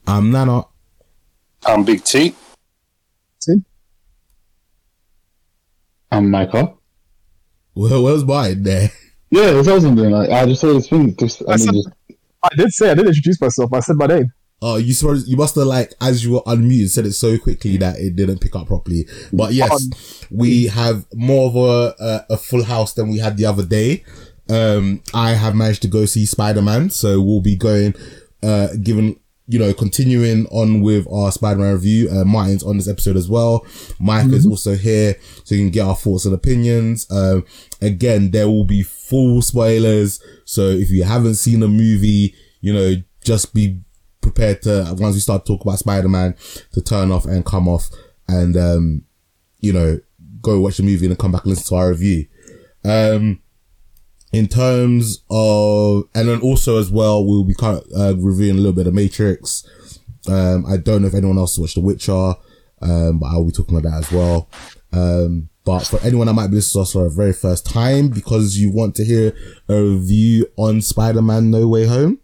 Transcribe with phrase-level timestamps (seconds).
[0.06, 0.70] I'm Nano.
[1.66, 2.36] I'm Big T.
[6.12, 6.83] I'm Michael.
[7.76, 8.90] Well, where's mine there?
[9.32, 10.12] Yeah, that's what I was doing.
[10.12, 11.16] Like, I just saw his thing.
[11.16, 11.90] Just, I I mean, said- just,
[12.44, 13.74] I did say I did introduce myself.
[13.74, 14.32] I said my name.
[14.62, 17.76] Oh, you supposed you must have like as you were unmuted said it so quickly
[17.78, 19.06] that it didn't pick up properly.
[19.34, 21.96] But yes, we have more of a,
[22.30, 24.04] a a full house than we had the other day.
[24.50, 27.94] Um, I have managed to go see Spider Man, so we'll be going,
[28.42, 32.10] uh, giving you know continuing on with our Spider Man review.
[32.10, 33.66] Uh, Martin's on this episode as well.
[34.00, 37.10] Mike is also here, so you can get our thoughts and opinions.
[37.12, 37.46] Um,
[37.82, 42.96] again, there will be full spoilers, so if you haven't seen the movie, you know,
[43.24, 43.82] just be
[44.22, 46.36] prepared to once we start talking about Spider-Man
[46.72, 47.90] to turn off and come off
[48.28, 49.04] and um
[49.60, 50.00] you know
[50.42, 52.26] go watch the movie and then come back and listen to our review.
[52.86, 53.43] Um
[54.34, 58.62] in terms of and then also as well we'll be kind of, uh, reviewing a
[58.62, 59.66] little bit of Matrix.
[60.28, 62.34] Um I don't know if anyone else watched The Witcher,
[62.82, 64.50] um but I'll be talking about that as well.
[64.92, 68.10] Um but for anyone that might be listening to us for the very first time
[68.10, 69.34] because you want to hear
[69.70, 72.20] a review on Spider-Man No Way Home,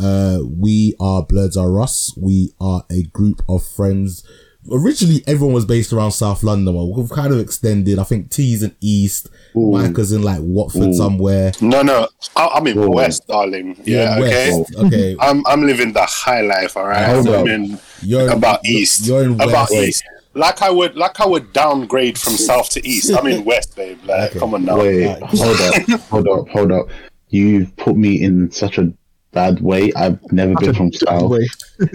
[0.00, 2.16] uh, we are Bloods Are Us.
[2.16, 4.26] We are a group of friends.
[4.70, 7.98] Originally, everyone was based around South London, but we've kind of extended.
[7.98, 11.52] I think T's in East, Micah's in like Watford somewhere.
[11.60, 12.90] No, no, I, I'm in Whoa.
[12.90, 13.80] West, darling.
[13.84, 14.52] Yeah, okay.
[14.58, 14.74] West.
[14.76, 17.06] Okay, I'm I'm living the high life, all right.
[17.08, 17.46] Hold I'm up.
[17.48, 19.06] in you're about you're- East.
[19.06, 19.72] You're in about West.
[19.72, 20.04] East.
[20.34, 23.10] Like I would, like I would downgrade from South to East.
[23.12, 23.98] I'm in West, babe.
[24.04, 24.38] Like, Okay.
[24.38, 24.78] come on now.
[24.78, 26.88] wait, hold up, hold up, hold up.
[27.30, 28.92] You've put me in such a
[29.32, 29.92] bad way.
[29.94, 31.32] I've never been from South.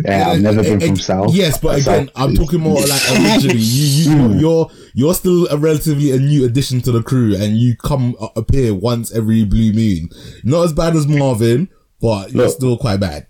[0.05, 1.33] Yeah, I've never been Eh, from South.
[1.33, 3.57] Yes, but again, South I'm talking more like originally.
[3.59, 7.75] You, you, you're, you're still a relatively a new addition to the crew, and you
[7.75, 10.09] come uh, appear once every blue moon.
[10.43, 11.69] Not as bad as Marvin,
[12.01, 12.53] but you're Look.
[12.55, 13.27] still quite bad.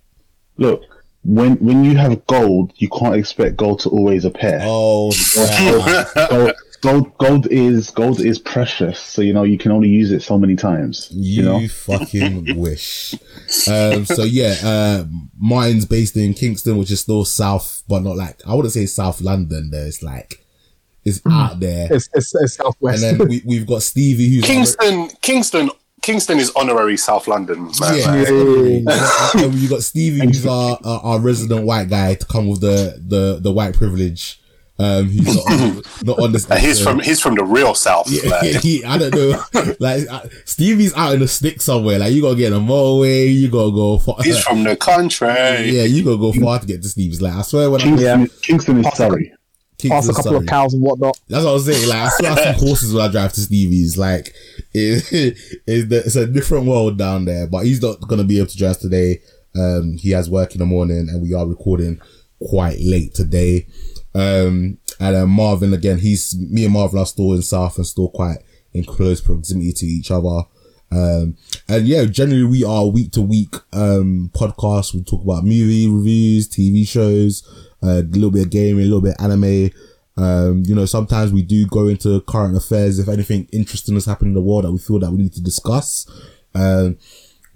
[0.57, 0.83] Look,
[1.23, 4.59] when when you have gold, you can't expect gold to always appear.
[4.63, 6.29] Oh, snap.
[6.29, 8.99] Gold, gold, gold is gold is precious.
[8.99, 11.07] So you know you can only use it so many times.
[11.11, 11.67] You, You, know.
[11.67, 13.15] fucking wish.
[13.67, 15.05] Um, so yeah, uh,
[15.39, 19.21] mine's based in Kingston, which is still south, but not like, I wouldn't say South
[19.21, 19.87] London there.
[19.87, 20.45] It's like,
[21.05, 21.87] it's out there.
[21.91, 25.69] It's, it's, it's And then we, we've got Stevie who's Kingston, Kingston,
[26.01, 27.71] Kingston is honorary South London.
[27.79, 27.97] Man.
[27.97, 28.27] Yeah, Like,
[29.35, 32.59] and and you got Stevie, who's our, our our resident white guy, to come with
[32.59, 34.39] the the the white privilege.
[34.79, 36.45] Um, who's not on, not on this.
[36.45, 36.83] he's episode.
[36.83, 38.09] from he's from the real South.
[38.09, 38.43] Yeah, like.
[38.61, 39.75] he, I don't know.
[39.79, 41.99] Like uh, Stevie's out in the stick somewhere.
[41.99, 43.31] Like you gotta get a motorway.
[43.33, 44.17] You gotta go far.
[44.23, 45.27] He's from the country.
[45.27, 47.21] yeah, you gotta go far to get to Stevie's.
[47.21, 48.25] Like I swear when I Yeah.
[48.41, 49.11] Kingston is Possible.
[49.11, 49.33] sorry.
[49.87, 50.37] Pass a couple sorry.
[50.37, 51.19] of cows and whatnot.
[51.27, 51.87] That's what I was saying.
[51.89, 53.97] Like I swear I see horses when I drive to Stevie's.
[53.97, 54.33] Like
[54.73, 55.03] it,
[55.67, 57.47] it's, the, it's a different world down there.
[57.47, 59.21] But he's not gonna be able to drive today.
[59.55, 62.01] Um, he has work in the morning, and we are recording
[62.41, 63.67] quite late today.
[64.15, 65.99] Um, and then Marvin again.
[65.99, 68.37] He's me and Marvin are still in South and still quite
[68.73, 70.43] in close proximity to each other.
[70.91, 71.37] Um,
[71.67, 74.93] and yeah, generally we are week to week, um, podcast.
[74.93, 77.43] We talk about movie reviews, TV shows,
[77.81, 79.71] uh, a little bit of gaming, a little bit of anime.
[80.15, 84.29] Um, you know, sometimes we do go into current affairs if anything interesting has happened
[84.29, 86.05] in the world that we feel that we need to discuss.
[86.53, 86.97] Um,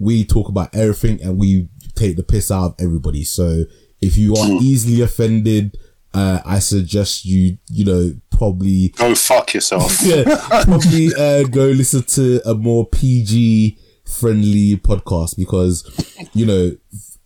[0.00, 3.22] we talk about everything and we take the piss out of everybody.
[3.22, 3.64] So
[4.00, 5.76] if you are easily offended,
[6.14, 9.96] uh, I suggest you, you know, probably Go fuck yourself.
[10.02, 10.24] yeah,
[10.64, 15.84] probably uh, go listen to a more PG friendly podcast because
[16.32, 16.70] you know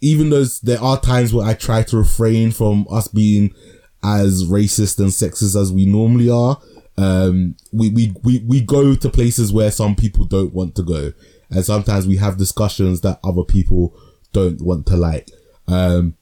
[0.00, 3.54] even though there are times where I try to refrain from us being
[4.02, 6.58] as racist and sexist as we normally are.
[6.98, 11.12] Um, we, we, we, we go to places where some people don't want to go.
[11.50, 13.94] And sometimes we have discussions that other people
[14.32, 15.30] don't want to like.
[15.68, 16.16] Um,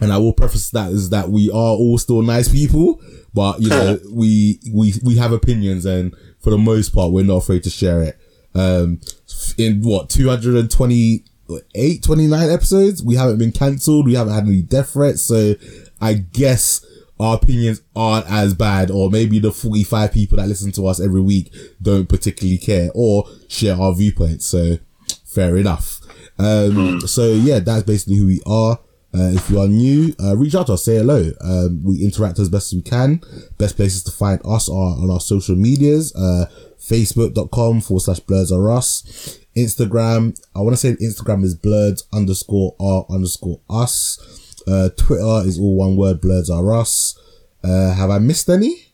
[0.00, 3.00] and I will preface that is that we are all still nice people,
[3.32, 7.38] but you know, we, we, we have opinions and for the most part, we're not
[7.38, 8.18] afraid to share it.
[8.54, 9.00] Um,
[9.58, 14.06] in what 228, 29 episodes, we haven't been cancelled.
[14.06, 15.22] We haven't had any death threats.
[15.22, 15.54] So
[16.00, 16.84] I guess
[17.18, 21.20] our opinions aren't as bad, or maybe the 45 people that listen to us every
[21.20, 24.46] week don't particularly care or share our viewpoints.
[24.46, 24.78] So
[25.24, 26.00] fair enough.
[26.38, 28.78] Um, so yeah, that's basically who we are.
[29.16, 31.30] Uh, if you are new, uh, reach out to us, say hello.
[31.40, 33.22] Um, we interact as best as we can.
[33.56, 36.46] Best places to find us are on our social medias, uh,
[36.78, 39.38] facebook.com forward slash blerds are us.
[39.56, 44.62] Instagram, I want to say Instagram is blerds underscore r underscore us.
[44.68, 47.18] Uh, Twitter is all one word, blerds are us.
[47.64, 48.86] Uh, have I missed any?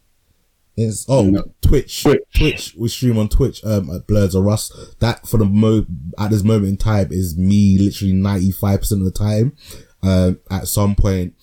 [0.76, 1.52] It's, oh, No.
[1.60, 2.02] Twitch.
[2.02, 2.22] Twitch.
[2.34, 2.74] Twitch.
[2.78, 4.72] We stream on Twitch, um, at Blerds or Us.
[5.00, 5.84] That for the mo,
[6.18, 9.54] at this moment in time is me literally 95% of the time.
[10.02, 11.34] Um, at some point,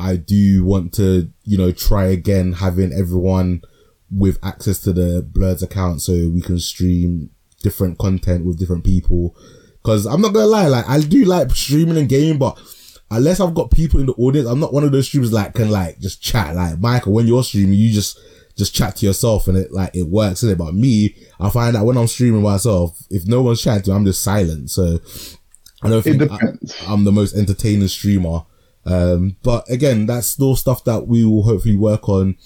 [0.00, 3.62] I do want to, you know, try again having everyone
[4.10, 7.30] with access to the Blerds account so we can stream
[7.62, 9.36] different content with different people.
[9.82, 12.58] Cause I'm not gonna lie, like, I do like streaming and gaming, but
[13.10, 15.70] unless I've got people in the audience, I'm not one of those streamers like can
[15.70, 16.54] like just chat.
[16.54, 18.18] Like Michael, when you're streaming, you just
[18.56, 20.58] just chat to yourself and it like it works in it.
[20.58, 24.22] But me, I find that when I'm streaming myself, if no one's chatting, I'm just
[24.22, 24.70] silent.
[24.70, 24.98] So
[25.82, 26.38] I don't think I,
[26.86, 28.44] I'm the most entertaining streamer.
[28.84, 32.36] Um, but again, that's still stuff that we will hopefully work on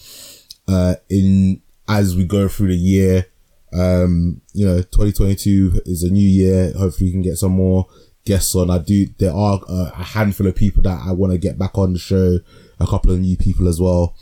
[0.68, 3.26] uh in as we go through the year.
[3.72, 6.72] Um, you know, 2022 is a new year.
[6.76, 7.86] Hopefully, we can get some more
[8.24, 8.70] guests on.
[8.70, 9.06] I do.
[9.18, 12.38] There are a handful of people that I want to get back on the show.
[12.80, 14.16] A couple of new people as well.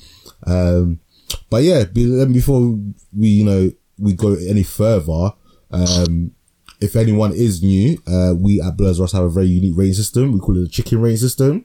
[0.47, 1.01] Um,
[1.49, 2.79] but yeah, before
[3.17, 5.33] we, you know, we go any further,
[5.71, 6.33] um,
[6.81, 10.33] if anyone is new, uh, we at Blerds Ross have a very unique rating system.
[10.33, 11.65] We call it a chicken rating system.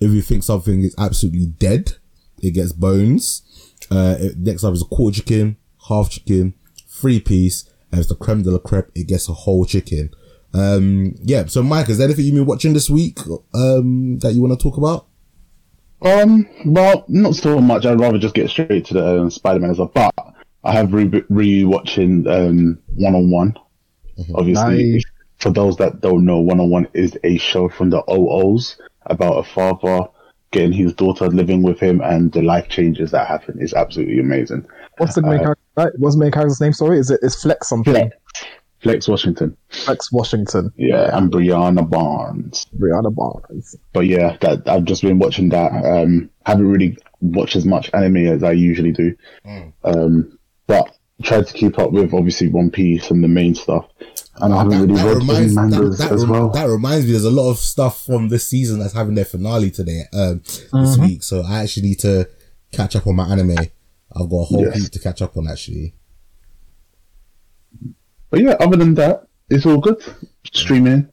[0.00, 1.94] If you think something is absolutely dead,
[2.40, 3.42] it gets bones.
[3.90, 5.56] Uh, it- next up is a quarter chicken,
[5.88, 6.54] half chicken,
[6.88, 10.10] three piece, and it's the creme de la crepe, it gets a whole chicken.
[10.54, 11.46] Um, yeah.
[11.46, 13.18] So, Mike, is there anything you've been watching this week,
[13.54, 15.06] um, that you want to talk about?
[16.02, 17.86] Um, well, not so much.
[17.86, 19.90] I'd rather just get straight to the um, Spider-Man as well.
[19.94, 20.14] But
[20.64, 23.56] I have re- re-watching um, One on One.
[24.34, 25.04] Obviously, Nice.
[25.38, 28.76] for those that don't know, One on One is a show from the OOs
[29.06, 30.06] about a father
[30.50, 33.56] getting his daughter living with him and the life changes that happen.
[33.60, 34.66] It's absolutely amazing.
[34.98, 35.92] What's the main Uh, character?
[35.98, 36.72] What's the main character's name?
[36.74, 37.10] Sorry, is?
[37.10, 37.94] It's Flex something.
[37.94, 38.16] Flex.
[38.80, 40.72] Flex Washington, Flex Washington.
[40.76, 42.66] yeah, and Breanna Barnes.
[42.76, 43.76] Breanna Barnes.
[43.92, 45.70] But yeah, that I've just been watching that.
[45.84, 49.14] Um, haven't really watched as much anime as I usually do.
[49.84, 50.36] Um,
[50.66, 53.86] but tried to keep up with obviously One Piece and the main stuff.
[54.36, 56.48] And I haven't really read any mangas that, as rem- well.
[56.50, 59.70] that reminds me, there's a lot of stuff from this season that's having their finale
[59.70, 61.02] today, um, this Mm-hmm.
[61.02, 61.22] week.
[61.22, 62.28] So I actually need to
[62.72, 63.50] catch up on my anime.
[63.58, 64.80] I've got a whole Yes.
[64.82, 65.94] heap to catch up on actually.
[68.30, 70.02] But yeah, other than that, it's all good.
[70.52, 71.08] Streaming,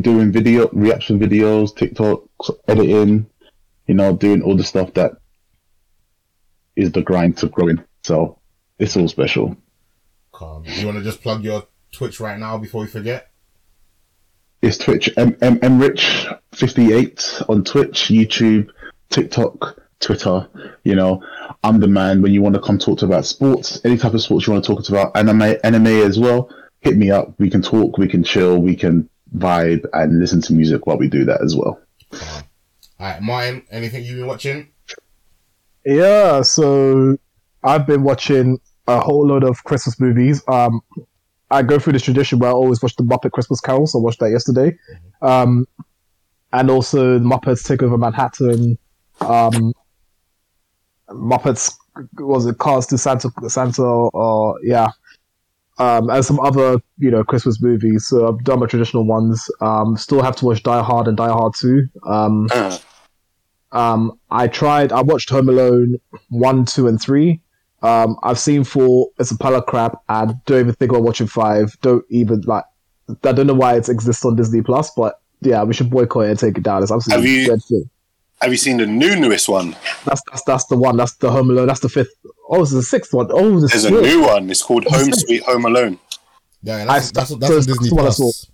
[0.00, 3.26] doing video reaction videos, TikToks, editing,
[3.86, 5.12] you know, doing all the stuff that
[6.74, 7.82] is the grind to growing.
[8.02, 8.38] So
[8.78, 9.56] it's all special.
[10.32, 10.64] Calm.
[10.66, 11.64] You want to just plug your
[11.94, 13.30] Twitch right now before we forget?
[14.60, 18.68] It's Twitch, M M M Rich fifty eight on Twitch, YouTube,
[19.10, 20.48] TikTok, Twitter.
[20.84, 21.22] You know,
[21.62, 24.22] I'm the man when you want to come talk to about sports, any type of
[24.22, 26.50] sports you want to talk about, anime, anime as well.
[26.80, 27.34] Hit me up.
[27.38, 31.08] We can talk, we can chill, we can vibe and listen to music while we
[31.08, 31.80] do that as well.
[32.12, 32.20] All
[33.00, 33.64] right, Martin.
[33.70, 34.68] Anything you've been watching?
[35.84, 37.16] Yeah, so
[37.62, 40.42] I've been watching a whole load of Christmas movies.
[40.48, 40.80] Um,
[41.54, 44.02] I go through this tradition where I always watch the Muppet Christmas Carol, so I
[44.02, 44.76] watched that yesterday.
[45.22, 45.66] Um,
[46.52, 48.76] and also the Muppets Take Over Manhattan.
[49.20, 49.72] Um,
[51.10, 51.72] Muppets
[52.18, 54.88] was it Cars to Santa Santa or yeah.
[55.78, 58.06] Um, and some other, you know, Christmas movies.
[58.06, 59.50] So I've done my traditional ones.
[59.60, 61.88] Um, still have to watch Die Hard and Die Hard 2.
[62.06, 62.78] Um, Uh,
[63.72, 64.92] um, I tried.
[64.92, 65.96] I watched Home Alone
[66.28, 67.40] one, two, and three.
[67.84, 69.08] Um, I've seen four.
[69.18, 70.02] It's a pile of crap.
[70.08, 71.76] I don't even think about watching five.
[71.82, 72.64] Don't even like.
[73.22, 76.30] I don't know why it exists on Disney Plus, but yeah, we should boycott it
[76.30, 76.82] and take it down.
[76.82, 77.82] It's absolutely Have you- dreadful.
[78.40, 79.76] have you seen the new newest one?
[80.06, 80.96] That's, that's that's the one.
[80.96, 81.66] That's the Home Alone.
[81.66, 82.14] That's the fifth.
[82.48, 83.28] Oh, it's the sixth one.
[83.30, 84.48] Oh, the There's a new one.
[84.50, 85.98] It's called Home Sweet Home Alone.
[86.62, 88.22] Yeah, I- that's that's, so that's, on that's Disney I saw.
[88.22, 88.50] Plus.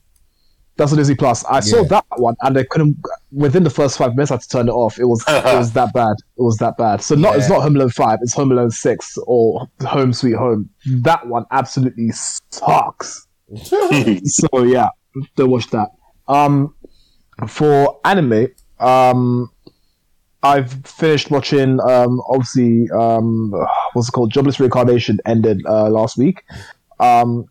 [0.80, 1.44] That's on Disney Plus.
[1.44, 2.96] I saw that one, and I couldn't.
[3.32, 4.98] Within the first five minutes, I had to turn it off.
[4.98, 6.14] It was it was that bad.
[6.38, 7.02] It was that bad.
[7.02, 8.18] So not it's not Home Alone five.
[8.22, 10.70] It's Home Alone six or Home Sweet Home.
[10.86, 12.12] That one absolutely
[12.50, 13.26] sucks.
[14.24, 14.88] so yeah,
[15.36, 15.90] don't watch that.
[16.28, 16.74] Um,
[17.46, 18.46] for anime,
[18.78, 19.50] um,
[20.42, 21.78] I've finished watching.
[21.80, 23.52] Um, obviously, um,
[23.92, 24.32] what's it called?
[24.32, 26.42] Jobless Reincarnation ended uh, last week.
[27.00, 27.50] Um,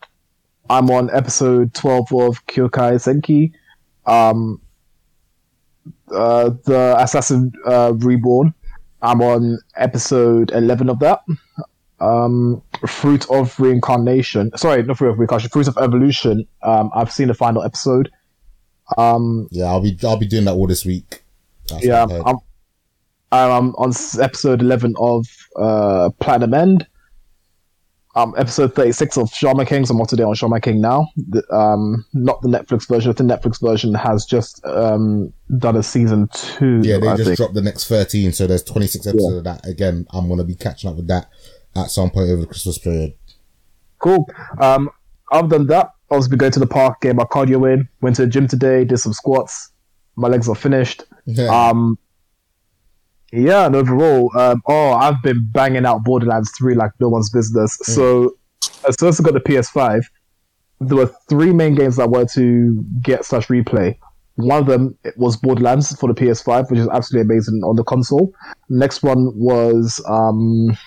[0.69, 3.51] I'm on episode 12 of Kyokai Senki.
[4.05, 4.61] Um,
[6.11, 8.53] uh, the Assassin uh, Reborn.
[9.01, 11.21] I'm on episode 11 of that.
[11.99, 14.51] Um, Fruit of Reincarnation.
[14.55, 15.49] Sorry, not Fruit of Reincarnation.
[15.49, 16.47] Fruit of Evolution.
[16.61, 18.11] Um, I've seen the final episode.
[18.97, 21.23] Um, Yeah, I'll be I'll be doing that all this week.
[21.67, 22.23] That's yeah, heard.
[22.25, 22.37] I'm,
[23.31, 26.87] I'm on episode 11 of uh, Platinum End.
[28.15, 29.85] Um, episode 36 of Shaman King.
[29.85, 31.07] So I'm up to date on Shaman King now.
[31.15, 33.11] The, um, not the Netflix version.
[33.11, 36.81] The Netflix version has just um, done a season two.
[36.83, 37.37] yeah, they I just think.
[37.37, 39.65] dropped the next thirteen, so there's twenty six episodes of that.
[39.65, 41.29] Again, I'm gonna be catching up with that
[41.75, 43.13] at some point over the Christmas period.
[43.99, 44.27] Cool.
[44.59, 44.89] Um,
[45.31, 48.23] other than that, I was going to the park, get my cardio in, went to
[48.23, 49.71] the gym today, did some squats.
[50.15, 51.03] My legs are finished.
[51.47, 51.97] Um,
[53.31, 57.77] yeah, and overall, um, oh, I've been banging out Borderlands 3 like no one's business.
[57.83, 58.35] So,
[58.87, 60.03] as soon as I got the PS5,
[60.81, 63.97] there were three main games I wanted to get slash replay.
[64.35, 68.33] One of them was Borderlands for the PS5, which is absolutely amazing on the console.
[68.69, 70.77] Next one was um,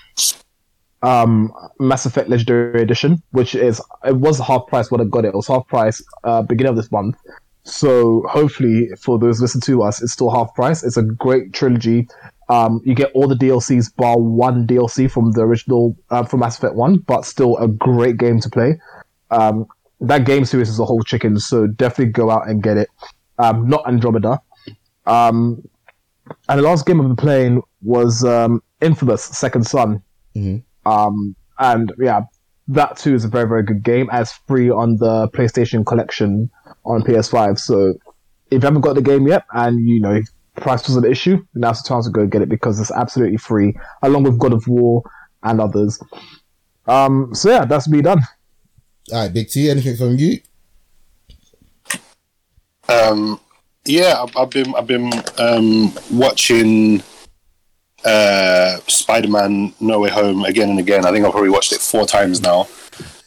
[1.03, 5.29] um, Mass Effect Legendary Edition, which is it was half price when I got it.
[5.29, 7.17] It was half price uh, beginning of this month.
[7.65, 10.83] So hopefully for those listening to us, it's still half price.
[10.83, 12.09] It's a great trilogy.
[12.49, 16.59] Um, you get all the DLCs bar one DLC from the original uh, from Mass
[16.59, 18.79] Effect One, but still a great game to play.
[19.31, 19.67] Um,
[20.01, 22.89] that game series is a whole chicken, so definitely go out and get it.
[23.39, 24.41] Um, not Andromeda.
[25.07, 25.63] Um,
[26.49, 30.03] and the last game I've been playing was um, Infamous Second Son.
[30.85, 32.23] Um, and yeah,
[32.69, 36.51] that too is a very, very good game as free on the PlayStation Collection
[36.85, 37.59] on PS5.
[37.59, 37.95] So
[38.51, 40.21] if you haven't got the game yet and you know
[40.57, 43.75] price was an issue, now's the time to go get it because it's absolutely free,
[44.03, 45.03] along with God of War
[45.43, 46.01] and others.
[46.87, 48.21] Um, so yeah, that's me done.
[49.13, 50.39] All right, Big T, anything from you?
[52.89, 53.41] Um,
[53.85, 57.03] yeah, I've, I've been I've been um, watching
[58.05, 61.05] uh, Spider-Man: No Way Home again and again.
[61.05, 62.69] I think I've probably watched it four times now.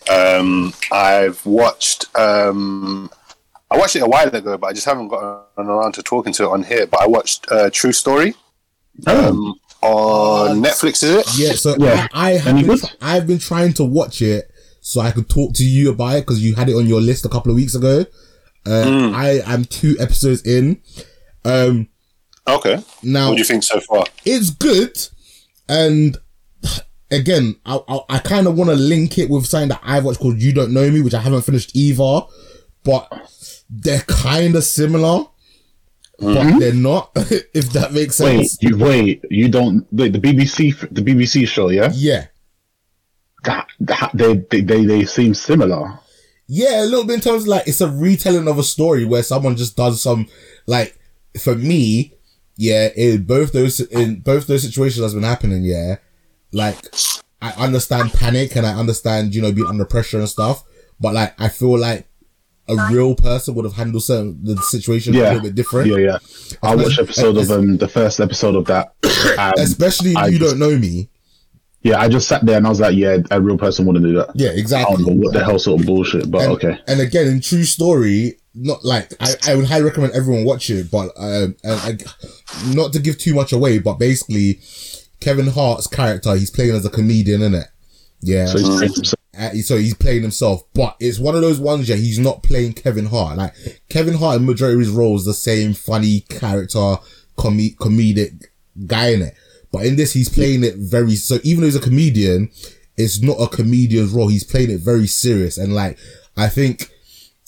[0.10, 3.10] Um, I've watched um,
[3.72, 6.44] I watched it a while ago, but I just haven't gotten around to talking to
[6.44, 6.86] it on here.
[6.88, 8.36] But I watched uh, True Story
[9.08, 11.04] um, on Netflix.
[11.04, 11.28] Is it?
[11.38, 12.08] Yeah, so Yeah.
[12.14, 12.80] I, I have been.
[13.02, 16.44] I've been trying to watch it so I could talk to you about it because
[16.44, 18.06] you had it on your list a couple of weeks ago.
[18.68, 20.82] Uh, I am two episodes in.
[21.44, 21.90] Um,
[22.48, 22.78] Okay.
[23.02, 24.06] now What do you think so far?
[24.24, 24.96] it's good,
[25.68, 26.16] and
[27.10, 30.20] again, I I, I kind of want to link it with something that I've watched
[30.20, 32.22] called "You Don't Know Me," which I haven't finished either,
[32.86, 33.12] but
[33.70, 35.26] they're kind of similar,
[36.20, 36.60] but mm-hmm.
[36.60, 37.12] they're not.
[37.16, 38.58] if that makes sense.
[38.62, 39.26] Wait, you wait.
[39.30, 40.14] You don't wait.
[40.14, 41.92] The BBC, the BBC show, yeah.
[41.94, 42.28] Yeah.
[43.44, 46.00] That, that, they, they they they seem similar.
[46.48, 49.24] Yeah, a little bit in terms of like it's a retelling of a story where
[49.24, 50.28] someone just does some
[50.68, 50.98] like
[51.40, 52.14] for me,
[52.56, 55.98] yeah, in both those in both those situations that's been happening, yeah,
[56.52, 56.78] like
[57.42, 60.64] I understand panic and I understand, you know, being under pressure and stuff,
[61.00, 62.08] but like I feel like
[62.68, 65.90] a real person would have handled certain the situation a little bit different.
[65.90, 66.18] Yeah, yeah.
[66.64, 68.94] I watched episode of um the first episode of that.
[69.04, 71.10] and Especially if I you just- don't know me.
[71.82, 74.14] Yeah, I just sat there and I was like, yeah, a real person wouldn't do
[74.14, 74.32] that.
[74.34, 74.96] Yeah, I exactly.
[75.04, 76.80] don't know what the hell sort of bullshit, but and, okay.
[76.88, 80.90] And again, in true story, not like I, I would highly recommend everyone watch it,
[80.90, 81.98] but um, and, I,
[82.74, 84.62] not to give too much away, but basically,
[85.20, 87.68] Kevin Hart's character, he's playing as a comedian, in it.
[88.20, 88.48] Yeah.
[88.48, 89.15] So he's playing himself.
[89.38, 91.90] Uh, so he's playing himself, but it's one of those ones.
[91.90, 93.38] Yeah, he's not playing Kevin Hart.
[93.38, 93.54] Like
[93.90, 96.96] Kevin Hart, in majority of his roles, the same funny character,
[97.38, 98.46] com- comedic
[98.86, 99.36] guy in it.
[99.72, 101.16] But in this, he's playing it very.
[101.16, 102.50] So even though he's a comedian,
[102.98, 104.30] it's not a comedian's role.
[104.30, 105.98] He's playing it very serious, and like
[106.38, 106.90] I think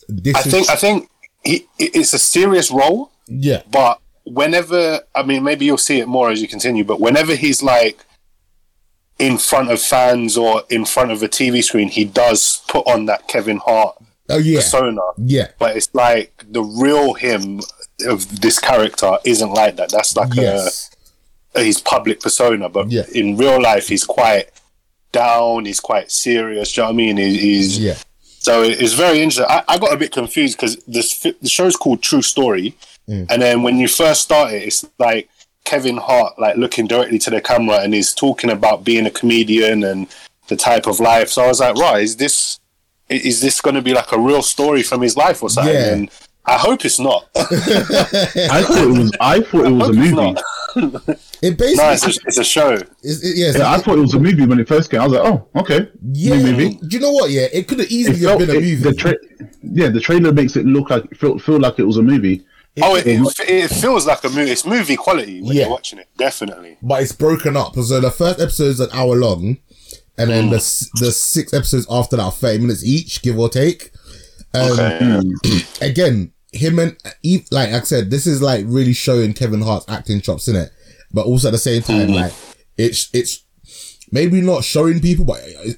[0.09, 1.09] this I is think I think
[1.43, 3.11] he, it's a serious role.
[3.27, 7.33] yeah, but whenever I mean maybe you'll see it more as you continue, but whenever
[7.35, 8.03] he's like
[9.19, 13.05] in front of fans or in front of a TV screen, he does put on
[13.05, 13.95] that Kevin Hart
[14.29, 15.01] oh yeah, persona.
[15.17, 17.61] yeah, But it's like the real him
[18.05, 19.91] of this character isn't like that.
[19.91, 20.91] That's like yes,
[21.55, 23.05] a, his public persona, but Yeah.
[23.15, 24.49] in real life he's quite
[25.11, 25.65] down.
[25.65, 26.71] He's quite serious.
[26.73, 27.17] Do you know what I mean?
[27.17, 29.45] He- He's yeah, so it's very interesting.
[29.49, 32.75] I, I got a bit confused because this the show's called True Story,
[33.09, 33.25] mm.
[33.31, 35.27] and then when you first start it, it's like
[35.67, 39.83] Kevin Hart like looking directly to the camera and he's talking about being a comedian
[39.83, 40.07] and
[40.47, 41.29] the type of life.
[41.29, 42.59] So I was like, right, is this
[43.09, 45.73] is this going to be like a real story from his life or something?
[45.73, 45.93] Yeah.
[45.93, 46.09] And
[46.45, 47.27] I hope it's not.
[47.35, 49.11] I thought it was.
[49.19, 51.19] I thought it was a hope it's movie.
[51.41, 52.71] It basically, no, it's a, it's a show.
[53.03, 55.01] it's, it, yes, Yeah, I thought it was a movie when it first came.
[55.01, 55.89] I was like, oh, okay.
[56.13, 56.37] yeah.
[56.37, 56.75] New movie.
[56.75, 57.29] Do you know what?
[57.29, 58.75] Yeah, it could have easily have felt, been a it- movie.
[58.75, 59.17] the tra-
[59.63, 62.45] yeah, the trailer makes it look like feel, feel like it was a movie.
[62.83, 63.19] Oh, it, it,
[63.49, 64.51] it feels like a movie.
[64.51, 65.63] It's movie quality when Yeah.
[65.63, 66.07] you're watching it.
[66.17, 66.77] Definitely.
[66.81, 67.75] but it's broken up.
[67.75, 69.57] So the first episode is an hour long,
[70.17, 70.99] and then the mm.
[70.99, 73.91] the six episodes after that are thirty minutes each, give or take.
[74.53, 75.21] Um, Okay.
[75.81, 80.21] Again, him and Eve, like I said, this is like really showing Kevin Hart's acting
[80.21, 80.71] chops in it,
[81.13, 82.15] but also at the same time, mm.
[82.15, 82.33] like
[82.77, 83.43] it's it's
[84.11, 85.71] maybe not showing people, but uh,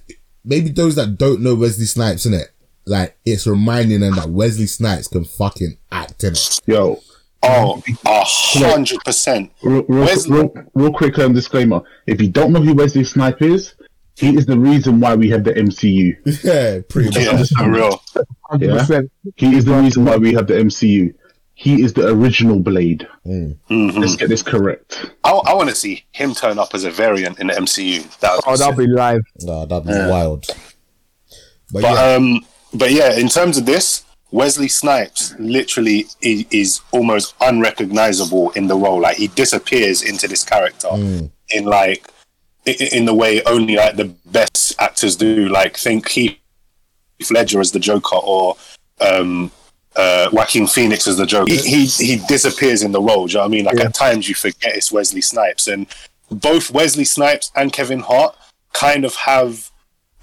[0.46, 2.50] maybe those that don't know Wesley Snipes in it,
[2.90, 6.60] like it's reminding them that Wesley Snipes can fucking act in it.
[6.66, 7.00] Yo,
[7.42, 9.52] Oh, a hundred percent.
[9.64, 13.42] real, real, Wesley- real, real quick um, disclaimer: if you don't know who Wesley Snipe
[13.42, 13.76] is,
[14.18, 16.18] he is the reason why we have the MCU.
[16.44, 17.18] Yeah, pretty much.
[17.18, 18.02] Yeah, for real.
[18.50, 19.12] Hundred percent.
[19.38, 21.14] He is the reason why we have the MCU.
[21.54, 23.08] He is the original Blade.
[23.26, 23.90] Mm-hmm.
[24.00, 25.12] Let's get this correct.
[25.26, 28.18] I, I want to see him turn up as a variant in the MCU.
[28.20, 29.22] That would Oh, that'll be live.
[29.42, 30.46] Nah, that'd be wild.
[31.72, 36.82] But, But yeah, um, but yeah, in terms of this, Wesley Snipes literally is, is
[36.92, 39.02] almost unrecognizable in the role.
[39.02, 40.90] Like he disappears into this character
[41.50, 42.08] in like
[42.66, 45.50] in the way only like the best actors do.
[45.50, 46.38] Like think Heath
[47.32, 48.56] Ledger as the Joker or
[49.02, 49.52] um,
[49.96, 51.52] uh, Joaquin Phoenix as the Joker.
[51.52, 53.26] He, he he disappears in the role.
[53.26, 53.66] Do you know what I mean?
[53.66, 55.88] Like at times you forget it's Wesley Snipes, and
[56.30, 58.36] both Wesley Snipes and Kevin Hart
[58.74, 59.69] kind of have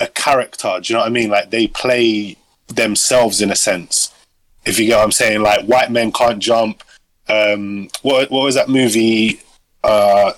[0.00, 0.78] a character.
[0.80, 1.30] Do you know what I mean?
[1.30, 2.36] Like they play
[2.68, 4.12] themselves in a sense.
[4.64, 6.82] If you get what I'm saying, like white men can't jump.
[7.28, 9.40] Um, what what was that movie?
[9.84, 10.32] Uh,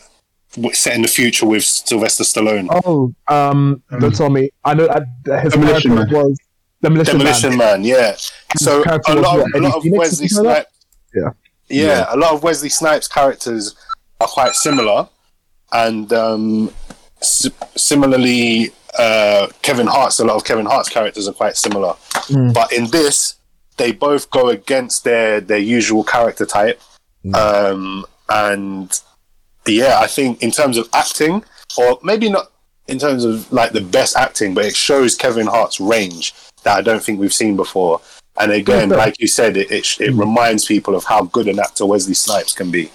[0.73, 2.69] set in the future with Sylvester Stallone.
[2.85, 4.51] Oh, um, don't tell me.
[4.65, 5.01] I know uh,
[5.41, 6.25] his Demolition character Man.
[6.25, 6.39] was
[6.83, 7.59] Demolition, Demolition Man.
[7.59, 8.15] Man, yeah.
[8.57, 10.67] So a lot of, a lot of Wesley something like
[11.13, 11.35] Snipes,
[11.69, 11.85] Yeah.
[11.87, 13.75] yeah, a lot of Wesley Snipes characters
[14.21, 15.09] are quite similar,
[15.73, 16.73] and um,
[17.21, 21.95] s- similarly, uh, Kevin Hart's a lot of Kevin Hart's characters are quite similar,
[22.55, 23.35] but in this,
[23.77, 26.81] they both go against their their usual character type,
[27.35, 29.01] um, and
[29.67, 31.45] yeah, I think in terms of acting,
[31.77, 32.51] or maybe not
[32.89, 36.81] in terms of like the best acting, but it shows Kevin Hart's range that I
[36.83, 38.01] don't think we've seen before.
[38.41, 38.97] And again, Yeah.
[38.97, 42.55] like you said, it, it, it reminds people of how good an actor Wesley Snipes
[42.55, 42.91] can be.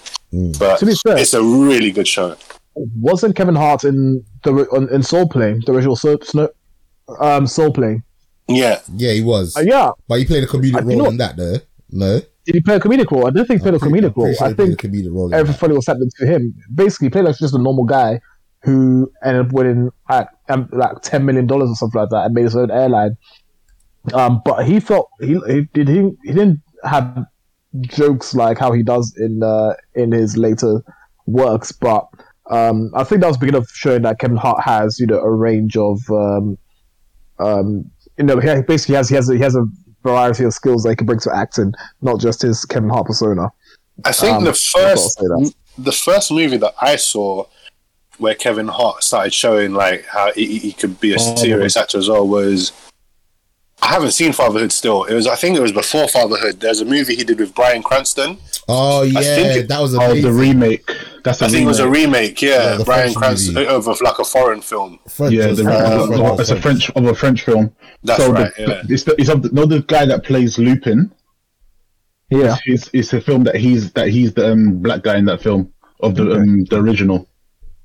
[0.58, 2.34] But To be fair- it's a really good show.
[2.74, 6.50] Wasn't Kevin Hart in the on, in Soul Plane, the original Soul, Sno-
[7.20, 8.02] um, Soul Plane?
[8.48, 9.56] Yeah, yeah, he was.
[9.56, 9.90] Uh, yeah.
[10.08, 11.56] But he played a comedic I- role know- in that, though.
[11.90, 13.26] No, Did he play a comedic role?
[13.26, 14.34] I don't think he played a I'm comedic role.
[14.34, 15.26] sure I think a comedic role.
[15.26, 15.40] in that.
[15.40, 16.54] everybody was happening to him.
[16.74, 18.20] Basically, he played like just a normal guy
[18.62, 22.34] who ended up winning like, um, like ten million dollars or something like that and
[22.34, 23.16] made his own airline.
[24.12, 27.24] Um, but he felt he, he did he he didn't have
[27.82, 30.82] jokes like how he does in uh, in his later
[31.26, 32.08] works, but
[32.50, 35.30] um, I think that was beginning of showing that Kevin Hart has you know a
[35.30, 36.58] range of um,
[37.38, 39.64] um, you know he basically has he has a, he has a
[40.02, 43.50] variety of skills that he can bring to acting, not just his Kevin Hart persona.
[44.04, 45.22] I think Um, the first
[45.78, 47.46] the first movie that I saw
[48.18, 52.08] where Kevin Hart started showing like how he, he could be a serious actor as
[52.08, 52.72] well was
[53.84, 55.04] I haven't seen Fatherhood still.
[55.04, 56.60] It was I think it was before Fatherhood.
[56.60, 58.38] There's a movie he did with Bryan Cranston.
[58.66, 60.90] Oh yeah, it- that was Oh, the remake.
[61.22, 62.78] That's a I think it was a remake, yeah.
[62.78, 63.66] Yeah, Bryan French Cranston movie.
[63.68, 64.98] over like a foreign film.
[65.08, 67.74] French yeah, was the, French, uh, French, well, it's a French of a French film.
[68.02, 68.82] That's so right, the, yeah.
[68.88, 71.12] it's the, it's of the, no the guy that plays Lupin.
[72.30, 72.56] Yeah.
[72.66, 75.72] It's, it's a film that he's that he's the um, black guy in that film
[76.00, 77.28] of the um, the original.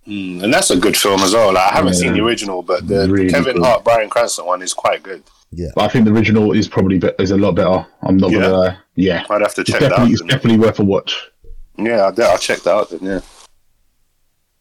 [0.07, 1.53] Mm, and that's a good film as well.
[1.53, 1.99] Like, I haven't Yeah.
[1.99, 3.63] seen the original, but the Really Kevin good.
[3.65, 5.23] Hart, Bryan Cranston one is quite good.
[5.51, 7.85] Yeah, but I think the original is probably be- is a lot better.
[8.03, 8.39] I'm not Yeah?
[8.41, 8.77] gonna lie.
[8.95, 10.27] Yeah, I'd have to it's check that definitely it's out.
[10.27, 10.37] then.
[10.37, 11.29] definitely worth a watch.
[11.77, 12.99] Yeah, I'll, I'll check that out then.
[13.03, 13.21] Yeah.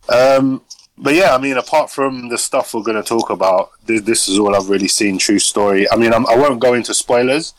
[0.09, 0.63] Um,
[0.97, 4.29] but yeah, I mean, apart from the stuff we're going to talk about, this, this
[4.29, 5.19] is all I've really seen.
[5.19, 5.89] True story.
[5.91, 7.55] I mean, I'm, I won't go into spoilers,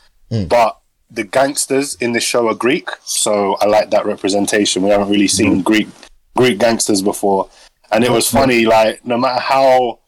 [0.48, 0.78] but
[1.12, 4.84] the gangsters in this show are Greek, so I like that representation.
[4.84, 5.88] We haven't really seen Greek
[6.36, 7.50] Greek gangsters before,
[7.92, 8.66] and it was funny.
[8.66, 10.00] Like, no matter how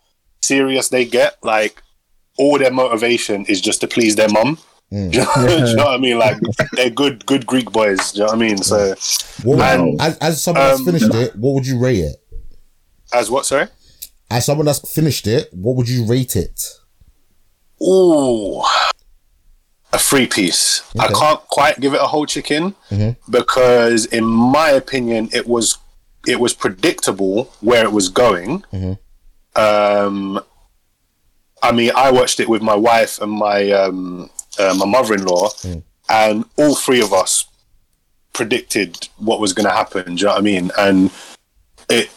[0.41, 1.81] serious they get, like
[2.41, 4.57] all their motivation is just to please their mum.
[4.91, 6.17] Do you know do you know what I mean?
[6.19, 6.37] Like
[6.73, 8.11] they're good, good Greek boys.
[8.11, 8.57] Do you know what I mean?
[8.57, 8.77] So,
[9.43, 12.15] What And- as, as someone that's um, finished it, what would you rate it?
[13.13, 13.45] as what?
[13.45, 13.67] Sorry.
[14.29, 16.57] As someone that's finished it, what would you rate it?
[17.81, 18.61] Ooh,
[19.93, 20.81] a free piece.
[20.99, 23.15] I can't quite give it a whole chicken Mhm.
[23.29, 25.77] because, in my opinion, it was
[26.27, 28.63] it was predictable where it was going.
[28.73, 28.97] Mhm.
[29.55, 30.39] Um,
[31.61, 35.25] I mean, I watched it with my wife and my um, uh, my mother in
[35.25, 35.49] law,
[36.09, 37.45] and all three of us
[38.33, 40.15] predicted what was going to happen.
[40.15, 40.71] Do you know what I mean?
[40.77, 41.11] And
[41.89, 42.09] it,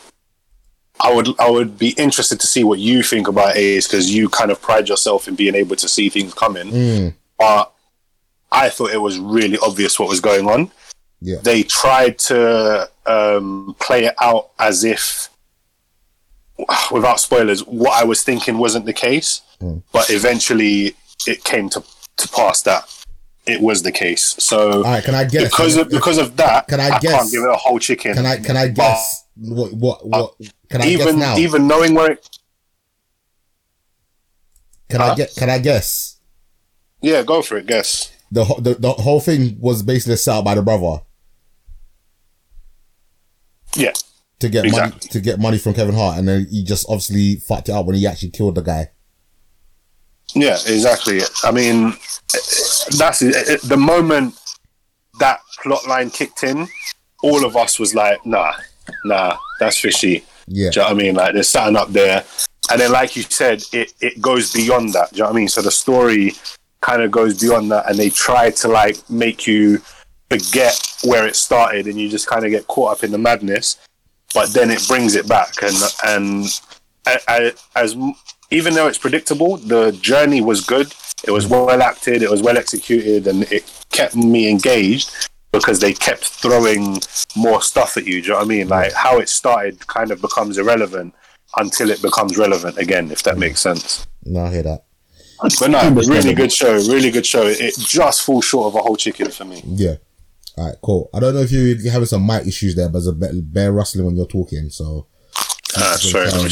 [1.00, 4.28] I would, I would be interested to see what you think about Ace because you
[4.28, 6.70] kind of pride yourself in being able to see things coming.
[6.70, 7.14] Mm.
[7.38, 7.72] But
[8.52, 10.70] I thought it was really obvious what was going on.
[11.20, 11.38] Yeah.
[11.42, 15.28] They tried to um, play it out as if,
[16.92, 19.42] without spoilers, what I was thinking wasn't the case.
[19.60, 19.82] Mm.
[19.92, 20.94] But eventually,
[21.26, 21.82] it came to
[22.16, 22.84] to pass that
[23.46, 24.36] it was the case.
[24.38, 25.50] So All right, can I guess?
[25.50, 27.12] because of because of that, Can I I guess?
[27.12, 28.14] can't give it a whole chicken.
[28.14, 30.34] Can I can I guess what what what?
[30.70, 31.36] Can I guess even now?
[31.36, 32.28] even knowing where it,
[34.88, 35.34] Can I get?
[35.36, 36.18] Can I guess?
[37.02, 37.66] yeah, go for it.
[37.66, 38.12] Guess.
[38.30, 41.02] The, the the whole thing was basically set up by the brother
[43.76, 43.92] Yeah,
[44.40, 47.68] to get money to get money from Kevin Hart, and then he just obviously fucked
[47.68, 48.90] it up when he actually killed the guy.
[50.34, 51.20] yeah, exactly.
[51.44, 51.94] I mean,
[52.98, 53.62] that's it.
[53.62, 54.34] the moment
[55.20, 56.68] that plot line kicked in.
[57.22, 58.52] All of us was like, nah,
[59.04, 60.24] nah, that's fishy.
[60.46, 61.14] Yeah, Do you know what I mean?
[61.14, 62.24] Like there's something up there.
[62.70, 65.10] And then like you said, it, it goes beyond that.
[65.10, 65.48] Do you know what I mean?
[65.48, 66.32] So the story
[66.80, 69.80] kind of goes beyond that and they try to like make you
[70.30, 73.78] forget where it started and you just kind of get caught up in the madness.
[74.34, 76.60] But then it brings it back and and
[77.06, 77.96] I, I, as
[78.50, 80.92] even though it's predictable, the journey was good.
[81.24, 85.10] It was well acted, it was well executed, and it kept me engaged
[85.52, 86.98] because they kept throwing
[87.36, 88.20] more stuff at you.
[88.20, 88.68] Do you know what I mean?
[88.68, 91.14] Like how it started kind of becomes irrelevant
[91.56, 94.06] until it becomes relevant again, if that makes sense.
[94.24, 94.84] no, I hear that.
[95.60, 97.42] But no, really good show, really good show.
[97.46, 99.62] It just falls short of a whole chicken for me.
[99.64, 99.96] Yeah.
[100.56, 101.10] All right, cool.
[101.12, 104.06] I don't know if you're having some mic issues there, but there's a bare rustling
[104.06, 105.08] when you're talking, so
[105.76, 106.50] Ah, sorry, let me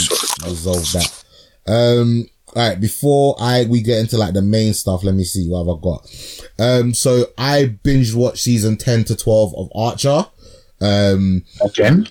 [0.50, 1.24] resolve that.
[1.66, 5.48] Um, all right, before I we get into like the main stuff, let me see
[5.48, 6.06] what have I got.
[6.58, 10.26] Um, so I binge watched season ten to twelve of Archer.
[10.80, 12.08] Um, Again?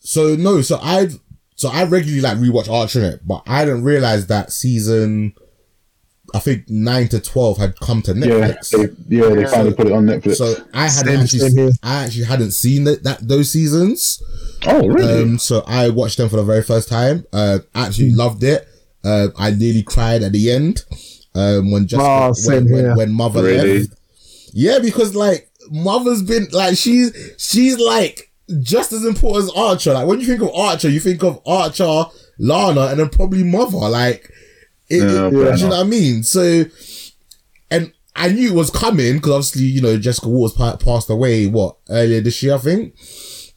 [0.00, 1.08] so no, so I
[1.54, 5.34] so I regularly like rewatch Archer in it, but I didn't realize that season,
[6.34, 8.70] I think nine to twelve had come to Yeah, Netflix.
[9.08, 10.36] they, yeah, they finally put it on Netflix.
[10.36, 11.70] So I hadn't actually.
[11.82, 14.22] I actually hadn't seen that, that those seasons.
[14.66, 15.22] oh, really?
[15.22, 17.24] Um, so I watched them for the very first time.
[17.32, 18.66] Uh, absolutely loved it.
[19.04, 20.84] Uh, I nearly cried at the end.
[21.34, 23.80] Um, when just Ah, when, when, when mother Really?
[23.80, 23.90] left.
[24.52, 29.94] Yeah, because like mother's been like she's she's like just as important as Archer.
[29.94, 32.04] Like when you think of Archer, you think of Archer,
[32.38, 33.78] Lana, and then probably mother.
[33.78, 34.30] Like,
[34.92, 36.22] it, Yeah, it- fair you know what I mean?
[36.22, 36.64] So,
[37.70, 41.46] and I knew it was coming because obviously you know Jessica Waters pa- passed away
[41.46, 42.94] what earlier this year, I think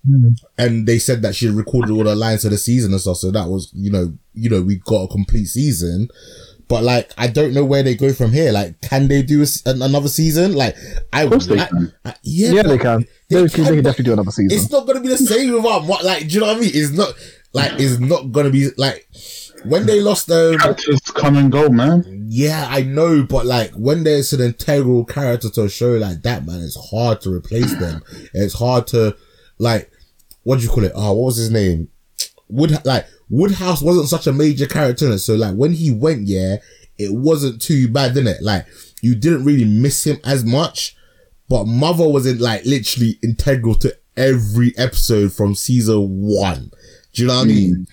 [0.08, 0.30] hmm.
[0.58, 3.18] and they said that she recorded all the lines of the season and stuff.
[3.18, 6.08] So that was, you know, you know, we got a complete season.
[6.68, 8.52] But like, I don't know where they go from here.
[8.52, 10.54] Like, can they do a s an another season?
[10.56, 10.76] Like,
[11.14, 11.70] I, Of course I-
[12.06, 13.06] I- yeah, Yeah, they can.
[13.30, 14.58] they They, can, can, they can definitely do another season.
[14.58, 16.72] It's not gonna be the same without what, like, do you know what I mean?
[16.74, 17.14] It's not
[17.54, 19.08] like it's not gonna be like
[19.68, 22.26] when they lost um Characters come and go, man.
[22.30, 26.46] yeah, I know, but like when there's an integral character to a show like that,
[26.46, 28.04] man, it's hard to replace them.
[28.34, 29.16] It's hard to
[29.58, 29.92] like
[30.44, 30.92] what do you call it?
[30.96, 31.90] Oh, what was his name?
[32.48, 36.28] Wood like Woodhouse wasn't such a major character in it, so like when he went,
[36.28, 36.58] yeah,
[36.98, 38.44] it wasn't too bad, didn't it?
[38.44, 38.66] Like
[39.02, 40.96] you didn't really miss him as much,
[41.50, 46.72] but Mother wasn't like literally integral to every episode from season one.
[47.14, 47.88] Do you know what I mean?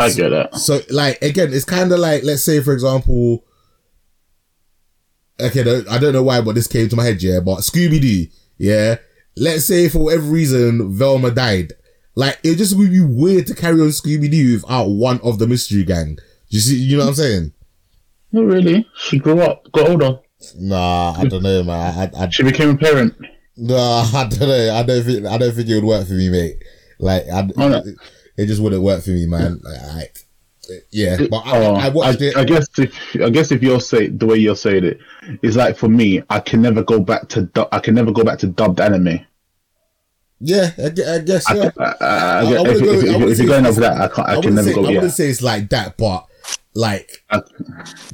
[0.00, 0.54] I get that.
[0.56, 3.44] So like again, it's kind of like let's say for example,
[5.40, 7.40] okay, I don't know why, but this came to my head, yeah.
[7.40, 8.26] But Scooby Doo,
[8.58, 8.96] yeah.
[9.36, 11.72] Let's say for whatever reason Velma died,
[12.14, 15.46] like it just would be weird to carry on Scooby Doo without one of the
[15.46, 16.18] mystery gang.
[16.48, 17.52] You see, you know what I'm saying?
[18.32, 18.86] Not really.
[18.96, 20.18] She grew up, got older.
[20.56, 22.12] Nah, I don't know, man.
[22.14, 23.14] I, I, She became a parent.
[23.56, 24.74] nah, I don't know.
[24.74, 26.56] I don't think I don't think it would work for me, mate.
[26.98, 27.48] Like, I.
[28.40, 29.60] it, it just wouldn't work for me, man.
[29.62, 30.18] Like,
[30.90, 32.36] yeah, but I, Oh, I watched it.
[32.36, 35.00] I guess if I guess if you're say the way you're saying it,
[35.42, 38.22] it's like for me, I can never go back to du- I can never go
[38.24, 39.20] back to dubbed anime.
[40.40, 41.70] yeah, I, I guess I, yeah.
[41.78, 44.00] I, I, I, I if, if, go- if, if, if you're going it's- over that,
[44.00, 44.28] I can't.
[44.28, 44.80] I, I can wouldn't never say, go.
[44.80, 46.26] I Yeah, wouldn't say it's like that, but
[46.74, 47.44] like, I- do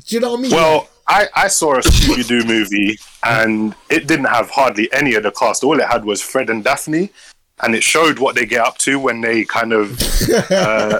[0.08, 0.50] you know what I mean?
[0.52, 5.22] Well, I, I saw a Scooby Doo movie and it didn't have hardly any of
[5.22, 5.62] the cast.
[5.62, 7.10] All it had was Fred and Daphne,
[7.62, 9.98] and it showed what they get up to when they kind of.
[10.50, 10.98] Uh,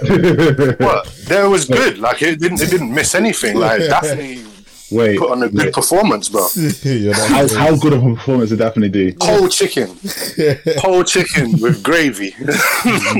[0.79, 1.05] what?
[1.25, 1.97] There was good.
[1.99, 2.61] Like it didn't.
[2.61, 3.57] It didn't miss anything.
[3.57, 4.43] Like Daphne
[4.91, 5.73] wait, put on a good wait.
[5.73, 6.47] performance, bro.
[7.13, 9.13] How, how good of a performance did Daphne do?
[9.21, 9.97] Whole chicken,
[10.79, 12.35] whole chicken with gravy.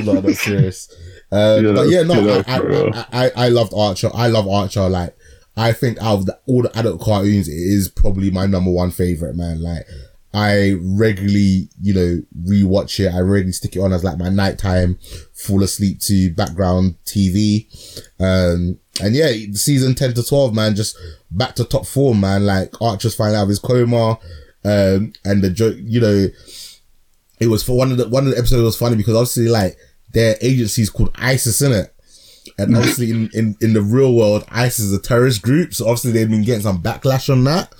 [0.02, 0.94] no, not serious.
[1.30, 2.96] Um, Yeah, but yeah, no, I, for.
[2.96, 4.10] I, I, I, I loved Archer.
[4.14, 4.88] I love Archer.
[4.88, 5.16] Like,
[5.56, 8.90] I think out of the, all the adult cartoons, it is probably my number one
[8.90, 9.62] favorite, man.
[9.62, 9.86] Like,
[10.34, 13.14] I regularly, you know, rewatch it.
[13.14, 14.98] I regularly stick it on as like my nighttime,
[15.32, 17.66] fall asleep to background TV.
[18.20, 20.98] Um, and yeah, season 10 to 12, man, just
[21.30, 22.44] back to top four, man.
[22.44, 24.18] Like Archer's finding out of his coma.
[24.64, 26.26] Um, and the joke, you know,
[27.40, 29.78] it was for one of the, one of the episodes was funny because obviously like
[30.10, 31.94] their agency is called ISIS, in it.
[32.58, 35.72] And obviously in, in, in the real world, ISIS is a terrorist group.
[35.72, 37.72] So obviously they've been getting some backlash on that.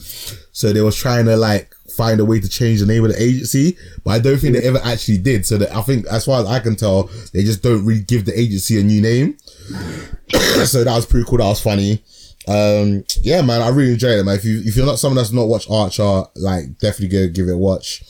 [0.52, 3.20] So they was trying to like find a way to change the name of the
[3.20, 5.44] agency, but I don't think they ever actually did.
[5.44, 8.24] So that I think, as far as I can tell, they just don't really give
[8.24, 9.36] the agency a new name.
[10.64, 11.38] so that was pretty cool.
[11.38, 12.04] That was funny.
[12.46, 14.36] Um, yeah, man, I really enjoyed it, man.
[14.36, 17.52] If you if you're not someone that's not watched Archer, like definitely go give it
[17.52, 18.02] a watch.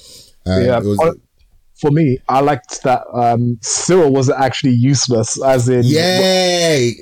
[0.46, 1.16] Um, Yeah, was,
[1.80, 6.94] For me, I liked that um, Cyril wasn't actually useless, as in yay!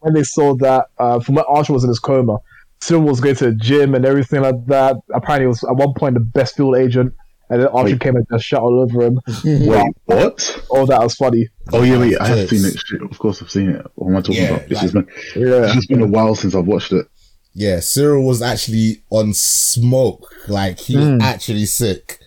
[0.00, 2.38] when they saw that uh, from when Archer was in his coma,
[2.84, 4.96] Cyril was going to the gym and everything like that.
[5.14, 7.14] Apparently, he was at one point the best field agent,
[7.48, 8.00] and then Archer Wait.
[8.00, 9.18] came and just shot all over him.
[9.44, 10.64] Wait, what?
[10.70, 11.48] Oh, that was funny.
[11.72, 12.50] Oh yeah, wait, I have Jokes.
[12.50, 12.78] seen it.
[12.78, 13.86] Shit, Of course, I've seen it.
[13.94, 14.62] What am I talking Yeah, about?
[14.62, 15.64] It's like- just been, Yeah.
[15.64, 17.06] it's just been a while since I've watched it.
[17.54, 20.30] Yeah, Cyril was actually on smoke.
[20.46, 21.22] Like he was hmm.
[21.22, 22.18] actually sick.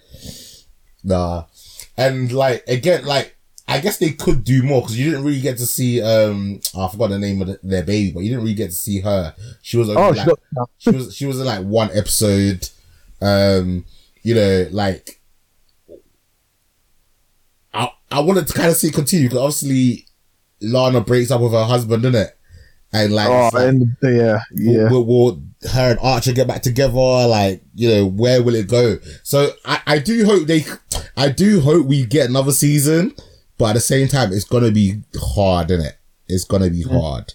[1.03, 1.43] Nah,
[1.95, 3.36] and like again, like
[3.69, 6.01] I guess they could do more because you didn't really get to see.
[6.01, 8.67] Um, oh, I forgot the name of the, their baby, but you didn't really get
[8.69, 9.35] to see her.
[9.61, 10.25] She was only Oh, like, she
[10.55, 12.69] got- she was she was in like one episode.
[13.21, 13.83] Um,
[14.23, 15.19] you know, like
[17.73, 20.05] I I wanted to kind of see it continue because obviously
[20.61, 22.37] Lana breaks up with her husband, didn't it?
[22.93, 24.89] And like, Oh, like, and yeah, yeah.
[24.89, 26.93] will, will her and Archer get back together?
[26.93, 28.97] Like, you know, where will it go?
[29.23, 30.63] So I, I do hope they,
[31.17, 33.13] I do hope we get another season,
[33.57, 35.97] but at the same time, it's gonna be hard, isn't it?
[36.27, 37.33] It's gonna be hard.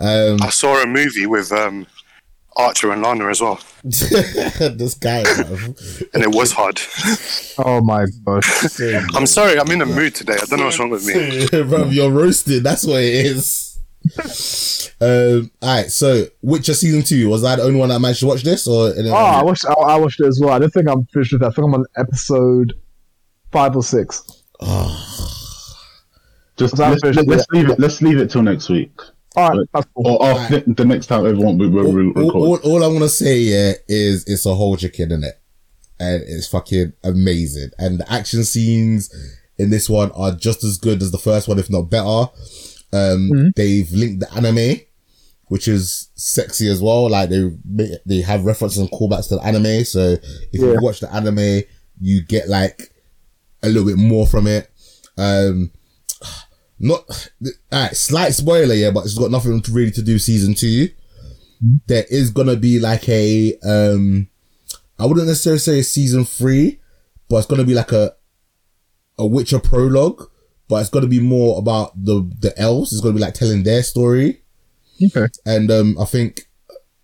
[0.00, 1.86] Um, I saw a movie with um,
[2.56, 6.80] Archer and Lana as well, this guy, and it was hard.
[7.58, 8.80] Oh my gosh.
[9.14, 10.34] I'm sorry, I'm in a mood today.
[10.40, 11.46] I don't know what's wrong with me.
[11.64, 12.64] bro, you're roasted.
[12.64, 13.78] That's what it is.
[15.00, 15.90] um, all right.
[15.90, 18.92] So, Witcher season two was I the only one that managed to watch this, or
[18.96, 19.64] Oh, I watched.
[19.66, 20.50] I, I watched it as well.
[20.50, 21.48] I don't think I'm finished with that.
[21.48, 22.74] I think I'm on episode
[23.52, 24.42] five or six.
[26.58, 27.28] Just Was that let's, finished?
[27.28, 27.78] let's leave it.
[27.78, 28.90] Let's leave it till next week,
[29.36, 29.66] All right, Right.
[29.72, 30.06] that's cool.
[30.20, 32.34] or after the next time everyone we, we, we all, record.
[32.34, 35.40] all, all I'm gonna say yeah is it's a whole chicken in it,
[36.00, 37.70] and it's fucking amazing.
[37.78, 39.08] And the action scenes
[39.58, 42.26] in this one are just as good as the first one, if not better.
[42.92, 44.80] Um, they've linked the anime,
[45.48, 47.08] which is sexy as well.
[47.10, 47.50] Like they
[48.06, 49.84] they have references and callbacks to the anime.
[49.84, 50.16] So
[50.52, 51.62] if you watch the anime,
[52.00, 52.92] you get like
[53.62, 54.70] a little bit more from it.
[55.16, 55.70] Um,
[56.80, 57.30] not
[57.72, 60.88] alright, slight spoiler, yeah, but it's got nothing to really to do season two.
[61.86, 64.28] There is gonna be like a um,
[64.98, 66.80] I wouldn't necessarily say season three,
[67.28, 68.14] but it's gonna be like a
[69.18, 70.22] a Witcher prologue,
[70.68, 72.92] but it's gonna be more about the the elves.
[72.92, 74.42] It's gonna be like telling their story,
[75.04, 75.26] Okay.
[75.44, 76.42] and um, I think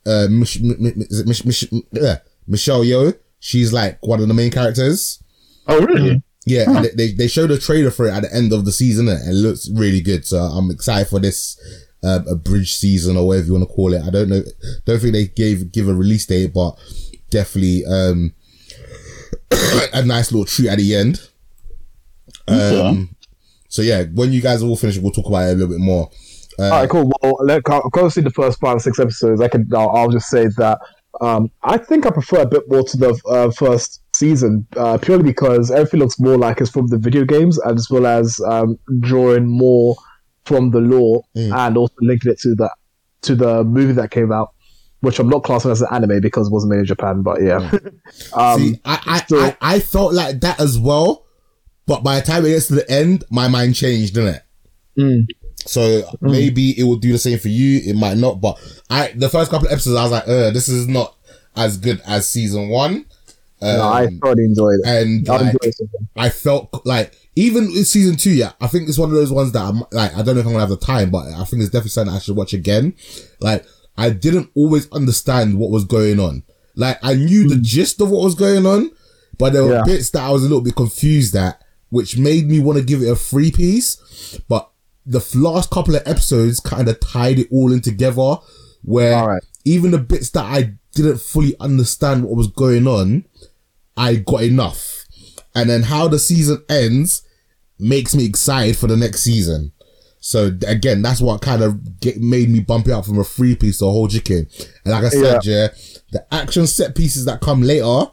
[0.06, 4.28] uh, Mich- M- M- is it Mich- Mich- yeah, Michelle Yeoh, she's like one of
[4.28, 5.20] the main characters.
[5.66, 6.22] oh really?
[6.46, 9.08] Yeah, and they, they showed a trailer for it at the end of the season,
[9.08, 10.26] and it looks really good.
[10.26, 11.58] So I'm excited for this
[12.02, 14.02] uh, a bridge season or whatever you want to call it.
[14.02, 14.42] I don't know,
[14.84, 16.78] don't think they gave give a release date, but
[17.30, 18.34] definitely um
[19.92, 21.28] a nice little treat at the end.
[22.46, 23.16] Um,
[23.68, 25.80] so yeah, when you guys are all finished, we'll talk about it a little bit
[25.80, 26.10] more.
[26.58, 27.10] Uh, All right, cool.
[27.22, 29.40] Well, let, I'll go see the first five or six episodes.
[29.40, 29.68] I can.
[29.74, 30.78] I'll, I'll just say that
[31.20, 35.22] um, I think I prefer a bit more to the uh, first season, uh, purely
[35.24, 39.46] because everything looks more like it's from the video games, as well as um, drawing
[39.46, 39.96] more
[40.44, 42.70] from the lore and also linking it to the
[43.22, 44.52] to the movie that came out,
[45.00, 47.22] which I'm not classing as an anime because it wasn't made in Japan.
[47.22, 47.70] But yeah,
[48.34, 51.24] um, See, I, I, so- I, I felt like that as well,
[51.86, 54.42] but by the time it gets to the end, my mind changed, didn't it?
[54.98, 55.26] Mm.
[55.66, 57.80] So maybe it will do the same for you.
[57.84, 58.58] It might not, but
[58.90, 61.16] I the first couple of episodes, I was like, uh, this is not
[61.56, 63.06] as good as season one.
[63.64, 64.86] Um, no, I thoroughly enjoyed it.
[64.86, 65.90] and I like, enjoyed it.
[66.16, 69.52] I felt like even in season two, yeah, I think it's one of those ones
[69.52, 71.62] that I'm like, I don't know if I'm gonna have the time, but I think
[71.62, 72.94] it's definitely something I should watch again.
[73.40, 73.64] Like,
[73.96, 76.42] I didn't always understand what was going on.
[76.76, 78.90] Like, I knew the gist of what was going on,
[79.38, 79.84] but there were Yeah.
[79.84, 83.02] bits that I was a little bit confused at, which made me want to give
[83.02, 83.96] it a free piece.
[84.48, 84.68] But
[85.06, 88.36] the last couple of episodes kind of tied it all in together,
[88.82, 89.42] where right.
[89.64, 93.24] even the bits that I didn't fully understand what was going on,
[93.96, 95.04] I got enough.
[95.54, 97.22] And then how the season ends
[97.78, 99.72] makes me excited for the next season.
[100.20, 103.54] So again, that's what kind of get, made me bump it up from a free
[103.54, 104.48] piece to a whole chicken.
[104.84, 105.68] And like I said, yeah,
[106.12, 108.06] the action set pieces that come later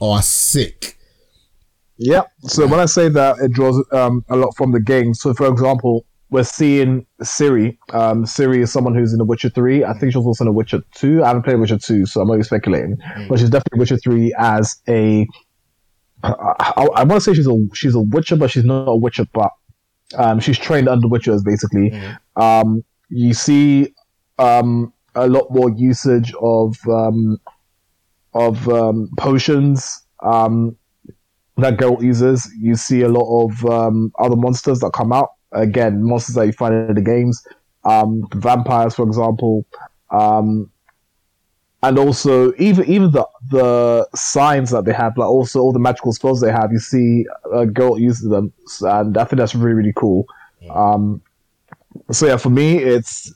[0.00, 0.96] are sick.
[1.98, 2.22] Yeah.
[2.42, 5.12] So when I say that, it draws um, a lot from the game.
[5.14, 7.78] So, for example, we're seeing Ciri.
[7.94, 9.84] Um, Ciri is someone who's in The Witcher 3.
[9.84, 11.24] I think she was also in The Witcher 2.
[11.24, 12.98] I haven't played Witcher 2, so I'm only speculating.
[13.26, 15.26] But she's definitely Witcher 3 as a.
[16.22, 16.28] I,
[16.60, 19.24] I, I want to say she's a she's a Witcher, but she's not a Witcher.
[19.32, 19.50] But
[20.18, 21.88] um, she's trained under Witchers, basically.
[22.36, 23.94] Um, you see
[24.38, 27.38] um, a lot more usage of um,
[28.34, 30.76] of um, potions um,
[31.56, 32.46] that Geralt uses.
[32.60, 35.30] You see a lot of um, other monsters that come out.
[35.52, 37.46] Again, monsters that you find in the games.
[37.84, 39.64] Um, vampires, for example.
[40.10, 40.70] Um,
[41.82, 46.12] and also, even even the the signs that they have, like also all the magical
[46.12, 49.92] spells they have, you see a girl uses them, and I think that's really really
[49.94, 50.26] cool.
[50.70, 51.22] Um,
[52.10, 53.32] so yeah, for me, it's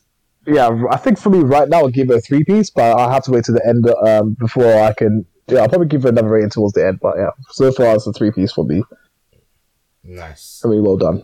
[0.46, 0.84] yeah.
[0.90, 3.24] I think for me right now, I'll give it a three piece, but I'll have
[3.24, 5.24] to wait to the end um, before I can.
[5.46, 8.06] Yeah, I'll probably give it another rating towards the end, but yeah, so far it's
[8.06, 8.82] a three piece for me.
[10.02, 10.62] Nice.
[10.64, 11.22] Really well done.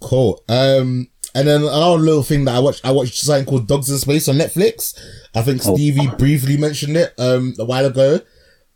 [0.00, 0.42] Cool.
[0.48, 3.98] Um, and then another little thing that I watched, I watched something called Dogs in
[3.98, 4.98] Space on Netflix.
[5.34, 8.20] I think Stevie briefly mentioned it, um, a while ago.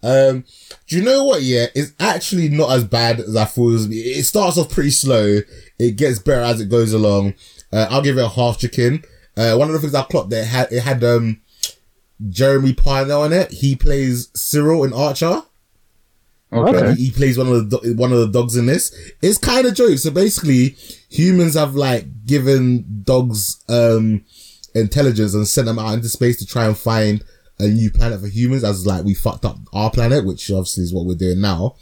[0.03, 0.45] Um,
[0.87, 1.43] do you know what?
[1.43, 3.89] Yeah, it's actually not as bad as I thought it was.
[3.91, 5.41] It starts off pretty slow.
[5.79, 7.35] It gets better as it goes along.
[7.73, 9.03] Uh, I'll give it a half chicken.
[9.37, 11.41] Uh, one of the things I clocked that it had, it had, um,
[12.31, 13.51] Jeremy Parnell in it.
[13.51, 15.43] He plays Cyril in Archer.
[16.53, 16.95] Okay.
[16.95, 18.95] He, he plays one of the do- one of the dogs in this.
[19.21, 19.99] It's kind of joke.
[19.99, 20.77] So basically,
[21.09, 24.25] humans have like given dogs um
[24.75, 27.25] intelligence and sent them out into space to try and find
[27.59, 28.63] a new planet for humans.
[28.65, 31.75] As like we fucked up our planet, which obviously is what we're doing now.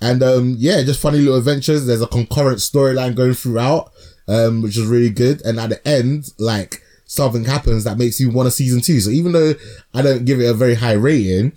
[0.00, 1.86] And um yeah, just funny little adventures.
[1.86, 3.90] There's a concurrent storyline going throughout,
[4.28, 5.40] um, which is really good.
[5.42, 9.00] And at the end, like something happens that makes you want a season two.
[9.00, 9.54] So even though
[9.94, 11.52] I don't give it a very high rating,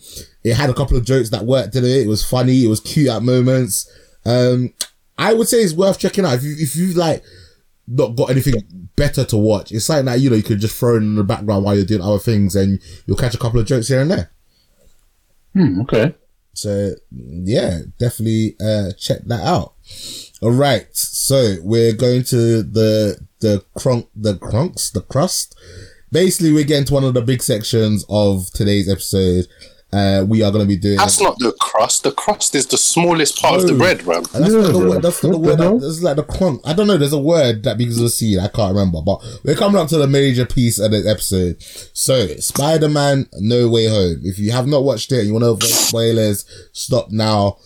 [0.48, 1.90] it had a couple of jokes that worked in it.
[1.90, 2.64] It was funny.
[2.64, 3.90] It was cute at moments.
[4.26, 4.74] Um,
[5.18, 7.24] I would say it's worth checking out if you if you like
[7.88, 9.72] not got anything better to watch.
[9.72, 11.86] It's something that you know you could just throw it in the background while you're
[11.86, 14.32] doing other things, and you'll catch a couple of jokes here and there.
[15.54, 16.14] Hmm, okay.
[16.54, 19.74] So yeah, definitely uh check that out.
[20.42, 25.56] All right, so we're going to the the crunk the crunks the crust.
[26.12, 29.48] Basically, we're getting to one of the big sections of today's episode.
[29.94, 30.98] Uh, we are going to be doing.
[30.98, 32.04] That's not the crust.
[32.04, 34.18] The crust is the smallest part of the bread, bro.
[34.18, 35.02] And that's not the Yeah, word.
[35.02, 35.58] That's not the word.
[35.60, 36.60] That, that's like the crunk.
[36.66, 36.98] I don't know.
[36.98, 38.38] There's a word that begins with a C.
[38.38, 39.02] I can't remember.
[39.02, 41.64] But we're coming up to the major piece of the episode.
[41.94, 44.20] So, Spider-Man: No Way Home.
[44.24, 46.44] If you have not watched it, and you want to avoid spoilers.
[46.74, 47.58] Stop now,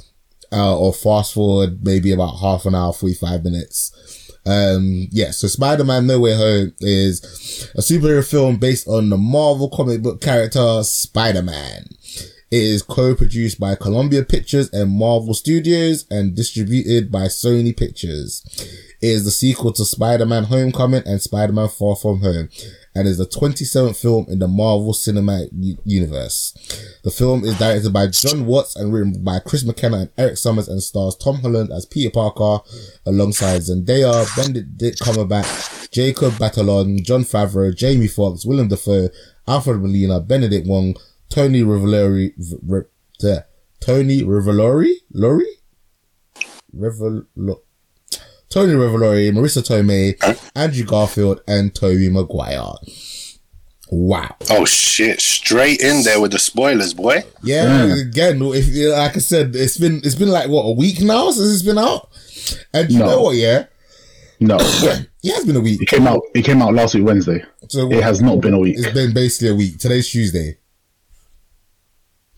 [0.52, 4.11] uh, or fast forward maybe about half an hour, forty-five minutes.
[4.45, 5.32] Um, yeah.
[5.32, 10.21] So, Spider-Man: No Way Home is a superhero film based on the Marvel comic book
[10.21, 11.86] character Spider-Man.
[12.51, 18.43] It is co-produced by Columbia Pictures and Marvel Studios and distributed by Sony Pictures.
[19.01, 22.49] It is the sequel to Spider-Man Homecoming and Spider-Man Far From Home
[22.93, 25.49] and is the 27th film in the Marvel Cinematic
[25.86, 26.54] Universe.
[27.04, 30.67] The film is directed by John Watts and written by Chris McKenna and Erik Sommers
[30.67, 32.60] and stars Tom Holland as Peter Parker
[33.06, 39.10] alongside Zendaya, Benedict Cumberbatch, Jacob Batalon, Jon Favreau, Jamie Foxx, Willem Dafoe,
[39.47, 40.95] Alfred Molina, Benedict Wong,
[41.30, 42.88] Tony Rivellori, v- r-
[43.19, 43.45] the-
[43.80, 45.45] Tony Rivellori, Lori,
[46.75, 47.25] Rivelo,
[48.52, 50.16] Tony Rivellori, Marisa Tomei,
[50.56, 52.74] Andrew Garfield, and Tobey Maguire.
[53.90, 54.36] Wow.
[54.50, 55.20] Oh shit!
[55.20, 57.24] Straight in there with the spoilers, boy.
[57.44, 58.02] Yeah, Yeah.
[58.02, 61.54] again, if like I said, it's been it's been like what a week now since
[61.54, 62.10] it's been out,
[62.74, 63.06] and you No.
[63.08, 63.36] know what?
[63.36, 63.66] Yeah,
[64.40, 64.58] No.
[64.82, 65.04] yeah,
[65.36, 65.82] it's been a week.
[65.82, 67.44] It came out it came out last week Wednesday.
[67.68, 68.78] So It has not been a week.
[68.80, 69.78] It's been basically a week.
[69.78, 70.58] Today's Tuesday.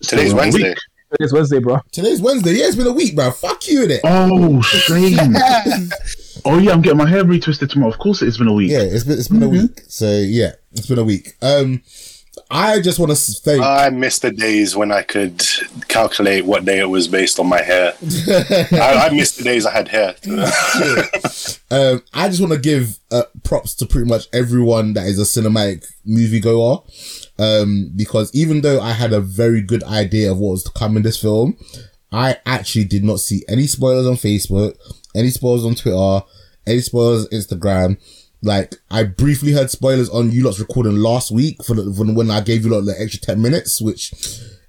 [0.00, 0.74] Today's a Wednesday.
[1.14, 1.24] Week.
[1.24, 1.80] It's Wednesday, bro.
[1.92, 2.54] Today's Wednesday.
[2.54, 3.30] Yeah, it's been a week, bro.
[3.30, 4.00] Fuck you, it.
[4.04, 5.16] Oh shame.
[6.44, 7.92] oh yeah, I'm getting my hair retwisted tomorrow.
[7.92, 8.70] Of course it's been a week.
[8.70, 9.82] Yeah, it's been it's been a week.
[9.88, 11.34] So yeah, it's been a week.
[11.40, 11.82] Um,
[12.50, 13.62] I just want to thank.
[13.62, 15.42] I miss the days when I could
[15.88, 17.94] calculate what day it was based on my hair.
[18.02, 20.16] I, I miss the days I had hair.
[21.70, 25.22] um, I just want to give uh, props to pretty much everyone that is a
[25.22, 26.82] cinematic moviegoer.
[27.38, 30.96] Um, because even though I had a very good idea of what was to come
[30.96, 31.56] in this film,
[32.12, 34.76] I actually did not see any spoilers on Facebook,
[35.16, 36.24] any spoilers on Twitter,
[36.66, 37.98] any spoilers on Instagram.
[38.42, 42.30] Like, I briefly heard spoilers on you lot's recording last week for the, for when
[42.30, 44.12] I gave you lot the extra 10 minutes, which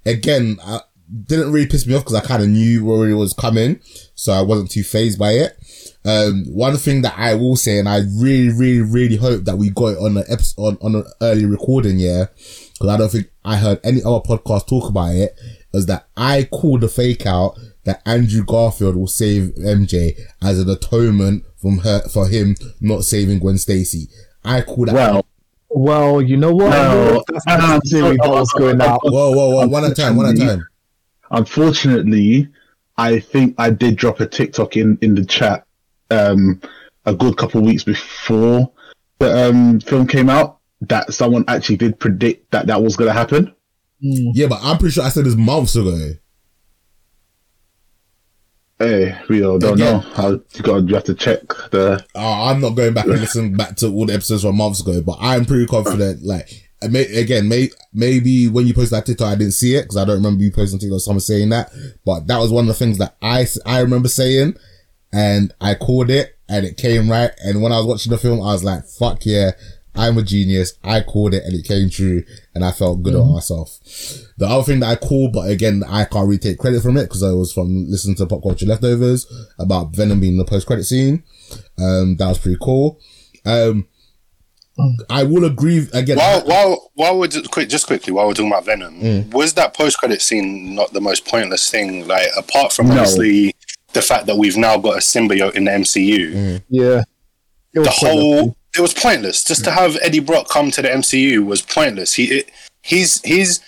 [0.04, 0.80] again, I,
[1.24, 3.80] didn't really piss me off because I kind of knew where it was coming.
[4.18, 5.56] So I wasn't too phased by it.
[6.04, 9.70] Um, one thing that I will say, and I really, really, really hope that we
[9.70, 12.26] got it on an episode, on, on an early recording, yeah,
[12.72, 15.38] because I don't think I heard any other podcast talk about it,
[15.74, 20.70] is that I called the fake out that Andrew Garfield will save MJ as an
[20.70, 24.08] atonement from her for him not saving Gwen Stacy.
[24.44, 24.94] I called that.
[24.94, 25.26] Well,
[25.68, 26.70] Well, you know what?
[26.70, 29.00] No, That's no, not the theory that was going out.
[29.02, 29.66] whoa, whoa, whoa!
[29.66, 30.16] One at a time.
[30.16, 30.66] One at a time.
[32.98, 35.66] I think I did drop a TikTok in in the chat
[36.10, 36.60] um,
[37.04, 38.72] a good couple of weeks before
[39.18, 43.14] the um, film came out that someone actually did predict that that was going to
[43.14, 43.54] happen.
[44.00, 46.12] Yeah, but I'm pretty sure I said this months ago.
[48.78, 49.94] Hey, we all don't Again.
[49.94, 49.98] know.
[50.00, 51.40] How you got you have to check
[51.70, 52.04] the.
[52.14, 55.00] Uh, I'm not going back and listen back to all the episodes from months ago,
[55.00, 56.22] but I'm pretty confident.
[56.22, 59.96] Like, may, again, may, maybe when you posted that TikTok, I didn't see it because
[59.96, 61.70] I don't remember you posting TikTok, or someone saying that.
[62.04, 64.56] But that was one of the things that I, I remember saying
[65.12, 67.30] and I called it and it came right.
[67.44, 69.52] And when I was watching the film, I was like, fuck yeah,
[69.94, 70.74] I'm a genius.
[70.84, 72.22] I called it and it came true
[72.54, 73.78] and I felt good on myself.
[74.36, 77.04] The other thing that I called, but again, I can't really take credit from it
[77.04, 79.26] because I was from listening to Pop Culture Leftovers
[79.58, 81.24] about Venom being the post credit scene.
[81.78, 83.00] Um, that was pretty cool.
[83.46, 83.88] Um,
[85.08, 86.18] I will agree again.
[86.18, 89.32] While while while we're just, quick, just quickly while we're talking about Venom, mm.
[89.32, 92.06] was that post credit scene not the most pointless thing?
[92.06, 92.92] Like apart from No.
[92.94, 93.54] obviously
[93.92, 96.62] the fact that we've now got a symbiote in the MCU, mm.
[96.68, 97.02] Yeah.
[97.72, 98.40] It was the pointless.
[98.40, 99.44] whole it was pointless.
[99.44, 102.14] Just to have Eddie Brock come to the MCU was pointless.
[102.14, 102.50] He it,
[102.82, 103.60] his his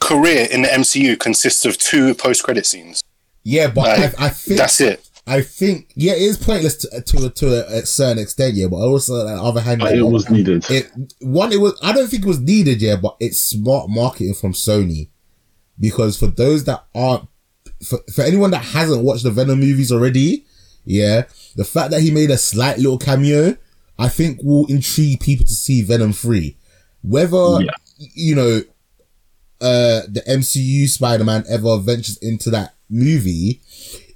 [0.00, 3.02] career in the MCU consists of two post credit scenes.
[3.44, 5.07] yeah, but Like, I, I think That's it.
[5.28, 8.66] I think yeah, it is pointless to to, to a certain extent, yeah.
[8.68, 10.64] But also on the other hand, it was needed.
[10.70, 14.34] it one it was I don't think it was needed, yeah, but it's smart marketing
[14.34, 15.08] from Sony
[15.78, 17.28] because for those that aren't
[17.84, 20.44] for, for anyone that hasn't watched the Venom movies already,
[20.84, 21.22] yeah,
[21.56, 23.56] the fact that he made a slight little cameo,
[23.98, 26.56] I think will intrigue people to see Venom three.
[27.02, 27.70] Whether Yeah.
[27.96, 28.62] you know
[29.60, 33.60] uh the MCU Spider-Man ever ventures into that movie,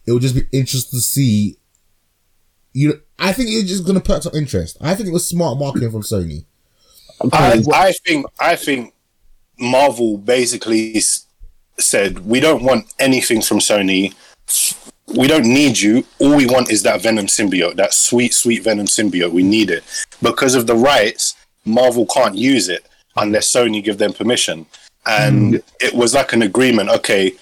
[0.07, 1.57] it would just be interesting to see.
[2.75, 4.79] You know, I think it's just gonna perk up interest.
[4.81, 6.45] I think it was smart marketing from Sony.
[7.33, 8.95] I, I think I think
[9.59, 11.01] Marvel basically
[11.79, 14.15] said we don't want anything from Sony.
[15.15, 16.05] We don't need you.
[16.19, 19.33] All we want is that Venom symbiote, that sweet, sweet Venom symbiote.
[19.33, 19.85] We need it
[20.23, 21.35] because of the rights.
[21.65, 22.87] Marvel can't use it
[23.17, 24.67] unless Sony give them permission.
[25.07, 25.63] And mm.
[25.81, 26.89] it was like an agreement.
[26.89, 27.33] Okay,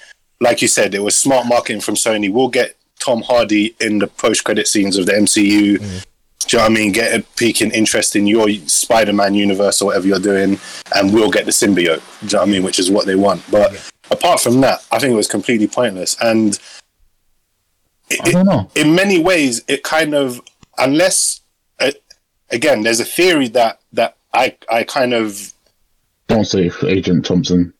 [0.41, 2.33] like you said, it was smart marketing from Sony.
[2.33, 5.79] We'll get Tom Hardy in the post-credit scenes of the MCU.
[5.79, 6.93] Do you know what I mean?
[6.93, 10.59] Get a peak in interest in your Spider-Man universe or whatever you're doing,
[10.95, 11.77] and we'll get the symbiote.
[11.77, 12.63] Do you know what I mean?
[12.63, 13.43] Which is what they want.
[13.51, 16.17] But apart from that, I think it was completely pointless.
[16.21, 16.59] And
[18.09, 18.71] it, I don't know.
[18.75, 20.41] in many ways, it kind of,
[20.79, 21.43] unless,
[21.79, 21.93] uh,
[22.51, 25.53] again, there's a theory that that I I kind of
[26.27, 27.73] Don't say Agent Thompson.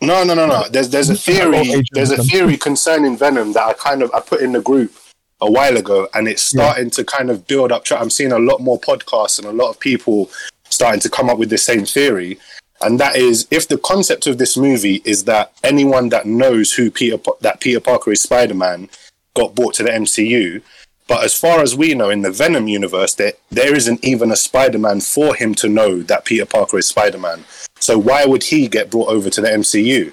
[0.00, 0.64] No no no no.
[0.68, 4.40] There's there's a theory there's a theory concerning Venom that I kind of I put
[4.40, 4.92] in the group
[5.40, 7.84] a while ago, and it's starting to kind of build up.
[7.90, 10.30] I'm seeing a lot more podcasts and a lot of people
[10.68, 12.38] starting to come up with the same theory.
[12.82, 16.90] And that is, if the concept of this movie is that anyone that knows who
[16.90, 18.90] Peter that Peter Parker is Spider Man
[19.34, 20.62] got brought to the MCU,
[21.08, 24.36] but as far as we know, in the Venom universe, there there isn't even a
[24.36, 27.44] Spider Man for him to know that Peter Parker is Spider Man.
[27.80, 30.12] So why would he get brought over to the MCU?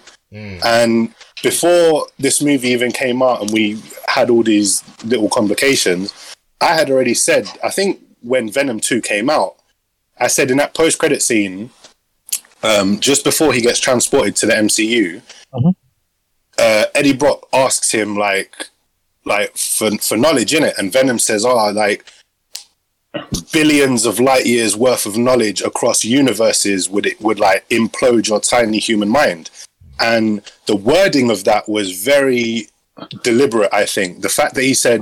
[0.66, 6.12] And before this movie even came out and we had all these little complications,
[6.60, 9.56] I had already said, I think when Venom 2 came out,
[10.20, 11.70] I said in that post credit scene,
[12.64, 15.22] um, just before he gets transported to the MCU,
[15.54, 15.76] Mhm.
[16.58, 18.70] uh, Eddie Brock asks him, like,
[19.26, 20.74] like for, for knowledge in it.
[20.80, 22.06] And Venom says, Oh, like,
[23.52, 28.40] billions of light years worth of knowledge across universes would it would like implode your
[28.40, 29.50] tiny human mind.
[30.00, 32.68] And the wording of that was very
[33.24, 34.22] deliberate i think.
[34.22, 35.02] The fact that he said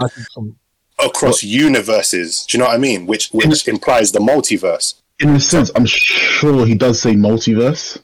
[1.04, 3.06] across universes do you know what i mean?
[3.08, 4.96] Which which implies the multiverse.
[5.20, 8.02] In a sense, I'm sure he does say multiverse.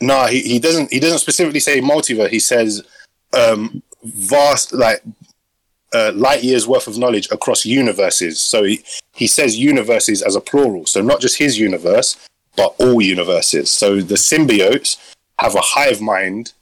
[0.00, 2.30] no he, he doesn't he doesn't specifically say multiverse.
[2.30, 2.82] He says
[3.32, 5.02] um vast like
[5.94, 8.40] uh, light years worth of knowledge across universes.
[8.40, 8.82] So he,
[9.14, 10.86] he says universes as a plural.
[10.86, 12.16] So not just his universe
[12.56, 13.70] but all universes.
[13.70, 14.96] So the symbiotes
[15.38, 16.52] have a hive mind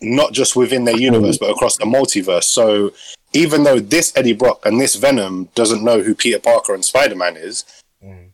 [0.00, 2.44] not just within their universe but across the multiverse.
[2.44, 2.92] So
[3.32, 7.36] even though this eddie brock and this venom doesn't know who peter parker and spider-man
[7.36, 7.64] is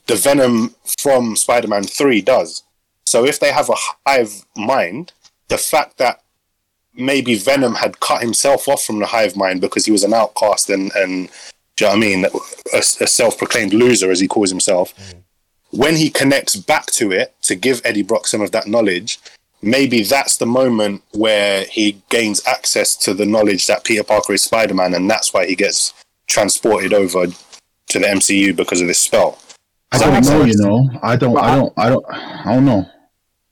[0.07, 2.63] the venom from spider-man 3 does.
[3.07, 3.77] So if they have a
[4.07, 5.13] hive mind,
[5.49, 6.21] the fact that
[6.95, 10.71] maybe Venom had cut himself off from the hive mind because he was an outcast
[10.71, 11.31] and and
[11.77, 12.25] do you know what I mean,
[12.73, 14.95] a, a self-proclaimed loser as he calls himself.
[14.97, 15.23] Mm.
[15.71, 19.19] When he connects back to it to give Eddie Brock some of that knowledge,
[19.61, 24.43] maybe that's the moment where he gains access to the knowledge that Peter Parker is
[24.43, 25.93] Spider Man, and that's why he gets
[26.29, 29.39] transported over to the MCU because of this spell.
[29.91, 30.91] I don't know, you know.
[31.03, 31.37] I don't.
[31.37, 31.73] I don't.
[31.77, 32.05] I don't.
[32.09, 32.87] I don't know.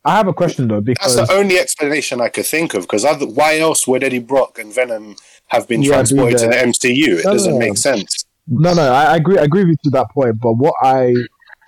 [0.04, 2.82] I have a question though because That's the only explanation I could think of.
[2.82, 5.16] Because other, why else would Eddie Brock and Venom
[5.48, 6.54] have been Yeah, transported to the.
[6.54, 7.18] MCU?
[7.20, 7.58] It no, doesn't no.
[7.58, 8.24] make sense.
[8.48, 9.38] No, no, I I agree.
[9.38, 10.40] I agree with you to that point.
[10.40, 11.14] But what I,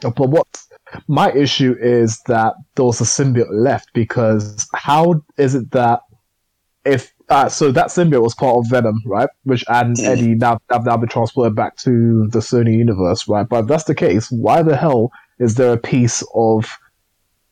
[0.01, 0.47] but what
[1.07, 6.01] my issue is that there was a symbiote left because how is it that
[6.85, 9.28] if uh, so that symbiote was part of Venom, right?
[9.45, 10.05] Which and Mm.
[10.07, 13.49] Eddie now have now been transported back to the Sony universe, right?
[13.49, 16.66] But if that's the case, why the hell is there a piece of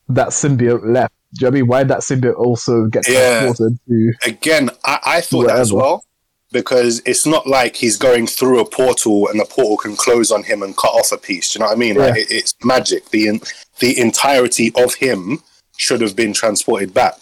[0.09, 1.15] that symbiote left?
[1.35, 1.67] Do you know what I mean?
[1.67, 3.41] Why did that symbiote also get Yeah.
[3.43, 4.13] transported to?
[4.27, 6.05] Again, I, I thought that as well.
[6.51, 10.43] Because it's not like he's going through a portal and the portal can close on
[10.43, 11.51] him and cut off a piece.
[11.53, 11.95] Do you know what I mean?
[11.97, 13.09] Like it, it's magic.
[13.09, 13.41] The en-
[13.79, 15.43] the entirety of him
[15.79, 17.15] should have been transported back.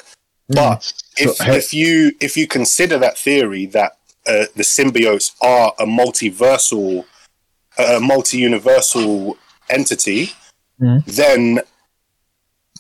[0.49, 3.93] But if So, hey- if you if you consider that theory that
[4.27, 7.05] uh, the symbiotes are a multiversal,
[7.79, 9.37] a multi-universal
[9.69, 10.33] entity,
[10.83, 11.05] Mhm.
[11.07, 11.61] then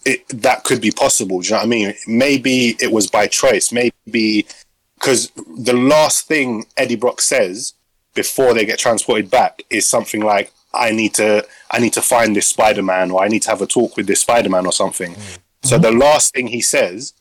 [0.05, 1.40] it that could be possible.
[1.40, 1.94] Do you know what I mean?
[2.07, 3.72] Maybe it was by choice.
[3.72, 4.46] Maybe
[4.94, 7.74] because the last thing Eddie Brock says
[8.14, 12.34] before they get transported back is something like, "I need to, I need to find
[12.34, 15.38] this Spider-Man, or I need to have a talk with this Spider-Man, or something." Mm.
[15.62, 17.12] So the last thing he says,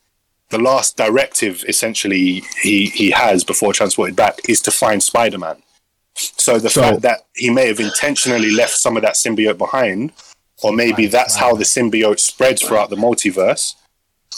[0.49, 5.61] the last directive essentially he he has before transported back is to find Spider-Man.
[6.15, 10.11] So the So- fact that he may have intentionally left some of that symbiote behind,
[10.63, 13.75] or maybe Find that's how the symbiote spreads throughout the multiverse.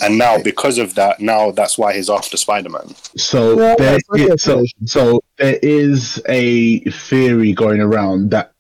[0.02, 2.96] And now, because of that, now that's why he's after Spider-Man.
[3.18, 8.32] So Yeah, there that's a good is, so, so there is a theory going around
[8.32, 8.54] that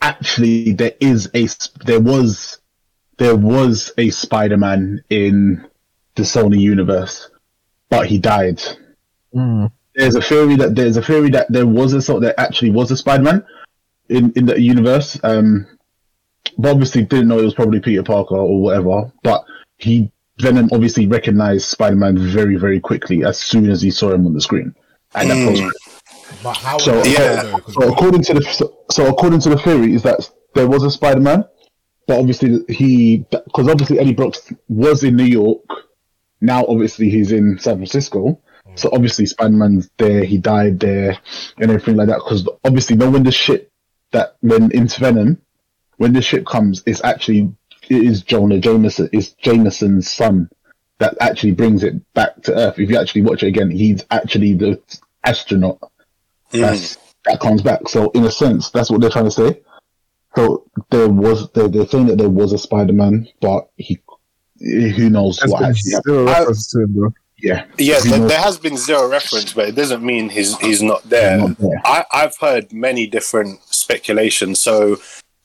[0.00, 1.48] actually there is a
[1.84, 2.58] there was
[3.16, 5.66] there was a Spider-Man in
[6.14, 7.28] the Sony universe,
[7.88, 8.62] but he died.
[9.34, 9.72] Mm.
[9.94, 12.90] There's a theory that there's a theory that there was a sort there actually was
[12.92, 13.44] a Spider-Man
[14.08, 15.18] in in the universe.
[15.24, 15.77] Um, but
[16.64, 19.12] obviously didn't know it was probably Peter Parker or whatever.
[19.22, 19.44] But
[19.78, 24.34] he Venom obviously recognized Spider-Man very very quickly as soon as he saw him on
[24.34, 24.74] the screen.
[25.14, 25.50] And that Mm.
[25.62, 25.72] was
[26.42, 26.78] But how?
[26.78, 27.56] So- Yeah.
[27.68, 30.90] so according to the so, so according to the theory is that there was a
[30.90, 31.44] Spider-Man,
[32.06, 34.34] but obviously he because obviously Eddie Brock
[34.68, 35.62] was in New York.
[36.40, 38.40] Now obviously he's in San Francisco.
[38.74, 40.22] So obviously Spider-Man's there.
[40.24, 41.16] He died there
[41.58, 42.18] and everything like that.
[42.24, 43.72] Because obviously, know when the shit
[44.12, 45.38] that went into Venom,
[45.98, 47.52] when the ship comes, it's actually
[47.88, 49.08] it is Jonah Jameson.
[49.12, 50.48] It's Jameson's son
[50.98, 52.78] that actually brings it back to Earth.
[52.78, 54.80] If you actually watch it again, he's actually the
[55.24, 55.78] astronaut
[56.52, 56.60] Mm.
[56.62, 56.96] that's,
[57.26, 57.86] that comes back.
[57.90, 59.60] So in a sense, that's what they're trying to say.
[60.34, 63.98] So there was they're, they're saying that there was a Spider-Man, but he
[64.58, 66.14] who knows There's what actually happened.
[66.14, 67.10] zero reference to him, bro.
[67.40, 71.02] Yeah, Yeah, there, there has been zero reference, but it doesn't mean he's he's not
[71.04, 71.36] there.
[71.38, 71.80] Not there.
[71.84, 74.58] I, I've heard many different speculations.
[74.58, 74.96] So,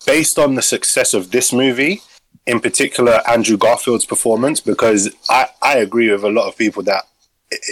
[0.06, 2.02] based on the success of this movie,
[2.46, 7.04] in particular Andrew Garfield's performance, because I, I agree with a lot of people that,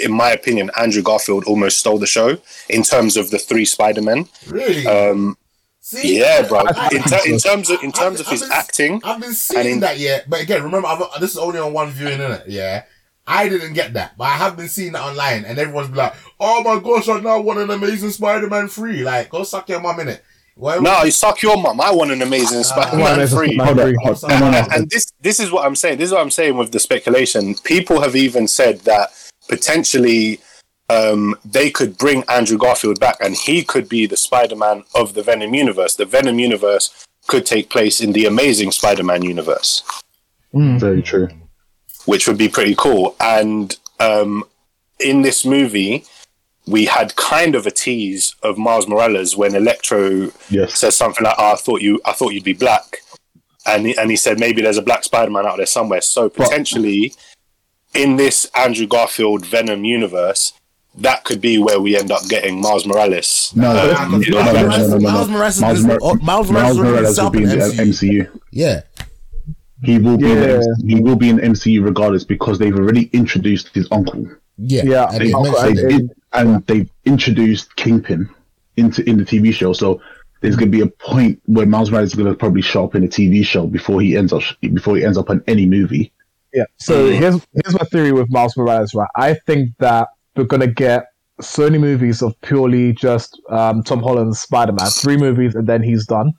[0.04, 2.38] in my opinion, Andrew Garfield almost stole the show
[2.70, 4.28] in terms of the three Spider Men.
[4.48, 4.86] Really?
[4.86, 5.38] Um,
[5.82, 6.20] See?
[6.20, 6.60] yeah, bro.
[6.60, 9.20] I- I In, ter- in terms of in terms of I've his been- acting, I've
[9.20, 10.20] been seeing in- that, yeah.
[10.28, 12.44] But again, remember, I've, this is only on one viewing, innit?
[12.48, 12.84] Yeah.
[13.28, 16.16] I didn't get that, but I have been seeing that online, and everyone's be like,
[16.40, 20.00] "Oh my gosh, I now want an Amazing Spider-Man free!" Like, go suck your mum
[20.00, 20.24] in it.
[20.56, 21.80] Why no, you suck your mum.
[21.82, 23.54] I want an amazing Spider Man Amazing free.
[23.56, 24.68] Spider-Man Hold on, hold on, no, no, no.
[24.76, 25.98] and this this is what I'm saying.
[25.98, 27.56] This is what I'm saying with the speculation.
[27.64, 29.10] People have even said that
[29.48, 30.40] potentially
[30.90, 35.24] um, they could bring Andrew Garfield back, and he could be the Spider-Man of the
[35.24, 35.96] Venom universe.
[35.96, 39.84] The Venom universe could take place in the Amazing Spider-Man universe,
[40.54, 41.30] Very true.
[42.06, 43.16] which would be pretty cool.
[43.22, 44.44] And um,
[45.00, 46.04] in this movie,
[46.72, 50.80] we had kind of a tease of Miles Morales when Electro Yes.
[50.80, 52.98] says something like, oh, "I thought you, I thought you'd be black,"
[53.66, 56.02] and he, and he said maybe there's a black Spider-Man out there somewhere.
[56.02, 57.14] So potentially,
[57.94, 60.54] in this Andrew Garfield Venom universe,
[60.98, 63.52] that could be where we end up getting Miles Morales.
[63.56, 65.00] No, no, Uh, no, no, no, no, no, no, no.
[65.00, 68.28] Miles Morales Miles Mor- oh, Miles Morales Miles Morales will be in the in MCU.
[68.52, 68.82] Yeah.
[69.84, 70.32] He will be.
[70.32, 70.44] In Yeah.
[70.58, 74.28] the, he will be in MCU regardless because they've already introduced his uncle.
[74.58, 74.84] Yeah.
[74.86, 78.30] Yeah, And They, he's Uncle mentioned they did, and they've introduced Kingpin
[78.78, 79.74] into in the TV show.
[79.74, 80.02] So
[80.42, 82.96] there's going to be a point where Miles Morales is going to probably show up
[82.96, 86.12] in a TV show before he ends up before he ends up in any movie.
[86.54, 86.66] Yeah.
[86.78, 88.94] So here's here's my theory with Miles Morales.
[88.94, 91.08] Right, I think that we're gonna get
[91.42, 96.34] Sony movies of purely just um, Tom Holland's Spider-Man, three movies, and then he's done.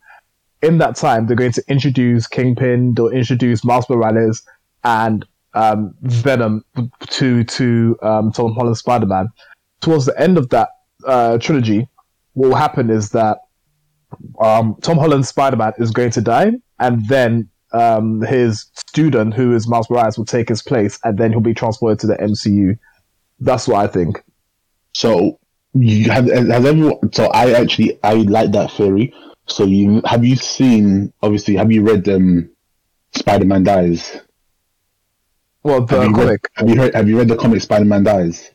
[0.62, 4.42] In that time, they're going to introduce Kingpin, they'll introduce Miles Morales,
[4.84, 6.64] and um, Venom
[7.08, 9.28] to to um, Tom Holland's Spider Man,
[9.82, 10.70] towards the end of that
[11.04, 11.86] uh, trilogy,
[12.32, 13.38] what will happen is that
[14.40, 19.54] um, Tom Holland's Spider Man is going to die, and then um, his student, who
[19.54, 22.78] is Miles Morales, will take his place, and then he'll be transported to the MCU.
[23.40, 24.22] That's what I think.
[24.94, 25.38] So
[25.74, 27.12] you have has everyone?
[27.12, 29.14] So I actually I like that theory.
[29.46, 31.12] So you have you seen?
[31.22, 32.50] Obviously, have you read um,
[33.14, 34.20] Spider Man Dies?
[35.62, 36.94] Well, the have comic Read, have you heard?
[36.94, 38.51] Have you read the comic Spider Man Dies?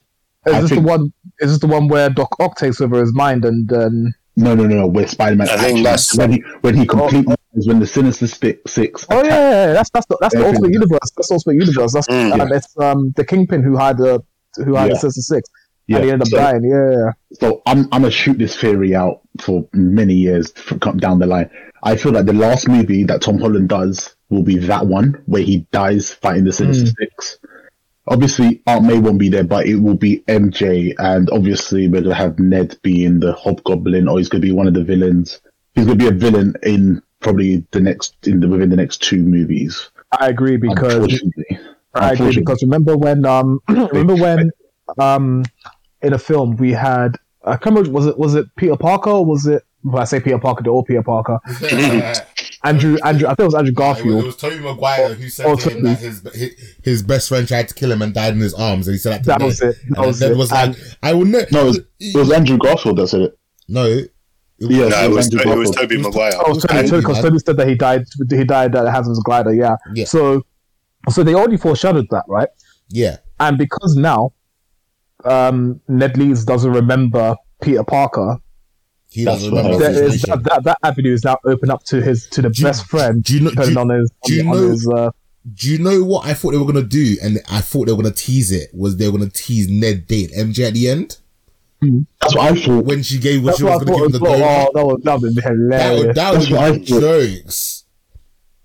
[0.47, 1.13] Is I this think- the one?
[1.39, 4.65] Is this the one where Doc Ock takes over his mind and um, No, no,
[4.65, 4.87] no, no.
[4.87, 5.49] Where Spider Man?
[5.49, 9.05] I think that's- when he when he completely is when the Sinister Sti- Six.
[9.09, 11.11] Oh yeah, attack- yeah, yeah, that's that's the, that's the Ultimate Universe.
[11.15, 11.93] That's the Ultimate Universe.
[11.93, 12.39] That's Mm.
[12.39, 14.21] um, it's um the Kingpin who had the
[14.55, 15.49] who had the Sinister Six,
[15.87, 15.97] yeah.
[15.97, 16.63] and he ended up so, dying.
[16.63, 17.11] Yeah, yeah, yeah.
[17.39, 21.49] so I'm I'm gonna shoot this theory out for many years f- down the line.
[21.83, 25.43] I feel like the last movie that Tom Holland does will be that one where
[25.43, 27.37] he dies fighting the Sinister Six.
[28.07, 32.15] Obviously, Aunt May won't be there, but it will be MJ, and obviously we're gonna
[32.15, 35.41] have Ned being the Hobgoblin, or he's gonna be one of the villains.
[35.75, 39.21] He's gonna be a villain in probably the next in the within the next two
[39.21, 39.89] movies.
[40.17, 41.59] I agree because Unfortunately,
[41.93, 44.51] I agree because remember when um remember when
[44.99, 45.43] um
[46.01, 49.25] in a film we had I can't remember was it was it Peter Parker or
[49.25, 51.39] was it well, I say Peter Parker they're all Peter Parker
[52.63, 55.29] Andrew Andrew I think it was Andrew It was, Garfield it was Tobey Maguire who
[55.29, 56.51] said to him that his, his
[56.83, 59.11] his best friend tried to kill him and died in his arms, and he said
[59.11, 59.45] that to that Ned.
[59.47, 61.65] was it that And was Ned it was like, And- "I will ne- no, it
[61.65, 63.37] was, it was Andrew Garfield that said it.
[63.67, 64.11] no." it-
[64.59, 65.75] Yeah, No, it was, Andrew it was Garfield.
[65.75, 66.31] Tobey Maguire.
[66.43, 67.23] Oh, was Tony, Tobey, because man.
[67.31, 68.03] Tobey said that he died.
[68.29, 69.53] He died at Hansen's glider.
[69.53, 69.75] Yeah.
[69.93, 70.05] Yeah.
[70.05, 70.43] So,
[71.11, 72.49] so they already foreshadowed that, right?
[72.89, 74.33] Yeah, And because now,
[75.25, 78.37] um, Ned Leeds doesn't remember Peter Parker.
[79.09, 81.83] He That's doesn't remember There the is that, that that avenue is now open up
[81.85, 84.11] to his to the Do you- best friend, do you know- do you- on his
[84.25, 84.87] do you on know- his.
[84.87, 85.11] Uh,
[85.55, 87.15] Do you know what I thought they were gonna do?
[87.23, 88.69] And I thought they were gonna tease it.
[88.73, 91.17] Was they were gonna tease Ned date MJ at the end
[91.81, 92.83] That's what I thought.
[92.85, 94.39] when she gave when that's she what I was gonna thought give him the well.
[94.39, 94.67] donut?
[94.67, 96.15] Oh, that was that would be That would hilarious.
[96.15, 96.85] that would That's what I thought.
[96.85, 97.83] jokes.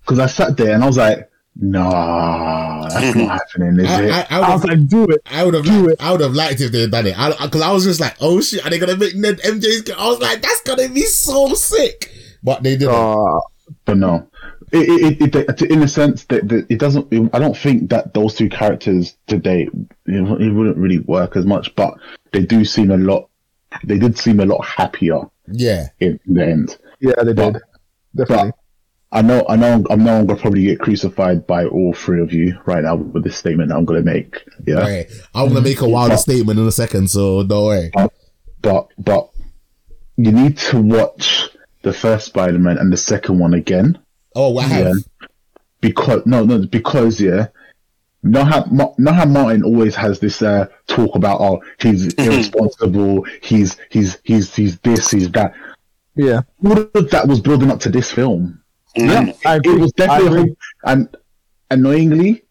[0.00, 4.10] Because I sat there and I was like, nah, that's not happening, is I, it?
[4.10, 5.20] I, I, I would was have, like, do it.
[5.26, 7.16] I would have, do liked, I would have liked if they had done it.
[7.40, 9.90] Because I, was just like, oh shit, are they gonna make Ned MJ's?
[9.90, 12.12] I was like, that's gonna be so sick.
[12.42, 12.94] But they didn't.
[12.94, 13.40] Uh,
[13.84, 14.28] but no.
[14.72, 17.12] It, it, it, it, in a sense that that it doesn't.
[17.34, 19.72] I don't think that those two characters today it,
[20.06, 21.94] it wouldn't really work as much, but
[22.32, 23.28] they do seem a lot.
[23.84, 26.78] They did seem a lot happier yeah, in the end.
[27.00, 27.52] yeah, they did.
[27.52, 27.62] But-
[28.14, 28.52] Definitely.
[29.14, 30.20] I know, I know, I know.
[30.20, 33.68] I'm gonna probably get crucified by all three of you right now with this statement
[33.68, 34.42] that I'm gonna make.
[34.66, 35.08] Yeah, okay.
[35.34, 37.90] I'm gonna make a wilder statement in a second, so don't worry.
[38.62, 39.28] but but
[40.16, 41.50] you need to watch
[41.82, 43.98] the first Spider-Man and the second one again.
[44.34, 44.86] Oh, I have.
[44.86, 45.26] Yeah.
[45.82, 47.48] because no no because yeah
[48.22, 53.26] know how Ma- know how Martin always has this uh, talk about oh he's irresponsible
[53.42, 55.52] he's he's he's he's this he's that
[56.14, 56.42] Yeah.
[56.64, 58.61] all of that was building up to this film
[58.96, 59.32] Yeah.
[59.46, 59.74] I agree.
[59.74, 60.56] it was definitely agree.
[60.84, 61.08] and
[61.70, 62.42] annoyingly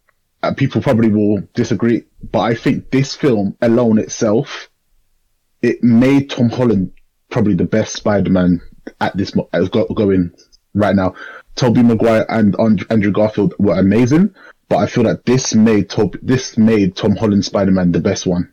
[0.44, 4.70] uh, people probably will disagree but I think this film alone itself
[5.62, 6.92] it made Tom Holland
[7.30, 8.60] probably the best Spider-Man
[9.00, 10.32] at this mo- as go- going
[10.74, 11.14] right now.
[11.56, 14.34] Tobey Maguire and And- Andrew Garfield were amazing,
[14.70, 18.52] but I feel that this made Tob- this made Tom Holland Spider-Man the best one.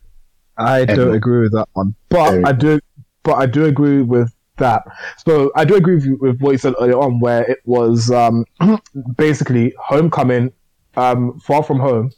[0.59, 2.79] I don't agree with that one, but I do.
[3.23, 4.83] But I do agree with that.
[5.27, 8.11] So I do agree with, you- with what you said earlier on, where it was
[8.11, 8.45] um,
[9.17, 10.53] basically Homecoming,
[10.97, 12.11] um, Far From Home,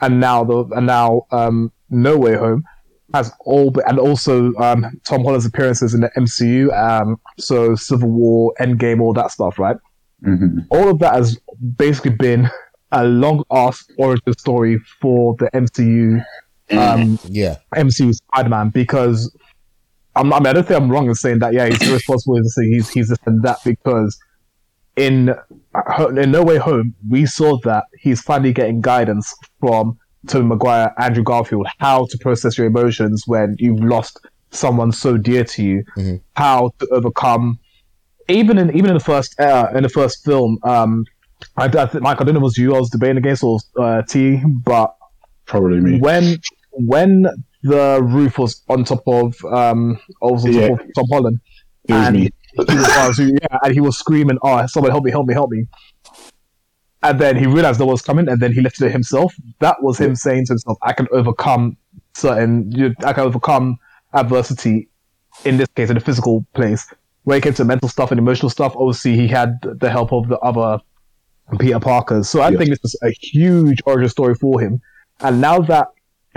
[0.00, 2.64] and now the and now um, No Way Home
[3.12, 6.72] has all, be- and also um, Tom Holland's appearances in the MCU.
[6.78, 9.76] Um, so Civil War, Endgame, all that stuff, right?
[10.22, 11.38] hmm all of that has
[11.76, 12.46] basically been
[12.92, 16.22] a long ass origin story for the MCU
[16.72, 19.34] um, Yeah, MCU Spider-Man because
[20.20, 22.44] I'm, I mean I don't think I'm wrong in saying that yeah he's irresponsible in
[22.44, 24.18] saying he's he's this and that because
[24.96, 25.30] in
[25.74, 30.92] uh, in No Way Home we saw that he's finally getting guidance from Tobey Maguire,
[30.98, 34.18] Andrew Garfield, how to process your emotions when you've lost
[34.50, 36.20] someone so dear to you, Mhm.
[36.36, 37.58] how to overcome
[38.28, 40.58] even in even in the first uh, in the first film.
[40.62, 41.04] Um,
[41.56, 43.42] I, I think Mike, I don't know if it was you I was debating against
[43.42, 44.94] or uh, T, but
[45.46, 45.98] Probably me.
[45.98, 46.36] when
[46.72, 47.26] when
[47.62, 50.68] the roof was on top of um of, Yeah.
[50.68, 51.40] top of Tom Holland
[51.88, 52.30] It was and me.
[52.68, 55.34] he was, uh, so, yeah, and he was screaming, "Oh, someone help me, help me,
[55.34, 55.66] help me!"
[57.02, 59.34] And then he realized no one was coming, and then he lifted it himself.
[59.60, 61.76] That was him saying to himself, "I can overcome
[62.14, 63.78] certain, you- I can overcome
[64.12, 64.88] adversity."
[65.44, 66.86] In this case, in a physical place,
[67.24, 70.28] when it came to mental stuff and emotional stuff, obviously he had the help of
[70.28, 70.78] the other
[71.58, 72.28] Peter Parkers.
[72.28, 72.58] So I Yeah.
[72.58, 74.80] think this is a huge origin story for him.
[75.20, 75.88] And now that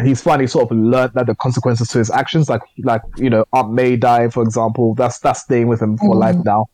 [0.02, 3.46] he's finally sort of learned that the consequences to his actions, like like you know
[3.54, 6.66] Aunt May dying, for example, that's that's staying with him for life now.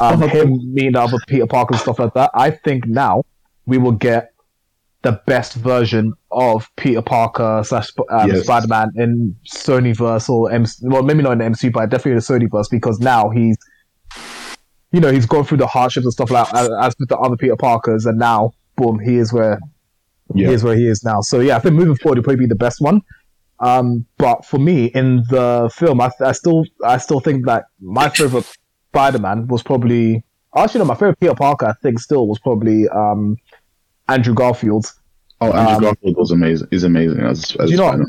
[0.00, 2.30] Um, him meeting other Peter Parker and stuff like that.
[2.34, 3.24] I think now
[3.66, 4.32] we will get
[5.02, 8.44] the best version of Peter Parker slash um, Yes.
[8.44, 12.12] Spider Man in Sony Sonyverse or M- well maybe not in the MCU, but definitely
[12.12, 13.56] in the Sonyverse because now he's
[14.92, 17.56] you know he's gone through the hardships and stuff like as with the other Peter
[17.56, 19.60] Parkers, and now boom, he is where
[20.34, 20.48] Yeah.
[20.48, 21.20] he is where he is now.
[21.20, 23.00] So yeah, I think moving forward, he'll probably be the best one.
[23.60, 28.08] Um, but for me, in the film, I, I still I still think that my
[28.10, 28.44] favorite
[28.90, 30.22] Spider-Man was probably
[30.54, 31.66] actually no, my favorite Peter Parker.
[31.66, 33.36] I think still was probably um,
[34.08, 34.92] Andrew Garfield.
[35.40, 36.68] Oh, Andrew Um, Garfield was amazing.
[36.70, 38.04] Is amazing as, as you know-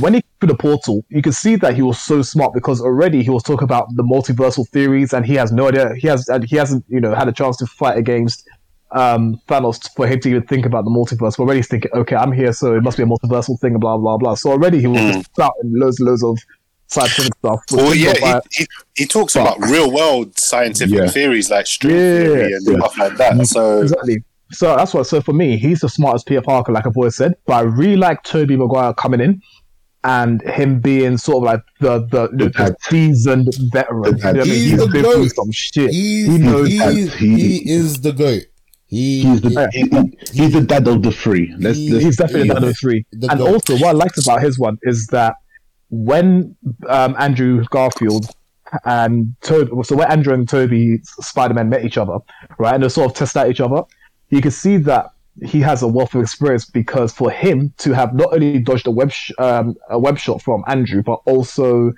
[0.00, 3.22] when he through the portal, you can see that he was so smart because already
[3.22, 5.94] he was talking about the multiversal theories, and he has no idea.
[5.96, 8.48] He has he hasn't you know had a chance to fight against
[8.94, 11.36] um, Thanos for him to even think about the multiverse.
[11.36, 13.96] But already he's thinking, okay, I'm here, so it must be a multiversal thing, blah
[13.96, 14.34] blah blah.
[14.34, 16.38] So already he was just spouting loads and loads of
[16.88, 17.60] scientific stuff.
[17.72, 18.66] Well, yeah, he, he,
[18.96, 21.06] he talks about real world scientific Yeah.
[21.08, 22.24] theories like string Yeah.
[22.24, 22.76] theory and Yeah.
[22.78, 23.46] stuff like that.
[23.46, 24.24] So Exactly.
[24.54, 25.04] So that's what.
[25.06, 27.32] So for me, he's the smartest Peter Parker, like I've always said.
[27.46, 29.40] But I really like Tobey Maguire coming in
[30.04, 34.02] and him being sort of like the the, the, the seasoned veteran.
[34.02, 34.36] The dad.
[34.36, 34.60] You know what I mean?
[34.60, 35.90] He's He's the been through some shit.
[35.90, 38.42] He's, He knows he, he, He- is the goat.
[38.92, 39.82] He, He's the he,
[40.38, 41.54] he's the dad of the three.
[41.58, 43.06] Let's, He- let's He's definitely the number three.
[43.12, 45.34] The and also, what I liked about his one is that
[45.88, 46.54] when
[46.88, 48.26] um, Andrew Garfield
[48.84, 52.18] and Tobey, so when Andrew and Tobey Spider Man met each other,
[52.58, 53.82] right, and they sort of test out each other,
[54.28, 55.06] you can see that
[55.42, 58.90] he has a wealth of experience because for him to have not only dodged a
[58.90, 61.92] web sh- um, a web shot from Andrew, but also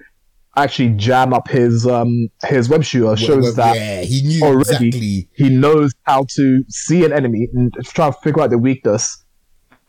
[0.56, 4.88] actually jam up his um his web shooter shows well, that yeah, he knew already
[4.88, 5.28] exactly.
[5.34, 9.24] he knows how to see an enemy and try to figure out the weakness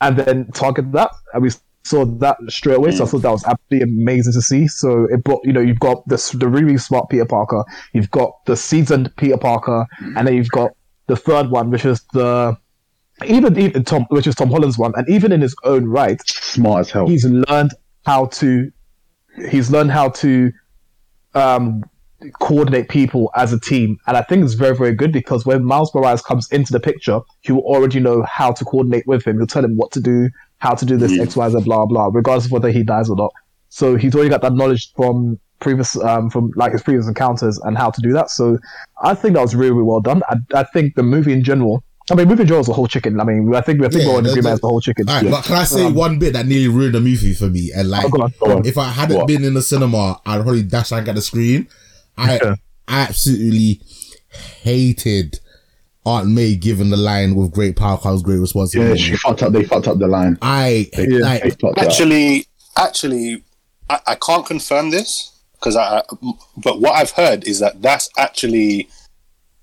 [0.01, 1.11] and then target that.
[1.33, 1.51] And we
[1.83, 2.91] saw that straight away.
[2.91, 4.67] So I thought that was absolutely amazing to see.
[4.67, 7.63] So it brought, you know, you've got the, the really, really smart Peter Parker,
[7.93, 9.85] you've got the seasoned Peter Parker,
[10.15, 10.71] and then you've got
[11.07, 12.57] the third one, which is the
[13.25, 16.81] even even Tom, which is Tom Holland's one, and even in his own right, smart
[16.81, 17.07] as hell.
[17.07, 17.71] he's learned
[18.05, 18.71] how to
[19.49, 20.51] he's learned how to
[21.33, 21.83] um,
[22.39, 23.97] coordinate people as a team.
[24.07, 27.19] And i think it's very very good because when miles morales comes into the picture
[27.41, 29.37] he will already know how to coordinate with him.
[29.37, 30.29] He'll tell him what to do
[30.59, 33.15] how to do this x y z blah blah regardless of whether he dies or
[33.15, 33.33] not.
[33.69, 37.77] So he's already got that knowledge from previous um, from like his previous encounters and
[37.77, 38.29] how to do that.
[38.29, 38.57] So
[39.03, 40.21] i think that was really, really well done.
[40.29, 42.87] I, I think the movie in general I mean, movie in general is a whole
[42.87, 43.19] chicken.
[43.19, 44.81] I mean, I think I think Yeah, we're in the- agreement the- as the whole
[44.81, 45.09] chicken.
[45.09, 47.47] All right, but can I say Um, one bit that nearly ruined the movie for
[47.49, 47.71] me?
[47.75, 48.65] And like, Oh, go on, go on.
[48.65, 49.27] if I hadn't What?
[49.27, 51.67] been in the cinema, I'd probably dash and at the screen.
[52.17, 52.55] I Yeah.
[52.87, 53.81] absolutely
[54.61, 55.39] hated
[56.05, 58.99] Aunt May giving the line with great power comes great yeah, responsibility.
[59.01, 59.51] she fucked up.
[59.53, 60.37] They fucked up the line.
[60.41, 62.45] I They, like they actually,
[62.77, 63.41] actually,
[63.89, 66.03] I, I can't confirm this because I, I-
[66.57, 68.87] but what I've heard is that that's actually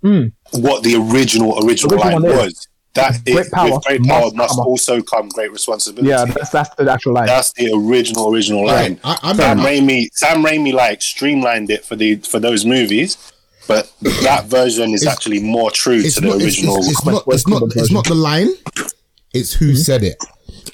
[0.03, 0.27] Hmm.
[0.53, 2.69] What the original original Original line was.
[2.95, 4.67] That Great is- power with great power must must come.
[4.67, 6.11] also come great responsibility.
[6.11, 7.27] yeah, that's that's the actual line.
[7.27, 9.01] That's the original original line.
[9.03, 13.33] I, I'm, Sam I'm, Raimi, Sam Raimi, like streamlined it for the for those movies,
[13.67, 13.91] but
[14.23, 16.77] that version is actually more true to the not, original.
[16.77, 18.49] it's, it's Comic not, it's not, it's not the line.
[19.33, 19.77] It's who mm-hmm.
[19.77, 20.23] said it.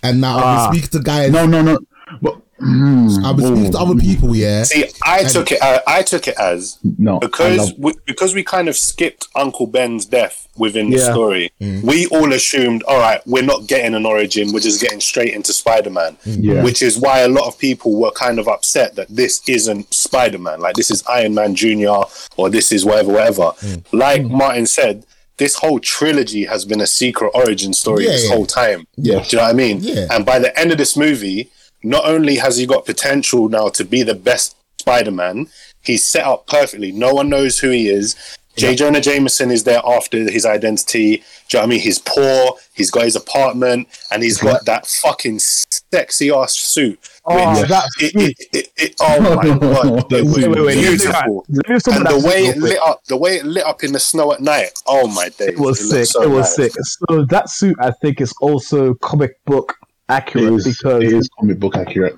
[0.03, 0.71] And now I've been ah.
[0.73, 1.31] speaking to guys.
[1.31, 1.79] No, no, no.
[2.21, 4.35] But mm, I've been speaking to other people.
[4.35, 5.63] Yeah, See, I took it.
[5.63, 9.67] Uh, I took it as No, because love- we, because we kind of skipped Uncle
[9.67, 11.13] Ben's death within the Yeah.
[11.13, 11.53] story.
[11.61, 14.53] We all assumed, all right, we're not getting an origin.
[14.53, 16.17] We're just getting straight into Spider Man.
[16.25, 16.63] Yeah.
[16.65, 20.39] Which is why a lot of people were kind of upset that this isn't Spider
[20.39, 20.61] Man.
[20.61, 21.97] Like this is Iron Man Junior,
[22.37, 23.53] or this is whatever, whatever.
[23.93, 25.05] Like Martin said.
[25.37, 28.35] This whole trilogy has been a secret origin story Yeah, this yeah.
[28.35, 28.89] whole time.
[28.97, 29.21] Yeah.
[29.21, 29.79] Do you know what I mean?
[29.83, 30.07] Yeah.
[30.11, 31.49] And by the end of this movie,
[31.83, 35.49] not only has he got potential now to be the best Spider-Man,
[35.83, 36.93] he's set up perfectly.
[36.93, 38.15] No one knows who he is.
[38.57, 38.75] J.
[38.75, 41.19] Jonah Jameson is there after his identity.
[41.19, 41.23] Do you
[41.55, 41.81] know what I mean?
[41.81, 42.55] He's poor.
[42.75, 46.99] He's got his apartment, and he's got that fucking sexy ass suit.
[47.25, 50.13] Oh, that it, it, it, it- oh my god!
[50.13, 50.39] It was.
[50.39, 50.75] Wait, wait, wait.
[50.75, 51.47] beautiful.
[51.49, 53.85] Let me just talk And the way it lit up, the way it lit up
[53.85, 54.71] in the snow at night.
[54.89, 55.51] Oh my days!
[55.51, 56.13] It was looked sick.
[56.13, 56.73] so it was nice.
[56.75, 56.85] sick.
[57.09, 59.78] So that suit, I think, is also comic book it
[60.09, 62.17] accurate is, because it is comic book accurate.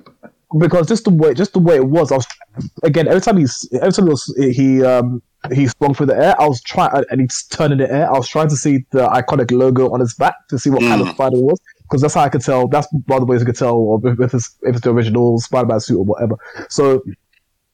[0.59, 2.11] because just the way just the way it was.
[2.11, 2.27] I was
[2.83, 5.21] again every time he's every time he, was, he um
[5.53, 6.39] he swung through the air.
[6.39, 8.07] I was trying and he's turning the air.
[8.09, 11.01] I was trying to see the iconic logo on his back to see what kind
[11.01, 11.13] of Mm.
[11.13, 12.67] spider it was because that's how I could tell.
[12.67, 14.91] That's one of the ways I could tell or if, if it's if it's the
[14.93, 16.35] original Spider-Man suit or whatever.
[16.69, 17.01] So.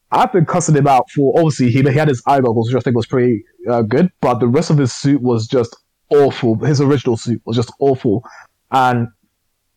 [0.10, 2.82] I've been cussing him out for obviously he, he had his eye goggles, which I
[2.82, 5.76] think was pretty uh, good, but the rest of his suit was just
[6.12, 6.56] awful.
[6.60, 8.24] His original suit was just awful,
[8.72, 9.10] and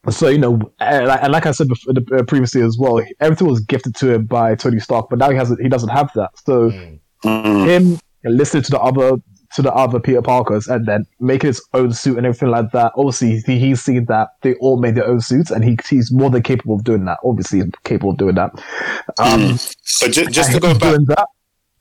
[0.08, 3.94] so you know, and like, I said before, uh, previously as well, everything was gifted
[3.96, 6.30] to him by Tony Stark, but now he has He doesn't have that.
[6.46, 6.70] So
[7.22, 7.68] Mm.
[7.68, 9.16] him listening to the other
[9.56, 12.92] to the other Peter Parkers and then making his own suit and everything like that.
[12.96, 16.30] Obviously, he, he's seen that they all made their own suits, and he, he's more
[16.30, 17.18] than capable of doing that.
[17.24, 18.52] Obviously, he's capable of doing that.
[19.18, 19.58] Um,
[20.00, 21.26] But ju- just to go back, doing that,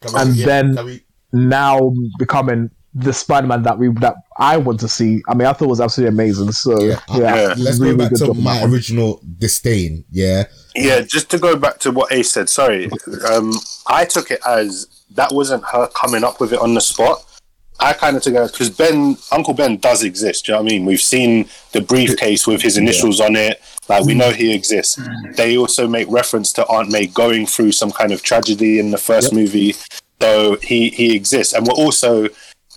[0.02, 4.58] Can we- and yeah, then- can we- now becoming the Spider-Man that we that I
[4.58, 5.22] want to see.
[5.28, 6.52] I mean, I thought it was absolutely amazing.
[6.52, 7.54] So yeah, yeah, Yeah.
[7.58, 10.06] let's really go back to job on my original disdain.
[10.12, 12.50] Yeah, yeah, just to go back to what Ace said.
[12.50, 12.90] Sorry,
[13.32, 13.54] um,
[13.88, 17.24] I took it as that wasn't her coming up with it on the spot.
[17.82, 20.46] I kind of took it because Ben, Uncle Ben, does exist.
[20.46, 20.86] Do you know what I mean?
[20.86, 23.62] We've seen the briefcase with his initials on it.
[23.88, 25.00] Like we know he exists.
[25.36, 28.98] They also make reference to Aunt May going through some kind of tragedy in the
[28.98, 29.76] first movie,
[30.22, 31.54] so he he exists.
[31.54, 32.28] And we're also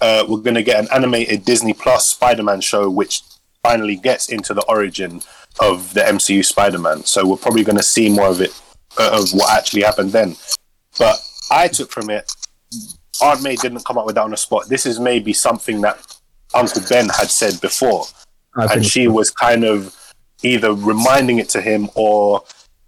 [0.02, 3.22] uh, we're going to get an animated Disney Plus Spider-Man show, which
[3.62, 5.22] finally gets into the origin
[5.60, 7.04] of the MCU Spider-Man.
[7.04, 8.50] So we're probably going to see more of it
[8.98, 10.34] uh, of what actually happened then.
[10.98, 12.30] But I took from it,
[13.22, 14.68] Aunt May didn't come up with that on the spot.
[14.68, 16.04] This is maybe something that
[16.52, 18.04] Uncle Ben had said before,
[18.56, 19.96] and she was kind of
[20.42, 22.42] either reminding it to him or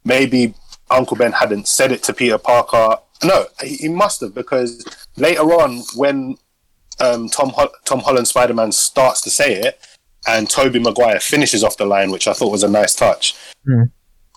[0.04, 0.52] maybe
[0.90, 2.96] Uncle Ben hadn't said it to Peter Parker.
[3.22, 4.84] No, he must have because
[5.16, 6.36] later on when
[7.00, 9.80] um, Tom Hol- Tom Holland Spider Man starts to say it,
[10.26, 13.34] and Tobey Maguire finishes off the line, which I thought was a nice touch.
[13.68, 13.90] Mm.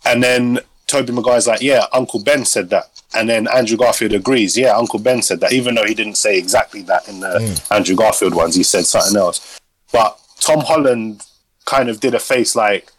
[0.06, 4.58] And then Tobey Maguire's like, "Yeah, Uncle Ben said that." And then Andrew Garfield agrees,
[4.58, 7.96] "Yeah, Uncle Ben said that," even though he didn't say exactly that in the Andrew
[7.96, 8.56] Garfield ones.
[8.56, 9.60] He said something else.
[9.92, 11.24] But Tom Holland
[11.66, 12.92] kind of did a face like,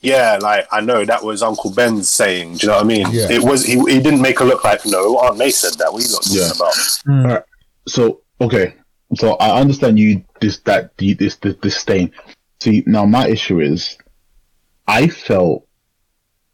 [0.00, 3.06] "Yeah, like I know that was Uncle Ben's saying." Do you know what I mean?
[3.10, 3.30] Yeah.
[3.30, 3.64] It was.
[3.64, 6.12] He, he didn't make a look like, "No, Aunt May said that." What are you
[6.14, 7.26] lot talking Yeah.
[7.32, 7.44] about?
[7.88, 8.74] So okay,
[9.14, 12.12] so I understand you this that the this this disdain.
[12.60, 13.98] See now, my issue is,
[14.86, 15.66] I felt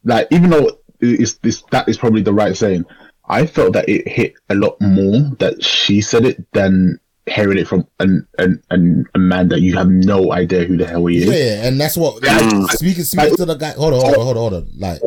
[0.05, 2.85] like even though it's this that is probably the right saying,
[3.29, 7.69] I felt that it hit a lot more that she said it than hearing it
[7.69, 11.19] from an an, an a man that you have no idea who the hell he
[11.19, 11.27] is.
[11.27, 12.23] yeah, and that's what.
[12.23, 12.69] Mm.
[12.71, 13.73] Speaking, speaking to the guy.
[13.73, 14.71] Hold on, hold on, hold on, hold on.
[14.79, 15.01] Like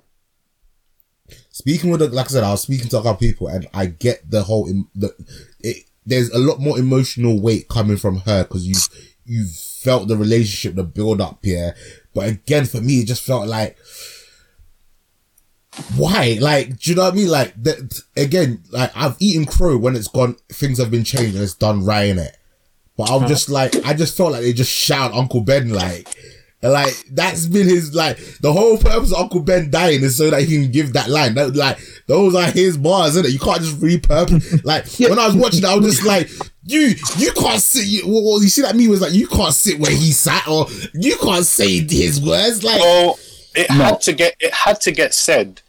[1.51, 4.29] speaking with the, like I said, I was speaking to other people, and I get
[4.29, 4.65] the whole.
[4.95, 5.13] The
[5.59, 8.76] it, there's a lot more emotional weight coming from her because you
[9.26, 11.76] you felt the relationship, the build up here.
[12.14, 13.78] But again, for me, it just felt like.
[15.97, 16.38] Why?
[16.39, 17.30] Like, do you know what I mean?
[17.30, 21.43] Like, that again, like I've eaten crow when it's gone, things have been changed and
[21.43, 22.38] it's done right in it.
[22.95, 23.28] But I'm uh-huh.
[23.28, 26.08] just like, I just felt like they just shout Uncle Ben like,
[26.70, 30.43] like that's been his like the whole purpose of Uncle Ben dying is so that
[30.43, 31.34] he can give that line.
[31.36, 33.32] That like those are his bars, isn't it?
[33.34, 34.64] You can't just repurpose.
[34.64, 36.30] Like when I was watching, I was just like,
[36.64, 37.86] you you can't sit.
[37.86, 40.47] You, well, well, you see that me was like, you can't sit where he sat,
[40.47, 42.64] or you can't say his words.
[42.64, 43.20] Like, Well,
[43.55, 43.76] it No.
[43.84, 45.61] had to get it had to get said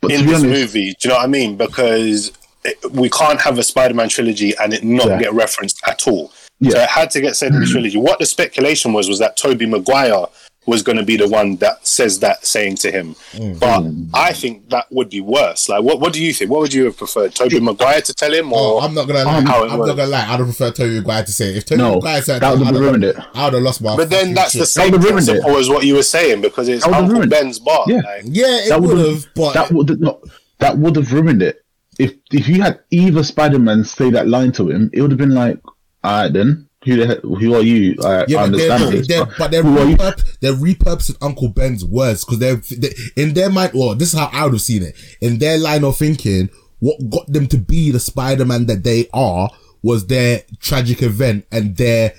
[0.00, 0.90] But in to this honest, movie.
[0.94, 1.56] Do you know what I mean?
[1.56, 2.32] Because
[2.64, 5.18] it, we can't have a Spider-Man trilogy and it not Yeah.
[5.20, 6.32] get referenced at all.
[6.60, 6.70] Yeah.
[6.72, 7.98] So it had to get said in the trilogy.
[7.98, 10.26] What the speculation was was that Tobey Maguire
[10.66, 13.14] was going to be the one that says that saying to him.
[13.58, 15.68] But I think that would be worse.
[15.68, 16.50] Like, what what do you think?
[16.50, 17.34] What would you have preferred?
[17.34, 19.38] Tobey Maguire to tell him, Oh, I'm not gonna lie.
[19.38, 20.20] Um, how it I'm not gonna lie.
[20.24, 21.56] I'd have preferred Tobey Maguire to say it.
[21.58, 23.16] If Tobey No, Maguire said that would have ruined it.
[23.34, 23.96] I would have lost my.
[23.96, 25.32] but then fucking that's the same That would've ruined it.
[25.42, 27.30] principle as what you were saying because it's That would've Uncle ruined.
[27.30, 27.84] Ben's bar.
[27.86, 27.96] Yeah.
[28.04, 30.20] Like, Yeah, it that would would've- But that would no,
[30.58, 31.64] that would have ruined it.
[31.98, 35.18] If if you had either Spider Man say that line to him, it would have
[35.18, 35.58] been like,
[36.04, 37.96] all right then, who the heck, who are you?
[38.04, 39.08] I, Yeah, I but they're, understand this.
[39.08, 39.96] they're, but but they're, who are you?
[39.96, 43.72] repurp- they're repurposing Uncle Ben's words because they're, they, in their mind.
[43.74, 44.96] Well, this is how I would have seen it.
[45.20, 49.50] In their line of thinking, what got them to be the Spider-Man that they are
[49.82, 52.12] was their tragic event and their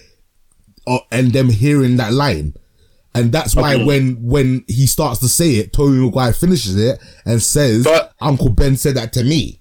[0.87, 2.53] uh, and them hearing that line.
[3.15, 3.85] And that's why Okay.
[3.85, 8.49] when when he starts to say it, Tony Maguire finishes it and says, But- "Uncle
[8.49, 9.58] Ben said that to me."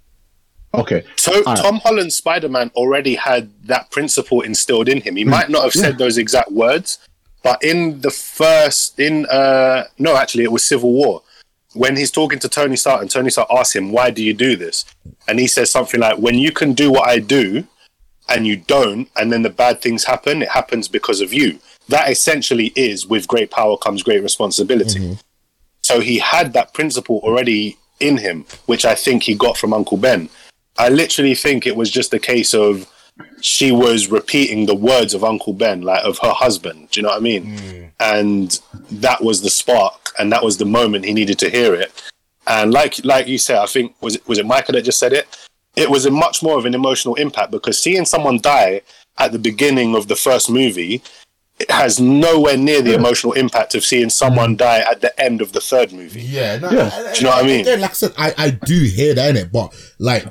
[0.75, 1.59] Okay, So Alright.
[1.59, 5.17] Tom Holland's Spider Man already had that principle instilled in him.
[5.17, 6.99] He might not have said those exact words,
[7.43, 11.23] but in the first, in uh, no, actually, it was Civil War
[11.75, 14.57] when he's talking to Tony Stark, and Tony Stark asks him, "Why do you do
[14.57, 14.85] this?"
[15.27, 17.67] And he says something like, "When you can do what I do,
[18.29, 21.59] and you don't, and then the bad things happen, it happens because of you."
[21.89, 25.17] That essentially is, with great power comes great responsibility.
[25.83, 29.97] So he had that principle already in him, which I think he got from Uncle
[29.97, 30.29] Ben.
[30.79, 32.91] I literally think it was just a case of
[33.41, 36.91] she was repeating the words of Uncle Ben, like of her husband.
[36.91, 37.59] Do you know what I mean?
[37.59, 37.85] Hmm.
[38.01, 38.61] And
[38.91, 41.93] that was the spark, and that was the moment he needed to hear it.
[42.47, 45.13] And like like you said, I think was it was it Michael that just said
[45.13, 45.27] it.
[45.77, 48.83] It was a much more of an emotional impact because seeing someone die
[49.19, 51.03] at the beginning of the first movie,
[51.59, 54.57] it has nowhere near the emotional impact of seeing someone hmm.
[54.57, 56.23] die at the end of the third movie.
[56.23, 56.91] Yeah, no, Yeah.
[56.93, 57.61] I- I- Do you know what I mean?
[57.61, 60.25] Again, like I said, I, I do hear that in it, but like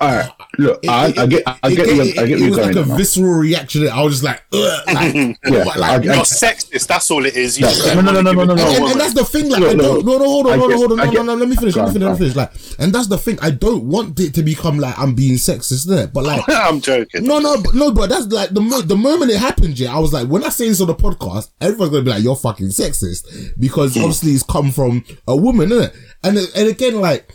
[0.00, 2.40] All right, look, it, I, it- I get, I get, it, where, it, I get
[2.40, 2.96] it was like a now.
[2.96, 3.88] visceral reaction.
[3.88, 6.86] I was just like, like, Yeah, like, I- You're sexist.
[6.86, 7.58] That's all it is.
[7.58, 8.52] You No, just no, no, no, no, no, no.
[8.54, 10.92] and, and that's the thing, like, I look, no, no, hold on, hold on, hold
[10.92, 12.92] on, no, no, no, let me finish, let me finish, let me finish, like, and
[12.92, 16.12] that's the thing, I don't want it to become like I'm being sexist, innit?
[16.12, 17.24] But like, I'm joking.
[17.24, 19.98] no, no, but, no, but that's like the mo- the moment it happened, yeah, I
[19.98, 22.68] was like, when I say this on the podcast, everyone's gonna be like, you're fucking
[22.68, 24.02] sexist because hmm.
[24.02, 25.92] obviously it's come from a woman, innit?
[26.22, 27.28] And and again, like,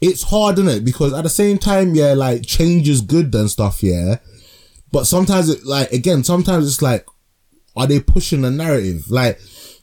[0.00, 0.84] it's hard, innit?
[0.84, 4.16] Because at the same time, yeah, like change is good and stuff, yeah.
[4.92, 7.06] But sometimes it like again, sometimes it's like,
[7.76, 9.10] are they pushing a narrative?
[9.10, 9.40] Like,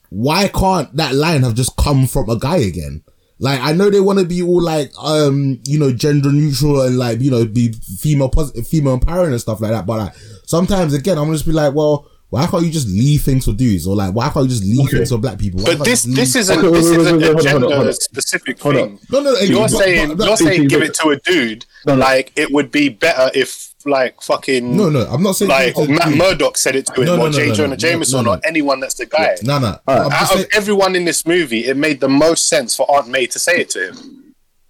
[0.10, 3.04] why can't that line have just come from a guy again?
[3.40, 6.98] Like, I know they want to be all like, um, you know, gender neutral and
[6.98, 9.86] like, you know, be female positive, female empowering and stuff like that.
[9.86, 10.16] But like,
[10.46, 13.88] sometimes again, I'm just be like, well, why can't you just leave things for dudes
[13.88, 14.98] or like, why can't you just leave Okay.
[14.98, 15.62] things for black people?
[15.62, 17.62] Why But this you this isn't Okay, this wait, isn't wait, a wait, hold on,
[17.62, 17.80] hold on.
[17.80, 18.88] gender specific Hold on.
[18.90, 19.00] thing.
[19.12, 21.20] no, no, You're but- saying but- you're but- saying see, give but- it to a
[21.22, 21.66] dude.
[21.86, 22.00] No, no.
[22.02, 25.88] Like it would be better if like fucking no, no, I'm not saying like to-
[25.88, 27.48] Matt Murdock said it to him No, no, or no, J.
[27.48, 28.38] no, Jonah no, Jameson no, no.
[28.38, 29.38] or anyone that's the guy.
[29.44, 29.80] No, no.
[29.88, 30.04] All right.
[30.06, 32.90] I'm just Out saying- of everyone in this movie, it made the most sense for
[32.92, 34.27] Aunt May to say it to him.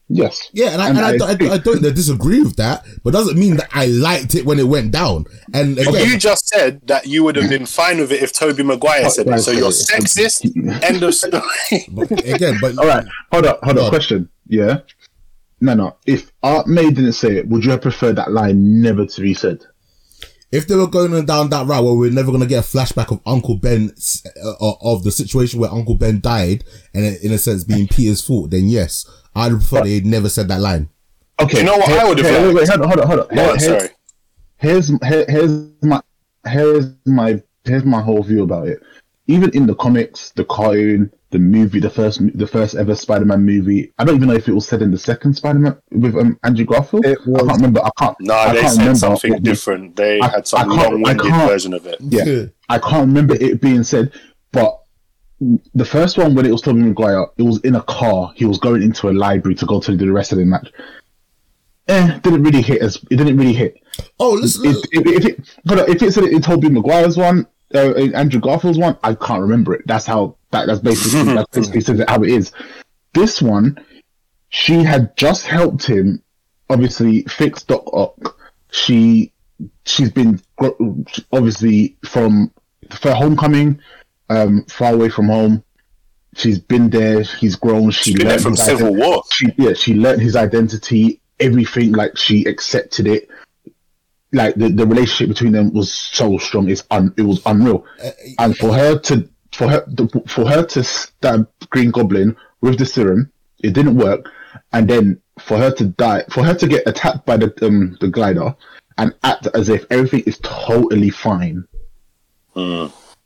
[0.10, 0.50] Yes.
[0.54, 1.54] Yeah, and I, And and I, I don't- I.
[1.56, 4.92] I don't disagree with that, but doesn't mean that I liked it when it went
[4.92, 5.26] down.
[5.54, 8.64] And again, You just said that you would have been fine with it if Tobey
[8.64, 9.40] Maguire said it.
[9.40, 10.46] So you're sexist.
[10.84, 11.42] End of story.
[11.92, 13.84] but again, but All right, hold up, hold up.
[13.86, 13.90] on.
[13.90, 14.30] Question.
[14.48, 14.80] Yeah.
[15.60, 15.98] No, no.
[16.06, 19.34] If Aunt May didn't say it, would you have preferred that line never to be
[19.34, 19.60] said?
[20.50, 23.12] if they were going down that route where we're never going to get a flashback
[23.12, 23.92] of Uncle Ben,
[24.62, 28.52] uh, of the situation where Uncle Ben died, and in a sense being Peter's fault,
[28.52, 29.06] then yes,
[29.38, 30.90] I'd prefer they'd never said that line.
[31.40, 31.60] Okay.
[31.60, 33.20] You know what here- I would have here- Wait, wait, hold on, hold on, hold
[33.22, 33.28] on.
[33.28, 33.90] Go Here- on, here- sorry.
[34.58, 35.52] here's here, here's
[35.84, 36.02] my
[36.48, 38.82] here's my here's my whole view about it.
[39.28, 43.92] Even in the comics, the cartoon, the movie, the first the first ever Spider-Man movie.
[44.00, 46.64] I don't even know if it was said in the second Spider-Man with um, Andrew
[46.66, 47.06] Garfield.
[47.06, 47.82] It I can't remember.
[47.84, 48.16] I can't.
[48.22, 49.96] No, I they can't said remember something different.
[49.98, 51.98] They I- had some I long-winded version of it.
[52.00, 54.12] Yeah, I can't remember it being said,
[54.54, 54.80] but
[55.40, 58.34] the first one when it was Tobey Maguire, it was in a car.
[58.36, 60.72] He was going into a library to go to do the wrestling match.
[61.88, 63.82] Eh, didn't really hit as it didn't really hit.
[64.20, 67.48] Oh, listen, If, if, if it, hold on, if it said in Tobey Maguire's one,
[67.74, 69.86] uh, in Andrew Garfield's one, I can't remember it.
[69.86, 72.52] That's how that, that's basically that's basically how it is.
[73.14, 73.78] This one,
[74.50, 76.22] she had just helped him,
[76.70, 78.38] obviously fix Doc Ock.
[78.72, 79.32] She
[79.86, 80.42] she's been
[81.32, 82.52] obviously from
[82.92, 83.80] for homecoming,
[84.30, 85.64] um, far away from home.
[86.36, 87.24] She's been there.
[87.24, 87.90] He's grown.
[87.92, 89.24] She She's been there learned from Civil ident- War.
[89.32, 91.22] She yeah, she learned his identity.
[91.40, 93.30] Everything like she accepted it.
[94.34, 96.70] Like the, the relationship between them was so strong.
[96.70, 97.86] It's un, it was unreal.
[98.40, 99.86] and for her to for her
[100.28, 103.32] for her to stab Green Goblin with the serum,
[103.64, 104.30] it didn't work.
[104.74, 108.08] And then for her to die, for her to get attacked by the um the
[108.10, 108.56] glider
[108.98, 111.66] and act as if everything is totally fine.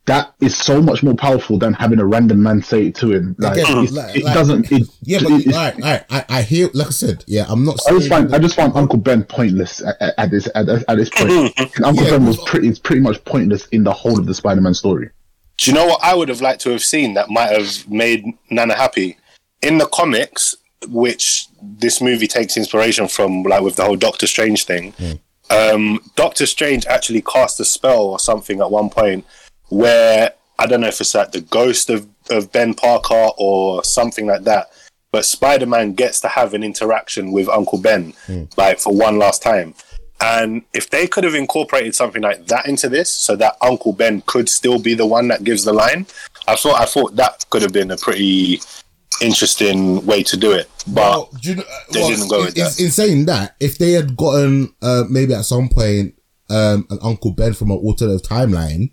[0.08, 3.36] That is so much more powerful than having a random man say it to him.
[3.38, 4.72] Like, Again, it's- like- it like- doesn't.
[4.72, 7.24] It, yeah, but it- it's- all right, all right, I, I hear, like I said,
[7.28, 7.80] yeah, I'm not.
[7.88, 10.68] I just saying find I just found Uncle Ben pointless at, at- at this at,
[10.68, 11.54] at this point.
[11.84, 14.74] Uncle Yeah, Ben was pretty is pretty much pointless in the whole of the Spider-Man
[14.74, 15.10] story.
[15.58, 18.26] Do you know what I would have liked to have seen that might have made
[18.50, 19.18] Nana happy?
[19.62, 20.56] In the comics,
[20.88, 24.96] which this movie takes inspiration from, like with the whole Doctor Strange thing,
[25.52, 29.24] um, Doctor Strange actually cast a spell or something at one point
[29.72, 34.28] where I don't know if it's like the ghost of, of Ben Parker or something
[34.28, 34.68] like that.
[35.12, 38.14] But Spider Man gets to have an interaction with Uncle Ben,
[38.56, 39.74] like for one last time.
[40.22, 44.22] And if they could have incorporated something like that into this, so that Uncle Ben
[44.28, 46.06] could still be the one that gives the line,
[46.48, 48.62] I thought I thought that could have been a pretty
[49.22, 50.70] interesting way to do it.
[50.88, 52.80] But Well, do you know, They well, didn't go in, with that.
[52.80, 56.16] in, in saying that, if they had gotten uh, maybe at some point
[56.50, 58.92] um, an Uncle Ben from an alternative timeline,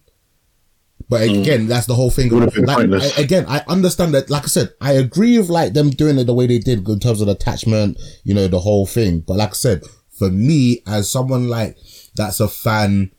[1.08, 1.40] but Hmm.
[1.40, 2.30] again, that's the whole thing.
[2.30, 2.78] Like.
[2.90, 4.30] I- again, I understand that.
[4.30, 7.00] Like I said, I agree with like them doing it the way they did in
[7.00, 9.20] terms of attachment, you know, the whole thing.
[9.20, 11.76] But like I said, for me, as someone like
[12.16, 13.10] that's a fan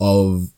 [0.00, 0.48] of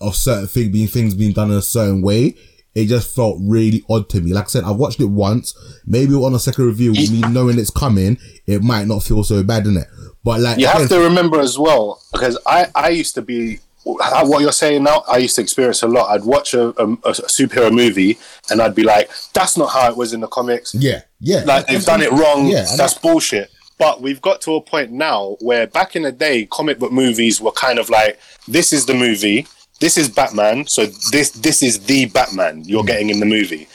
[0.00, 2.34] of certain thing being things being done in a certain way.
[2.72, 4.32] It just felt really odd to me.
[4.32, 5.54] Like I said, I watched it once.
[5.86, 8.16] Maybe on a second review, with me knowing it's coming,
[8.46, 9.88] it might not feel so bad in it.
[10.22, 13.58] But like, you have to remember as well, because I, I used to be
[13.98, 15.04] what you're saying now.
[15.08, 16.10] I used to experience a lot.
[16.10, 18.18] I'd watch a, a, a superhero movie
[18.50, 20.74] and I'd be like, "That's not how it was in the comics.
[20.74, 22.46] yeah, yeah, Like they've done it wrong.
[22.46, 26.44] Yeah, That's bullshit." But we've got to a point now where back in the day,
[26.44, 29.46] comic book movies were kind of like, this is the movie,
[29.80, 32.88] this is Batman, so this this is the Batman you're mm.
[32.88, 33.68] getting in the movie.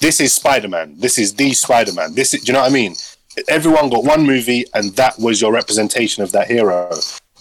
[0.00, 0.94] This is Spider Man.
[0.96, 2.14] This is the Spider Man.
[2.14, 2.94] This is, do you know what I mean?
[3.48, 6.88] Everyone got one movie, and that was your representation of that hero.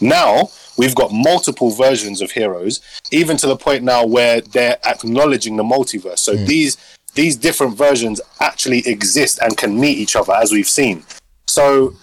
[0.02, 2.82] Now we've got multiple versions of heroes,
[3.12, 6.20] even to the point now where they're acknowledging the multiverse.
[6.20, 6.45] So hmm.
[6.45, 6.78] these
[7.16, 11.04] these different versions actually exist and can meet each other, as we've seen.
[11.48, 11.95] So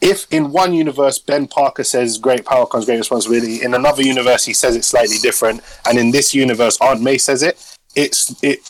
[0.00, 4.44] if in one universe Ben Parker says great power comes great responsibility, in another universe
[4.44, 7.62] he says it slightly different, and in this universe Aunt May says it,
[7.94, 8.68] it's it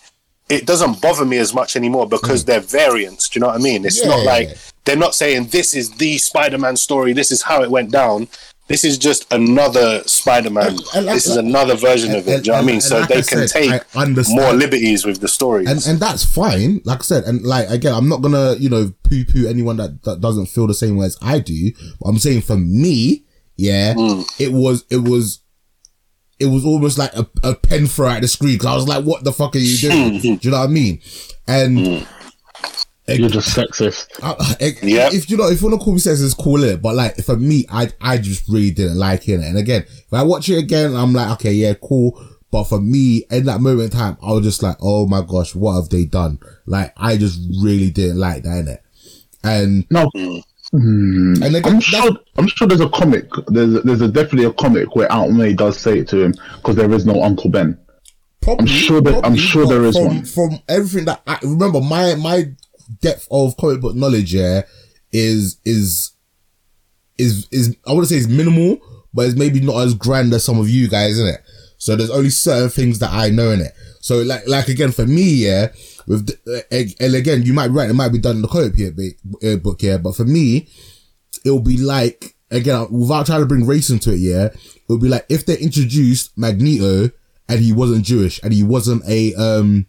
[0.48, 2.46] it doesn't bother me as much anymore because hmm.
[2.46, 3.28] they're variants.
[3.28, 3.84] Do you know what I mean?
[3.84, 4.30] It's not Yeah.
[4.30, 8.28] like they're not saying this is the Spider-Man story, this is how it went down.
[8.72, 10.66] This is just another Spider-Man.
[10.66, 12.42] And- and like- this is another version of it.
[12.42, 12.80] do you know what I mean?
[12.80, 16.24] So like they I can said, take more liberties with the story, and and that's
[16.24, 16.80] fine.
[16.84, 20.02] Like I said, and like again, I'm not gonna you know poo poo anyone that,
[20.04, 21.72] that doesn't feel the same way as I do.
[22.00, 23.24] But I'm saying for me,
[23.56, 24.24] yeah, Mm.
[24.40, 25.40] it was it was
[26.40, 29.04] it was almost like a, a pen throw at the screen because I was like,
[29.04, 30.18] what the fuck are you doing?
[30.20, 31.00] do you know what I mean?
[31.46, 32.06] And Mm.
[33.08, 34.22] You're just sexist.
[34.22, 35.12] Uh, uh, I, I- Yep.
[35.14, 36.80] if you know, if you want to call me sexist, call it.
[36.80, 39.40] But like for me, I I just really didn't like it.
[39.40, 42.20] And again, if I watch it again, I'm like, okay, yeah, cool.
[42.50, 45.54] But for me, in that moment in time, I was just like, oh my gosh,
[45.54, 46.38] what have they done?
[46.66, 48.82] Like, I just really didn't like that in it.
[49.42, 50.42] And No, mm.
[50.72, 52.12] and again, I'm sure.
[52.36, 53.28] I'm sure there's a comic.
[53.48, 56.76] There's there's a, definitely a comic where Aunt May does say it to him because
[56.76, 57.78] there is no Uncle Ben.
[58.42, 60.24] Probably, sure that- I'm sure there is from, one.
[60.24, 62.50] From everything that I remember, my my
[63.00, 64.62] depth of comic book knowledge, yeah,
[65.12, 66.12] is is
[67.18, 68.78] is is I wouldn't say it's minimal,
[69.12, 71.40] but it's maybe not as grand as some of you guys, isn't it?
[71.78, 73.72] So there's only certain things that I know in it.
[74.00, 75.68] So like like again for me, yeah,
[76.06, 78.48] with the, uh, and again you might be right, it might be done in the
[78.48, 78.94] comic here,
[79.44, 80.68] uh, book, yeah, but for me,
[81.44, 84.18] it will be like again without trying to bring race into it.
[84.18, 87.10] Yeah, it would be like if they introduced Magneto
[87.48, 89.86] and he wasn't Jewish and he wasn't a um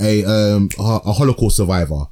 [0.00, 2.06] a um a Holocaust survivor.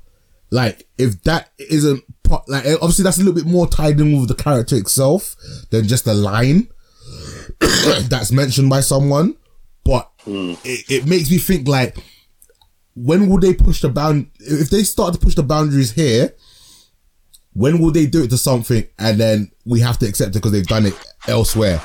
[0.52, 4.20] Like if that isn't po- like eh, obviously that's a little bit more tied in
[4.20, 5.34] with the character itself
[5.70, 6.68] than just a line
[8.08, 9.34] that's mentioned by someone.
[9.82, 10.52] But hmm.
[10.62, 11.96] it, it makes me think like
[12.94, 16.34] when will they push the bound if they start to push the boundaries here
[17.54, 20.52] when will they do it to something and then we have to accept it because
[20.52, 20.94] they've done it
[21.26, 21.80] elsewhere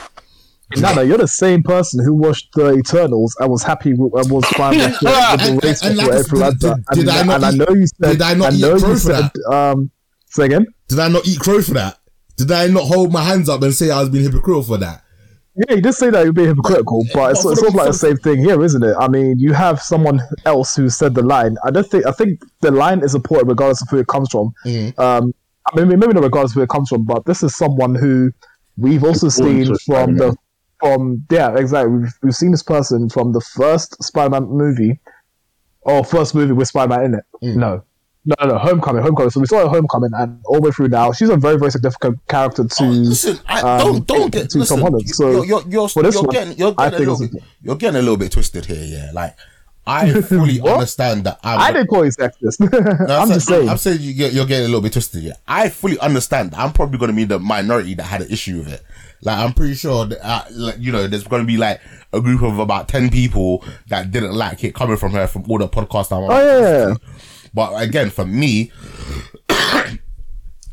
[0.75, 4.29] No, no, you're the same person who watched the Eternals and was happy with, and
[4.29, 6.59] was fine with the, with And- the race and like for I everything said, like
[6.59, 6.75] that.
[6.93, 8.77] did- did and, I not and I know you said, did I not eat know
[8.79, 9.91] crow you for said, um,
[10.25, 10.65] say again?
[10.89, 11.97] did i not eat crow for that
[12.37, 15.01] did i not hold my hands up and say i was being hypocritical for that
[15.55, 17.75] Yeah, you did say that you're being hypocritical, but it's, but it's for sort of
[17.75, 18.95] like the same thing here, isn't it?
[18.99, 21.55] I mean, you have someone else who said the line.
[21.65, 24.53] I don't think I think the line is important regardless of who it comes from.
[24.65, 24.99] Mm-hmm.
[25.01, 25.33] Um,
[25.73, 28.31] I mean, maybe not regardless of who it comes from, but this is someone who
[28.77, 30.17] we've also Important seen from Spider-Man.
[30.17, 30.35] the
[30.79, 31.97] from yeah exactly.
[31.97, 34.99] We've, we've seen this person from the first Spider-Man movie,
[35.81, 37.23] or first movie with Spider-Man in it.
[37.43, 37.55] Mm.
[37.55, 37.83] No.
[38.25, 39.29] No, no, Homecoming, Homecoming.
[39.29, 41.71] So we saw her Homecoming, and all the way through now, she's a very, very
[41.71, 42.83] significant character to.
[42.83, 45.09] Oh, listen I, um, don't don't get to listen, Tom Holland.
[45.09, 47.75] So you're you're, you're, for this you're one, getting you're getting a little bit you're
[47.77, 49.37] getting a little bit twisted here yeah like
[49.87, 52.59] I fully understand that I'm I didn't call you sexist.
[53.07, 53.69] No, I'm just saying.
[53.69, 55.23] I'm saying you get, you're getting a little bit twisted.
[55.23, 56.53] Yeah, I fully understand.
[56.55, 58.83] I'm probably going to be the minority that had an issue with it.
[59.23, 61.81] Like, I'm pretty sure that, uh, like, you know, there's going to be like
[62.13, 65.57] a group of about 10 people that didn't like it coming from her from all
[65.57, 66.31] the podcasts I'm on.
[66.31, 66.95] Oh, yeah.
[67.53, 68.71] But again, for me,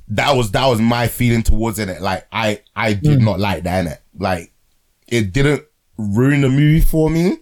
[0.09, 2.01] that was, that was my feeling towards it.
[2.01, 3.25] Like, I, I did Hmm.
[3.25, 4.01] not like that in it.
[4.19, 4.53] Like,
[5.09, 5.65] it didn't
[5.97, 7.39] ruin the movie for me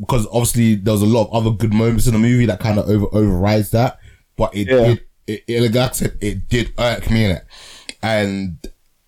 [0.00, 2.78] because obviously there was a lot of other good moments in the movie that kind
[2.78, 3.98] of over overrides that.
[4.36, 4.86] But it Yeah.
[4.86, 7.46] did, it, it, like I said, it did irk me in it.
[8.02, 8.58] And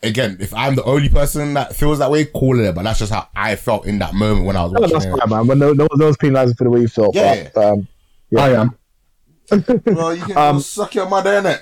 [0.02, 2.74] again, if I'm the only person that feels that way, call it.
[2.74, 5.04] But that's just how I felt in that moment when I was No, watching that's
[5.06, 5.18] it.
[5.18, 5.46] fine, man.
[5.46, 7.14] But no, no, no one's penalizing for the way you felt.
[7.14, 7.48] Yeah.
[7.54, 7.88] But, um,
[8.38, 8.76] I am.
[9.86, 11.58] Well, you can Um, suck your mother in it.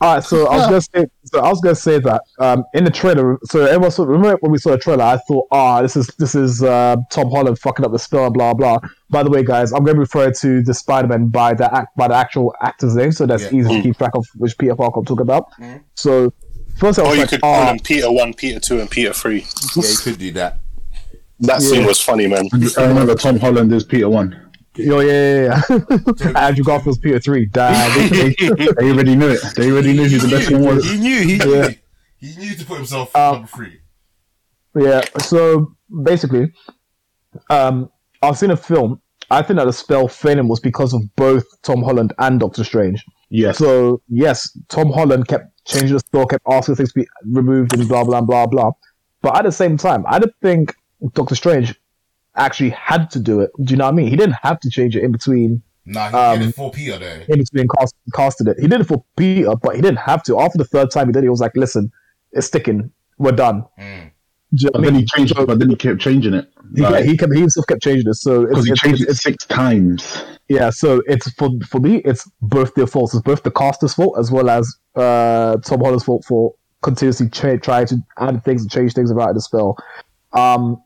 [0.00, 2.84] all right, so I was gonna say, so I was gonna say that um, in
[2.84, 3.38] the trailer.
[3.44, 5.02] So everyone saw, remember when we saw the trailer?
[5.04, 8.52] I thought, ah, this is this is uh, Tom Holland fucking up the spell, blah
[8.54, 8.78] blah.
[9.10, 12.14] By the way, guys, I'm gonna refer to the Spider-Man by the act by the
[12.14, 13.58] actual actor's name, so that's Yeah.
[13.60, 15.46] easy to keep track of which Peter Parker I'm talking about.
[15.94, 16.32] So
[16.78, 18.90] first, I was or you like, could call ah, them Peter One, Peter Two, and
[18.90, 19.44] Peter Three.
[19.76, 20.58] Yeah, you could do that.
[21.40, 22.48] That scene was funny, man.
[22.76, 24.50] I remember Tom Holland is Peter One.
[24.74, 26.32] yo, yeah, yeah, yeah.
[26.36, 27.46] Andrew Garfield's Peter three.
[27.46, 28.10] Damn.
[28.10, 28.34] They,
[28.78, 29.40] they already knew it.
[29.56, 30.88] They already knew who the best one was.
[30.88, 31.20] He knew.
[31.20, 31.54] He knew.
[31.54, 31.70] Yeah.
[32.18, 33.80] He knew to put himself Um, number three.
[34.74, 35.74] Yeah, so
[36.04, 36.52] basically,
[37.50, 37.90] um,
[38.22, 39.00] I've seen a film.
[39.30, 43.04] I think that the spell failing was because of both Tom Holland and Doctor Strange.
[43.30, 43.58] Yes.
[43.58, 47.88] So yes, Tom Holland kept changing the store, kept asking things to be removed and
[47.88, 48.70] blah blah blah blah.
[49.22, 50.74] But at the same time, I don't think
[51.14, 51.74] Doctor Strange
[52.36, 53.50] actually had to do it.
[53.62, 54.06] Do you know what I mean?
[54.08, 56.98] He didn't have to change it in between Nah, he Um, did it for Peter
[56.98, 57.22] though.
[57.32, 58.58] in between cast, casted it.
[58.60, 60.38] He did it for Peter, but he didn't have to.
[60.38, 61.90] After the third time he did, it, he was like, "Listen,
[62.32, 62.90] it's sticking.
[63.16, 64.07] We're done." Mm.
[64.50, 66.50] You know But then he changed it, but then he kept changing it.
[66.74, 68.14] He, yeah, he kept, he himself kept changing it.
[68.14, 70.24] So it's, Because he it's, changed it six times.
[70.48, 70.70] yeah.
[70.70, 73.14] So it's for for me, it's both their faults.
[73.14, 77.56] It's both the caster's fault as well as uh, Tom Holland's fault for continuously cha-
[77.56, 79.76] trying to add things and change things about the spell.
[80.32, 80.80] Um,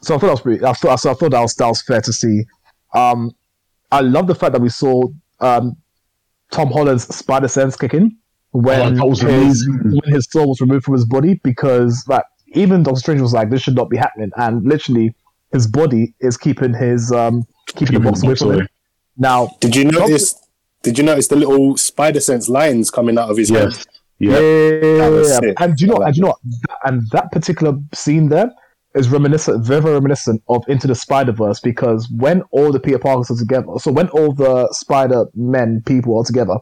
[0.00, 0.64] so I thought that was pretty.
[0.64, 2.44] I thought, so I thought that was that was fair to see.
[2.94, 3.32] Um,
[3.90, 5.02] I love the fact that we saw
[5.40, 5.76] um,
[6.50, 8.16] Tom Holland's spider sense kick in
[8.52, 12.24] when Oh, his when his soul was removed from his body because like
[12.56, 15.14] even Doctor Strange was like this should not be happening and literally
[15.52, 18.68] his body is keeping his um keeping the box away from him.
[19.16, 20.34] Now Did you notice?
[20.82, 23.72] Did you notice the little spider sense lines coming out of his head?
[23.72, 23.86] Yes.
[24.18, 24.38] yeah, Yeah.
[24.38, 26.40] That yeah, and do you know and do you know what?
[26.84, 28.50] and that particular scene there
[28.94, 32.98] is reminiscent very, very reminiscent of Into the Spider Verse because when all the Peter
[32.98, 36.56] Parkers are together, so when all the Spider Men people are together,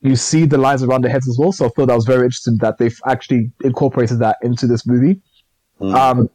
[0.00, 1.52] you see the lines around their heads as well.
[1.52, 5.20] So I thought that was very interesting that they've actually incorporated that into this movie.
[5.80, 5.94] Mm.
[5.94, 6.30] Um,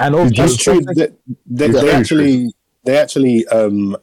[0.00, 0.80] and also, That's true.
[0.80, 1.08] They,
[1.46, 2.52] they, they very actually
[2.84, 3.96] they actually um,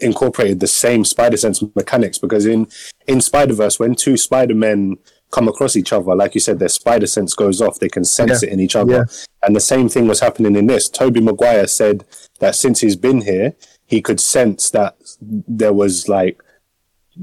[0.00, 2.68] incorporated the same spider sense mechanics because in
[3.06, 4.96] in Spider Verse, when two Spider Men
[5.30, 7.78] come across each other, like you said, their spider sense goes off.
[7.78, 8.48] They can sense Yeah.
[8.48, 9.04] it in each other, Yeah.
[9.42, 10.88] and the same thing was happening in this.
[10.88, 12.04] Tobey Maguire said
[12.38, 13.54] that since he's been here,
[13.84, 16.42] he could sense that there was like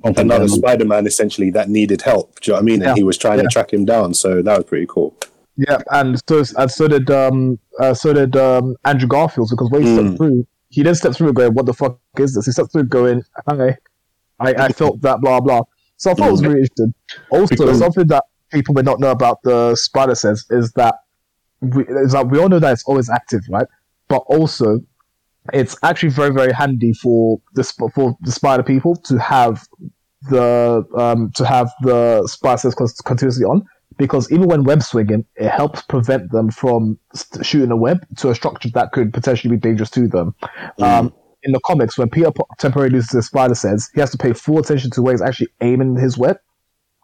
[0.03, 2.39] another Spider Man essentially that needed help.
[2.41, 2.81] Do you know what I mean?
[2.81, 2.89] Yeah.
[2.89, 3.43] And he was trying Yeah.
[3.43, 4.13] to track him down.
[4.13, 5.15] So that was pretty cool.
[5.57, 9.81] Yeah, and so and so did um uh, so did um Andrew Garfield because when
[9.83, 9.95] he Mm.
[10.05, 12.85] stepped through, he didn't step through going, "What the fuck is this?" He stepped through
[12.85, 13.77] going, "Hi,
[14.39, 15.63] I, I felt that blah blah."
[15.97, 16.93] So I thought it was really interesting.
[17.29, 20.95] Also, Because- something that people may not know about the spider sense is that
[21.61, 23.67] we, is that we all know that it's always active, right?
[24.07, 24.79] But also,
[25.53, 27.63] it's actually very very handy for the
[27.95, 29.67] for the spider people to have
[30.29, 33.65] the um to have the spider sense continuously on
[33.99, 38.29] because even when web swinging, it helps prevent them from st- shooting a web to
[38.29, 40.33] a structure that could potentially be dangerous to them.
[40.79, 41.13] Um,
[41.43, 44.57] in the comics, when Peter temporarily loses his spider sense, he has to pay full
[44.57, 46.37] attention to where he's actually aiming his web.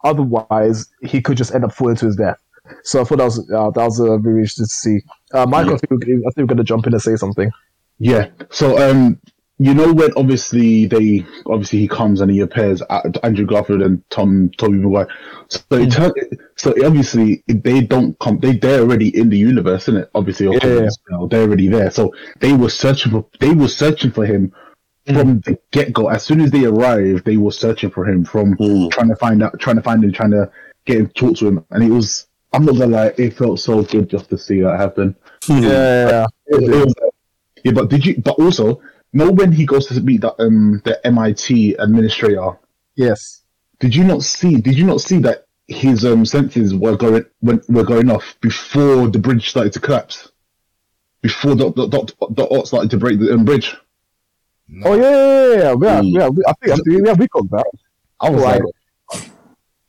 [0.04, 2.38] Otherwise, he could just end up falling to his death.
[2.82, 4.98] So I thought that was uh, that was uh, very interesting to see.
[5.32, 7.50] Uh, Michael, I think, I think we're going to jump in and say something.
[7.98, 8.28] Yeah.
[8.50, 9.20] So, um,
[9.58, 14.02] you know when obviously they obviously he comes and he appears at Andrew Garfield and
[14.10, 15.08] Tom Tobey Maguire.
[15.48, 16.12] So it turn,
[16.56, 18.38] so obviously they don't come.
[18.38, 20.10] They they're already in the universe, isn't it?
[20.14, 20.88] Obviously, Yeah.
[21.10, 21.90] know, they're already there.
[21.90, 24.52] So they were searching for they were searching for him
[25.06, 26.08] from the get go.
[26.08, 28.90] As soon as they arrived, they were searching for him from Mm.
[28.90, 30.50] trying to find out, trying to find him, trying to
[30.84, 32.26] get him talk to him, and it was.
[32.52, 35.14] I'm not gonna lie, it felt so good just to see that happen.
[35.48, 36.94] Yeah, It- it was-
[37.64, 38.20] yeah, but did you?
[38.22, 38.80] But also,
[39.12, 42.58] know when he goes to meet the um the MIT administrator?
[42.96, 43.42] yes,
[43.80, 44.56] Did you not see?
[44.56, 49.08] Did you not see that his um senses were going when were going off before
[49.08, 50.30] the bridge started to collapse?
[51.22, 53.74] Before the the the, the art started to break the um, bridge.
[54.68, 54.90] No.
[54.90, 56.00] Oh yeah, yeah, yeah, yeah.
[56.00, 56.12] Mm.
[56.18, 57.70] yeah we, I think I think- yeah, we got that.
[58.20, 58.62] I was Right.
[58.62, 59.22] like,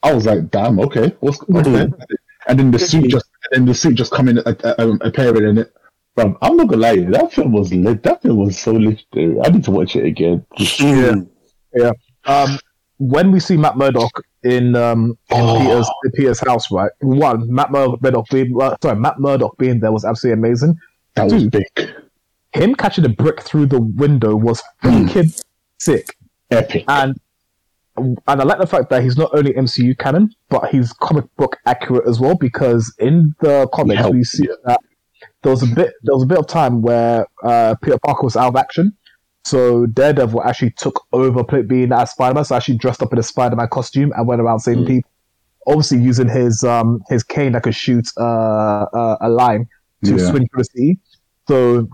[0.03, 1.87] I was like, damn, okay, what's okay.
[2.47, 5.47] And then the suit just, and then the suit just coming, uh, uh, um, appearing
[5.49, 5.73] in it.
[6.17, 8.01] Bro, I'm not gonna lie, that film was lit.
[8.01, 9.39] That film was so legendary.
[9.45, 10.43] I need to watch it again.
[10.57, 11.13] Yeah.
[11.75, 11.91] yeah.
[12.25, 12.57] Um,
[12.97, 15.59] when we see Matt Murdock in um in Oh.
[15.59, 16.89] Peter's in Peter's house, right?
[17.01, 20.75] One, Matt Murdock being uh, sorry, Matt Murdock being there was absolutely amazing.
[21.13, 21.65] That was big,
[22.53, 25.33] Him catching a brick through the window was fucking
[25.77, 26.15] sick,
[26.49, 26.83] epic.
[26.87, 27.15] and
[27.95, 31.57] and I like the fact that he's not only MCU canon, but he's comic book
[31.67, 32.35] accurate as well.
[32.35, 34.79] Because in the comics, helped, we see that
[35.43, 38.35] there was a bit there was a bit of time where uh, Peter Parker was
[38.35, 38.95] out of action.
[39.45, 42.43] So Daredevil actually took over being as Spider-Man.
[42.43, 44.87] So actually dressed up in a Spider-Man costume and went around saving Mm.
[44.87, 45.11] people.
[45.67, 49.67] Obviously using his um his cane that could shoot uh, uh, a line
[50.05, 50.29] to Yeah.
[50.29, 50.99] swing through the sea.
[51.47, 51.87] So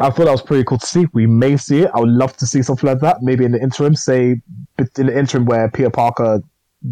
[0.00, 1.06] I thought that was pretty cool to see.
[1.12, 1.90] We may see it.
[1.94, 3.18] I would love to see something like that.
[3.22, 4.40] Maybe in the interim, say
[4.98, 6.40] in the interim where Peter Parker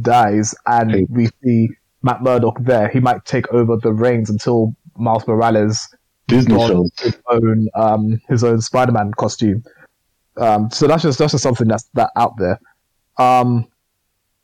[0.03, 1.07] dies and Hey.
[1.09, 1.69] we see
[2.03, 5.89] Matt Murdock there, he might take over the reins until Miles Morales
[6.29, 6.91] Disney shows.
[7.01, 9.63] his own um, his own Spider-Man costume.
[10.37, 12.59] Um, so that's just that's just something that's that out there.
[13.19, 13.67] Um,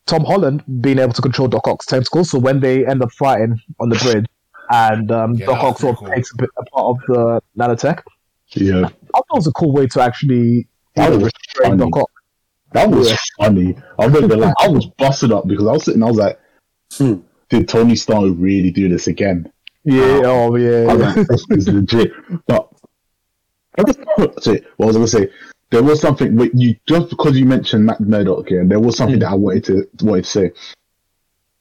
[0.07, 3.59] Tom Holland being able to control Doc Ock's tentacles, so when they end up fighting
[3.81, 4.27] on the bridge,
[4.71, 6.09] and um, Yeah, Doc that Ock sort of cool.
[6.11, 8.03] takes a, bit, a part of the nanotech,
[8.51, 11.91] Yeah, I thought it was a cool way to actually That was restrain funny.
[11.91, 12.11] Doc Ock.
[12.73, 13.17] That was Yeah.
[13.39, 13.77] funny.
[13.99, 14.55] I'm not.
[14.61, 16.03] I was busted up because I was sitting.
[16.03, 16.39] I was like,
[16.95, 17.15] Hmm.
[17.49, 19.51] "Did Tony Stark really do this again?"
[19.87, 20.95] Yeah, oh I yeah.
[20.95, 22.13] was like, "This is legit."
[22.47, 22.69] But
[23.79, 24.01] I just,
[24.45, 25.29] sorry, what was I gonna say?
[25.71, 26.35] There was something.
[26.35, 29.65] Wait, you just because you mentioned Matt Murdock here, there was something that I wanted
[29.65, 30.53] to wanted to say.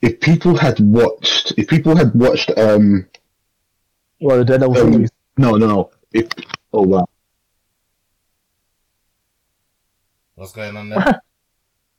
[0.02, 3.08] If people had watched, if people had watched, um,
[4.20, 5.12] Well, the Daredevil um series.
[5.38, 5.92] no, no, no.
[6.12, 6.28] If
[6.74, 7.06] oh wow,
[10.36, 11.22] What's going on there?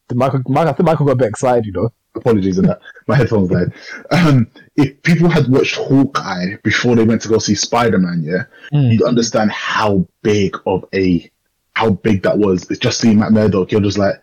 [0.08, 1.92] The Michael, Michael, I think Michael got a bit excited, you know.
[2.16, 2.80] Apologies on that.
[3.06, 3.72] My headphones died.
[4.10, 8.44] Um, if people had watched Hawkeye before they went to go see Spider Man, yeah,
[8.72, 8.92] Mm.
[8.92, 11.30] you'd understand how big of a
[11.74, 12.70] how big that was.
[12.70, 14.14] It's just seeing Matt Murdock, you're just like,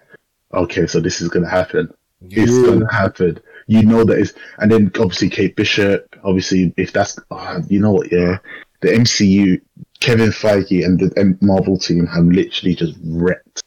[0.54, 1.88] okay, so this is gonna happen.
[2.30, 2.66] It's Yeah.
[2.66, 3.40] gonna happen.
[3.68, 6.16] You know that is, and then obviously Kate Bishop.
[6.24, 8.38] Obviously, if that's, oh, you know what, yeah,
[8.82, 9.62] the MCU,
[10.00, 13.64] Kevin Feige and the Marvel team have literally just wrecked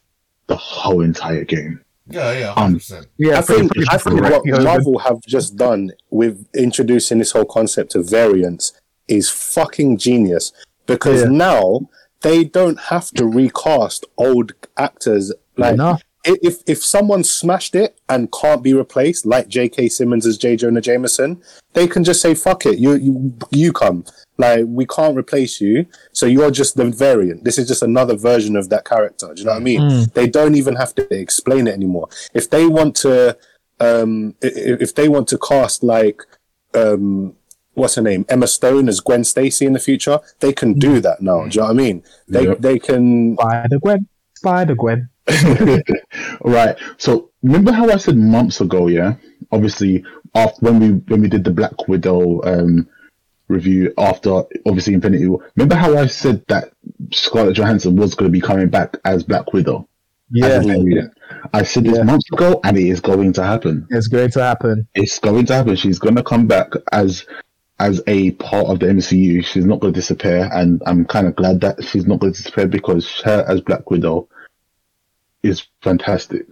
[0.48, 1.80] the whole entire game.
[2.08, 3.06] Yeah, yeah, Um, 100%.
[3.18, 7.44] Yeah, I think, pretty- I think what Marvel have just done with introducing this whole
[7.44, 8.72] concept of variants
[9.08, 10.52] is fucking genius
[10.86, 11.28] because Yeah.
[11.30, 11.80] now
[12.22, 15.32] they don't have to recast old actors.
[15.56, 16.02] Like Enough.
[16.24, 19.88] if if someone smashed it and can't be replaced, like J.K.
[19.88, 20.56] Simmons as J.
[20.56, 21.40] Jonah Jameson,
[21.72, 24.04] they can just say fuck it, you you you come.
[24.38, 27.44] Like we can't replace you, so you're just the variant.
[27.44, 29.32] This is just another version of that character.
[29.34, 29.80] Do you know what I mean?
[29.80, 30.12] Mm.
[30.12, 32.08] They don't even have to explain it anymore.
[32.34, 33.36] If they want to,
[33.80, 36.20] um, i- i- if they want to cast like,
[36.74, 37.34] um,
[37.74, 41.22] what's her name, Emma Stone as Gwen Stacy in the future, they can do that
[41.22, 41.44] now.
[41.44, 42.02] Do you know what I mean?
[42.28, 42.60] They Yep.
[42.60, 43.36] they can.
[43.36, 45.08] Spider Gwen, Spider Gwen.
[46.44, 46.76] right.
[46.98, 49.14] So remember how I said months ago, yeah?
[49.52, 50.04] Obviously,
[50.34, 52.88] after when we when we did the Black Widow um
[53.48, 55.40] review after obviously Infinity War.
[55.56, 56.72] Remember how I said that
[57.12, 59.88] Scarlett Johansson was going to be coming back as Black Widow?
[60.32, 61.12] Yeah, As a variant.
[61.54, 62.02] I said this Yeah.
[62.02, 63.86] months ago, and it is going to happen.
[63.90, 64.88] it's going to happen.
[64.96, 65.76] It's going to happen.
[65.76, 67.24] She's going to come back as
[67.78, 69.44] as a part of the MCU.
[69.44, 72.38] She's not going to disappear, and I'm kind of glad that she's not going to
[72.38, 74.28] disappear because her as Black Widow
[75.44, 76.46] is fantastic.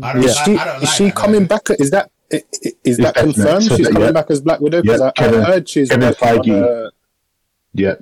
[0.00, 1.56] I don't, Is she, I don't is she that, coming though.
[1.56, 1.62] back?
[1.80, 3.64] Is that i- i- is that confirmed?
[3.64, 4.12] So She's that- coming yeah.
[4.12, 6.86] back as Black Widow because Yeah, I, Kevin- I heard she's Kevin working on, Feige.
[6.86, 6.90] uh,
[7.74, 7.94] Yeah.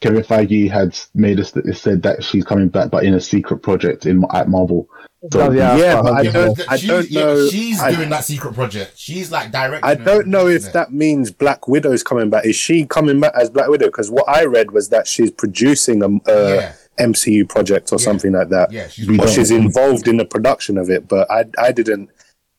[0.00, 3.58] Kevin Feige had made us it said that she's coming back, but in a secret
[3.62, 4.88] project in at Marvel.
[5.32, 8.24] So, Oh, Yeah, that's but I don't- She's- don't yeah, know- she's I- doing that
[8.24, 8.94] secret project.
[8.96, 9.88] She's like directing.
[9.88, 10.72] I don't know if it?
[10.72, 12.44] that means Black Widow's coming back.
[12.44, 13.86] Is she coming back as Black Widow?
[13.86, 16.72] Because what I read was that she's producing a, a Yeah.
[16.98, 18.04] MCU project or Yeah.
[18.04, 21.06] something like that, Yeah, she's We or she's involved in the production of it.
[21.06, 22.10] But I I didn't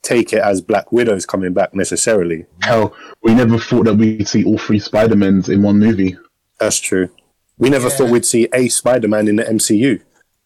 [0.04, 2.46] take it as Black Widow's coming back necessarily.
[2.62, 6.16] Hell, we never thought that we'd see all three Spider Mans in one movie.
[6.60, 7.10] That's true.
[7.58, 7.96] We never Yeah.
[7.96, 10.00] thought we'd see a Spider Man in the MCU.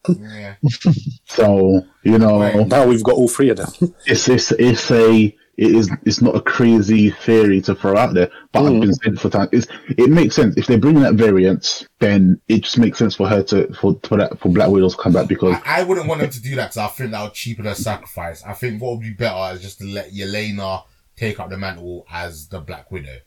[0.08, 0.54] Yeah.
[1.26, 2.66] So you know, Right.
[2.68, 3.68] Now we've got all three of them.
[4.06, 8.30] it's it's it's a it is it's not a crazy theory to throw out there,
[8.52, 8.80] but I've mm.
[8.80, 9.48] been saying it for time.
[9.50, 13.28] It's, it makes sense if they're bringing that variance, then it just makes sense for
[13.28, 16.06] her to for for that for Black Widow to come back because I, I wouldn't
[16.06, 18.44] want them to do that because I think that would cheapen her sacrifice.
[18.44, 20.84] I think what would be better is just to let Yelena
[21.16, 23.18] take up the mantle as the Black Widow.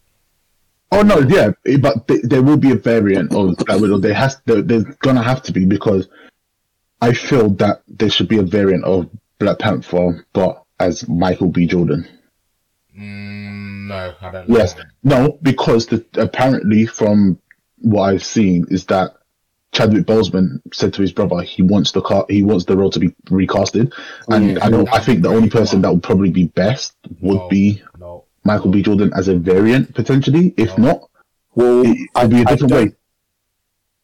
[0.93, 3.97] Oh no, yeah, but th- there will be a variant of Black Widow.
[3.97, 6.07] There has, there, there's gonna have to be because
[7.01, 11.67] I feel that there should be a variant of Black Panther, but as Michael B.
[11.67, 12.07] Jordan.
[12.97, 14.49] Mm, no, I don't.
[14.49, 14.93] Yes, Like that.
[15.03, 17.39] no, because the, apparently from
[17.79, 19.15] what I've seen is that
[19.71, 22.99] Chadwick Boseman said to his brother he wants the car, he wants the role to
[22.99, 23.93] be recasted,
[24.27, 24.91] and I don't.
[24.93, 27.47] I think the only person that would probably be best would No.
[27.47, 28.25] be No.
[28.43, 28.81] Michael B.
[28.81, 30.53] Jordan as a variant potentially.
[30.57, 30.85] If No.
[30.87, 31.09] not,
[31.55, 32.95] Well, it would be a different don't- way.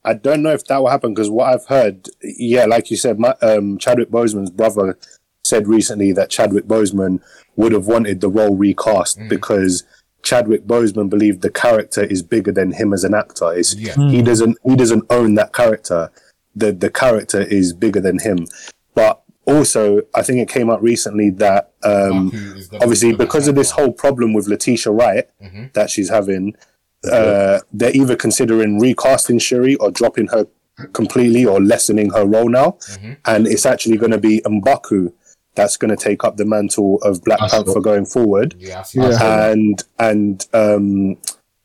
[0.05, 3.19] I don't know if that will happen because what I've heard, yeah, like you said,
[3.19, 4.97] my, um, Chadwick Boseman's brother
[5.47, 7.19] said recently that Chadwick Boseman
[7.55, 9.83] would have wanted the role recast because
[10.21, 13.53] Chadwick Boseman believed the character is bigger than him as an actor.
[13.53, 13.95] It's, Yeah.
[14.09, 16.11] He doesn't he doesn't own that character.
[16.55, 18.39] The the character is bigger than him.
[18.93, 23.71] But also, I think it came out recently that um, Mbaku obviously because of this
[23.71, 25.71] whole problem with Letitia Wright Mhm.
[25.77, 26.43] that she's having,
[27.09, 30.43] uh, they're either considering recasting Shuri or dropping her
[30.93, 33.17] completely or lessening her role now, Mhm.
[33.25, 35.13] and it's actually going to be Mbaku
[35.57, 38.85] that's going to take up the mantle of Black That's Panther what- going forward, Yeah,
[38.93, 39.49] Yeah.
[39.51, 41.17] and and um,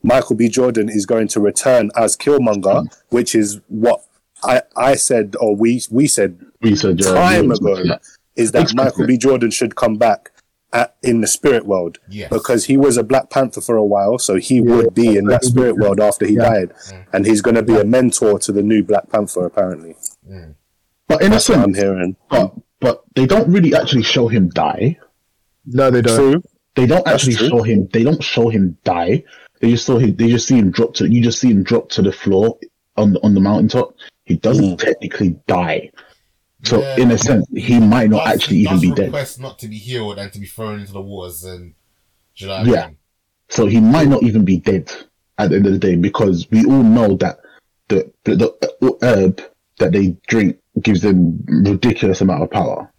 [0.02, 0.48] Michael B.
[0.48, 4.04] Jordan is going to return as Killmonger, which is what
[4.42, 7.98] I I said or we we said We said uh, time yeah, ago yeah.
[8.34, 8.84] is that Exactly.
[8.84, 9.16] Michael B.
[9.16, 10.30] Jordan should come back
[10.72, 12.30] at, in the spirit world Yes.
[12.30, 15.44] because he was a Black Panther for a while, so he would be in that
[15.44, 16.48] spirit world after he Yeah.
[16.48, 17.04] died, Mm.
[17.12, 19.44] and he's going to be a mentor to the new Black Panther.
[19.44, 19.94] Apparently,
[20.28, 20.54] Mm.
[21.08, 22.16] But in a that's what I'm hearing.
[22.30, 24.98] but but they don't really actually show him die.
[25.64, 26.16] No, they don't.
[26.32, 26.42] True.
[26.74, 27.48] They don't That's actually true.
[27.48, 27.88] show him.
[27.92, 29.24] They don't show him die.
[29.60, 30.16] They just saw him.
[30.16, 31.08] They just see him drop to.
[31.08, 32.58] You just see him drop to the floor
[32.96, 33.94] on the, on the mountaintop.
[34.24, 34.78] He doesn't mm.
[34.78, 35.92] technically die.
[36.64, 36.96] So Yeah.
[36.96, 39.06] in a sense, he might not Does- actually he even does be dead.
[39.06, 41.74] request not to be healed and to be thrown into the waters and
[42.36, 42.82] do you know Yeah.
[42.82, 42.96] I mean?
[43.48, 44.90] So he might not even be dead
[45.38, 47.38] at the end of the day because we all know that
[47.88, 49.40] the the, the herb
[49.78, 52.90] that they drink gives them ridiculous amount of power.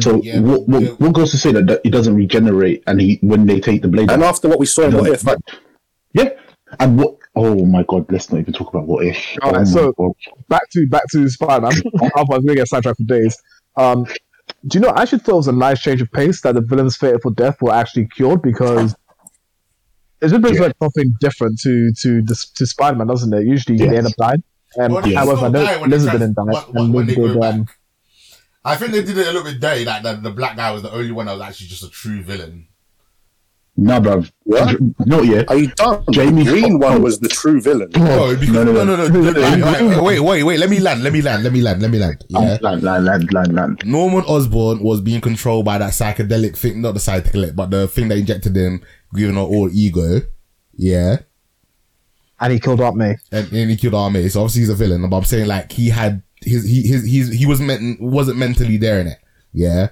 [0.00, 3.00] So Yeah, what, but- what, what goes to say that, that he doesn't regenerate and
[3.00, 5.06] he when they take the blade And out, after what we saw in he What
[5.06, 5.60] doesn't If, fight.
[6.12, 6.30] yeah.
[6.80, 7.16] And what?
[7.36, 8.10] Oh my god!
[8.10, 9.16] Let's not even talk about what if.
[9.42, 10.12] All right, oh my so- God.
[10.48, 11.72] back to back to Spider Man.
[12.16, 13.40] I was gonna get sidetracked for days.
[13.76, 14.04] Um,
[14.66, 14.88] do you know?
[14.88, 17.30] I actually thought it was a nice change of pace that the villain's fated for
[17.32, 18.96] death were actually cured because
[20.20, 20.64] it just brings Yeah.
[20.66, 23.46] like something different to to to Spider Man, doesn't it?
[23.46, 23.90] Usually Yes.
[23.90, 24.42] they end up dying.
[24.78, 27.28] Um, Well, however, still I when they Lizard didn't die, when- when- when they go
[27.28, 27.54] did, back.
[27.54, 27.66] um,
[28.64, 29.84] I think they did it a little bit dirty.
[29.84, 32.22] That, that the black guy was the only one that was actually just a true
[32.22, 32.66] villain.
[33.78, 34.30] Nah, bruv.
[34.44, 34.78] What?
[35.06, 35.42] No, yeah.
[35.48, 36.02] are you done?
[36.10, 37.90] Jamie green one was the true villain.
[37.94, 39.20] No, because, no, no, no, no, no.
[39.20, 39.40] no, no.
[39.40, 40.58] Like, like, wait, wait, wait.
[40.58, 41.02] Let me land.
[41.02, 41.44] Let me land.
[41.44, 41.82] Let me land.
[41.82, 42.24] Let me land.
[42.28, 42.56] Yeah.
[42.62, 43.82] Land, land, land, land, land.
[43.84, 48.08] Norman Osborn was being controlled by that psychedelic thing, not the psychedelic, but the thing
[48.08, 48.80] that injected him,
[49.14, 50.22] giving her all ego.
[50.74, 51.18] Yeah.
[52.40, 53.16] And he killed Aunt May.
[53.32, 54.28] And, and he killed Aunt May.
[54.28, 55.08] So obviously he's a villain.
[55.08, 58.76] But I'm saying like he had his, he, his, he's, he was meant, wasn't mentally
[58.76, 59.18] there in it.
[59.52, 59.88] Yeah.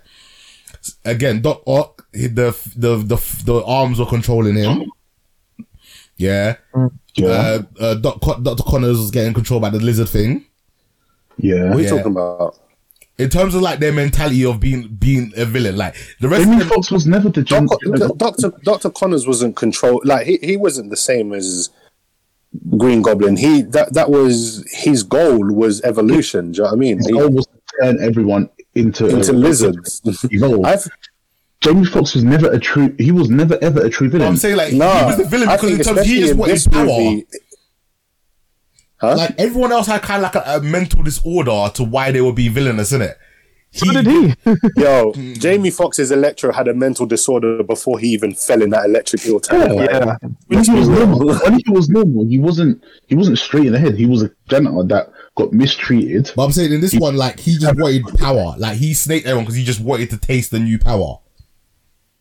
[1.04, 2.28] Again, Doc Ock, the,
[2.76, 4.90] the, the, the arms were controlling him.
[6.16, 6.56] Yeah.
[7.16, 8.62] Yeah, Uh, uh, Doc, Dr.
[8.64, 10.44] Connors was getting controlled by the lizard thing.
[11.38, 11.68] yeah.
[11.68, 11.90] What are you Yeah.
[11.90, 12.58] talking about?
[13.16, 16.54] In terms of like their mentality of being, being a villain, like the rest Jamie
[16.56, 20.04] of them, Foxx was never the gen- Doctor, Doctor Doctor Connors wasn't controlled.
[20.04, 21.70] Like he, he wasn't the same as
[22.78, 23.36] Green Goblin.
[23.36, 26.52] He that that was his goal was evolution.
[26.52, 26.96] Do you know what I mean?
[26.98, 30.00] His He- goal was to turn everyone into into lizards.
[30.30, 30.64] Evolve.
[30.64, 30.88] I've
[31.60, 32.94] Jamie Foxx was never a true.
[32.98, 34.28] He was never ever a true villain.
[34.28, 34.90] I'm saying like no.
[34.92, 36.84] he was the villain I because in terms he especially just in wanted this power.
[36.86, 37.26] movie-
[38.98, 39.16] Huh?
[39.16, 42.36] Like everyone else had kind of like a, a mental disorder to why they would
[42.36, 43.14] be villainous, innit?
[43.74, 44.34] So did he.
[44.76, 45.32] Yo, Hmm.
[45.34, 49.40] Jamie Foxx's Electro had a mental disorder before he even fell in that electric eel
[49.40, 49.64] tank.
[49.68, 49.74] Yeah.
[49.74, 50.28] Like, yeah.
[50.46, 52.82] when he was normal, when he was normal, he wasn't.
[53.08, 53.96] He wasn't straight in the head.
[53.96, 56.30] He was a janitor that got mistreated.
[56.36, 58.54] But I'm saying in this one, like he just wanted power.
[58.58, 61.18] Like he snaked everyone because he just wanted to taste the new power.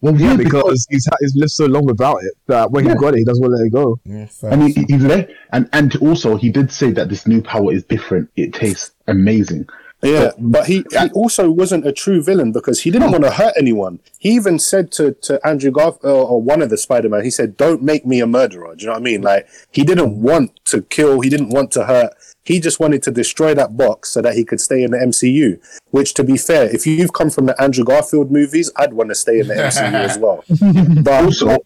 [0.01, 2.93] Well, Yeah, yeah, because he's ha- he's lived so long without it that when Yeah.
[2.93, 3.99] he got it, he doesn't want to let it go.
[4.03, 7.71] Yeah, and he, he let and and also he did say that this new power
[7.71, 8.29] is different.
[8.35, 9.65] It tastes amazing.
[10.03, 13.53] Yeah, but he, he also wasn't a true villain because he didn't want to hurt
[13.57, 13.99] anyone.
[14.19, 17.23] He even said to, to Andrew Garfield or, uh, or one of the Spider Man,
[17.23, 19.21] he said, "Don't make me a murderer." Do you know what I mean?
[19.21, 22.13] Like he didn't want to kill, he didn't want to hurt.
[22.45, 25.61] He just wanted to destroy that box so that he could stay in the MCU.
[25.91, 29.15] Which, to be fair, if you've come from the Andrew Garfield movies, I'd want to
[29.15, 30.43] stay in the MCU as well.
[31.03, 31.57] But Also,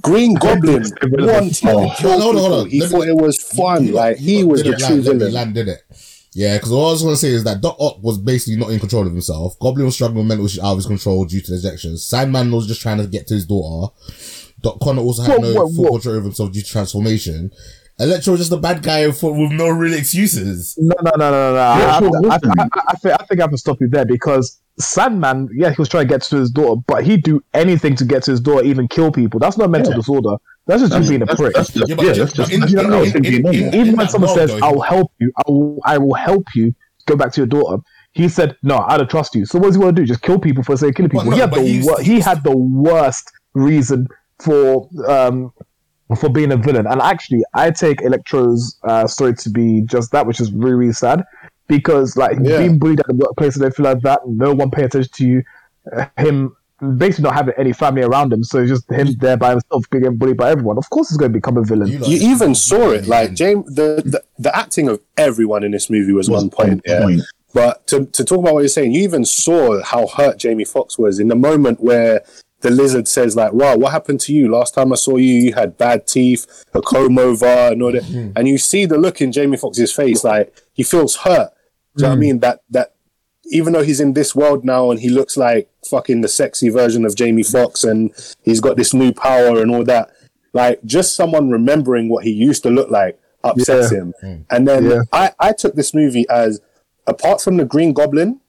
[0.00, 2.70] Green Goblin wanted to kill Hold on, hold on.
[2.70, 3.86] He Let me- thought it was fun.
[3.88, 5.32] You- Like he was the true land, villain.
[5.32, 5.82] Land, did it?
[6.34, 8.70] Yeah, because all I was going to say is that Doc Ock was basically not
[8.70, 9.58] in control of himself.
[9.58, 12.04] Goblin was struggling with mental issues out of his control due to the injections.
[12.04, 13.92] Sandman was just trying to get to his daughter.
[14.62, 15.90] Doc Connor also had Whoa, no whoa, full whoa.
[15.92, 17.50] control of himself due to transformation.
[17.98, 20.74] Electro was just a bad guy for, with no real excuses.
[20.80, 21.58] No, no, no, no, no.
[21.58, 21.98] I, I.
[21.98, 25.70] I, I, I, think, I think I have to stop you there because Sandman, yeah,
[25.70, 28.30] he was trying to get to his daughter, but he'd do anything to get to
[28.30, 29.38] his daughter, even kill people.
[29.38, 29.98] That's not mental Yeah.
[29.98, 30.36] disorder.
[30.66, 31.54] That's just you being a prick.
[31.54, 33.22] that's just, Yeah, yeah, but that's just in- that's just in- how in- it can
[33.22, 33.74] be in- normal.
[33.74, 36.72] even when someone says, though, "I'll help you," I will, I will help you
[37.06, 37.82] go back to your daughter.
[38.12, 40.06] He said, "No, I don't trust you." So what does he want to do?
[40.06, 41.30] Just kill people for the sake of killing But people?
[41.30, 44.06] no, he had the wor- he had the worst reason
[44.40, 45.52] for um
[46.16, 46.86] for being a villain.
[46.86, 50.92] And actually, I take Electro's uh, story to be just that, which is really really
[50.92, 51.24] sad
[51.68, 52.58] because like Yeah.
[52.58, 55.42] being bullied at the workplace and everything like that, no one paying attention to you,
[55.96, 56.54] uh, him
[56.98, 60.16] basically not having any family around him, so it's just him there by himself getting
[60.16, 60.78] bullied by everyone.
[60.78, 61.88] Of course, he's going to become a villain.
[61.88, 65.70] You lot- you even saw it like James the, the the acting of everyone in
[65.70, 67.22] this movie was, Was on point, on yeah.
[67.54, 70.98] but to, to talk about what you're saying you even saw how hurt jamie Foxx
[70.98, 72.22] was in the moment where
[72.60, 74.50] the lizard says like wow what happened to you?
[74.50, 78.04] Last time i saw you you had bad teeth a comb over and all that.
[78.36, 81.50] And you see the look in jamie Foxx's face like he feels hurt.
[81.96, 82.40] Do you know what i mean?
[82.40, 82.94] That that
[83.46, 87.04] even though he's in this world now and he looks like fucking the sexy version
[87.04, 88.12] of Jamie Foxx and
[88.42, 90.10] he's got this new power and all that,
[90.52, 93.98] like just someone remembering what he used to look like upsets Yeah.
[93.98, 94.14] him.
[94.22, 94.44] Mm.
[94.50, 95.00] And then Yeah.
[95.12, 96.60] I, I took this movie as
[97.06, 98.40] apart from the Green Goblin,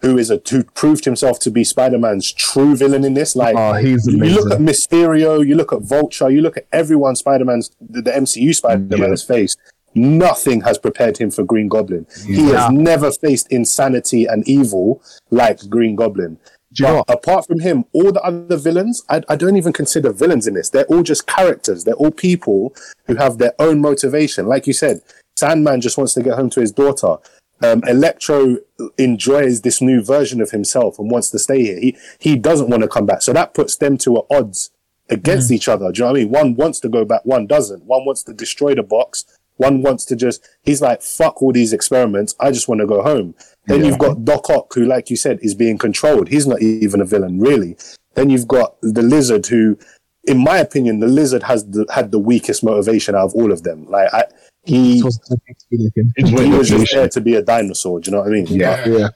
[0.00, 3.74] who is a who proved himself to be Spider-Man's true villain in this, like Oh,
[3.74, 4.58] he's you look at.
[4.58, 9.54] Mysterio, you look at Vulture, you look at everyone Spider-Man's the, the MCU Spider-Man's face.
[9.94, 12.06] Nothing has prepared him for Green Goblin.
[12.24, 16.38] He has never faced insanity and evil like Green Goblin.
[16.72, 19.72] Do you know But apart from him, all the other villains, I, I don't even
[19.72, 20.70] consider villains in this.
[20.70, 21.84] They're all just characters.
[21.84, 22.74] They're all people
[23.06, 24.46] who have their own motivation.
[24.46, 25.00] Like you said,
[25.36, 27.16] Sandman just wants to get home to his daughter.
[27.62, 28.58] Um, Electro
[28.98, 31.78] enjoys this new version of himself and wants to stay here.
[31.78, 33.20] He he doesn't want to come back.
[33.22, 34.70] So that puts them to at odds
[35.10, 35.92] against each other.
[35.92, 36.30] Do you know what I mean?
[36.30, 37.84] One wants to go back, one doesn't.
[37.84, 39.24] One wants to destroy the box.
[39.60, 42.34] One wants to just, he's like, fuck all these experiments.
[42.40, 43.34] I just want to go home.
[43.66, 46.28] Then you've got Doc Ock, who, like you said, is being controlled.
[46.28, 47.76] He's not even a villain, really.
[48.14, 49.78] Then you've got the lizard, who,
[50.24, 53.62] in my opinion, the lizard has the, had the weakest motivation out of all of
[53.62, 53.84] them.
[53.84, 54.24] Like, I,
[54.64, 55.36] he, Supposed to
[55.70, 56.10] be looking.
[56.16, 58.00] It's he way was just there to be a dinosaur.
[58.00, 58.46] Do you know what I mean?
[58.46, 58.88] Yeah.
[58.88, 59.08] Yeah.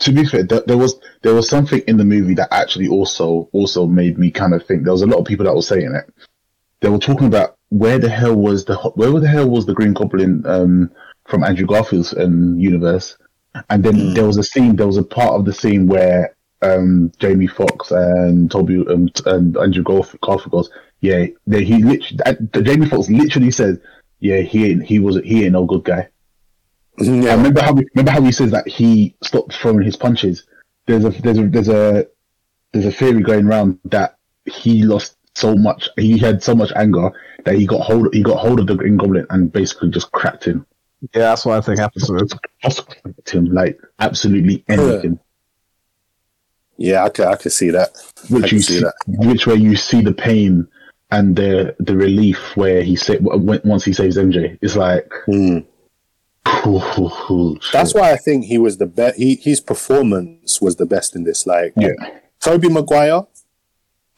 [0.00, 3.48] to be fair, th- there was there was something in the movie that actually also
[3.52, 4.84] also made me kind of think.
[4.84, 6.12] There was a lot of people that were saying it.
[6.80, 9.92] They were talking about where the hell was the where the hell was the Green
[9.92, 10.90] Goblin um,
[11.26, 13.16] from Andrew Garfield's um, universe?
[13.70, 14.76] And then there was a scene.
[14.76, 19.56] There was a part of the scene where um, Jamie Foxx and Tobey um, and
[19.56, 20.70] Andrew Garf- Garfield goes,
[21.00, 23.78] "Yeah, they, he literally." uh, Jamie Foxx literally says,
[24.20, 26.08] "Yeah, he ain't, he was he ain't no good guy."
[27.00, 27.34] I Yeah.
[27.34, 30.44] remember how remember how he says that he stopped throwing his punches.
[30.86, 32.06] There's a there's a there's a
[32.72, 37.10] there's a theory going around that he lost so much he had so much anger
[37.44, 40.44] that he got hold he got hold of the Green Goblin and basically just cracked
[40.44, 40.66] him.
[41.14, 42.28] Yeah, that's what I think happened to him.
[42.62, 45.18] Just cracked him like absolutely anything.
[46.78, 47.90] Yeah, I could, I could see that.
[48.30, 48.94] Which can you see see, that.
[49.06, 50.66] which where you see the pain
[51.10, 54.58] and the the relief where he sa- when- once he saves MJ.
[54.62, 55.58] It's like Hmm.
[57.72, 59.16] That's why I think he was the best.
[59.16, 61.46] He his performance was the best in this.
[61.46, 61.92] Like yeah.
[62.40, 63.22] Tobey Maguire,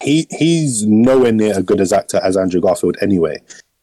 [0.03, 3.39] he he's nowhere near as good as actor as Andrew Garfield anyway.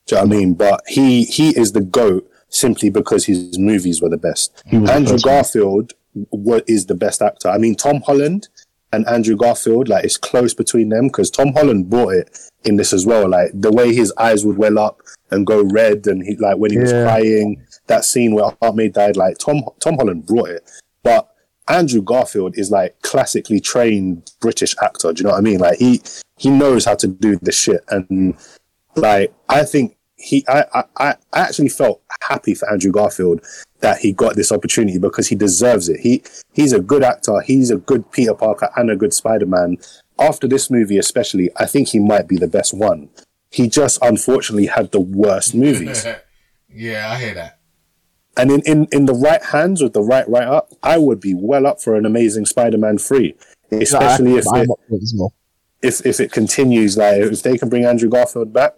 [0.06, 0.54] Do you know what I mean?
[0.54, 4.64] But he he is the goat simply because his movies were the best.
[4.72, 5.22] The Andrew one.
[5.24, 5.94] Garfield
[6.30, 7.50] what is the best actor.
[7.50, 8.48] I mean Tom Holland
[8.94, 12.94] and Andrew Garfield, like it's close between them because Tom Holland brought it in this
[12.94, 13.28] as well.
[13.28, 15.02] Like the way his eyes would well up
[15.32, 18.90] and go red, and he like when he was crying, that scene where Aunt May
[18.90, 19.18] died.
[19.18, 20.70] Like Tom Tom Holland brought it,
[21.04, 21.30] but
[21.68, 25.14] Andrew Garfield is like classically trained British actor.
[25.14, 25.60] Do you know what I mean?
[25.60, 26.02] Like he
[26.38, 28.36] he knows how to do this shit, and
[28.96, 33.42] like I think he I I, I actually felt happy for Andrew Garfield
[33.80, 36.00] that he got this opportunity because he deserves it.
[36.00, 36.24] He
[36.54, 37.42] he's a good actor.
[37.42, 39.78] He's a good Peter Parker and a good Spider Man.
[40.18, 43.10] After this movie, especially, I think he might be the best one.
[43.52, 46.06] He just unfortunately had the worst movies.
[46.74, 47.60] yeah, I hear that.
[48.38, 51.34] And in, in, in the right hands with the right right up, I would be
[51.34, 53.36] well up for an amazing Spider-Man three,
[53.72, 55.32] especially Yeah, if I- it, I'm up for it
[55.82, 56.98] if if it continues.
[56.98, 58.74] Like if they can bring Andrew Garfield back,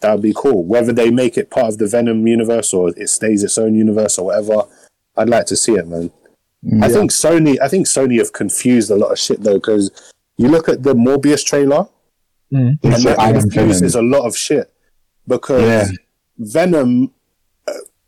[0.00, 0.64] that would be cool.
[0.64, 4.18] Whether they make it part of the Venom universe or it stays its own universe
[4.18, 4.64] or whatever,
[5.16, 6.10] I'd like to see it, man.
[6.82, 9.90] I think Sony, I think Sony have confused a lot of shit though, because
[10.38, 11.88] you look at the Morbius trailer,
[12.52, 12.78] Mm.
[12.82, 13.16] and that
[13.52, 14.70] confuses a lot of shit
[15.26, 15.88] because Yeah.
[16.38, 17.10] Venom,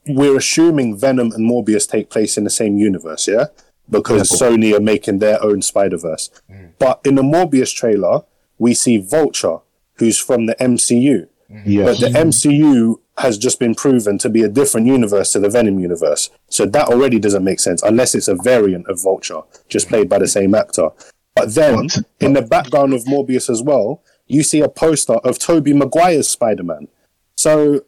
[0.08, 3.46] we're assuming Venom and Morbius take place in the same universe, yeah?
[3.88, 6.30] Because Sony are making their own Spider Verse.
[6.50, 6.70] Mm.
[6.78, 8.22] But in the Morbius trailer,
[8.58, 9.58] we see Vulture,
[9.94, 11.28] who's from the MCU.
[11.64, 12.00] Yes.
[12.00, 15.78] But the MCU has just been proven to be a different universe to the Venom
[15.78, 16.30] universe.
[16.48, 20.18] So that already doesn't make sense unless it's a variant of Vulture, just played by
[20.18, 20.90] the same actor.
[21.34, 25.38] But then, But- in the background of Morbius as well, you see a poster of
[25.38, 26.88] Tobey Maguire's Spider Man.
[27.36, 27.84] So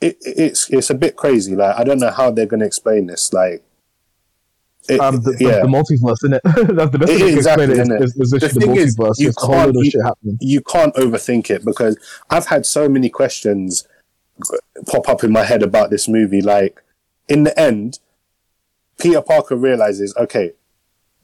[0.00, 1.54] it, it's it's a bit crazy.
[1.56, 3.32] Like I don't know how they're going to explain this.
[3.32, 3.62] Like,
[4.88, 6.42] it, Um, the, the- yeah, the multiverse, isn't it?
[6.76, 8.02] That's the best It way to is, exactly, explain it.
[8.02, 10.60] Is, is, is The the, thing is, you There's a whole lot can't- you- you
[10.62, 11.96] can't overthink it because
[12.30, 13.86] I've had so many questions
[14.86, 16.40] pop up in my head about this movie.
[16.40, 16.82] Like,
[17.28, 17.98] in the end,
[18.98, 20.52] Peter Parker realizes, okay,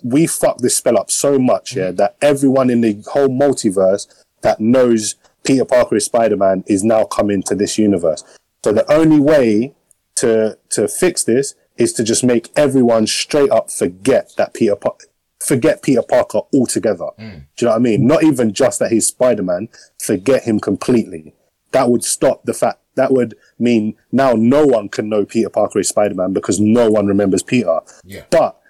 [0.02, 4.06] we fucked this spell up so much, yeah, that everyone in the whole multiverse
[4.42, 8.22] that knows Peter Parker is Spider Man is now coming to this universe.
[8.66, 9.76] So the only way
[10.16, 14.96] to to fix this is to just make everyone straight up forget that Peter Par-
[15.38, 17.10] forget Peter Parker altogether.
[17.16, 17.28] Hmm.
[17.28, 18.08] Do you know what I mean?
[18.08, 19.68] Not even just that he's Spider Man,
[20.00, 21.32] forget him completely.
[21.70, 25.78] That would stop the fact that would mean now no one can know Peter Parker
[25.78, 27.78] is Spider Man because no one remembers Peter.
[28.02, 28.24] Yeah.
[28.30, 28.60] But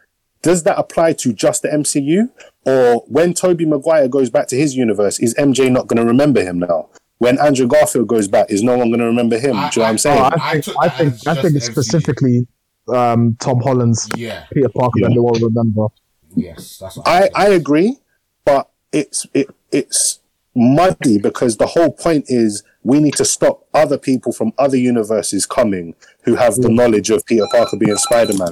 [0.43, 2.29] does that apply to just the MCU?
[2.67, 6.43] Or when Tobey Maguire goes back to his universe, is MJ not going to remember
[6.43, 6.91] him now?
[7.19, 9.57] When Andrew Garfield goes back, is no one going to remember him?
[9.57, 10.23] I- Do you know what I- I'm saying?
[10.23, 12.47] I I think I think I think it's specifically
[12.95, 14.45] um, Tom Holland's Yeah.
[14.53, 15.09] Peter Parker Yeah.
[15.09, 15.87] that they won't remember.
[16.37, 17.31] Yes, that's I.
[17.35, 17.97] I agree,
[18.45, 20.21] but it's it it's
[20.55, 25.45] muddy because the whole point is we need to stop other people from other universes
[25.47, 25.95] coming
[26.25, 28.49] who have the knowledge of Peter Parker being Spider Man.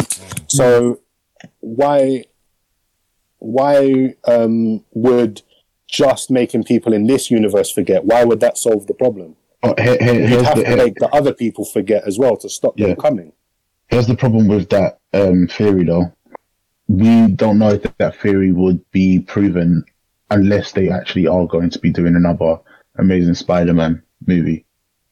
[0.49, 1.01] So
[1.61, 2.25] why
[3.39, 5.43] why um, would
[5.97, 8.05] just making people in this universe forget?
[8.05, 9.37] Why would that solve the problem?
[9.63, 12.19] Oh, here, here, You'd here's have the, to here- make the other people forget as
[12.19, 12.89] well to stop Yeah.
[12.89, 13.33] them coming.
[13.89, 16.13] Here's the problem with that um, theory, though.
[16.89, 19.85] We don't know if that theory would be proven
[20.31, 22.59] unless they actually are going to be doing another
[22.97, 24.65] Amazing Spider-Man movie.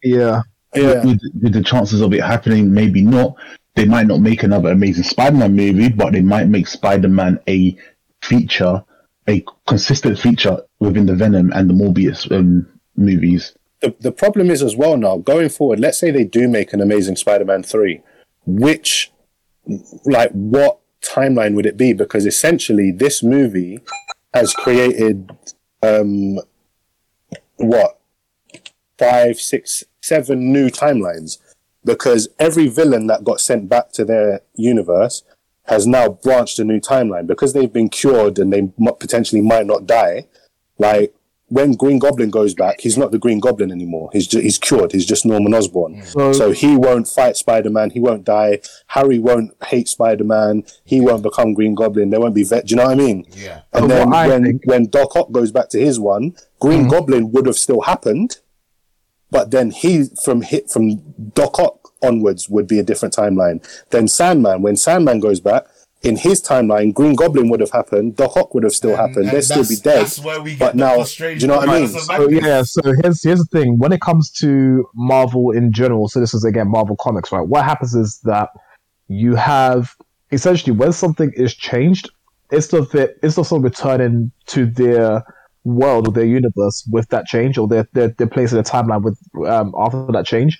[0.02, 0.42] Yeah.
[0.74, 1.04] Yeah.
[1.04, 3.36] With, with the chances of it happening, maybe not.
[3.74, 7.76] They might not make another Amazing Spider-Man movie, but they might make Spider-Man a
[8.22, 8.84] feature,
[9.28, 13.54] a consistent feature within the Venom and the Morbius um, movies.
[13.80, 16.80] the, the problem is as well now going forward let's say they do make an
[16.80, 18.00] amazing spider-man 3
[18.46, 19.12] which
[20.04, 21.92] like what timeline would it be?
[21.92, 23.80] Because essentially this movie
[24.32, 25.30] has created
[25.82, 26.38] um
[27.56, 27.98] what?
[28.98, 31.38] Five six seven new timelines.
[31.84, 35.24] Because every villain that got sent back to their universe
[35.66, 37.26] has now branched a new timeline.
[37.26, 40.26] Because they've been cured and they potentially might not die
[40.82, 41.14] like
[41.48, 44.08] when Green Goblin goes back, he's not the Green Goblin anymore.
[44.14, 44.90] He's ju- he's cured.
[44.92, 46.02] He's just Norman Osborn.
[46.04, 47.90] So, So he won't fight Spider Man.
[47.90, 48.60] He won't die.
[48.86, 50.62] Harry won't hate Spider Man.
[50.84, 52.08] He won't become Green Goblin.
[52.08, 52.64] There won't be vet.
[52.66, 53.26] Do you know what I mean?
[53.36, 53.60] Yeah.
[53.74, 57.32] And So then when think- when Doc Ock goes back to his one, Green Goblin
[57.32, 58.38] would have still happened,
[59.30, 60.84] but then he from hit from
[61.34, 63.58] Doc Ock onwards would be a different timeline.
[63.90, 65.66] Then Sandman, when Sandman goes back.
[66.02, 68.16] In his timeline, Green Goblin would have happened.
[68.16, 69.26] Doc Ock would have still happened.
[69.26, 70.02] And They'd still be dead.
[70.02, 71.88] That's where we get but now- do you know what I mean?
[71.88, 73.78] so yeah, so here's here's the thing.
[73.78, 77.46] When it comes to Marvel in general, so this is again Marvel Comics, right?
[77.46, 78.50] What happens is that
[79.06, 79.94] you have
[80.32, 82.10] essentially when something is changed,
[82.50, 85.24] instead of it instead of someone returning to their
[85.64, 89.02] world or their universe with that change or their their, their place in the timeline
[89.02, 90.58] with um, after that change,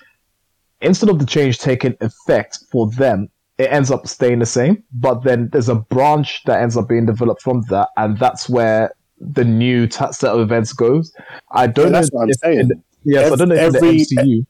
[0.81, 3.27] instead of the change taking effect for them,
[3.57, 4.83] it ends up staying the same.
[4.93, 8.91] But then there's a branch that ends up being developed from that, and that's where
[9.19, 11.13] the new t- set of events goes.
[11.51, 11.97] I don't Yeah, know.
[11.99, 12.67] that's what I'm saying.
[12.69, 14.45] the- yes, I don't know if Every- the MCU.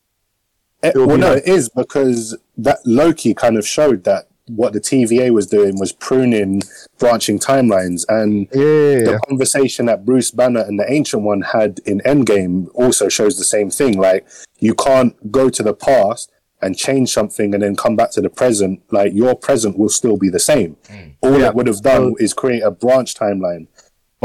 [0.84, 4.28] Eh, It'll well, be no, like- it is because that Loki kind of showed that
[4.48, 6.62] what the TVA was doing was pruning
[7.00, 9.04] branching timelines, and yeah.
[9.12, 13.46] the conversation that Bruce Banner and the Ancient One had in Endgame also shows the
[13.46, 13.98] same thing.
[13.98, 14.26] Like
[14.60, 16.30] you can't go to the past
[16.64, 18.82] and change something and then come back to the present.
[18.92, 20.78] Like your present will still be the same.
[21.22, 21.48] All Yeah.
[21.50, 23.68] it would have done is create a branch timeline.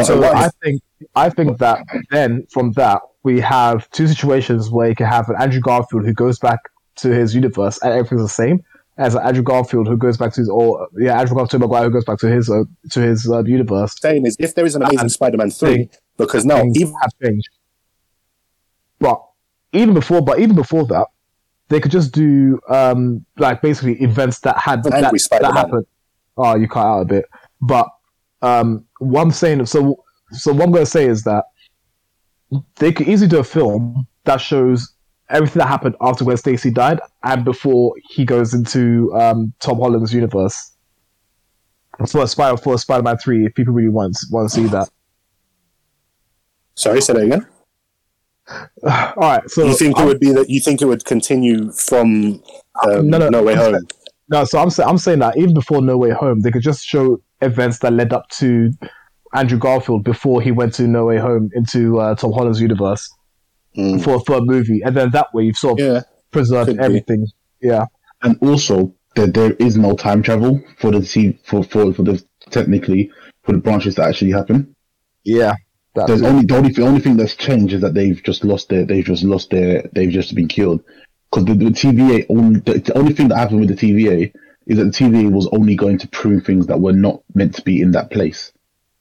[0.04, 0.82] So what I if- think
[1.14, 1.78] I think that
[2.10, 6.14] then from that we have two situations where you can have an Andrew Garfield who
[6.14, 6.60] goes back
[6.96, 8.62] to his universe and everything's the same,
[8.96, 11.90] as an Andrew Garfield who goes back to his or yeah Andrew Garfield Maguire who
[11.90, 13.94] goes back to his uh, to his uh, universe.
[14.00, 16.94] saying is if there is an Amazing And Spider-Man three, thing- because now things even
[17.02, 17.48] have changed.
[19.00, 19.22] But
[19.72, 21.06] even before, but even before that,
[21.68, 25.86] they could just do um like basically events that had that, that happened.
[26.36, 27.24] Oh, you cut out a bit,
[27.60, 27.88] but
[28.42, 31.44] um, what I'm saying so so what I'm going to say is that
[32.76, 34.94] they could easily do a film that shows
[35.30, 40.12] everything that happened after Gwen Stacy died and before he goes into um, Tom Holland's
[40.12, 40.72] universe.
[42.06, 44.88] For Spider for Spider Man three, if people really want want to see that.
[46.76, 47.46] sorry, say that again.
[48.84, 51.70] All right, so you think it I'm- would be that you think it would continue
[51.72, 52.42] from
[52.84, 53.86] um, No, no, no, Way I'm Home?
[54.30, 56.84] No, so I'm saying I'm saying that even before No Way Home, they could just
[56.84, 58.70] show events that led up to
[59.34, 63.08] Andrew Garfield before he went to No Way Home into uh, Tom Holland's universe
[63.76, 64.02] Mm.
[64.02, 66.00] for a third movie, and then that way you've sort of Yeah,
[66.32, 66.82] preserved could be.
[66.84, 67.26] everything.
[67.60, 67.84] Yeah,
[68.22, 72.20] and also that there is no time travel for the t- for for for the
[72.50, 73.10] technically
[73.44, 74.74] for the branches that actually happen.
[75.24, 75.54] yeah.
[75.94, 76.26] That There's too.
[76.26, 79.04] only the only the only thing that's changed is that they've just lost their they've
[79.04, 80.82] just lost their they've just been killed
[81.30, 84.32] because the, the TVA only the, the only thing that happened with the TVA
[84.66, 87.62] is that the TVA was only going to prove things that were not meant to
[87.62, 88.52] be in that place.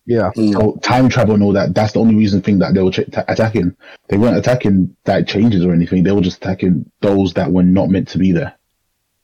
[0.05, 0.53] yeah, Mm.
[0.53, 3.11] So time travel and all that that's the only reason thing that they were ch-
[3.11, 3.75] ta- attacking.
[4.07, 6.03] They weren't attacking that changes or anything.
[6.03, 8.53] They were just attacking those that were not meant to be there.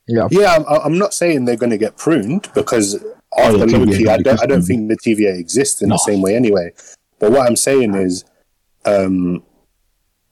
[0.07, 0.27] yeah.
[0.29, 0.55] yeah.
[0.57, 3.01] I'm, I'm not saying they're going to get pruned because
[3.35, 5.95] Oh, after the TVA Loki, I don't, I don't think the TVA exists in No.
[5.95, 6.71] the same way anyway.
[7.23, 8.25] But what I'm saying is,
[8.83, 9.43] um,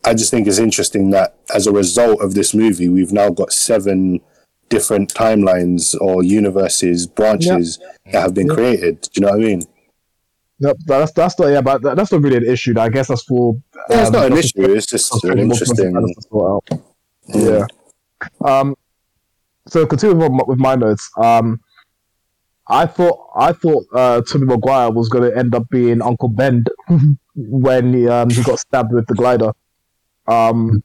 [0.03, 3.53] I just think it's interesting that as a result of this movie, we've now got
[3.53, 4.19] seven
[4.67, 7.79] different timelines or universes, branches
[8.11, 8.53] that have been Yeah.
[8.55, 9.01] created.
[9.03, 9.61] Do you know what I mean?
[10.59, 12.77] Yep, that's that's not yeah, but that's not really an issue.
[12.77, 13.55] I guess that's for.
[13.89, 14.73] Yeah, it's um, not an issue.
[14.75, 15.93] It's just an interesting.
[15.93, 16.79] content to sort out.
[17.29, 17.67] Mm.
[18.43, 18.59] Yeah.
[18.59, 18.75] Um.
[19.67, 21.09] So continuing with my, with my notes.
[21.15, 21.61] Um.
[22.67, 26.63] I thought I thought uh, Tobey Maguire was going to end up being Uncle Ben
[27.35, 29.51] when he, um, he got stabbed with the glider.
[30.27, 30.83] Um,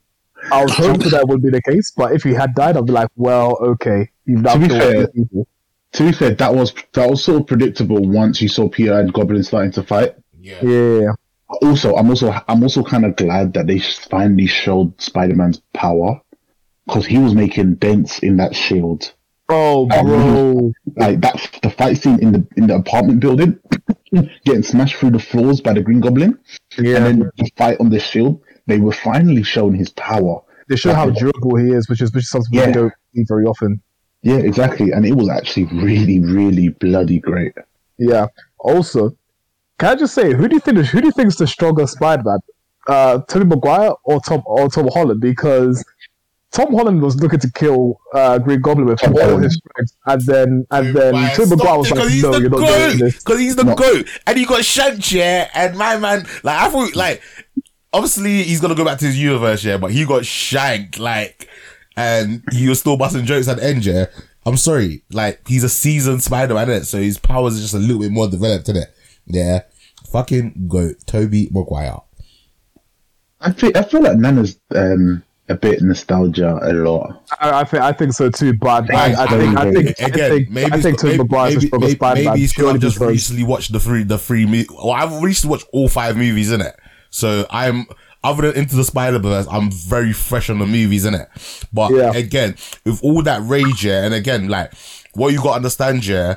[0.50, 2.92] I was hoping that would be the case, but if he had died, I'd be
[2.92, 5.46] like, well, okay, you've now To be fair- people.
[5.92, 9.12] To be fair, that was that was sort of predictable once you saw Peter and
[9.12, 10.14] Goblin starting to fight.
[10.38, 10.62] Yeah.
[10.62, 11.12] Yeah,
[11.62, 16.20] Also, I'm also I'm also kind of glad that they finally showed Spider-Man's power
[16.86, 19.12] because he was making dents in that shield.
[19.48, 20.73] Oh, bro.
[20.97, 23.59] Like that, the fight scene in the in the apartment building,
[24.44, 26.39] getting smashed through the floors by the Green Goblin,
[26.78, 26.97] Yeah.
[26.97, 28.43] and then the fight on the shield.
[28.66, 30.40] They were finally showing his power.
[30.68, 32.66] They show how durable he is, which is which is something Yeah.
[32.66, 33.81] we don't see very often.
[34.23, 37.52] Yeah, exactly, and it was actually really, really bloody great.
[37.98, 38.27] Yeah.
[38.59, 39.10] Also,
[39.78, 41.86] can I just say, who do you think who do you think is the stronger
[41.86, 42.39] Spider-Man?
[42.89, 45.20] Uh, Tobey Maguire or Tom or Tom Holland?
[45.20, 45.85] Because
[46.56, 50.66] Tom Holland was looking to kill uh, Green Goblin with all his strength, and then
[50.70, 52.66] and then Why, Tobey Maguire was like, "No, you're not goat.
[52.66, 53.74] doing this." Because he's the No.
[53.74, 55.50] goat, and he got shanked, yeah.
[55.54, 57.20] And my man, like I thought, like
[57.92, 59.76] obviously he's gonna go back to his universe, yeah.
[59.76, 61.46] But he got shanked, like,
[61.94, 64.06] and he was still busting jokes at the end, yeah.
[64.46, 66.86] I'm sorry, like he's a seasoned Spider-Man, innit?
[66.86, 68.94] so his powers are just a little bit more developed, in it.
[69.26, 69.62] Yeah,
[70.10, 71.98] fucking goat, Tobey Maguire.
[73.40, 77.23] I feel I feel like Nana's um, a bit nostalgia a lot.
[77.40, 80.05] I, I think I think so too, but I, I Right, think I think I
[80.06, 82.24] Again, think, maybe I think Tobey maybe, Maguire is the maybe, maybe, Spider-Man.
[82.32, 85.23] maybe it's because I've just because- recently watched the three the three mo- well I've
[85.23, 86.74] recently watched all five movies in it
[87.10, 87.86] so I'm
[88.24, 91.28] other than Into the Spider Verse I'm very fresh on the movies in it
[91.73, 92.12] but Yeah.
[92.12, 94.73] again with all that rage yeah and again like
[95.14, 96.36] what you got to understand yeah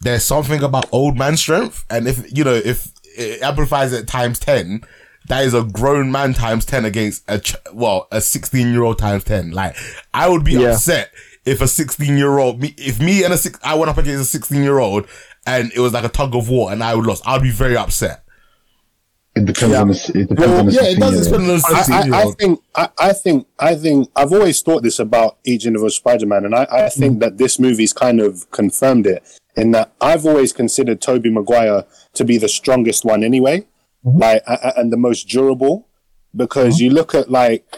[0.00, 4.38] there's something about old man strength and if you know if it amplifies it times
[4.38, 4.82] 10
[5.28, 8.98] that is a grown man times 10 against a ch- well a 16 year old
[8.98, 9.76] times 10 like
[10.14, 10.72] i would be Yeah.
[10.72, 11.10] upset
[11.44, 14.22] if a 16 year old me if me and a six i went up against
[14.22, 15.06] a 16 year old
[15.46, 17.76] and it was like a tug of war and i would lost i'd be very
[17.76, 18.22] upset.
[19.36, 19.80] It depends Yeah.
[19.82, 22.22] on the it depends well, on the yeah it does depend on the I, I,
[22.22, 26.46] I think I, I think I think I've always thought this about each individual Spider-Man,
[26.46, 27.00] and I, I mm-hmm.
[27.00, 29.22] think that this movie's kind of confirmed it
[29.54, 31.84] in that I've always considered Tobey Maguire
[32.14, 33.66] to be the strongest one anyway,
[34.14, 35.88] like and the most durable,
[36.34, 36.84] because uh-huh.
[36.84, 37.76] you look at like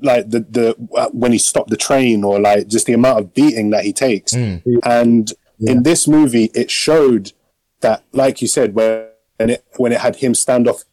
[0.00, 3.34] like the the uh, when he stopped the train or like just the amount of
[3.34, 4.62] beating that he takes, mm.
[4.84, 7.32] and in this movie it showed
[7.80, 9.08] that, like you said, when
[9.38, 10.84] it when it had him stand off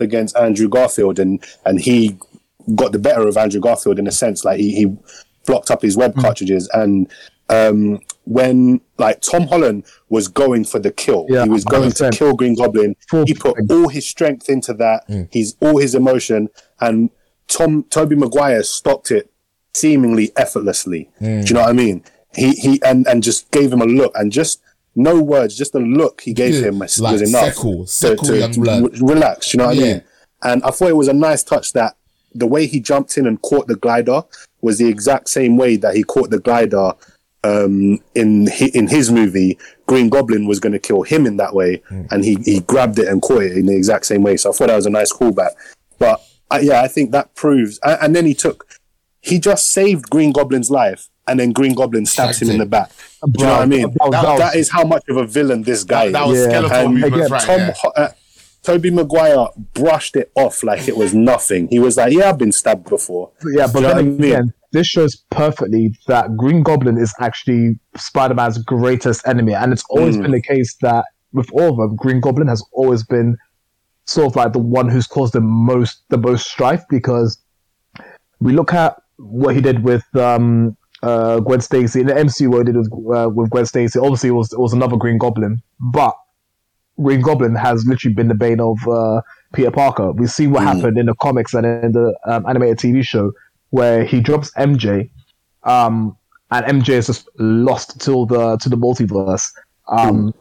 [0.00, 2.18] against Andrew Garfield and and he
[2.74, 4.96] got the better of Andrew Garfield in a sense like he, he
[5.46, 6.20] blocked up his web mm.
[6.20, 7.10] cartridges and
[7.52, 11.26] um when like Tom Holland was going for the kill.
[11.28, 12.10] Yeah, he was going 100%.
[12.12, 12.94] to kill Green Goblin.
[13.26, 15.04] He put all his strength into that.
[15.32, 16.48] He's all his emotion.
[16.80, 17.10] And
[17.48, 19.28] Tom Tobey Maguire stopped it
[19.74, 21.10] seemingly effortlessly.
[21.20, 22.04] Do you know what I mean?
[22.34, 24.62] He he and and just gave him a look and just
[24.94, 27.90] no words just a look he gave Yeah, him was, like was enough Seckle, to-
[27.90, 29.52] Seckle to- young to re- relax.
[29.52, 29.82] You know what Yeah.
[29.84, 30.02] I mean?
[30.44, 31.96] And I thought it was a nice touch that
[32.34, 34.22] the way he jumped in and caught the glider
[34.60, 36.92] was the exact same way that he caught the glider
[37.44, 39.58] um, in hi- in his movie.
[39.86, 43.08] Green Goblin was going to kill him in that way, and he he grabbed it
[43.08, 44.36] and caught it in the exact same way.
[44.36, 45.50] So I thought that was a nice callback.
[45.98, 46.20] But
[46.50, 47.78] I, yeah, I think that proves.
[47.82, 48.66] And, and then he took,
[49.20, 52.66] he just saved Green Goblin's life, and then Green Goblin stabs Shagged him in the
[52.66, 52.90] back.
[53.24, 53.82] Do you know what I mean?
[53.82, 56.30] That that was- that is how much of a villain this guy that, that is.
[56.30, 56.48] was Yeah.
[56.48, 57.74] skeletal And movements again, right Tom yeah.
[57.76, 58.08] Ho- uh,
[58.62, 61.66] Tobey Maguire brushed it off like it was nothing.
[61.68, 63.98] He was like, "Yeah, I've been stabbed before." Yeah, but Do you know then what
[63.98, 64.32] I mean?
[64.32, 69.54] again, this shows perfectly that Green Goblin is actually Spider Man's greatest enemy.
[69.54, 70.22] And it's always Mm.
[70.22, 73.36] been the case that with all of them, Green Goblin has always been
[74.06, 77.38] sort of like the one who's caused the most the most strife because
[78.40, 82.66] we look at what he did with um uh Gwen Stacy in the MCU what
[82.66, 83.98] he did with uh, with Gwen Stacy.
[83.98, 85.62] Obviously it was it was another Green Goblin.
[85.80, 86.14] But
[87.02, 89.22] Green Goblin has literally been the bane of uh,
[89.54, 90.12] Peter Parker.
[90.12, 90.74] We see what Mm.
[90.74, 93.32] happened in the comics and in the um, animated TV show
[93.72, 95.10] where he drops MJ,
[95.64, 96.16] um,
[96.50, 99.50] and MJ is just lost to the to the multiverse.
[99.88, 100.32] Um,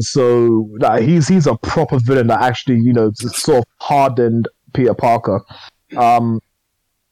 [0.00, 4.94] So like, he's he's a proper villain that actually you know sort of hardened Peter
[4.94, 5.40] Parker.
[5.96, 6.40] Um,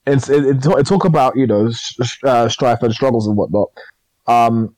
[0.07, 3.69] it's it, it, it talk about you know sh- uh, strife and struggles and whatnot.
[4.27, 4.75] Um,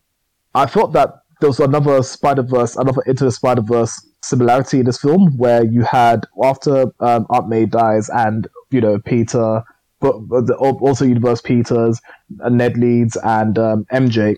[0.54, 1.10] I thought that
[1.40, 5.64] there was another Spider Verse, another Into the Spider Verse similarity in this film where
[5.64, 9.62] you had after um, Aunt May dies and you know Peter,
[10.00, 12.00] but, but the, also Universe Peters,
[12.42, 14.36] uh, Ned Leeds, and um, MJ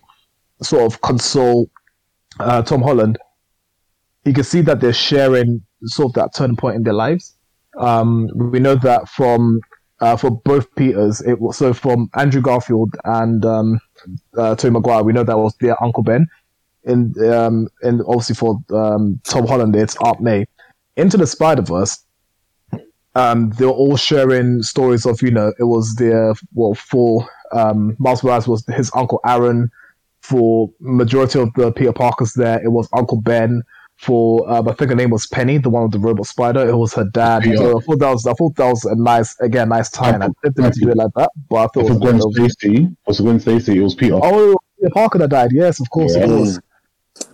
[0.62, 1.70] sort of console
[2.38, 3.18] uh, Tom Holland.
[4.24, 7.36] You can see that they're sharing sort of that turning point in their lives.
[7.78, 9.60] Um, we know that from
[10.00, 13.80] uh, for both Peters, it was so from Andrew Garfield and um,
[14.36, 16.26] uh, Maguire, we know that was their Uncle Ben.
[16.84, 20.46] In um, and obviously for um, Tom Holland, it's Aunt May.
[20.96, 22.04] Into the Spider Verse,
[23.14, 27.96] um, they were all sharing stories of you know it was their well for um,
[27.98, 29.70] Miles Morales was his uncle Aaron.
[30.22, 33.62] For majority of the Peter Parkers there, it was Uncle Ben.
[33.96, 36.68] For um, I think her name was Peni, the one with the robot spider.
[36.68, 37.44] It was her dad.
[37.46, 37.56] Yeah.
[37.56, 39.90] So I thought that was I thought that was a nice again nice.
[39.98, 42.18] And I didn't mean to do it like that, but I thought it was Gwen
[42.18, 42.36] good.
[42.36, 43.78] It was- Stacy, was Gwen Stacy?
[43.78, 44.18] It was Peter.
[44.22, 45.50] Oh, Peter Parker that died.
[45.52, 46.24] Yes, of course Yeah.
[46.24, 46.60] it was.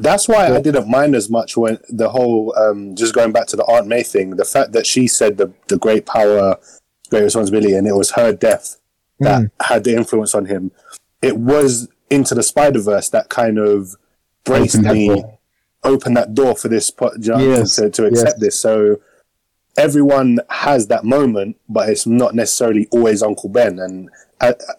[0.01, 3.57] That's why I didn't mind as much when the whole um, just going back to
[3.57, 4.31] the Aunt May thing.
[4.31, 6.57] The fact that she said the the great power,
[7.11, 8.78] great responsibility, and it was her death
[9.20, 10.73] that had the influence on him.
[11.23, 13.97] It was into the Spider Verse that kind of
[14.44, 15.39] braced that me, door.
[15.85, 16.90] opened that door for this.
[17.01, 17.51] you know what I mean?
[17.51, 18.40] Yes, to, to accept yes.
[18.40, 18.61] this.
[18.61, 19.01] So
[19.77, 23.78] everyone has that moment, but it's not necessarily always Uncle Ben.
[23.78, 24.11] And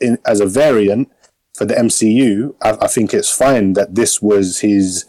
[0.01, 1.11] in, as a variant
[1.57, 5.05] for the MCU, I, I think it's fine that this was his.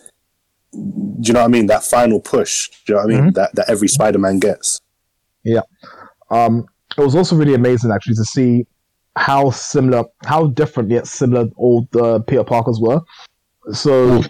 [0.72, 0.80] Do
[1.22, 1.66] you know what I mean?
[1.66, 2.68] That final push.
[2.86, 3.32] Do you know what I mean?
[3.34, 4.80] That that every Spider-Man gets.
[5.44, 5.60] Yeah,
[6.30, 6.66] um,
[6.96, 8.66] it was also really amazing actually to see
[9.16, 13.00] how similar, how different yet similar all the Peter Parkers were.
[13.72, 14.22] So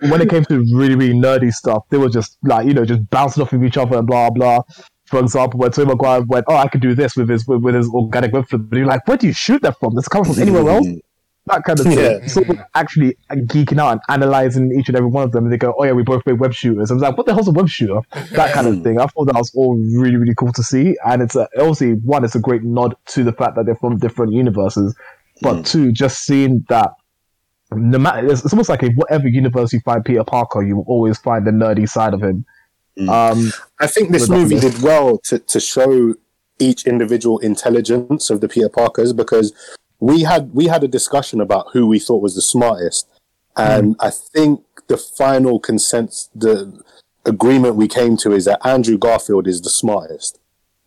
[0.00, 3.08] when it came to really, really nerdy stuff, they were just like you know just
[3.08, 4.60] bouncing off of each other and blah blah.
[5.06, 7.74] For example, when Tobey Maguire went, "Oh, I could do this with his with, with
[7.74, 9.94] his organic flip," but you're like, "Where do you shoot that from?
[9.94, 10.86] Does it come from anywhere else?"
[11.46, 11.98] That kind of thing.
[11.98, 12.26] Yeah.
[12.28, 12.60] So mm-hmm.
[12.74, 15.74] actually uh, geeking out and analyzing each and every one of them, and they go,
[15.76, 17.68] "Oh yeah, we both made web shooters." I was like, "What the hell's a web
[17.68, 18.00] shooter?"
[18.32, 18.84] That kind of mm.
[18.84, 19.00] thing.
[19.00, 22.24] I thought that was all really, really cool to see, and it's a, obviously one,
[22.24, 24.94] it's a great nod to the fact that they're from different universes,
[25.40, 25.66] but mm.
[25.66, 26.90] two, just seeing that.
[27.74, 30.84] No matter, it's, it's almost like in whatever universe you find Peter Parker, you will
[30.86, 32.44] always find the nerdy side of him.
[32.98, 33.08] Mm.
[33.08, 36.14] Um, I think this movie did well to, to show
[36.58, 39.52] each individual intelligence of the Peter Parkers because
[40.02, 43.08] we had we had a discussion about who we thought was the smartest,
[43.56, 43.96] and mm.
[44.00, 46.82] I think the final consent the
[47.24, 50.40] agreement we came to is that Andrew Garfield is the smartest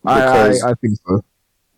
[0.04, 1.16] I, because I, I think so.
[1.16, 1.20] I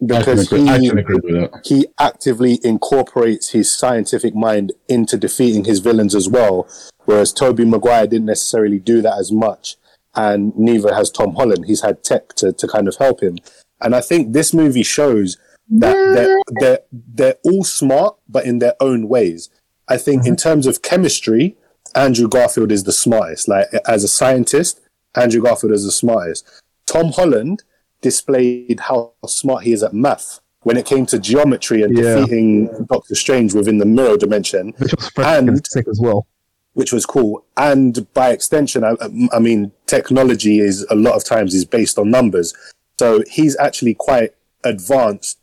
[0.00, 1.62] because I he can agree with that.
[1.64, 6.68] he actively incorporates his scientific mind into defeating his villains as well.
[7.04, 9.76] Whereas Tobey Maguire didn't necessarily do that as much,
[10.16, 11.66] and neither has Tom Holland.
[11.66, 13.38] He's had tech to, to kind of help him.
[13.80, 15.38] And I think this movie shows
[15.70, 19.50] that they're, they're, they're all smart, but in their own ways.
[19.88, 20.48] I think in mm-hmm.
[20.48, 21.56] terms of chemistry,
[21.94, 23.48] Andrew Garfield is the smartest.
[23.48, 24.80] Like as a scientist,
[25.14, 26.46] Andrew Garfield is the smartest.
[26.86, 27.62] Tom Holland
[28.00, 32.16] displayed how smart he is at math when it came to geometry and Yeah.
[32.16, 36.26] defeating Doctor Strange within the mirror dimension, Which was And- sick as well.
[36.74, 37.44] which was cool.
[37.56, 38.94] And by extension, I,
[39.32, 42.54] I mean technology is a lot of times is based on numbers.
[43.00, 45.38] So he's actually quite advanced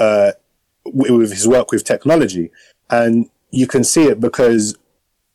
[0.00, 0.32] uh,
[0.84, 2.50] with his work with technology,
[2.88, 4.76] and you can see it because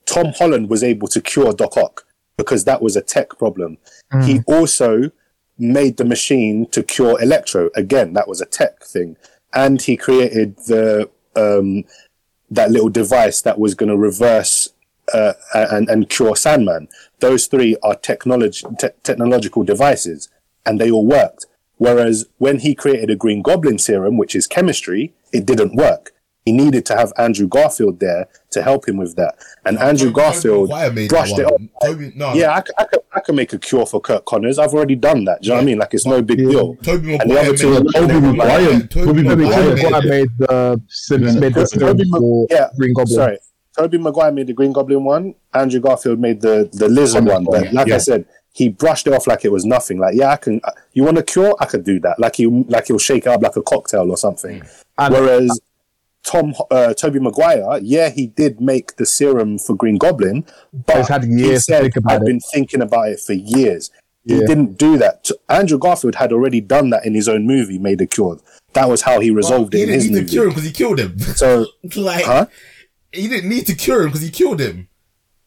[0.05, 2.05] Tom Holland was able to cure Doc Ock
[2.37, 3.77] because that was a tech problem.
[4.25, 5.11] He also
[5.57, 7.69] made the machine to cure Electro.
[7.75, 9.15] Again, that was a tech thing,
[9.53, 11.83] and he created the um,
[12.49, 14.69] that little device that was going to reverse
[15.13, 16.87] uh, and and cure Sandman.
[17.19, 20.29] Those three are technology te- technological devices,
[20.65, 21.45] and they all worked.
[21.77, 26.11] Whereas when he created a Green Goblin serum, which is chemistry, it didn't work.
[26.45, 29.33] He needed to have Andrew Garfield there to help him with that,
[29.65, 31.59] and Andrew Tobey Garfield Maguire made brushed it off.
[31.83, 34.59] Tobey, no, Yeah, I, c- I could, I could make a cure for Curt Connors.
[34.59, 35.41] I've already done that.
[35.41, 35.77] Do you know what I mean?
[35.79, 36.75] Like it's no big deal.
[36.83, 40.09] Tobey And the Maguire other two- made Tobey Maguire- Toby Tobey Tobey Maguire Maguire made
[40.09, 43.15] made the Sims made the Tobey serum for yeah, Green Goblin.
[43.15, 43.37] Sorry,
[43.75, 45.33] Tobey Maguire made the Green Goblin one.
[45.51, 47.45] Andrew Garfield made the the lizard one.
[47.45, 47.95] But like Yeah.
[47.95, 48.25] I said,
[48.55, 49.97] he brushed it off like it was nothing.
[49.99, 50.61] Like, yeah, I can.
[50.93, 51.53] You want a cure?
[51.59, 52.19] I could do that.
[52.19, 54.63] Like he like he'll shake it up like a cocktail or something.
[54.97, 55.59] And- Whereas
[56.23, 60.45] Tom uh, Tobey Maguire, yeah, he did make the serum for Green Goblin,
[60.87, 63.19] but He's had he years to said, think about I've it." been thinking about it
[63.19, 63.91] for years.
[64.23, 64.47] He Yeah.
[64.47, 65.29] didn't do that.
[65.49, 68.39] Andrew Garfield had already done that in his own movie, made a cure.
[68.73, 70.71] That was how he resolved he it in didn't need to cure him because he
[70.71, 71.19] killed him.
[71.19, 72.47] So, like, huh?
[73.11, 74.87] he didn't need to cure him because he killed him.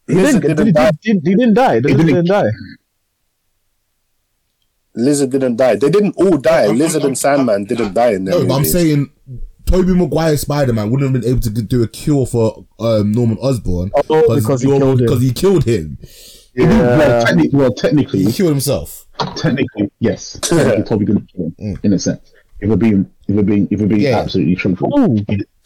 [0.07, 0.91] He Lizard didn't, didn't he, die.
[1.03, 1.75] didn't, he didn't die.
[1.75, 2.51] He didn't- didn't die.
[4.99, 5.77] Lizard didn't die.
[5.77, 6.67] They didn't all die.
[6.67, 8.39] Lizard and Sandman didn't die in there.
[8.41, 9.11] No, but I'm saying
[9.67, 13.39] Tobey Maguire Spider Man wouldn't have been able to do a cure for um, Norman
[13.39, 15.07] Osborn Oh, because he killed him.
[15.07, 15.99] because he killed him.
[16.57, 19.07] Well, technically, well, technically, He killed himself.
[19.37, 20.39] technically, yes.
[20.43, 22.33] Technically, Tobey didn't kill him, in a sense.
[22.61, 24.19] If we're being, if we're being, if we're being Yeah.
[24.19, 25.17] absolutely truthful, Ooh.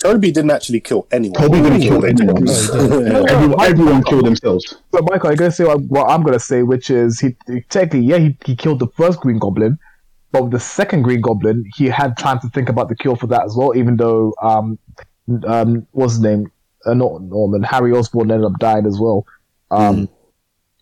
[0.03, 1.41] Tobey didn't actually kill anyone.
[1.41, 2.45] Tobey didn't kill anyone.
[2.45, 4.74] No, everyone, everyone killed themselves.
[4.91, 7.37] But Michael, I'm gonna say what, what I'm gonna say, which is he
[7.69, 9.79] technically, yeah, he, he killed the first Green Goblin,
[10.33, 13.29] but with the second Green Goblin, he had time to think about the cure for
[13.29, 13.77] that as well.
[13.77, 14.77] Even though, um,
[15.47, 16.51] um, what's his name?
[16.85, 17.62] Uh, not Norman.
[17.62, 19.24] Harry Osborn ended up dying as well.
[19.70, 20.09] Um,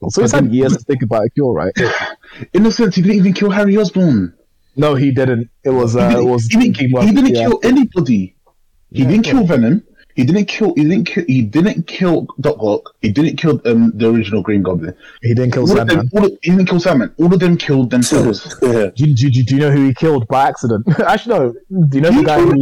[0.08, 1.72] so he's had years to think about a cure, right?
[2.54, 4.34] In a sense, he didn't even kill Harry Osborn.
[4.76, 5.50] No, he didn't.
[5.62, 7.48] It was uh, he didn't, was he didn't, he didn't yeah.
[7.48, 8.34] kill anybody.
[8.92, 9.84] He didn't kill Venom.
[10.16, 10.74] He didn't kill.
[10.74, 11.24] He didn't kill.
[11.26, 12.94] He didn't kill Doc Ock.
[13.00, 14.94] He didn't kill um, the original Green Goblin.
[15.22, 16.18] He didn't kill All of them, Sandman.
[16.18, 17.14] all of, he didn't kill Sandman.
[17.18, 18.56] All of them killed themselves.
[18.62, 18.90] Yeah.
[18.94, 20.84] Do, do, do, do you know who he killed by accident?
[21.00, 21.86] Actually, no.
[21.86, 22.40] Do you know the guy?
[22.40, 22.54] Who,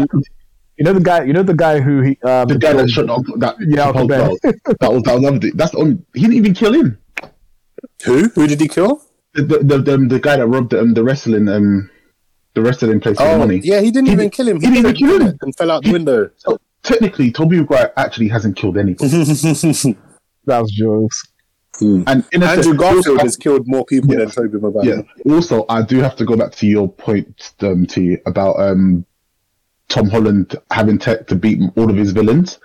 [0.77, 1.25] you know the guy.
[1.25, 2.19] You know the guy who he.
[2.23, 4.37] Um, the guy that shot Uncle, that Yeah, Uncle Ben.
[4.43, 5.53] that was that was another thing.
[5.55, 6.05] That's on.
[6.15, 6.99] He didn't even kill him.
[8.05, 8.29] Who?
[8.29, 9.03] Who did he kill?
[9.35, 11.91] The the the, the, the guy that robbed um, the wrestling um
[12.59, 13.61] the wrestling place for Oh, money.
[13.63, 14.61] yeah, he didn't He even did- kill him.
[14.61, 15.39] he didn't kill him.
[15.43, 16.31] and fell out the window.
[16.39, 19.09] So technically, Tobey Maguire actually hasn't killed anybody.
[20.47, 21.19] That was jokes.
[21.81, 24.21] And in a Andrew sense- Garfield has killed more people Yeah.
[24.21, 25.05] than Tobey Maguire.
[25.25, 25.33] Yeah.
[25.35, 29.05] Also, I do have to go back to your point, um, T, about um,
[29.89, 32.59] Tom Holland having tech to beat all of his villains.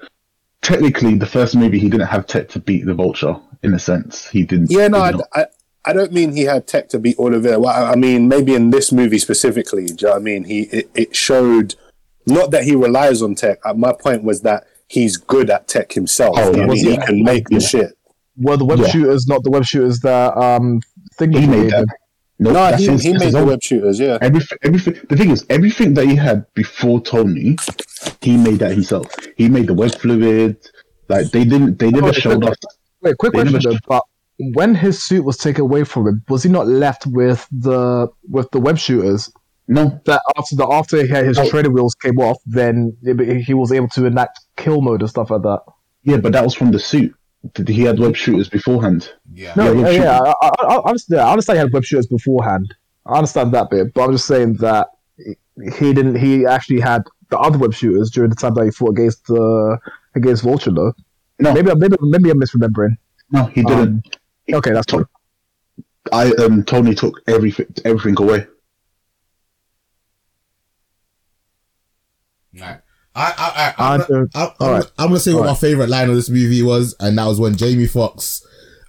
[0.61, 3.35] Technically, the first movie he didn't have tech to beat the Vulture.
[3.63, 4.71] In a sense, he didn't.
[4.71, 5.21] Yeah, no, he I, did.
[5.33, 5.45] I,
[5.85, 7.59] I don't mean he had tech to beat all of it.
[7.59, 10.43] Well, I I mean, maybe in this movie specifically, do you know what I mean?
[10.45, 11.75] He it, it showed
[12.25, 13.59] not that he relies on tech.
[13.65, 16.35] Uh, My point was that he's good at tech himself.
[16.37, 16.91] Oh, You know what I mean, he?
[16.91, 17.97] he can make the shit.
[18.37, 18.87] Were the web Yeah.
[18.87, 20.81] shooters not the web shooters that um
[21.17, 21.85] thing he made that.
[22.39, 23.47] No, No, he, his- he made his the own.
[23.47, 23.99] web shooters.
[23.99, 24.95] Yeah, Everything, everything.
[25.09, 27.57] The thing is, everything that he had before Tony,
[28.21, 29.07] he made that himself.
[29.37, 30.57] He made the web fluid.
[31.09, 32.55] Like they didn't, they never Oh, showed us.
[33.01, 33.77] Wait, quick They question though.
[33.87, 34.03] But
[34.53, 38.49] when his suit was taken away from him, was he not left with the with
[38.51, 39.31] the web shooters?
[39.67, 41.47] No, That after the after he had his Oh.
[41.49, 42.95] training wheels came off, then
[43.45, 45.61] he was able to enact kill mode and stuff like that.
[46.03, 47.13] yeah, but that was from the suit.
[47.67, 49.09] He had web shooters beforehand.
[49.33, 49.53] Yeah.
[49.55, 52.73] No, Yeah, yeah, I, I, I, understand, I understand he had web shooters beforehand.
[53.05, 54.87] I understand that bit, but I'm just saying that
[55.77, 56.15] he didn't.
[56.15, 59.77] He actually had the other web shooters during the time that he fought against the
[60.15, 60.71] against Vulture.
[60.71, 60.93] Though
[61.39, 61.53] No.
[61.53, 62.97] maybe maybe maybe I'm misremembering.
[63.31, 63.87] No, he didn't.
[63.87, 64.01] Um,
[64.51, 65.07] okay, that's true.
[66.11, 68.45] I um Tony took everything everything away.
[72.59, 72.79] Right.
[73.15, 74.91] I, I, I, I I'm, don't- I'm, I'm, alright.
[74.97, 77.55] I'm gonna say what my favorite line of this movie was, and that was when
[77.55, 78.45] Jamie Foxx,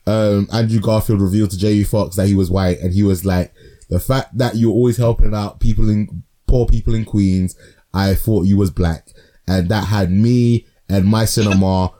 [0.06, 3.52] um, Andrew Garfield revealed to Jamie Foxx that he was white, and he was like,
[3.90, 7.54] "The fact that you're always helping out people in poor people in Queens,
[7.92, 9.08] I thought you was black,"
[9.46, 11.90] and that had me and my cinema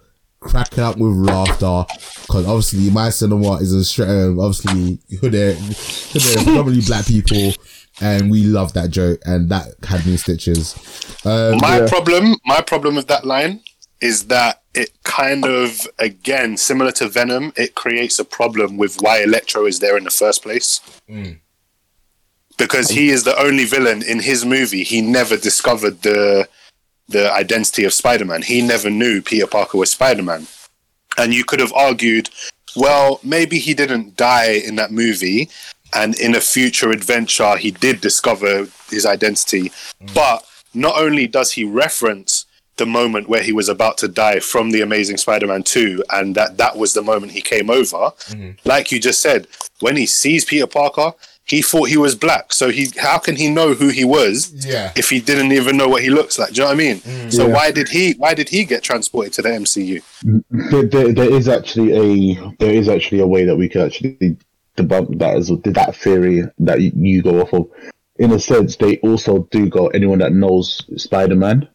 [0.44, 1.84] cracking up with laughter
[2.22, 7.54] because obviously my cinema is a straight, um, obviously hood there, hood there, black people.
[8.00, 10.74] And we love that joke, and that had me stitches.
[11.24, 11.88] Um, my Yeah.
[11.88, 13.60] problem, my problem with that line
[14.00, 19.22] is that it kind of, again, similar to Venom, it creates a problem with why
[19.22, 20.80] Electro is there in the first place.
[22.58, 24.82] Because he is the only villain in his movie.
[24.82, 26.48] He never discovered the
[27.08, 28.42] the identity of Spider-Man.
[28.42, 30.46] He never knew Peter Parker was Spider-Man.
[31.18, 32.30] And you could have argued,
[32.76, 35.48] well, maybe he didn't die in that movie,
[35.92, 39.70] and in a future adventure, he did discover his identity.
[40.02, 40.14] Mm.
[40.14, 40.44] But
[40.74, 44.80] not only does he reference the moment where he was about to die from the
[44.80, 47.96] Amazing Spider-Man 2, and that that was the moment he came over.
[47.96, 48.68] Mm-hmm.
[48.68, 49.46] Like you just said,
[49.80, 51.12] when he sees Peter Parker,
[51.46, 52.52] he thought he was black.
[52.52, 54.92] So he, how can he know who he was Yeah.
[54.96, 56.50] if he didn't even know what he looks like?
[56.50, 56.96] Do you know what I mean?
[56.96, 57.32] Mm.
[57.32, 57.52] So Yeah.
[57.52, 58.12] why did he?
[58.12, 60.02] Why did he get transported to the MCU?
[60.50, 64.36] There, there, there is actually a there is actually a way that we could actually
[64.76, 67.68] debunk that as that theory that you, you go off of.
[68.16, 71.68] In a sense, they also do go anyone that knows Spider Man.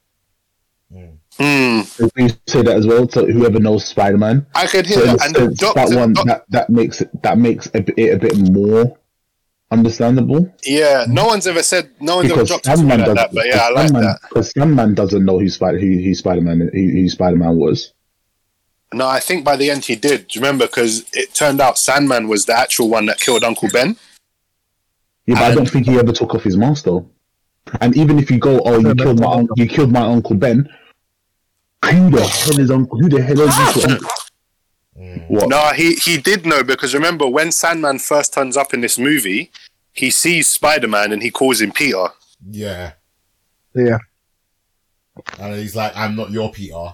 [1.37, 2.37] We mm.
[2.47, 3.07] say that as well.
[3.07, 5.25] So whoever knows Spider Man, I could hear so that.
[5.25, 7.81] And the sense, doctor, that one doc- that, that makes it that makes it a
[7.81, 8.97] bit, it a bit more
[9.71, 13.15] understandable yeah, no one's ever said, no one's ever because dropped to me Sandman doesn't.
[13.15, 13.33] that.
[13.33, 14.19] But yeah, I like Sandman, that.
[14.27, 17.93] Because Sandman doesn't know who Spider who, who Spider Man who, who Spider Man was.
[18.91, 20.27] No, I think by the end he did.
[20.27, 20.65] Do you remember?
[20.65, 23.95] Because it turned out Sandman was the actual one that killed Uncle Ben.
[25.27, 27.07] Yeah, but I don't think he ever took off his mask though.
[27.81, 30.67] And even if you go, oh, you killed my un- you killed my uncle Ben.
[31.85, 32.99] Who the hell is uncle?
[32.99, 34.07] Who the hell is uncle?
[35.27, 35.47] What?
[35.49, 39.49] No, he he did know because remember when Sandman first turns up in this movie,
[39.93, 42.07] he sees Spider Man and he calls him Peter.
[42.49, 42.93] Yeah.
[43.75, 43.99] Yeah,
[45.39, 46.93] And he's like, I'm not your Peter.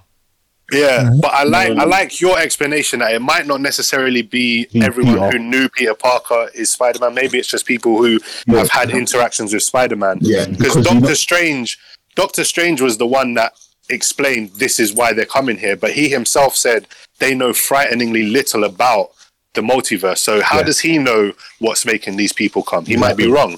[0.72, 1.19] Yeah, Mm-hmm.
[1.22, 5.14] but I like I like your explanation that it might not necessarily be He- everyone
[5.15, 5.32] Peter.
[5.32, 7.14] who knew Peter Parker is Spider Man.
[7.14, 8.60] Maybe it's just people who Yeah.
[8.60, 10.18] have had interactions with Spider Man.
[10.22, 11.80] Yeah, because because Doctor know- Strange,
[12.15, 13.53] Doctor Strange was the one that
[13.90, 16.88] explained this is why they're coming here, but he himself said
[17.19, 19.11] they know frighteningly little about
[19.53, 20.17] the multiverse.
[20.19, 20.63] So how Yeah.
[20.63, 22.85] does he know what's making these people come?
[22.85, 23.57] He might be wrong.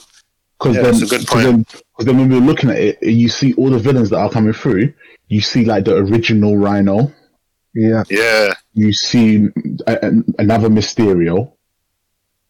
[0.60, 2.98] Because Yeah, then, that's a good 'cause then, 'cause then when we're looking at it,
[3.04, 4.94] you see all the villains that are coming through.
[5.28, 7.12] You see like the original Rhino.
[7.76, 8.04] yeah.
[8.10, 9.48] Yeah, You see
[9.86, 11.52] a, a- another Mysterio,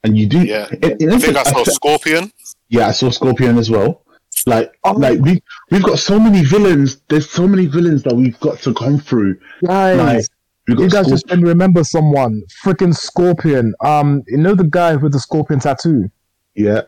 [0.03, 0.39] and you do.
[0.43, 0.67] Yeah.
[0.81, 2.31] in- in I think I saw fe- Scorpion.
[2.69, 4.03] Yeah, I saw Scorpion as well.
[4.45, 4.91] Like, Oh.
[4.93, 6.97] like we we've got so many villains.
[7.09, 9.38] There's so many villains that we've got to come through.
[9.65, 10.25] Guys, Like,
[10.68, 12.44] we've you guys Scorp- just made me remember someone.
[12.64, 13.73] Freaking Scorpion.
[13.84, 16.10] Um, you know the guy with the Scorpion tattoo?
[16.56, 16.81] yeah,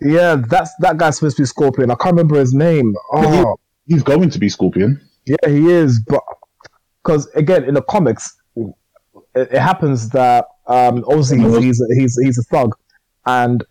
[0.00, 1.90] Yeah, that's that guy's supposed to be Scorpion.
[1.90, 2.94] I can't remember his name.
[3.12, 5.00] Oh, he's going to be Scorpion.
[5.26, 6.00] yeah, he is.
[6.06, 6.22] But
[7.02, 8.66] because again, in the comics, it,
[9.34, 12.74] it happens that um, obviously he's he's a, he's, he's a thug,
[13.26, 13.64] and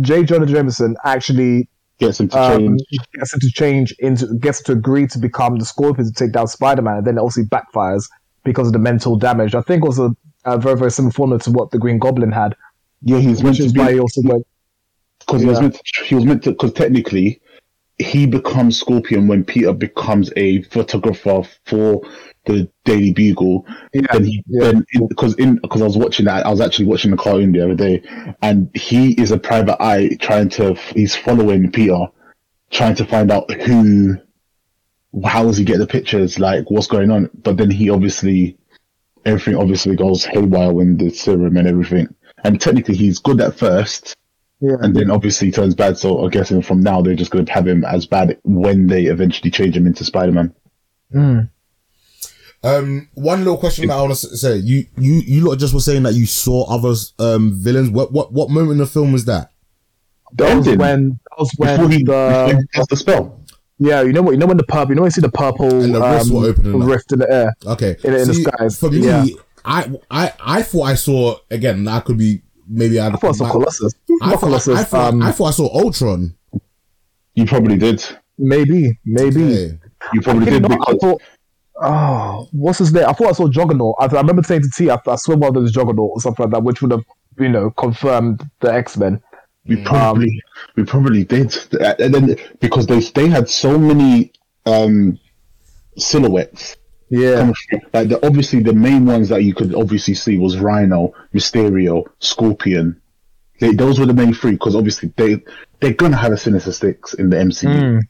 [0.00, 0.24] J.
[0.24, 2.80] Jonah Jameson actually Gets him to um, change.
[3.14, 6.46] gets him to change into gets to agree to become the Scorpion to take down
[6.46, 8.06] Spider Man, and then it obviously backfires
[8.46, 9.54] because of the mental damage.
[9.54, 10.10] I think it was a,
[10.44, 12.56] a very very similar formula to what the Green Goblin had,
[13.02, 14.46] Yeah, he's meant which to is be why he also went.
[15.20, 17.40] because he was meant to, he was meant to because technically
[17.98, 22.02] he becomes Scorpion when Peter becomes a photographer for
[22.44, 23.66] the Daily Bugle.
[23.94, 24.72] Yeah, Then he yeah.
[24.72, 27.64] then because in because I was watching that I was actually watching the cartoon the
[27.64, 28.02] other day,
[28.42, 32.06] and he is a private eye trying to he's following Peter,
[32.70, 34.16] trying to find out who,
[35.24, 37.30] how does he get the pictures, like what's going on.
[37.42, 38.56] But then he obviously
[39.24, 42.14] everything obviously goes haywire when the serum and everything.
[42.44, 44.14] And technically he's good at first,
[44.60, 44.76] yeah.
[44.80, 45.98] and then obviously turns bad.
[45.98, 49.06] So I guess from now they're just going to have him as bad when they
[49.06, 50.54] eventually change him into Spider Man.
[51.12, 51.50] Mm.
[52.62, 55.80] Um, one little question that I want to say: you, you, you lot just were
[55.80, 57.90] saying that you saw other um villains.
[57.90, 59.52] What, what, what moment in the film was that?
[60.34, 63.40] That was when that was when he, before he the casts the spell.
[63.78, 65.30] Yeah you know what you know when the purple you know when you see the
[65.30, 68.34] purple And the rifts um, were opening rift in the air Okay, In- in the
[68.34, 69.24] See, skies, For me, yeah.
[69.64, 71.82] I, I, I thought I saw again.
[71.84, 73.08] That could be maybe I.
[73.08, 73.92] I thought I saw Colossus
[74.22, 76.36] I thought, Colossus I, thought, um, I thought I saw Ultron.
[77.34, 78.04] You probably did.
[78.38, 79.66] maybe maybe Yeah.
[80.12, 81.20] You probably You did know, I thought
[81.82, 84.88] oh what's his name I thought I saw Juggernaut I, I remember saying to T
[84.88, 87.02] I, I swear one of those Juggernaut or something like that which would have
[87.38, 89.20] you know confirmed the X Men
[89.68, 90.42] we probably
[90.76, 91.56] we probably did.
[92.00, 94.32] And then because they they had so many
[94.64, 95.18] um
[95.96, 96.76] silhouettes.
[97.08, 97.52] yeah.
[97.92, 103.00] Like the, obviously the main ones that you could obviously see was Rhino, Mysterio, Scorpion.
[103.60, 105.42] They, those were the main three because obviously they
[105.80, 107.68] they're gonna have a Sinister Six in the MCU.
[107.68, 108.00] Mm.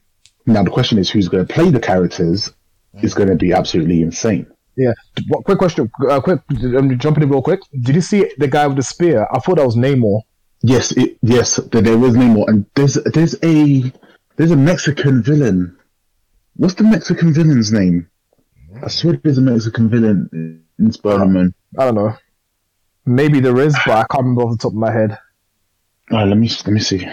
[0.45, 2.51] Now the question is who's gonna play the characters
[3.01, 4.47] is gonna be absolutely insane.
[4.75, 4.93] yeah
[5.27, 6.39] what, quick question uh, quick
[6.77, 9.57] um, jumping in real quick did you see the guy with the spear I thought
[9.57, 10.21] that was Namor
[10.61, 13.91] Yes, it, yes, there, there was Namor, and there's there's a
[14.35, 15.77] there's a Mexican villain.
[16.55, 18.09] What's the Mexican villain's name?
[18.81, 21.53] I swear there's a Mexican villain in Spider-Man.
[21.77, 22.17] I don't know
[23.07, 25.17] maybe there is but I can't remember off the top of my head
[26.11, 27.07] All right, let me let me see.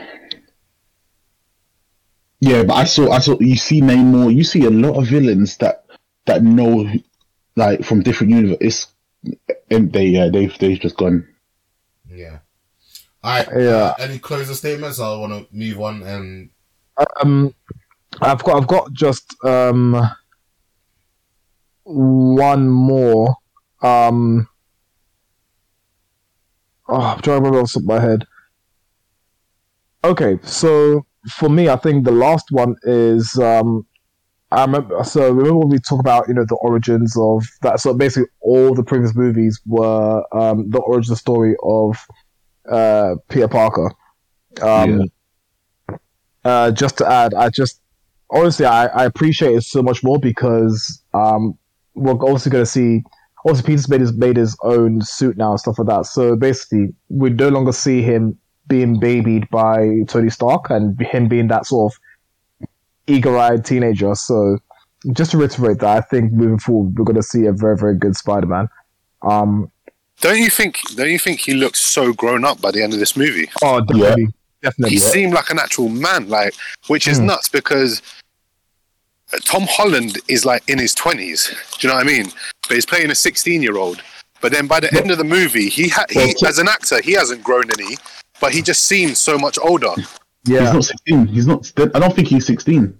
[2.41, 4.35] Yeah, but I saw I saw you see Namor.
[4.35, 5.87] You see a lot of villains that
[6.27, 6.87] that know
[7.57, 8.89] like from different universes.
[9.71, 11.27] And they yeah they've they've just gone.
[12.07, 12.41] Yeah.
[13.25, 13.49] All right.
[13.57, 13.95] Yeah.
[13.99, 15.01] Any closing statements?
[15.01, 16.51] I want to move on and
[17.23, 17.55] Um,
[18.21, 19.97] I've got I've got just um
[21.85, 23.35] one more.
[23.83, 24.47] Um,
[26.87, 28.27] oh, I'm trying to remember off the top of my head.
[30.05, 33.87] Okay, so for me, I think the last one is um,
[34.51, 35.03] I remember.
[35.03, 37.81] So remember when we talk about you know the origins of that.
[37.81, 41.97] So basically, all the previous movies were um, the origin story of
[42.71, 43.93] uh, Peter Parker.
[44.63, 45.11] Um,
[46.45, 47.81] uh, just to add, I just
[48.31, 51.57] honestly I, I appreciate it so much more because um,
[51.95, 53.03] we're obviously going to see.
[53.47, 56.07] Also, Peter's made his made his own suit now and stuff like that.
[56.07, 58.39] So basically, we no longer see him
[58.69, 62.69] being babied by Tony Stark and him being that sort of
[63.07, 64.15] eager-eyed teenager.
[64.15, 64.59] So
[65.13, 67.99] just to reiterate that, I think moving forward we're going to see a very very
[67.99, 68.69] good Spider-Man.
[69.21, 69.71] Um,
[70.21, 70.79] Don't you think?
[70.97, 73.51] Don't you think he looks so grown up by the end of this movie?
[73.63, 74.29] oh, definitely,
[74.63, 74.91] definitely.
[74.95, 76.55] He seemed like an actual man, like
[76.87, 77.27] which is Hmm.
[77.27, 78.01] nuts because
[79.33, 81.49] uh, Tom Holland is like in his twenties.
[81.79, 82.27] Do you know what I mean?
[82.69, 84.03] But he's playing a sixteen-year-old.
[84.41, 87.13] But then by the end of the movie, he ha- he as an actor, he
[87.13, 87.97] hasn't grown any,
[88.41, 89.93] but he just seems so much older.
[90.47, 91.27] Yeah, He's not sixteen.
[91.27, 91.73] He's not.
[91.95, 92.99] I don't think he's sixteen.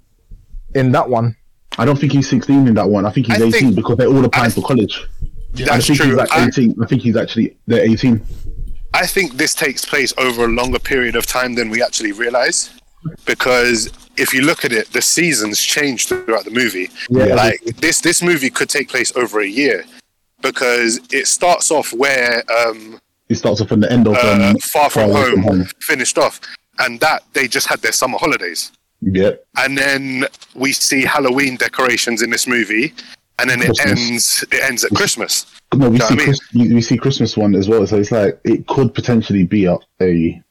[0.75, 1.37] in that one.
[1.79, 3.05] I don't think he's sixteen in that one.
[3.07, 5.07] I think he's I eighteen think- because they're all applying I- for college.
[5.57, 6.07] I That's think true.
[6.07, 6.75] he's like I, eighteen.
[6.83, 8.21] I think he's actually they're eighteen.
[8.93, 12.71] I think this takes place over a longer period of time than we actually realize,
[13.25, 16.91] because if you look at it, the seasons change throughout the movie.
[17.11, 19.85] Yeah, like this this movie could take place over a year
[20.43, 24.59] because it starts off where um, He starts off from the end of uh, um,
[24.59, 26.41] Far From Away Home finished off,
[26.79, 28.71] and that they just had their summer holidays,
[29.01, 32.93] Yeah, and then we see Halloween decorations in this movie,
[33.39, 35.47] and then it ends it ends at Christmas.
[35.75, 36.27] no, we know see what I mean?
[36.27, 37.87] Chris, we, we see Christmas one as well.
[37.87, 40.43] So it's like it could potentially be a, a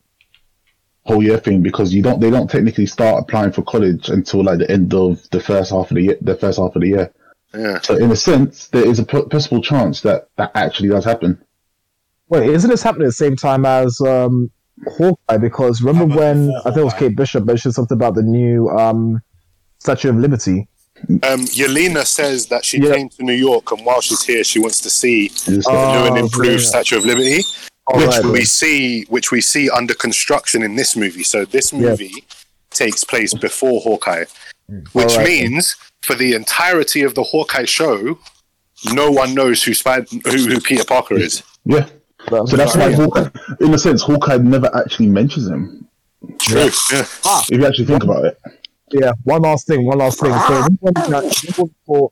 [1.05, 4.59] whole year thing because you don't they don't technically start applying for college until like
[4.59, 7.13] the end of the first half of the year the first half of the year.
[7.53, 7.79] Yeah.
[7.81, 11.41] So in a sense, there is a p- possible chance that that actually does happen.
[12.29, 14.49] Wait, isn't this happening at the same time as um,
[14.87, 15.37] Hawkeye?
[15.37, 19.21] Because remember when I think it was Kate Bishop mentioned something about the new um,
[19.77, 20.67] Statue of Liberty.
[21.09, 22.93] Um, Yelena says that she Yeah.
[22.93, 25.65] came to New York, and while she's here, she wants to see It's the like-
[25.99, 26.69] new and Oh, improved yeah.
[26.69, 27.43] Statue of Liberty,
[27.91, 28.47] Oh, which right, we right.
[28.47, 31.23] see, which we see under construction in this movie.
[31.23, 31.79] So this Yeah.
[31.79, 32.23] movie
[32.71, 34.25] takes place before Hawkeye,
[34.93, 35.27] which Alright.
[35.27, 38.17] means for the entirety of the Hawkeye show,
[38.93, 41.43] no one knows who Spider, who, who Peter Parker is.
[41.65, 41.85] yeah.
[42.29, 43.29] But- So that's why Hawkeye,
[43.59, 45.85] in a sense, Hawkeye never actually mentions him.
[46.39, 46.69] True.
[46.91, 47.05] Yeah.
[47.25, 48.37] If you actually think about it.
[48.93, 50.31] Yeah, one last thing, one last thing.
[50.47, 50.63] So
[51.85, 52.11] for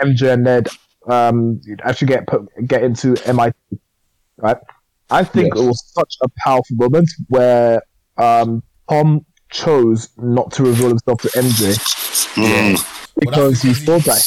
[0.00, 0.68] MJ and Ned
[1.08, 3.54] um, actually get put, get into MIT,
[4.38, 4.56] right?
[5.10, 5.64] I think Yes.
[5.64, 7.82] it was such a powerful moment where
[8.16, 11.76] um, Tom chose not to reveal himself to MJ
[12.36, 12.78] Mm.
[13.18, 14.22] because he thought that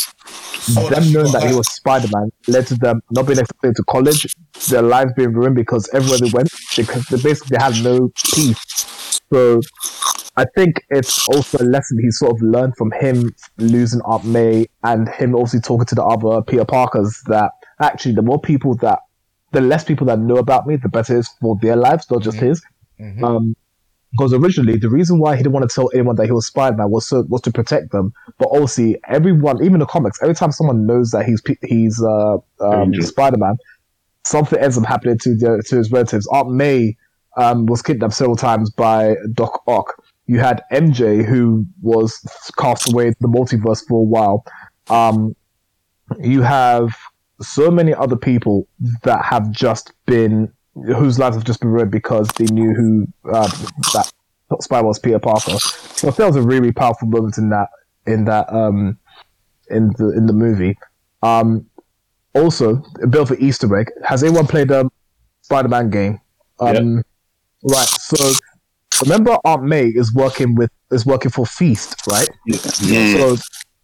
[0.77, 3.83] Oh, them knowing that he was Spider Man led to them not being accepted to
[3.83, 4.33] college,
[4.69, 9.19] their lives being ruined because everywhere they went, because they basically had no peace.
[9.33, 9.59] So
[10.35, 14.65] I think it's also a lesson he sort of learned from him losing Aunt May
[14.84, 18.99] and him also talking to the other Peter Parkers that actually the more people that
[19.51, 22.23] the less people that know about me, the better it is for their lives, not
[22.23, 22.64] just his.
[22.99, 23.23] Mhm.
[23.23, 23.55] Um,
[24.11, 26.89] because originally the reason why he didn't want to tell anyone that he was Spider-Man
[26.91, 28.14] was so, was to protect them.
[28.38, 32.93] But obviously, everyone, even the comics, every time someone knows that he's he's uh, um,
[32.93, 33.57] Spider-Man,
[34.23, 36.27] something ends up happening to the, to his relatives.
[36.31, 36.95] Aunt May
[37.38, 40.02] um, was kidnapped several times by Doc Ock.
[40.25, 42.17] You had MJ who was
[42.57, 44.45] cast away the multiverse for a while.
[44.89, 45.35] Um,
[46.19, 46.95] you have
[47.41, 48.67] so many other people
[49.03, 53.47] that have just been whose lives have just been ruined because they knew who uh,
[53.93, 54.11] that
[54.61, 55.57] spy was Peter Parker.
[55.59, 57.69] So I was a really powerful moment in that
[58.05, 58.97] in that um
[59.69, 60.77] in the in the movie.
[61.21, 61.67] Um
[62.35, 63.91] also a bit of an Easter egg.
[64.03, 64.89] Has anyone played the
[65.41, 66.19] Spider Man game?
[66.59, 67.03] Um
[67.63, 68.33] right, so
[69.03, 72.30] remember Aunt May is working with is working for Feast, right?
[72.49, 73.17] Mm.
[73.17, 73.38] So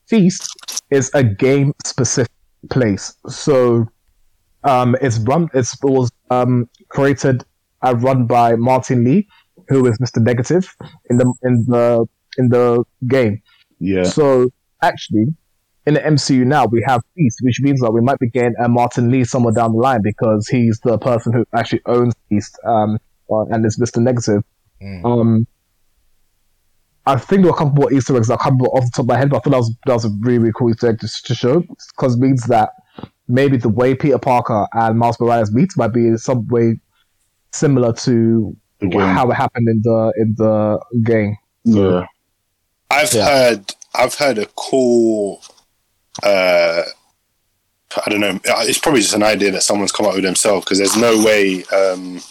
[0.08, 0.50] Feast
[0.91, 2.32] is a game specific
[2.70, 3.14] place.
[3.28, 3.88] So
[4.64, 5.50] um, it's run.
[5.54, 7.44] It's, it was um, created
[7.82, 9.28] and run by Martin Lee,
[9.70, 10.22] who is Mr.
[10.22, 10.68] Negative
[11.10, 12.06] in the in the
[12.38, 13.41] in the game.
[13.80, 14.04] Yeah.
[14.04, 14.50] So
[14.82, 15.28] actually,
[15.86, 18.68] in the MCU now we have Feast, which means that we might be getting a
[18.68, 22.98] Martin Lee somewhere down the line because he's the person who actually owns Feast, um,
[23.32, 24.02] uh, and is Mr.
[24.02, 24.44] Negative.
[24.82, 25.06] Mm.
[25.06, 25.48] Um,
[27.06, 29.04] I think there were a couple more Easter eggs I can't remember off the top
[29.04, 30.90] of my head, but I thought that was that was a really, really cool Easter
[30.90, 31.62] egg to, to show
[31.96, 32.70] because it means that
[33.28, 36.80] maybe the way Peter Parker and Miles Morales meet might be in some way
[37.52, 38.56] similar to
[38.94, 41.36] how it happened in the in the game.
[41.64, 42.06] Yeah.
[42.92, 43.26] I've Yeah.
[43.26, 45.42] heard I've heard a cool
[46.24, 46.84] uh
[48.06, 50.78] I don't know it's probably just an idea that someone's come up with themselves because
[50.78, 52.22] there's no way um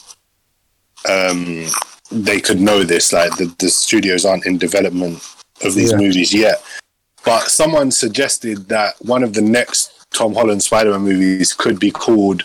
[1.09, 1.67] um
[2.11, 5.17] they could know this like the, the studios aren't in development
[5.63, 5.99] of these Yeah.
[5.99, 6.63] movies yet
[7.25, 12.43] but someone suggested that one of the next Tom Holland Spider-Man movies could be called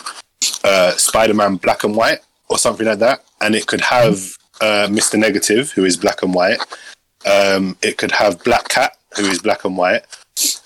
[0.66, 2.20] uh, Spider-Man Black and White
[2.50, 4.16] or something like that and it could have
[4.62, 5.18] uh, Mr.
[5.18, 6.60] Negative who is black and white
[7.26, 10.04] um, it could have Black Cat, who is black and white,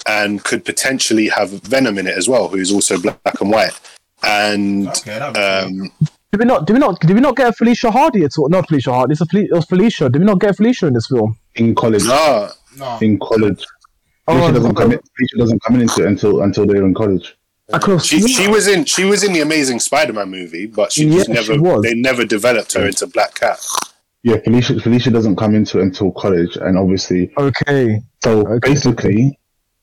[0.08, 3.80] and could potentially have Venom in it as well, who is also black and white.
[4.24, 5.84] And Okay, that'd cool.
[5.84, 5.92] um,
[6.38, 6.68] Did we not?
[6.68, 7.00] Did we not?
[7.02, 8.48] Did we not get a Felicia Hardy at all?
[8.50, 9.14] Not Felicia Hardy.
[9.14, 10.08] It's a Fel- it was Felicia.
[10.08, 11.36] Did we not get Felicia in this film?
[11.56, 12.04] In college.
[12.06, 12.50] no.
[13.02, 13.66] In college.
[14.28, 15.00] Oh, Felicia I doesn't come in.
[15.18, 17.36] Felicia doesn't come into it until until they're in college.
[17.74, 20.92] I could have she she was in she was in the Amazing Spider-Man movie, but
[20.92, 21.82] she just Yeah, never she was.
[21.82, 23.60] they never developed her into Black Cat.
[24.22, 28.00] Yeah, Felicia Felicia doesn't come into it until college, and obviously, Okay.
[28.24, 28.70] so Okay.
[28.70, 29.40] basically,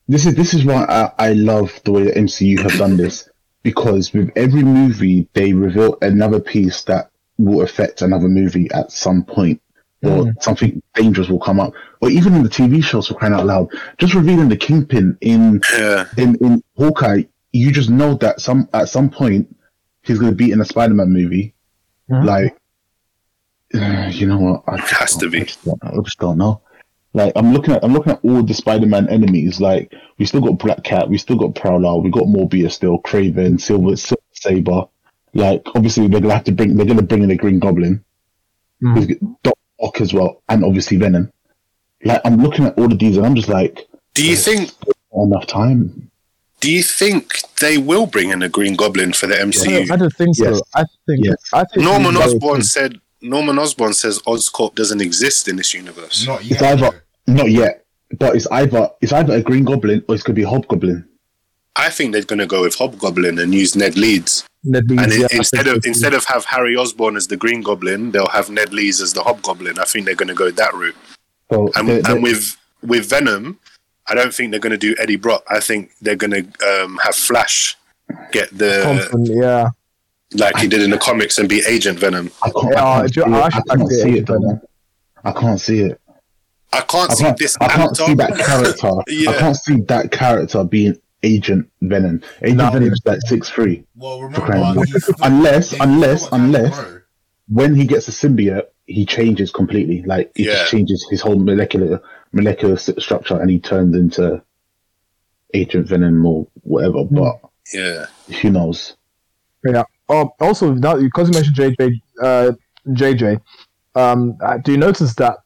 [0.07, 3.27] this is this is why I, I love the way the MCU have done this
[3.65, 7.09] because with every movie they reveal another piece that
[7.39, 9.59] will affect another movie at some point,
[10.03, 13.47] or something dangerous will come up, or even in the TV shows for crying out
[13.47, 13.67] loud,
[13.97, 17.23] just revealing the kingpin in Yeah, in in Hawkeye,
[17.53, 19.53] you just know that some at some point
[20.03, 21.55] he's going to be in a Spider-Man movie.
[22.11, 22.23] Mhm.
[22.23, 22.55] Like,
[24.13, 24.63] you know what?
[24.67, 25.41] I just Has to be.
[25.41, 26.61] I just, I just don't know.
[27.15, 29.61] Like, I'm looking at I'm looking at all the Spider-Man enemies.
[29.61, 33.59] Like, we still got Black Cat, we still got Prowler, we got Morbius still, Kraven,
[33.59, 34.91] Silver, Silver Sable.
[35.33, 38.03] Like, obviously they're gonna have to bring they're gonna bring in the Green Goblin,
[38.83, 39.37] Mhm.
[39.43, 41.31] Doc Ock as well, and obviously Venom.
[42.03, 44.71] Like, I'm looking at all of these, and I'm just like, do you think
[45.15, 46.11] enough time.
[46.59, 49.87] do you think they will bring in a Green Goblin for the I MCU?
[49.87, 50.49] don't, I don't think so.
[50.49, 50.61] Yes.
[50.73, 51.25] I think.
[51.25, 51.35] Yes.
[51.53, 56.27] I think Norman Osborn said Norman Osborn says Oscorp doesn't exist in this universe.
[56.27, 56.63] Not It's yet.
[56.63, 57.85] either not yet,
[58.19, 61.07] but it's either it's either a Green Goblin or it's gonna be a Hobgoblin.
[61.77, 64.47] I think they're going to go with Hobgoblin and use Ned Leeds.
[64.63, 67.61] Ned Leeds, And yeah, I instead of instead of have Harry Osborn as the Green
[67.61, 69.77] Goblin, they'll have Ned Leeds as the Hobgoblin.
[69.77, 70.95] I think they're going to go that route.
[71.51, 73.59] So And, they- they- and with with Venom,
[74.07, 75.43] I don't think they're going to do Eddie Brock.
[75.49, 77.75] I think they're going to um, have Flash
[78.31, 79.67] get the Thompson, yeah.
[80.35, 82.31] like he did in the comics and be Agent Venom.
[82.41, 83.43] I can't, I can't, you- see, I it.
[83.43, 84.69] actually I can't see see it it.
[85.25, 86.01] I can't see it.
[86.75, 88.91] I can't I see can't, this I can't see that character.
[89.07, 89.29] Yeah.
[89.31, 92.21] I can't see that character being Agent Venom.
[92.41, 92.69] Agent No.
[92.71, 93.83] Venom is like six three.
[93.95, 94.77] Well, remember, out
[95.21, 96.99] Unless, unless, still got time to unless grow.
[97.49, 100.03] when he gets a symbiote, he changes completely.
[100.03, 100.53] Like he Yeah.
[100.53, 102.01] just changes his whole molecular
[102.33, 104.41] molecular structure, and he turns into
[105.53, 107.03] Agent Venom or whatever.
[107.03, 107.15] Hmm.
[107.15, 107.39] But
[107.73, 108.05] Yeah,
[108.41, 108.95] who knows?
[109.63, 109.83] Yeah.
[110.09, 112.51] Oh, also, now because you mentioned JJ, uh,
[112.89, 113.41] JJ,
[113.95, 115.37] um, uh, do you notice that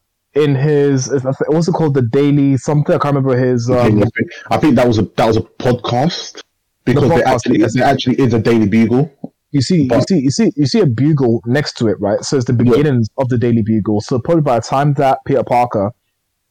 [0.43, 2.95] in his, it's also called the Daily something?
[2.95, 3.69] I can't remember his.
[3.69, 4.03] Um,
[4.49, 6.41] I think that was a that was a podcast
[6.85, 7.73] because The there podcast, actually yes.
[7.75, 9.11] there actually is a Daily Bugle.
[9.51, 12.21] you see, you see, you see, you see a bugle next to it, right?
[12.23, 14.01] So it's the beginnings of the Daily Bugle.
[14.01, 15.91] So probably by the time that Peter Parker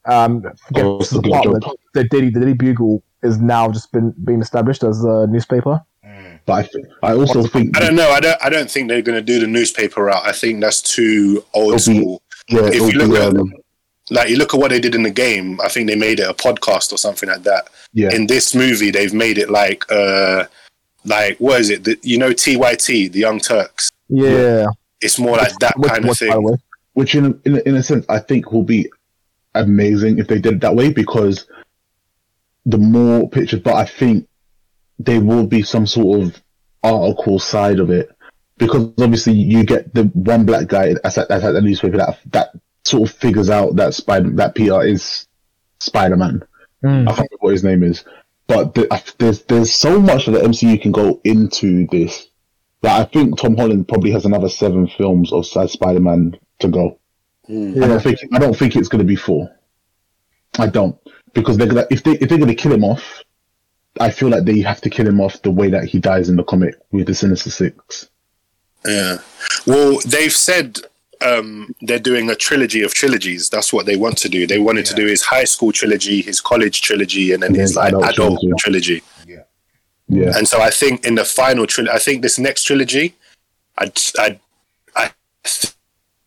[0.06, 0.42] um,
[0.76, 4.14] Oh, gets to the the apartment, the Daily, the Daily Bugle is now just been
[4.24, 5.80] being established as a newspaper.
[6.46, 8.08] But I, th- I also think I don't know.
[8.10, 8.38] I don't.
[8.42, 10.22] I don't think they're going to do the newspaper route.
[10.24, 12.22] I think that's too old be- school.
[12.48, 13.52] yeah, if you look be, at- um,
[14.10, 15.60] Like you look at what they did in the game.
[15.62, 17.68] I think they made it a podcast or something like that.
[17.92, 20.44] yeah, In this movie, they've made it like, uh
[21.04, 21.84] like what is it?
[21.84, 23.90] The, you know, TYT, the Young Turks.
[24.08, 24.66] Yeah,
[25.00, 26.42] It's more like that Which- kind of which, the thing.
[26.42, 26.56] way.
[26.94, 28.90] which in, in in a sense I think will be
[29.54, 31.46] amazing if they did it that way because
[32.66, 34.28] the more pictures, but I think
[34.98, 36.42] there will be some sort of
[36.82, 38.10] article side of it
[38.58, 42.18] because obviously you get the one black guy that's at, that's at the newspaper that
[42.32, 42.50] that
[42.88, 45.26] sort of figures out that Spider that Peter is
[45.80, 46.42] Spider Man.
[46.84, 47.02] Mm.
[47.02, 48.04] I can't remember what his name is,
[48.46, 52.28] but the, there's there's so much that the MCU can go into this.
[52.82, 56.98] That I think Tom Holland probably has another seven films of Spider Man to go.
[57.48, 57.86] I Yeah.
[57.88, 59.50] don't think I don't think it's going to be four.
[60.58, 60.96] I don't
[61.34, 63.22] because they're gonna if they if they're going to kill him off,
[64.00, 66.36] I feel like they have to kill him off the way that he dies in
[66.36, 68.08] the comic with the Sinister Six.
[68.86, 69.18] Yeah.
[69.66, 70.78] Well, they've said
[71.20, 73.48] um, they're doing a trilogy of trilogies.
[73.48, 74.46] That's what they want to do.
[74.46, 77.62] They wanted to do his high school trilogy, his college trilogy, and then And then
[77.62, 79.00] his like adult adult, trilogy.
[79.00, 79.02] trilogy.
[80.10, 83.14] Yeah, And so I think in the final trilogy, I think this next trilogy,
[83.76, 84.40] I I
[84.96, 85.10] I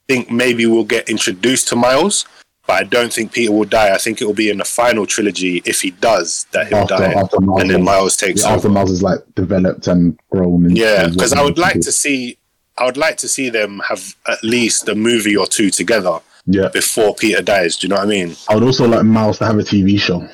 [0.08, 2.26] think maybe we'll get introduced to Miles,
[2.68, 3.94] but I don't think Peter will die.
[3.94, 5.64] I think it will be in the final trilogy.
[5.66, 8.70] If he does, that he'll after die, after Miles, and then Miles takes after over.
[8.70, 10.66] Miles is like developed and grown.
[10.66, 12.38] And Yeah, because I would like to see,
[12.82, 16.20] I would like to see them have at least a movie or two together.
[16.48, 17.78] Yeah, before Peter dies.
[17.78, 18.36] Do you know what I mean?
[18.50, 20.28] I would also like Miles to have a TV show,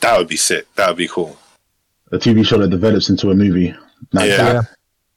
[0.00, 0.66] That would be sick.
[0.76, 1.36] That would be cool.
[2.10, 3.74] a TV show that develops into a movie.
[4.14, 4.36] Now Yeah.
[4.52, 4.68] that,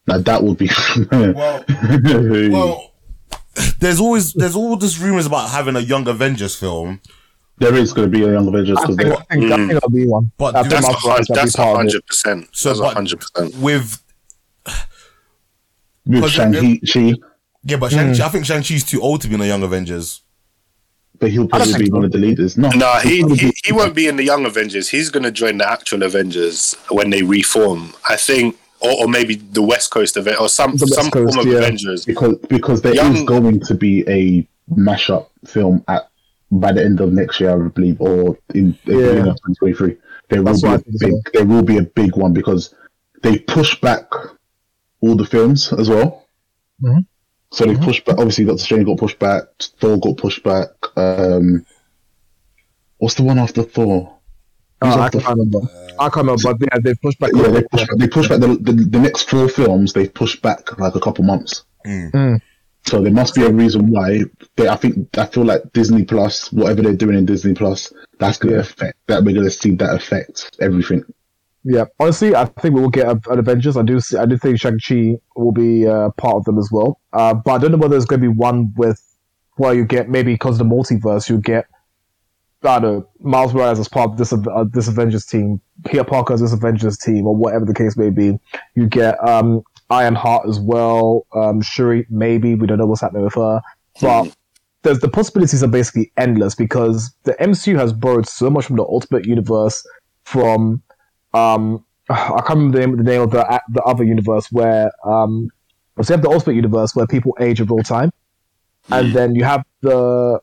[0.08, 0.70] now that would be.
[1.12, 1.64] Well,
[2.52, 2.92] well,
[3.80, 7.00] there's always there's all this rumors about having a young Avengers film,
[7.58, 9.90] there is going to be a Young Avengers I think, I think, I think that'll
[9.90, 10.32] be one.
[10.38, 11.28] But I That's a hundred.
[11.30, 11.78] That's a part of it.
[11.78, 12.50] hundred percent.
[12.52, 13.56] So, a hundred percent.
[13.56, 14.02] with
[16.06, 17.14] with Shang Chi,
[17.68, 18.22] yeah, but Shang-Chi, hmm.
[18.24, 20.22] I think Shang Chi's too old to be in the Young Avengers.
[21.20, 22.58] but he'll probably be one of the leaders.
[22.58, 24.90] No, No, he, he, he won't be in the Young Avengers.
[24.90, 27.94] He's going to join the actual Avengers when they reform.
[28.08, 31.48] I think, or, or maybe the West Coast event or some The some Coast, form
[31.48, 31.60] of yeah.
[31.60, 32.06] Avengers.
[32.06, 36.10] because because there is Young- going to be a mashup film at
[36.52, 39.34] by the end of next year, I believe, or in the Yeah.
[39.34, 39.96] 2023.
[40.30, 41.12] There will That's be what I a think as big.
[41.14, 41.22] well.
[41.34, 42.76] There will be a big one because
[43.24, 44.06] they push back
[45.08, 46.26] all the films as well.
[46.82, 47.06] Mhm.
[47.52, 48.18] So they pushed back.
[48.18, 49.44] Obviously, Doctor Strange got pushed back.
[49.80, 50.70] Thor got pushed back.
[50.98, 51.66] Um,
[52.98, 54.14] what's the one after Thor?
[54.82, 55.60] Oh, Who's I after- can't remember.
[55.98, 57.32] I can't remember, but yeah, they pushed back.
[57.34, 59.94] yeah, they pushed back, they pushed back the, the, the next four films.
[59.94, 61.64] They pushed back like a couple months.
[61.86, 62.42] Mm.
[62.86, 64.24] So there must be a reason why.
[64.58, 68.38] They, I think I feel like Disney Plus, whatever they're doing in Disney Plus, that's
[68.38, 68.62] going to Yeah.
[68.62, 69.24] affect that.
[69.24, 71.04] We're going to see that affect everything.
[71.68, 73.76] Yeah, honestly, I think we will get a- an Avengers.
[73.76, 76.70] I do, see, I do think Shang Chi will be uh, part of them as
[76.72, 77.00] well.
[77.12, 79.02] Uh, but I don't know whether there's going to be one with
[79.58, 81.66] where you get maybe because of the multiverse, you get
[82.64, 86.34] I don't know Miles Morales as part of this uh, this Avengers team, Peter Parker
[86.34, 88.40] as this Avengers team, or whatever the case may be.
[88.76, 92.56] You get um, Ironheart as well, um, Shuri maybe.
[92.56, 93.62] We don't know what's happening with her,
[94.02, 94.36] but
[94.84, 98.84] there's the possibilities are basically endless because the MCU has borrowed so much from the
[98.84, 99.86] Ultimate Universe,
[100.24, 100.82] from
[101.36, 105.50] um, I can't remember the name, the name of the the other universe where um,
[106.02, 108.12] So you have the Ultimate Universe where people age in real time,
[108.90, 110.40] and then you have the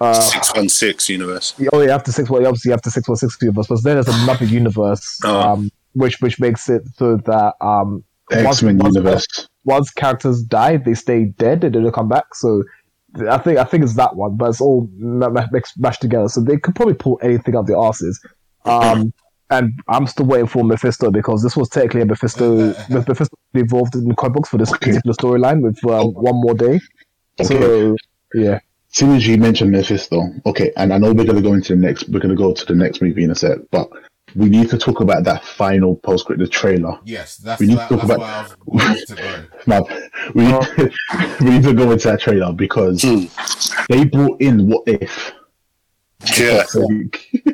[0.00, 1.54] uh, Six one six universe.
[1.72, 2.30] oh, you have the six.
[2.30, 5.40] Well, obviously you have the six one six universe, but then there's another universe, Oh.
[5.40, 9.48] um, which which makes it so that um, X Men once- universe.
[9.64, 12.34] once characters die, they stay dead and they don't come back.
[12.34, 12.62] So
[13.28, 16.28] I think I think it's that one, but it's all ma- ma- mixed, mashed together.
[16.28, 18.20] So they could probably pull anything out of their asses.
[18.66, 19.12] Um,
[19.50, 22.74] and I'm still waiting for Mephisto because this was technically a Mephisto.
[22.90, 26.80] Mephisto involved in the comic books for this particular storyline with um, one more day.
[27.42, 27.96] So
[28.34, 28.60] yeah, As
[28.90, 32.08] soon as you mentioned Mephisto, okay, and I know we're gonna go into the next.
[32.08, 33.88] We're gonna go to the next movie in a sec, but
[34.36, 36.98] we need to talk about that final post credit the trailer.
[37.04, 39.44] Yes, that's, We need that, to that's talk where I was going to go.
[39.66, 39.86] Now,
[40.34, 43.24] we need, to, we need to go into that trailer because Hmm.
[43.88, 45.32] they brought in what if.
[46.36, 46.64] Yeah.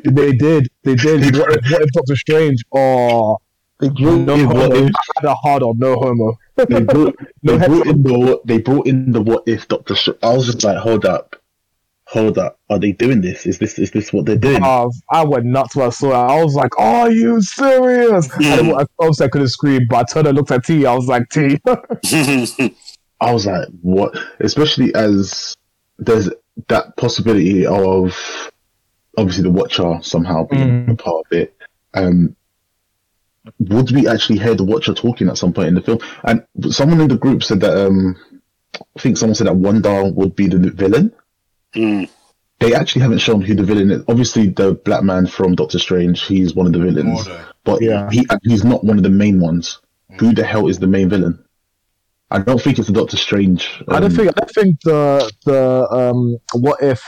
[0.03, 0.67] they did.
[0.83, 1.35] They did.
[1.37, 2.63] what, if, what if Doctor Strange?
[2.73, 3.37] Oh,
[3.79, 4.91] They brought no in what if.
[5.17, 5.77] Had a hard on.
[5.77, 6.37] No homo.
[6.55, 9.95] They brought, No they brought in the they brought in the what if Doctor.
[9.95, 11.35] Str- I was just like, hold up,
[12.07, 12.59] hold up.
[12.69, 13.45] Are they doing this?
[13.45, 14.63] Is this is this what they're doing?
[14.63, 16.31] Uh, I went nuts when I saw it.
[16.31, 20.27] I was like, "Are you serious?" And I, obviously, I couldn't scream, but I turned
[20.27, 20.85] and looked at T.
[20.85, 21.59] I was like, T.
[23.21, 24.17] I was like, what?
[24.39, 25.55] Especially as
[25.97, 26.29] there's
[26.67, 28.51] that possibility of
[29.17, 30.91] obviously the Watcher somehow being Mm.
[30.91, 31.55] a part of it.
[31.93, 32.35] Um,
[33.59, 35.99] would we actually hear the Watcher talking at some point in the film?
[36.23, 38.15] And someone in the group said that um,
[38.95, 41.13] I think someone said that Wanda would be the villain.
[41.75, 42.09] Mm.
[42.59, 44.03] They actually haven't shown who the villain is.
[44.07, 47.45] Obviously, the black man from Doctor Strange, he's one of the villains, Mordo.
[47.65, 48.09] but Yeah.
[48.09, 49.79] he he's not one of the main ones.
[50.19, 51.37] Who the hell is the main villain?
[52.31, 53.83] I don't think it's the Doctor Strange.
[53.89, 54.29] I don't um, think.
[54.29, 56.37] I don't think the the um.
[56.53, 57.03] What if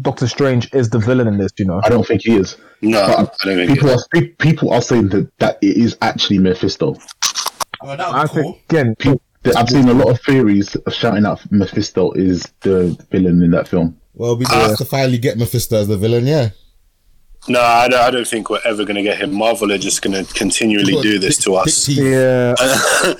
[0.00, 1.50] Doctor Strange is the villain in this?
[1.58, 1.80] You know.
[1.84, 2.56] I don't think he is.
[2.80, 4.00] No, I don't think People it.
[4.14, 6.96] are people are saying that that it is actually Mephisto.
[7.82, 8.42] Well, that I was cool.
[8.42, 8.94] think again.
[8.98, 13.50] Pe- I've seen a lot of theories of shouting out Mephisto is the villain in
[13.52, 13.98] that film.
[14.14, 16.50] Well, we Uh, have to finally get Mephisto as the villain, yeah.
[17.48, 19.32] No, I don't, I don't think we're ever going to get him.
[19.32, 21.86] Marvel are just going to continually do this to us.
[21.86, 22.04] Pick teeth.
[22.04, 22.54] Yeah.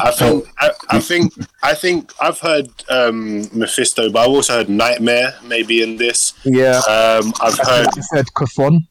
[0.00, 1.32] I think, I, I think,
[1.62, 6.32] I think I've heard um, Mephisto, but I've also heard Nightmare maybe in this.
[6.44, 6.78] Yeah.
[6.88, 8.86] Um, I've heard, Like you said Chthon.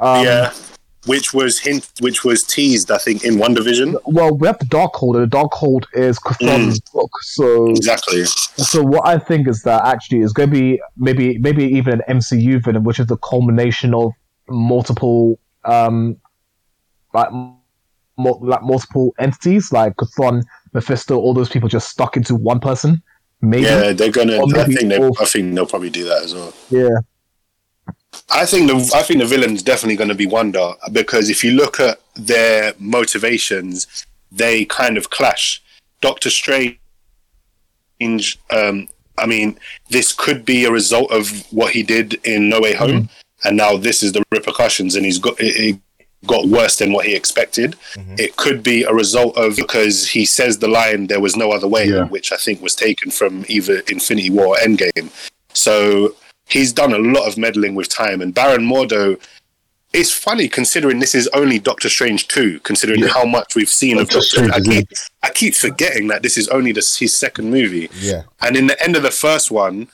[0.00, 0.52] Um, yeah,
[1.06, 3.96] which was hint, which was teased, I think, in WandaVision.
[4.06, 7.10] Well, we have the Darkhold, and the Darkhold is Chthon's book.
[7.22, 8.24] So, Exactly.
[8.24, 12.18] so what I think is that actually is going to be maybe maybe even an
[12.18, 14.12] MCU villain, which is the culmination of
[14.48, 16.16] multiple um
[17.14, 17.28] like
[18.16, 20.42] like multiple entities, like Chthon,
[20.72, 23.02] Mephisto, all those people just stuck into one person.
[23.40, 23.64] Maybe.
[23.64, 24.38] Yeah, they're gonna.
[24.56, 25.10] I think they.
[25.20, 26.54] I think they'll probably do that as well.
[26.70, 26.88] Yeah.
[28.30, 31.52] I think the I think the villain's definitely going to be Wanda because if you
[31.52, 35.62] look at their motivations, they kind of clash.
[36.00, 36.78] Doctor Strange,
[38.50, 38.88] um,
[39.18, 39.58] I mean,
[39.90, 43.08] this could be a result of what he did in No Way Home,
[43.44, 45.80] and now this is the repercussions, and he's got it, it
[46.26, 47.76] got worse than what he expected.
[48.18, 51.68] It could be a result of because he says the line "There was no other
[51.68, 52.04] way," Yeah.
[52.04, 55.10] which I think was taken from either Infinity War or Endgame.
[55.52, 56.14] So
[56.48, 59.18] he's done a lot of meddling with time, and Baron Mordo.
[59.92, 63.10] It's funny considering this is only Doctor Strange two, considering Yeah.
[63.10, 64.52] how much we've seen of Doctor Doctor.
[64.52, 68.22] I Strange, keep, I keep forgetting that this is only the, his second movie, Yeah.
[68.40, 69.86] and in the end of the first one,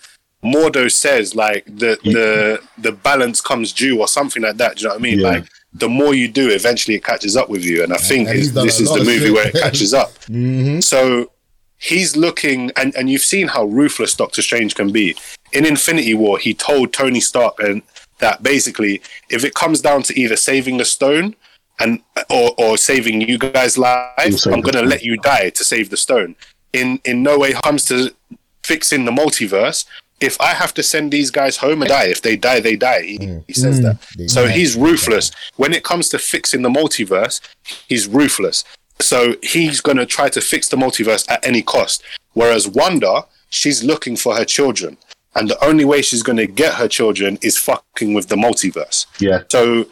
[0.43, 4.77] Mordo says like the the the balance comes due or something like that.
[4.77, 5.19] Do you know what I mean?
[5.19, 5.29] Yeah.
[5.33, 8.39] Like the more you do, eventually it catches up with you, and I think and
[8.39, 10.13] this is the movie where it catches up.
[10.31, 10.81] Mm-hmm.
[10.81, 11.33] So
[11.79, 15.17] he's looking, and, and you've seen how ruthless Doctor Strange can be.
[15.53, 17.83] In Infinity War, he told Tony Stark and
[18.21, 21.35] that basically, if it comes down to either saving the stone
[21.81, 25.91] and or, or saving you guys' lives, I'm going to let you die to save
[25.91, 26.37] the stone.
[26.73, 28.15] In in no way comes to
[28.63, 29.87] fixing the multiverse.
[30.21, 33.03] If I have to send these guys home and die, if they die, they die.
[33.03, 33.85] He, he says mm.
[33.85, 33.97] that.
[34.19, 34.53] They So die.
[34.53, 35.31] he's ruthless.
[35.57, 37.41] When it comes to fixing the multiverse,
[37.89, 38.65] he's ruthless.
[39.01, 42.03] So he's going to try to fix the multiverse at any cost.
[42.35, 44.99] Whereas Wanda, she's looking for her children.
[45.35, 49.07] And the only way she's going to get her children is fucking with the multiverse.
[49.21, 49.87] Yeah, So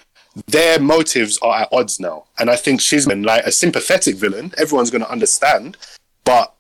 [0.46, 2.24] their motives are at odds now.
[2.38, 4.52] And I think she's been like a sympathetic villain.
[4.58, 5.76] Everyone's going to understand.
[6.24, 6.54] But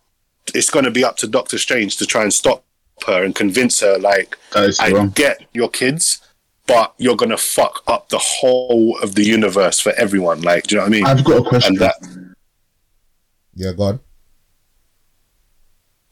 [0.54, 2.64] it's going to be up to Doctor Strange to try and stop
[3.06, 5.10] her and convince her, like, I wrong.
[5.10, 6.20] get your kids,
[6.66, 10.42] but you're going to fuck up the whole of the universe for everyone.
[10.42, 11.06] Like, do you know what I mean?
[11.06, 11.74] I've got a question.
[11.74, 12.34] and that.
[13.54, 14.00] Yeah, God.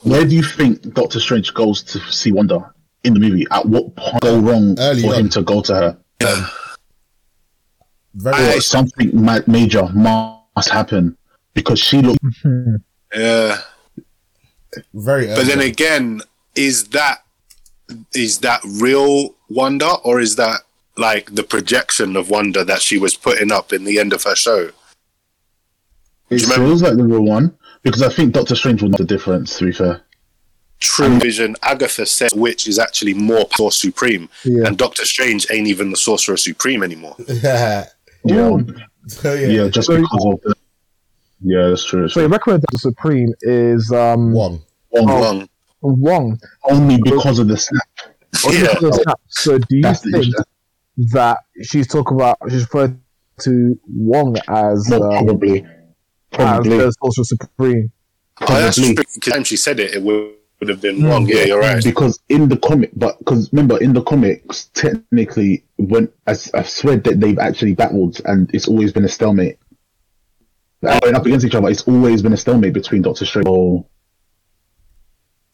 [0.02, 2.72] Where do you think Doctor Strange goes to see Wanda
[3.04, 3.46] in the movie?
[3.50, 5.20] At what point go wrong Early for on.
[5.20, 5.98] him to go to her?
[8.14, 11.16] Very I- something ma- major must happen
[11.54, 12.18] because she looked.
[13.14, 13.60] Yeah.
[14.92, 15.26] Very.
[15.28, 16.20] But then again,
[16.56, 17.18] is that
[18.14, 20.60] is that real Wanda or is that
[20.96, 24.34] like the projection of Wanda that she was putting up in the end of her
[24.34, 24.70] show?
[26.30, 28.98] It you remember- feels like the real one because I think Doctor Strange will know
[28.98, 29.58] the difference.
[29.58, 30.02] To be fair,
[30.80, 34.66] True Vision, Agatha says which is actually more power supreme, Yeah.
[34.66, 37.14] and Doctor Strange ain't even the Sorcerer Supreme anymore.
[37.28, 37.86] yeah.
[38.24, 38.50] yeah,
[39.06, 39.46] So, yeah.
[39.46, 40.54] yeah, just So- because of the.
[41.42, 42.08] Yeah, that's true.
[42.08, 42.22] So true.
[42.22, 44.62] your recommend the Supreme is um One.
[44.90, 45.48] Wong,
[45.94, 46.38] Wrong.
[46.70, 47.88] Only because of the snap.
[48.44, 48.74] Only Yeah.
[48.74, 49.16] because of that.
[49.28, 50.34] So do you That's think
[51.12, 52.98] that she's talking about she's referred
[53.40, 55.64] to Wong as No, um, probably, as
[56.32, 57.92] the Sorcerer Supreme?
[58.40, 58.94] That's Probably.
[58.94, 59.04] true.
[59.04, 61.26] 'cause the time she said it, it would, would have been wrong.
[61.28, 61.82] Yeah, you're right.
[61.82, 66.96] Because in the comic, but because remember in the comics, technically, when I, I swear
[66.96, 69.58] that they've actually battled, and it's always been a stalemate.
[70.82, 71.68] They're going up against each other.
[71.70, 73.46] It's always been a stalemate between Doctor Strange.
[73.48, 73.86] Oh,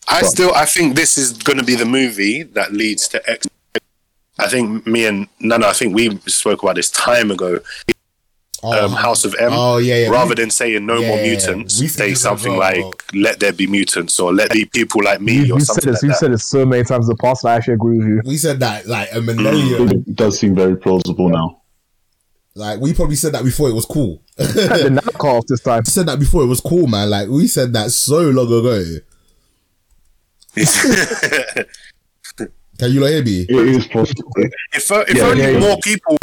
[0.09, 3.47] I still, I think this is going to be the movie that leads to X.
[4.39, 7.61] I think me and Nana, I think we spoke about this time ago.
[8.65, 9.51] Oh, Um, House of M.
[9.53, 10.09] Oh yeah, yeah.
[10.09, 12.61] Rather than saying no more mutants, we said say something well.
[12.61, 15.61] like "Let there be mutants" or "Let there be people like me" You, or you
[15.65, 15.95] said something this.
[15.95, 16.19] like You that.
[16.19, 17.45] said it so many times in the past.
[17.45, 18.21] I actually agree with you.
[18.25, 19.89] we said that like a millennium.
[19.89, 21.61] it does seem very plausible now.
[22.55, 24.23] Like we probably said that before it was cool.
[24.37, 25.85] the knock off this time.
[25.87, 27.11] said that before it was cool, man.
[27.11, 28.85] Like we said that so long ago.
[32.79, 33.47] Can you not hear me?
[33.49, 34.33] It is possible.
[34.73, 35.61] if uh, if Yeah, only yeah, yeah.
[35.61, 36.19] more people,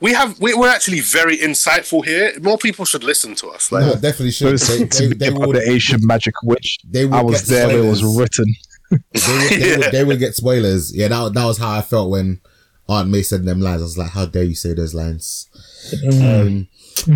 [0.00, 2.32] we have we, we're actually very insightful here.
[2.40, 3.70] More people should listen to us.
[3.70, 4.52] Like, No, definitely should.
[4.52, 6.78] Those They, they, they would, the Asian magic witch.
[6.88, 8.46] they I was there when it was written.
[8.90, 10.96] They would, they, would, they would get spoilers.
[10.96, 12.40] Yeah, that, that was how I felt when
[12.88, 13.82] Aunt May said them lines.
[13.82, 15.50] I was like, how dare you say those lines?
[16.10, 16.68] Um,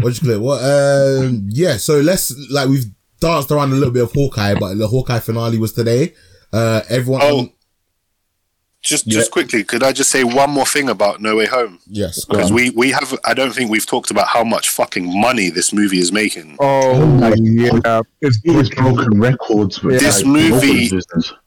[0.03, 0.41] what you call it?
[0.41, 0.59] What?
[0.63, 1.77] Um, yeah.
[1.79, 2.87] So let's like we've
[3.21, 6.13] danced around a little bit of Hawkeye, but the Hawkeye finale was today.
[6.53, 7.21] Uh, everyone.
[7.25, 7.49] Oh.
[8.83, 11.79] just just quickly, could I just say one more thing about No Way Home?
[11.87, 12.25] yes.
[12.25, 15.73] Because we we have, I don't think we've talked about how much fucking money this
[15.73, 16.57] movie is making.
[16.61, 19.83] Oh, my yeah, it's It is broken records.
[19.83, 20.91] With This like, movie-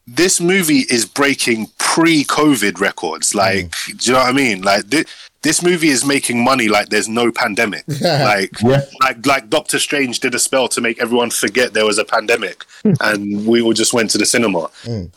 [0.08, 3.36] This movie is breaking pre-COVID records.
[3.36, 3.98] Like, Mm.
[3.98, 4.62] do you know what I mean?
[4.62, 5.06] Like this.
[5.46, 7.84] This movie is making money like there's no pandemic.
[8.02, 8.82] like, Yeah.
[9.04, 12.66] like, like Doctor Strange did a spell to make everyone forget there was a pandemic,
[13.08, 14.70] and we all just went to the cinema.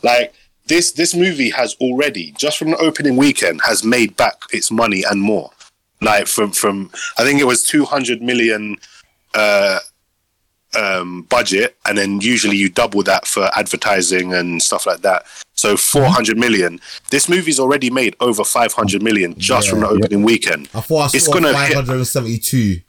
[0.03, 0.33] Like
[0.67, 5.03] this, this movie has already just from the opening weekend has made back its money
[5.09, 5.49] and more.
[5.99, 8.77] Like from from I think it was two hundred million
[9.33, 9.79] uh,
[10.77, 15.25] um, budget, and then usually you double that for advertising and stuff like that.
[15.53, 16.79] So four hundred million.
[17.09, 19.93] This movie's already made over five hundred million just from the Yeah.
[20.05, 20.69] opening weekend.
[20.73, 22.81] I thought I It's gonna five hit- hundred and seventy-two.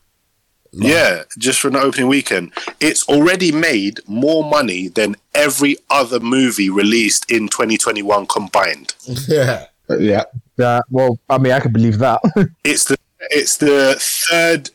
[0.73, 2.53] Yeah, just from the opening weekend.
[2.79, 8.95] It's already made more money than every other movie released in 2021 combined.
[9.29, 9.67] Yeah.
[9.89, 10.23] Uh, yeah.
[10.57, 12.21] Yeah, well, I mean, I can believe that.
[12.65, 12.97] It's the
[13.31, 14.71] it's the third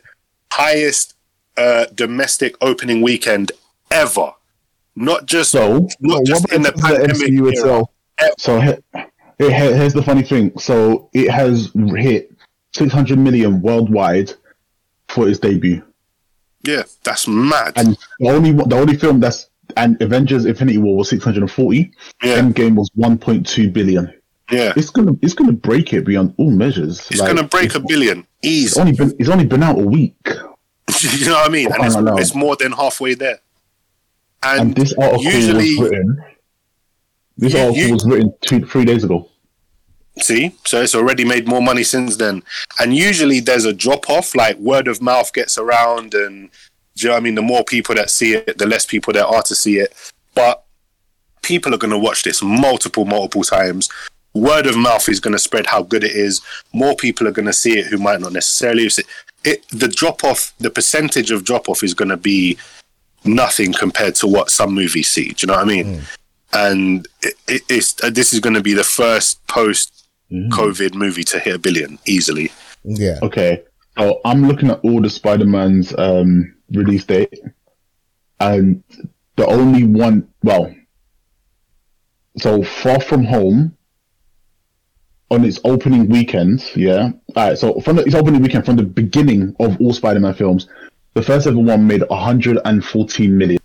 [0.52, 1.15] highest
[1.58, 3.52] uh, domestic opening weekend
[3.92, 4.32] ever.
[4.96, 7.50] Not just So, not just in the in terms of the pandemic MCU era.
[7.52, 7.90] itself?
[8.38, 9.02] so he-
[9.40, 10.52] he- here's the funny thing.
[10.58, 12.32] So it has hit
[12.74, 14.32] 600 million worldwide
[15.10, 15.82] for its debut,
[16.64, 17.74] Yeah, that's mad.
[17.76, 21.92] and the only the only film that's and Avengers: Infinity War was 640.
[22.24, 24.12] yeah, Endgame was 1.2 billion.
[24.52, 24.72] yeah.
[24.78, 27.00] It's gonna it's gonna break it beyond all measures.
[27.12, 30.16] It's Like, gonna break a billion It's only been it's only been out a week,
[31.02, 31.72] you know what I mean?
[31.72, 33.40] And it's, it's more than halfway there.
[34.44, 36.24] And, and this article usually, was written.
[37.38, 39.30] This You- article you- was written two three days ago.
[40.22, 42.42] See, so it's already made more money since then.
[42.80, 46.50] And usually there's a drop off, like word of mouth gets around, and
[46.96, 47.36] do you know what I mean?
[47.36, 49.94] The more people that see it, the less people there are to see it.
[50.34, 50.64] But
[51.42, 53.90] people are going to watch this multiple, multiple times.
[54.34, 56.42] Word of mouth is going to spread how good it is.
[56.72, 59.08] More people are going to see it who might not necessarily see it.
[59.70, 62.58] The drop off, the percentage of drop off is going to be
[63.24, 65.30] nothing compared to what some movies see.
[65.30, 66.02] Do you know what I mean?
[66.54, 71.24] And it, it, it's uh, this is going to be the first post COVID movie
[71.26, 72.52] to hit a billion easily.
[72.84, 73.20] Yeah.
[73.22, 73.64] Okay,
[73.98, 77.40] so I'm looking at all the Spider Man's um, release date,
[78.40, 78.84] and
[79.36, 80.74] the only one, well,
[82.38, 83.75] so Far From Home
[85.36, 87.12] on its opening weekend, yeah.
[87.36, 90.34] All right, so from the, its opening weekend, from the beginning of all Spider Man
[90.34, 90.68] films,
[91.14, 93.60] the first ever one made 114 million.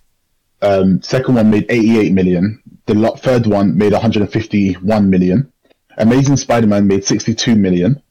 [0.63, 2.63] Um, second one made 88 million.
[2.87, 5.51] The third one made 151 million.
[5.97, 8.03] Amazing Spider-Man made 62 million.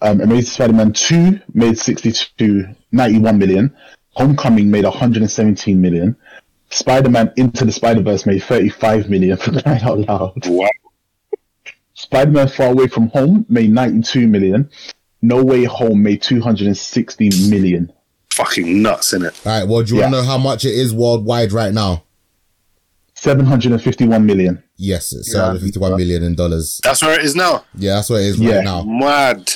[0.00, 3.76] Um, Amazing Spider-Man 2 made 62, 91 million.
[4.10, 6.16] Homecoming made 117 million.
[6.70, 10.46] Spider Man Into the Spider Verse made 35 million for crying out loud.
[10.46, 10.68] Wow.
[12.04, 14.68] Spider Man Far Away from Home made 92 million.
[15.22, 17.90] No Way Home made 260 million.
[18.34, 19.46] Fucking nuts, innit?
[19.46, 19.66] All right.
[19.68, 22.04] Well, do you want to know how much it is worldwide right now?
[23.14, 24.62] 751 million.
[24.76, 26.78] Yes, it's 751 million in dollars.
[26.84, 27.64] That's where it is now.
[27.74, 28.56] Yeah, that's what it is Yeah.
[28.56, 28.82] right now.
[28.82, 29.50] Mad.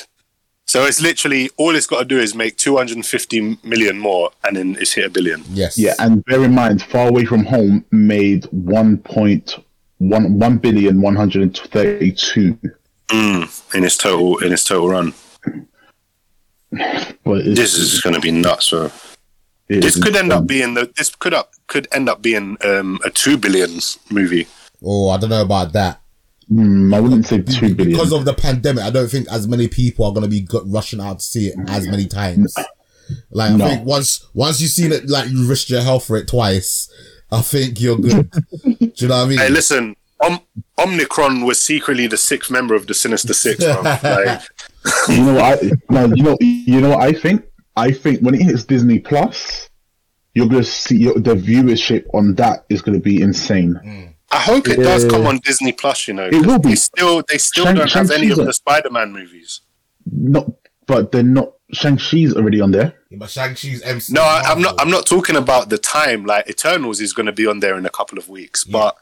[0.65, 4.75] So it's literally all it's got to do is make 250 million more, and then
[4.79, 5.43] it's hit a billion.
[5.51, 5.77] Yes.
[5.77, 9.63] Yeah, and bear in mind, Far Away from Home made 1.1
[9.99, 12.57] 1 billion 132.
[13.09, 15.13] Mm, in its total in its total run.
[17.23, 18.67] But This is going to be nuts.
[18.67, 18.91] So
[19.67, 23.09] this could end up being the this could up could end up being um, a
[23.09, 23.79] two billion
[24.11, 24.47] movie.
[24.83, 26.01] Oh, I don't know about that.
[26.47, 27.91] Hmm, I wouldn't say 2 billion.
[27.91, 30.99] Because of the pandemic, I don't think as many people are going to be rushing
[30.99, 32.55] out to see it as many times.
[33.29, 36.27] Like, I think once once you've seen it, like you risked your health for it
[36.27, 36.91] twice,
[37.31, 38.29] I think you're good.
[38.63, 39.37] Do you know what I mean?
[39.39, 40.39] Hey, listen, Om-
[40.79, 43.63] Omnicron was secretly the sixth member of the Sinister Six.
[43.63, 43.81] bro.
[44.03, 44.41] like,
[45.09, 47.43] you know what I no, you know you know what I think?
[47.75, 49.69] I think when it hits Disney Plus,
[50.33, 54.15] you're gonna see your, the viewership on that is gonna be insane.
[54.31, 56.07] I hope it does come on Disney Plus.
[56.07, 56.69] You know, It will 'cause be.
[56.69, 59.61] They still they still Shang- don't have any of Shang-Chi's the Spider-Man movies.
[60.11, 60.47] Not,
[60.87, 61.53] but they're not.
[61.71, 62.95] Shang Chi's already on there.
[63.09, 64.13] Yeah, but Shang-Chi's MC.
[64.13, 64.75] No, I, I'm not.
[64.79, 66.25] I'm not talking about the time.
[66.25, 68.95] Like Eternals is going to be on there in a couple of weeks, but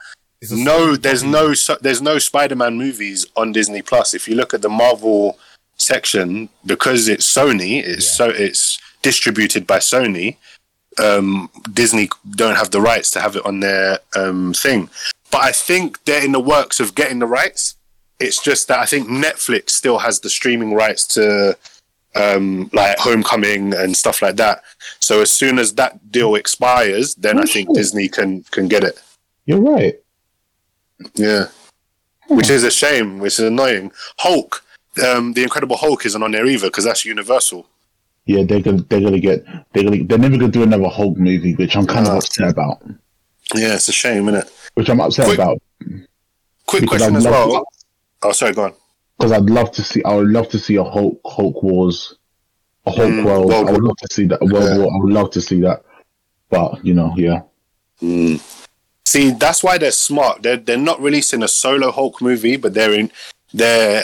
[0.49, 4.13] no, there's no so- there's no Spider-Man movies on Disney Plus.
[4.13, 5.37] If you look at the Marvel
[5.75, 8.11] section, because it's Sony, it's Yeah.
[8.27, 10.37] so it's distributed by Sony.
[10.99, 14.89] Um, Disney don't have the rights to have it on their um, thing,
[15.31, 17.75] but I think they're in the works of getting the rights.
[18.19, 21.55] It's just that I think Netflix still has the streaming rights to
[22.19, 24.63] um, like Homecoming and stuff like that.
[24.99, 27.75] So as soon as that deal expires, then Oh, I think sure.
[27.75, 29.01] Disney can can get it.
[29.45, 29.95] You're right.
[31.15, 31.45] Yeah.
[32.27, 33.91] Which is a shame, which is annoying.
[34.19, 34.63] Hulk,
[35.05, 37.65] um, the Incredible Hulk isn't on there either because that's Universal.
[38.25, 41.55] Yeah, they're gonna they're gonna get they're gonna they're never gonna do another Hulk movie,
[41.55, 42.81] which I'm kind of upset about.
[43.55, 44.51] Yeah, it's a shame, isn't it?
[44.73, 45.61] Which I'm upset Quick- about
[46.65, 47.63] Quick question as well.
[48.23, 48.73] Oh, sorry, go on.
[49.17, 50.03] Because I'd love to see.
[50.03, 52.15] I would love to see a Hulk Hulk Wars,
[52.85, 53.47] a Hulk Mm, World.
[53.49, 54.41] World I would love to see that.
[54.41, 54.77] World Yeah.
[54.77, 54.93] War.
[54.93, 55.83] I would love to see that.
[56.49, 57.41] But you know, yeah,
[58.01, 58.39] Mm.
[59.05, 60.43] See, that's why they're smart.
[60.43, 63.11] They're they're not releasing a solo Hulk movie, but they're in
[63.53, 64.03] they're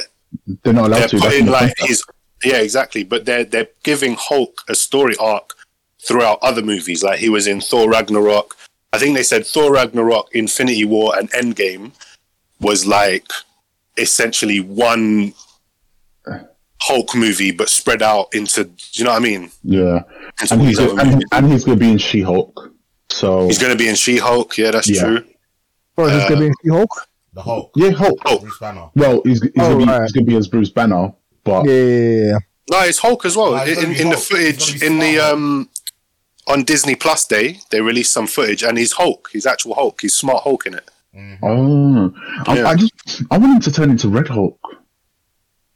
[0.64, 1.17] they're not allowed they're to.
[1.19, 2.03] Putting in like his
[2.43, 3.03] yeah exactly.
[3.03, 5.53] But they're they're giving Hulk a story arc
[6.08, 7.03] throughout other movies.
[7.03, 8.56] Like he was in Thor Ragnarok.
[8.92, 11.92] I think they said Thor Ragnarok, Infinity War, and Endgame
[12.59, 13.27] was like
[13.98, 15.34] essentially one
[16.82, 18.66] Hulk movie, but spread out into.
[18.66, 19.52] Do you know what I mean?
[19.64, 20.04] yeah,
[20.52, 22.72] and he's gonna, and, and he's gonna be in She Hulk.
[23.10, 24.58] So He's going to be in She Hulk.
[24.58, 25.02] Yeah, that's Yeah.
[25.04, 25.24] true.
[25.98, 27.08] Or is this Uh, gonna be in She Hulk?
[27.34, 27.72] The Hulk.
[27.76, 28.20] yeah, Hulk.
[28.26, 28.40] Oh.
[28.40, 28.90] Bruce Banner.
[28.96, 30.12] Well, he's, he's, Oh, gonna be, right.
[30.14, 31.14] gonna be as Bruce Banner,
[31.44, 32.38] but Yeah, yeah, yeah.
[32.72, 33.52] No, it's Hulk as well.
[33.52, 33.98] No, in in the Hulk.
[34.00, 35.70] It's gonna footage, in the um,
[36.48, 39.30] on Disney Plus Day, they released some footage, and he's Hulk.
[39.32, 40.02] He's actual Hulk.
[40.02, 40.90] He's smart Hulk in it.
[41.43, 42.14] Oh,
[42.48, 42.67] I, Yeah.
[42.69, 44.59] I just I want him to turn into Red Hulk.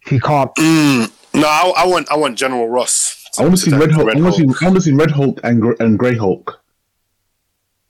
[0.07, 0.53] He can't.
[0.55, 1.11] Mm.
[1.33, 3.23] No, I, I want I want General Ross.
[3.37, 4.15] I want to see Red into Hulk.
[4.15, 6.61] I want to see, I want to see Red Hulk and and Grey Hulk.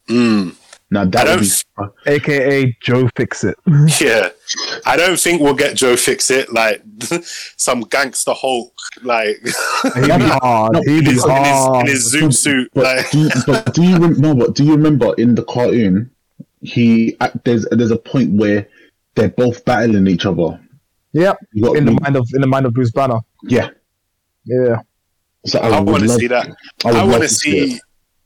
[0.10, 0.56] Mm.
[0.90, 1.40] Now I that don't.
[1.42, 3.58] would be AKA Joe Fix It.
[4.02, 4.30] Yeah,
[4.86, 6.82] I don't think we'll get Joe Fix It like
[7.58, 10.74] some gangster Hulk like He'd be hard.
[10.74, 11.86] No, He'd in be his, in his, hard.
[11.88, 12.72] in his zoom suit.
[12.74, 14.34] But Like, do you, but do you no?
[14.34, 16.10] But do you remember in the cartoon?
[16.62, 18.68] He there's there's a point where
[19.16, 20.60] they're both battling each other.
[21.14, 21.38] Yep.
[21.54, 23.20] You got In the mind of in the mind of Bruce Banner.
[23.44, 23.70] yeah.
[24.46, 24.82] Yeah.
[25.46, 26.48] So I would want to see that.
[26.86, 27.30] I, I want to it.
[27.32, 27.80] see.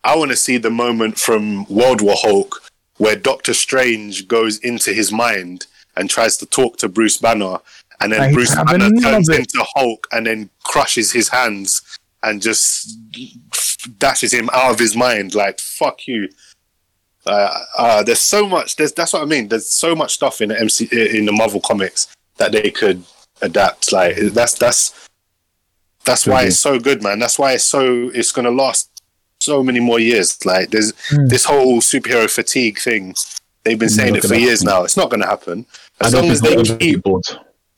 [0.03, 2.63] I want to see the moment from World War Hulk
[2.97, 7.57] where Doctor Strange goes into his mind and tries to talk to Bruce Banner,
[7.99, 9.39] and then And he's Bruce Banner turns it.
[9.39, 11.81] into Hulk and then crushes his hands
[12.23, 12.97] and just
[13.99, 15.35] dashes him out of his mind.
[15.35, 16.29] Like fuck you.
[17.25, 18.75] Uh, uh, there's so much.
[18.75, 19.47] There's, that's what I mean.
[19.47, 23.03] There's so much stuff in the MC in the Marvel comics that they could
[23.41, 23.91] adapt.
[23.91, 24.93] Like that's that's
[26.03, 26.47] that's why Mhm.
[26.47, 27.19] it's so good, man.
[27.19, 28.89] That's why it's so it's gonna last
[29.39, 30.43] so many more years.
[30.45, 31.27] Like there's Hmm.
[31.27, 33.15] this whole superhero fatigue thing.
[33.63, 34.73] They've been saying it for gonna years happen.
[34.79, 34.83] now.
[34.83, 35.65] It's not gonna happen.
[35.99, 37.05] As long as they keep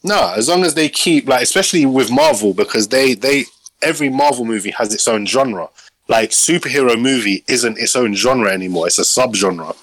[0.05, 3.45] no, as long as they keep like, especially with Marvel, because they they
[3.81, 5.67] every Marvel movie has its own genre.
[6.07, 9.75] Like superhero movie isn't its own genre anymore; it's a subgenre.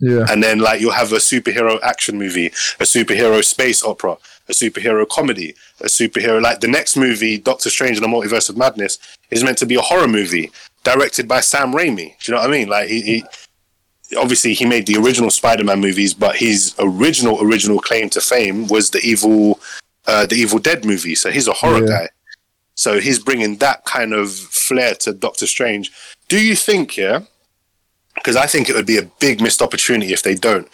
[0.00, 0.26] Yeah.
[0.28, 4.16] And then like you'll have a superhero action movie, a superhero space opera,
[4.48, 8.56] a superhero comedy, a superhero like the next movie, Doctor Strange and the Multiverse of
[8.56, 8.98] Madness,
[9.30, 10.50] is meant to be a horror movie
[10.82, 12.16] directed by Sam Raimi.
[12.18, 12.68] Do you know what I mean?
[12.68, 13.24] Like he, he
[14.16, 18.90] obviously he made the original Spider-Man movies, but his original original claim to fame was
[18.90, 19.58] the evil,
[20.06, 21.14] uh, the Evil Dead movie.
[21.14, 21.88] So he's a horror Yeah.
[21.88, 22.08] guy.
[22.74, 25.92] So he's bringing that kind of flair to Doctor Strange.
[26.28, 27.20] Do you think, yeah?
[28.14, 30.68] Because I think it would be a big missed opportunity if they don't.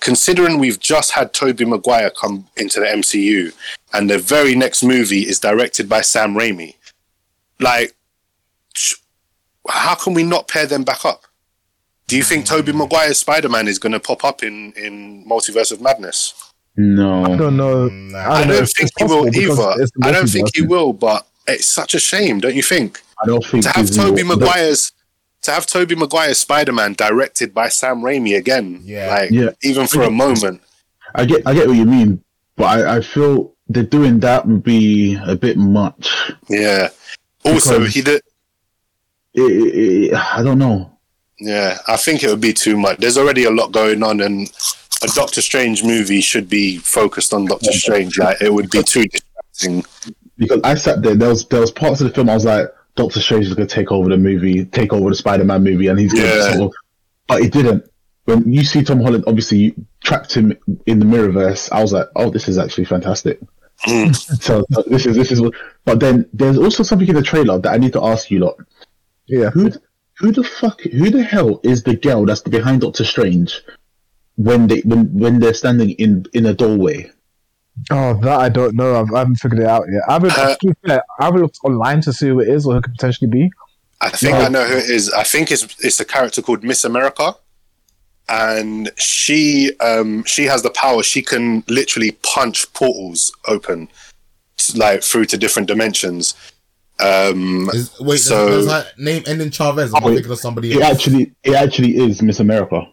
[0.00, 3.52] Considering we've just had Tobey Maguire come into the MCU,
[3.92, 6.74] and the very next movie is directed by Sam Raimi,
[7.60, 7.94] like,
[9.68, 11.22] how can we not pair them back up?
[12.08, 15.70] Do you think Tobey Maguire's Spider Man is going to pop up in in Multiverse
[15.72, 16.34] of Madness?
[16.76, 17.36] No, I No.
[17.36, 17.86] don't know.
[18.16, 19.86] I I don't know don't if think he will either.
[20.02, 23.00] I don't think he will, but it's such a shame, don't you think?
[23.22, 24.92] I don't think To have Disney Tobey will- Maguire's
[25.42, 29.08] to have Tobey Maguire's Spider Man directed by Sam Raimi again, Yeah.
[29.08, 29.50] like Yeah.
[29.62, 30.60] even for a moment.
[31.16, 32.22] I get, I get what you mean,
[32.56, 36.08] but I, I feel they're doing that would be a bit much.
[36.48, 36.90] Yeah.
[37.44, 38.22] Also, he did.
[39.34, 39.74] It, it,
[40.10, 40.90] it, I don't know.
[41.40, 42.98] Yeah, I think it would be too much.
[42.98, 44.48] There's already a lot going on, and
[45.02, 48.16] a Doctor Strange movie should be focused on Doctor Strange.
[48.18, 49.84] Like it would be too distracting.
[50.42, 51.14] Because I sat there.
[51.14, 53.66] There was there was parts of the film I was like, Doctor Strange is going
[53.68, 56.34] to take over the movie, take over the Spider Man movie, and he's going Yeah.
[56.34, 56.72] to sort of.
[57.28, 57.84] But it didn't.
[58.24, 60.56] When you see Tom Holland, obviously you trapped him
[60.86, 61.70] in the Mirrorverse.
[61.72, 63.40] I was like, oh, this is actually fantastic.
[63.86, 64.14] Mm.
[64.42, 65.40] so, so this is this is.
[65.40, 65.54] what-
[65.84, 68.56] But then there's also something in the trailer that I need to ask you lot.
[69.26, 69.50] Yeah.
[69.50, 69.70] Who
[70.18, 73.60] who the fuck who the hell is the girl that's behind Doctor Strange
[74.36, 77.10] when they when when they're standing in in a doorway?
[77.90, 79.00] Oh, that I don't know.
[79.00, 80.02] I've, I haven't figured it out yet.
[80.08, 82.78] I haven't, Uh, fair, I haven't looked online to see who it is or who
[82.78, 83.50] it could potentially be.
[84.00, 84.42] I think No.
[84.44, 85.10] I know who it is.
[85.12, 87.34] I think it's it's a character called Miss America,
[88.28, 91.02] and she um she has the power.
[91.02, 93.88] She can literally punch portals open,
[94.74, 96.34] like through to different dimensions.
[97.00, 99.92] Um, Is, wait, So- so, that name ending Chavez?
[99.94, 100.92] I'm Wait, thinking of somebody It else.
[100.94, 102.86] actually it actually is Miss America.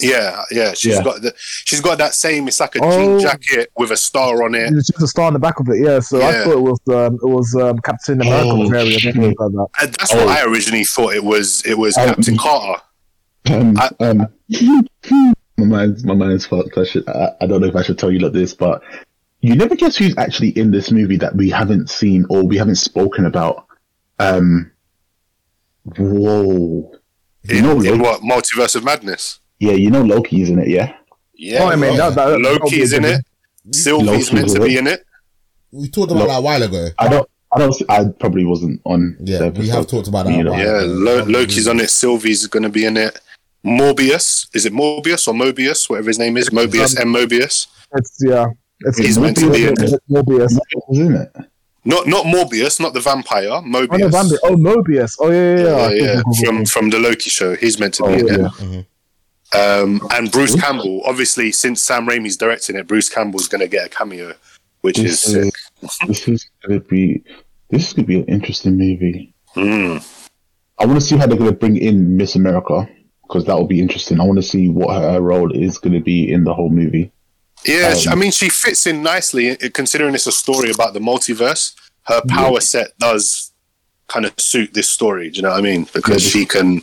[0.00, 1.02] Yeah, yeah, she's Yeah.
[1.02, 2.48] got the she's got that same.
[2.48, 2.90] It's like a Oh.
[2.90, 4.70] jean jacket with a star on it.
[4.70, 5.84] There's just a star on the back of it.
[5.84, 6.00] Yeah.
[6.00, 8.96] So I thought it was um, it was um, Captain America Oh, variant.
[8.96, 9.14] or shit.
[9.14, 9.66] something like that.
[9.82, 10.24] And that's Oh.
[10.26, 11.62] what I originally thought it was.
[11.66, 12.04] It was Oh.
[12.06, 12.82] Captain Carter.
[13.50, 14.26] Um, I- um,
[15.56, 16.76] my mind's my mind's fucked.
[16.78, 18.82] I should I, I don't know if I should tell you like this, but
[19.40, 22.76] you never guess who's actually in this movie that we haven't seen or we haven't
[22.76, 23.66] spoken about.
[24.18, 24.70] Um,
[25.96, 26.92] whoa,
[27.44, 29.40] you In, know in what multiverse of madness?
[29.60, 30.68] Yeah, you know Loki's in it.
[30.68, 30.94] Yeah,
[31.34, 33.24] Yeah, Oh, I mean, that, that, Loki's in it.
[33.72, 35.04] Sylvie's Loki's meant to be in it.
[35.72, 36.88] We talked about Lo- that a while ago.
[36.98, 37.28] I don't.
[37.54, 37.74] I don't.
[37.88, 39.16] I probably wasn't on.
[39.20, 40.34] Yeah, the we have talked about that.
[40.34, 40.54] You know.
[40.56, 40.82] Yeah.
[40.84, 41.90] Lo- Loki's on it.
[41.90, 43.20] Sylvie's going to be in it.
[43.64, 46.50] Morbius, is it Morbius or Mobius, whatever his name is?
[46.50, 47.66] Mobius um, and Mobius.
[47.94, 48.46] It's yeah.
[48.80, 49.98] It's He's meant to be in Morbius.
[50.10, 50.58] Morbius.
[50.86, 51.36] was in it.
[51.84, 53.48] Not not Morbius, not the vampire.
[53.50, 54.38] Oh, no, Mobius.
[54.44, 55.16] Oh, Mobius.
[55.20, 56.22] Oh, yeah, yeah, yeah, yeah.
[56.32, 57.54] yeah, from from the Loki show.
[57.56, 58.40] He's meant to be Oh, in it.
[58.40, 58.48] yeah.
[58.48, 58.80] Mm-hmm.
[59.56, 63.86] Um, and Bruce Campbell, obviously, since Sam Raimi's directing it, Bruce Campbell's going to get
[63.86, 64.34] a cameo,
[64.82, 65.52] which is This is,
[65.88, 66.08] sick.
[66.08, 67.22] this is gonna be.
[67.70, 69.32] This is gonna be an interesting movie.
[69.56, 70.04] Mm.
[70.78, 72.88] I want to see how they're going to bring in Miss America
[73.22, 74.20] because that will be interesting.
[74.20, 77.10] I want to see what her role is going to be in the whole movie.
[77.66, 81.74] Yeah, Um, I mean, she fits in nicely considering it's a story about the multiverse.
[82.04, 83.52] Her power set does
[84.06, 85.30] kind of suit this story.
[85.30, 85.88] Do you know what I mean?
[85.92, 86.30] Because Yeah.
[86.30, 86.82] she can,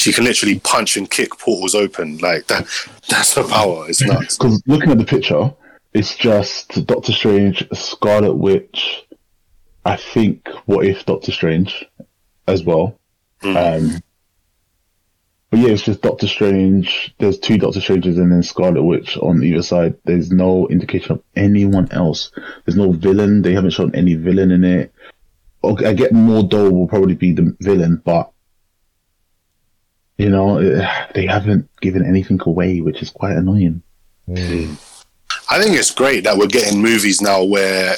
[0.00, 2.18] she can literally punch and kick portals open.
[2.18, 2.66] Like that.
[3.08, 3.88] That's her power.
[3.88, 4.36] It's nuts.
[4.36, 5.52] Because looking at the picture,
[5.92, 9.06] it's just Doctor Strange, Scarlet Witch.
[9.84, 11.86] I think what if Doctor Strange
[12.50, 12.98] as well.
[13.42, 13.56] Mm.
[13.94, 14.02] Um,
[15.50, 17.14] but yeah, it's just Doctor Strange.
[17.18, 19.96] There's two Doctor Stranges and then Scarlet Witch on either side.
[20.04, 22.30] There's no indication of anyone else.
[22.64, 23.42] There's no villain.
[23.42, 24.92] They haven't shown any villain in it.
[25.64, 28.30] Okay, I get Mordo will probably be the villain, but
[30.20, 30.60] you know
[31.14, 33.82] they haven't given anything away, which is quite annoying.
[34.26, 34.74] Hmm.
[35.50, 37.96] I think it's great that we're getting movies now where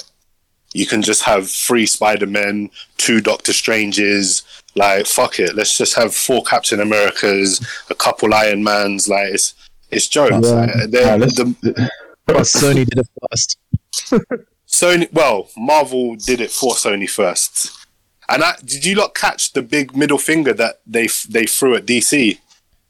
[0.72, 4.42] you can just have three Spider Men, two Doctor Stranges.
[4.74, 7.60] Like fuck it, let's just have four Captain Americas,
[7.90, 9.08] a couple Iron Mans.
[9.08, 9.54] Like it's
[9.90, 10.48] it's jokes.
[10.48, 10.54] Yeah.
[10.54, 11.90] Like, they're- the,
[12.24, 13.58] But Sony did it first.
[14.68, 17.81] Sony, well, Marvel did it for Sony first.
[18.28, 21.86] And I, did you not catch the big middle finger that they they threw at
[21.86, 22.38] DC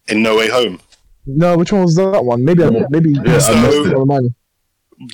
[0.09, 0.81] in No Way Home?
[1.27, 2.45] No, which one was that one?
[2.45, 3.11] Maybe, I maybe.
[3.25, 3.87] Yeah, So- missed it.
[3.89, 4.35] Never mind.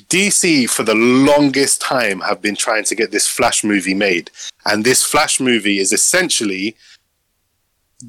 [0.07, 4.29] DC for the longest time have been trying to get this Flash movie made,
[4.65, 6.75] and this Flash movie is essentially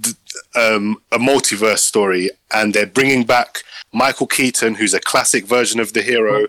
[0.03, 0.17] th-
[0.55, 5.95] um, a multiverse story, and they're bringing back Michael Keaton, who's a classic version of
[5.95, 6.47] the hero,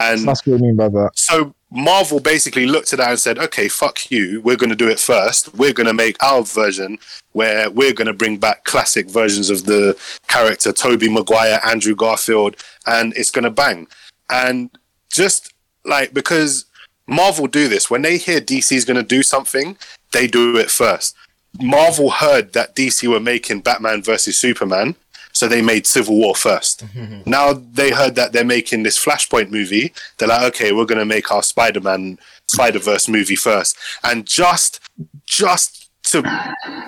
[0.00, 1.10] and That's what I mean by that.
[1.14, 4.40] so Marvel basically looked at that and said, "Okay, fuck you.
[4.42, 5.52] We're going to do it first.
[5.54, 6.98] We're going to make our version
[7.32, 12.56] where we're going to bring back classic versions of the character Tobey Maguire, Andrew Garfield,
[12.86, 13.88] and it's going to bang."
[14.30, 14.70] And
[15.12, 15.52] just
[15.84, 16.66] like because
[17.08, 19.76] Marvel do this when they hear DC is going to do something,
[20.12, 21.16] they do it first.
[21.60, 24.94] Marvel heard that DC were making Batman versus Superman,
[25.34, 26.84] so they made Civil War first.
[27.26, 29.92] now they heard that they're making this Flashpoint movie.
[30.16, 34.80] They're like, okay, we're going to make our Spider-Man Spider Verse movie first, and just
[35.26, 36.22] just to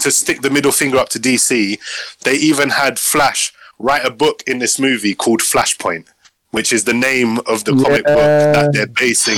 [0.00, 1.78] to stick the middle finger up to DC,
[2.24, 6.06] they even had Flash write a book in this movie called Flashpoint.
[6.52, 9.36] Which is the name of the comic book that they're basing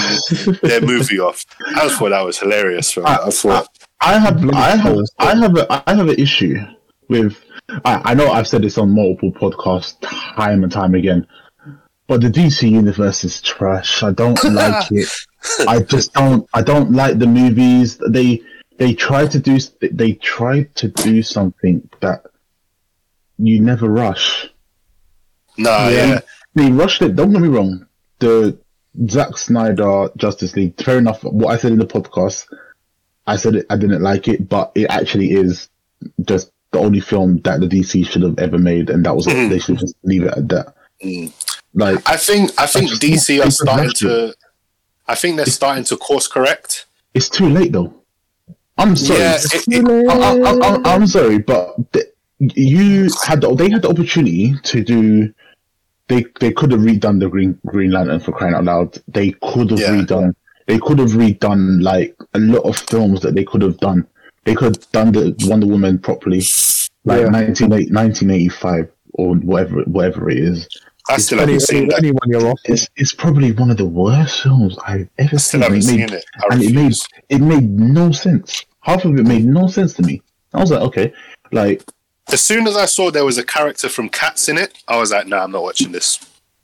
[0.62, 1.45] their movie off.
[1.75, 2.97] I thought that was hilarious.
[2.97, 3.19] Right?
[3.19, 3.67] I thought
[4.01, 6.59] I have, I have, I have, a, I have an issue
[7.09, 7.37] with.
[7.85, 11.27] I, I know I've said this on multiple podcasts, time and time again,
[12.07, 14.03] but the DC universe is trash.
[14.03, 15.09] I don't like it.
[15.67, 16.49] I just don't.
[16.55, 17.99] I don't like the movies.
[18.09, 18.43] They
[18.79, 19.59] they try to do.
[19.81, 22.25] They try to do something that
[23.39, 24.49] you never rush.
[25.59, 26.21] no, yeah.
[26.55, 27.15] They rushed it.
[27.15, 27.87] Don't get me wrong.
[28.19, 28.59] The
[29.09, 30.81] Zack Snyder Justice League.
[30.83, 31.23] Fair enough.
[31.23, 32.47] What I said in the podcast,
[33.27, 35.69] I said it, I didn't like it, but it actually is
[36.25, 39.49] just the only film that the DC should have ever made, and that was it.
[39.49, 40.75] They should just leave it at that.
[41.03, 41.33] Mm.
[41.75, 44.35] Like I think I think DC are starting to.
[45.07, 46.87] I think they're starting to course correct.
[47.15, 47.95] it's too late though.
[48.77, 49.21] I'm sorry.
[49.21, 52.05] Yeah, it- it- I, I'm sorry, but the,
[52.39, 55.33] you had the, they had the opportunity to do.
[56.09, 58.99] They they could have redone the Green Green Lantern for crying out loud.
[59.09, 59.91] They could have Yeah.
[59.91, 60.35] redone.
[60.67, 64.07] They could have redone like a lot of films that they could have done.
[64.49, 66.43] They could have done the Wonder Woman properly,
[67.05, 67.28] like Yeah.
[67.28, 70.67] 19, 1985 or whatever whatever it is.
[71.10, 71.99] I still haven't seen that.
[71.99, 72.60] anyone you're off.
[72.65, 75.39] It's it's probably one of the worst films I've ever I seen.
[75.39, 76.25] still haven't It made- seen it.
[76.39, 76.94] I and it made
[77.28, 78.65] it made no sense.
[78.81, 80.23] Half of it made no sense to me.
[80.55, 81.12] I was like, okay,
[81.52, 81.83] like
[82.33, 85.10] As soon as I saw there was a character from Cats in it, I was
[85.10, 86.18] like, nah, I'm not watching this.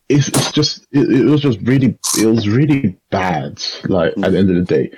[0.08, 3.62] it's, it's just it, it was just really it was really bad.
[3.88, 4.90] Like at the end of the day,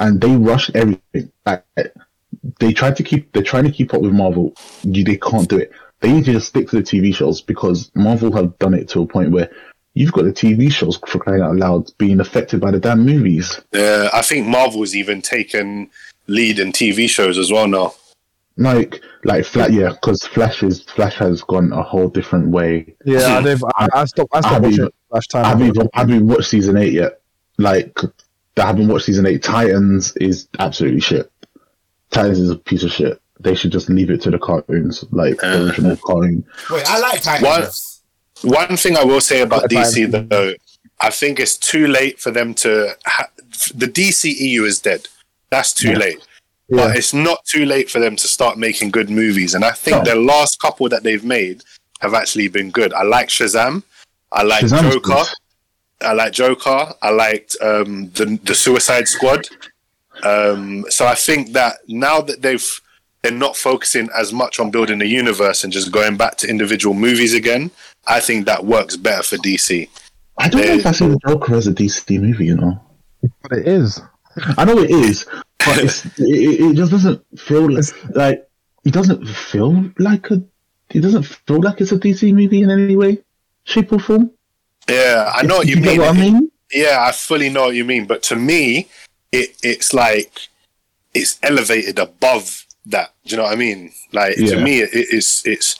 [0.00, 1.30] and they rushed everything.
[1.46, 1.64] Like,
[2.60, 4.54] they tried to keep they're trying to keep up with Marvel.
[4.82, 5.72] You, they can't do it.
[6.00, 9.02] They need to just stick to the TV shows because Marvel have done it to
[9.02, 9.50] a point where
[9.94, 13.60] you've got the TV shows for crying out loud being affected by the damn movies.
[13.74, 15.90] Uh, I think Marvel's even taken
[16.28, 17.94] lead in TV shows as well now.
[18.56, 22.94] Like like Flash, yeah, because Flash is Flash has gone a whole different way.
[23.04, 24.30] Yeah, they've, I, I stopped.
[24.34, 26.92] I I stopped haven't watching even- last I haven't, even, I haven't watched season eight
[26.92, 27.20] yet.
[27.56, 27.98] Like,
[28.58, 29.42] I haven't watched season eight.
[29.42, 31.30] Titans is absolutely shit.
[32.10, 33.20] Titans is a piece of shit.
[33.40, 35.64] They should just leave it to the cartoons, like the Uh.
[35.66, 36.44] original cartoon.
[36.70, 38.00] Wait, I like Titans.
[38.42, 40.54] One thing I will say about If DC I'm- though,
[41.00, 42.94] I think it's too late for them to.
[43.06, 43.28] Ha-
[43.74, 45.08] the DCEU is dead.
[45.50, 45.98] That's too Yeah.
[45.98, 46.18] late.
[46.68, 46.76] Yeah.
[46.88, 49.54] But it's not too late for them to start making good movies.
[49.54, 50.04] And I think No.
[50.04, 51.62] their last couple that they've made
[52.00, 52.92] have actually been good.
[52.92, 53.82] I like Shazam.
[54.30, 55.14] I like Shazam's Joker.
[55.14, 55.26] good.
[56.00, 56.92] I like Joker.
[57.02, 59.48] I liked um, the the Suicide Squad.
[60.22, 62.80] Um, so I think that now that they've
[63.22, 66.94] they're not focusing as much on building the universe and just going back to individual
[66.94, 67.70] movies again,
[68.06, 69.88] I think that works better for DC.
[70.38, 72.46] I don't know if I see the Joker as a DC movie.
[72.46, 72.80] You know,
[73.42, 74.00] But it is.
[74.56, 75.26] I know it is,
[75.58, 78.48] but it's, it, it just doesn't feel like, like
[78.84, 80.42] it doesn't feel like a.
[80.90, 83.18] It doesn't feel like it's a DC movie in any way,
[83.64, 84.30] shape, or form.
[84.88, 86.00] Yeah, I know what you get mean.
[86.00, 86.50] What I mean?
[86.72, 88.06] Yeah, I fully know what you mean.
[88.06, 88.88] But to me,
[89.32, 90.48] it it's like
[91.14, 93.12] it's elevated above that.
[93.24, 93.92] Do you know what I mean?
[94.12, 95.78] Like to me, it, it's it's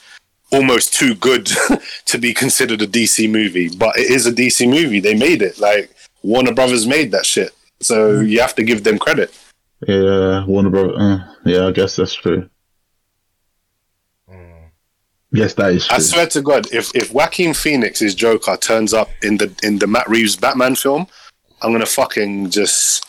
[0.51, 1.49] almost too good
[2.05, 3.69] to be considered a DC movie.
[3.69, 4.99] But it is a DC movie.
[4.99, 5.59] They made it.
[5.59, 5.91] Like
[6.23, 7.53] Warner Brothers made that shit.
[7.81, 9.33] So you have to give them credit.
[9.87, 10.97] Yeah, Warner Bros.
[10.97, 12.49] Uh, yeah, I guess that's true.
[15.31, 15.95] Yes, that is true.
[15.97, 19.87] I swear to God, if if Joaquin Phoenix's Joker turns up in the in the
[19.87, 21.05] Matt Reeves Batman film,
[21.61, 23.05] I'm gonna fucking just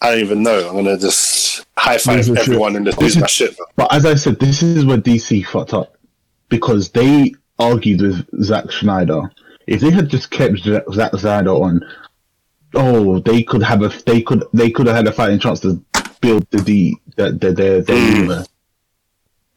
[0.00, 0.68] I don't even know.
[0.68, 2.48] I'm gonna just high five Lose your shit.
[2.48, 3.56] everyone and just lose my shit.
[3.56, 3.66] bro.
[3.76, 5.96] But as I said, this is where DC fucked up
[6.48, 9.30] because they argued with Zack Snyder.
[9.66, 11.84] If they had just kept Zack Zack Snyder on,
[12.74, 15.82] oh, they could have a they could they could have had a fighting chance to
[16.22, 18.14] build the the the the, the, the Mm.
[18.16, 18.48] universe.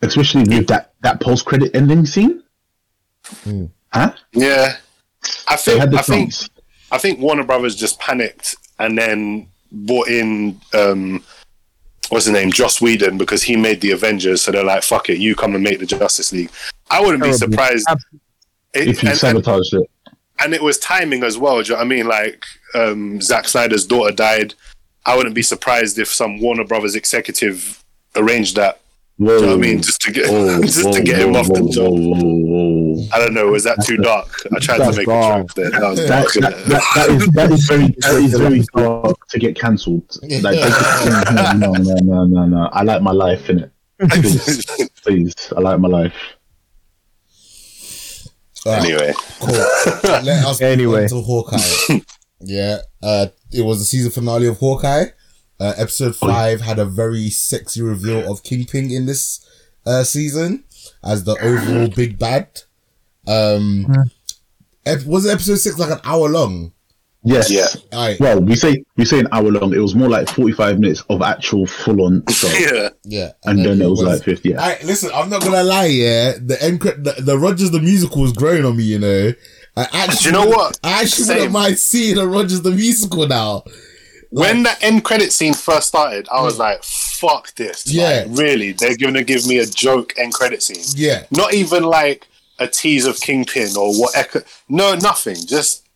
[0.01, 2.43] Especially with that that post credit ending scene.
[3.93, 4.13] Huh?
[4.33, 4.77] Yeah,
[5.47, 6.49] I think had the I think chance.
[6.91, 11.23] I think Warner Brothers just panicked and then brought in um
[12.09, 14.41] what's his name, Joss Whedon, because he made the Avengers.
[14.41, 16.51] So they're like, "Fuck it, you come and make the Justice League."
[16.89, 17.85] I wouldn't be surprised.
[18.73, 19.89] It- If you and- and- sabotaged it.
[20.39, 21.61] and it was timing as well.
[21.61, 22.07] Do you know what I mean?
[22.07, 24.53] Like um, Zack Snyder's daughter died.
[25.05, 27.83] I wouldn't be surprised if some Warner Brothers executive
[28.15, 28.79] arranged that.
[29.21, 29.27] Whoa.
[29.27, 29.81] Do you know what I mean?
[29.83, 31.91] Just to get Whoa, just whoa, to get him whoa, off the job.
[31.93, 33.07] whoa, whoa, whoa.
[33.13, 33.47] I don't know.
[33.51, 34.27] Was that too dark?
[34.51, 35.35] I tried to make dark.
[35.35, 35.69] a joke there.
[35.69, 36.33] That was That, dark.
[36.33, 40.17] that, that, that is that is very that is very dark to get cancelled.
[40.23, 40.55] Like,
[41.59, 42.69] no, no, no, no, no.
[42.73, 43.71] I like my life in it.
[44.09, 44.65] Please,
[45.03, 45.35] please.
[45.55, 46.15] I like my life.
[48.65, 49.49] All right, anyway, cool.
[50.23, 51.03] Let us Anyway.
[51.03, 51.99] anyway to Hawkeye.
[52.41, 55.05] yeah, uh, it was the season finale of Hawkeye.
[55.61, 59.47] Uh, episode five had a very sexy reveal of Kingpin in this
[59.85, 60.63] uh, season
[61.03, 62.61] as the overall big bad.
[63.27, 63.85] Um,
[64.87, 66.71] ep- was it episode six like an hour long?
[67.23, 67.51] Yes.
[67.51, 67.67] Yeah.
[67.93, 69.71] Alright, Well, we say we say an hour long.
[69.75, 72.89] It was more like forty five minutes of actual full on stuff, yeah.
[73.03, 74.49] yeah, and then it was like fifty.
[74.49, 74.61] Yeah.
[74.63, 75.11] I listen.
[75.13, 75.85] I'm not gonna lie.
[75.85, 78.85] Yeah, the end cre- the, the Rogers the musical was growing on me.
[78.85, 79.33] You know,
[79.77, 80.31] I actually.
[80.31, 80.79] Do you know what?
[80.83, 81.35] I actually Same.
[81.35, 83.65] wouldn't mind seeing a Rogers the musical now.
[84.31, 86.61] When that end credit scene first started, I was hmm.
[86.61, 88.25] like, "Fuck this!" Yeah.
[88.25, 90.83] Like, really, they're gonna give me a joke end credit scene.
[90.95, 92.27] Yeah, Not even like
[92.57, 94.15] a tease of Kingpin or what.
[94.15, 95.35] Echo- no, nothing.
[95.35, 95.87] Just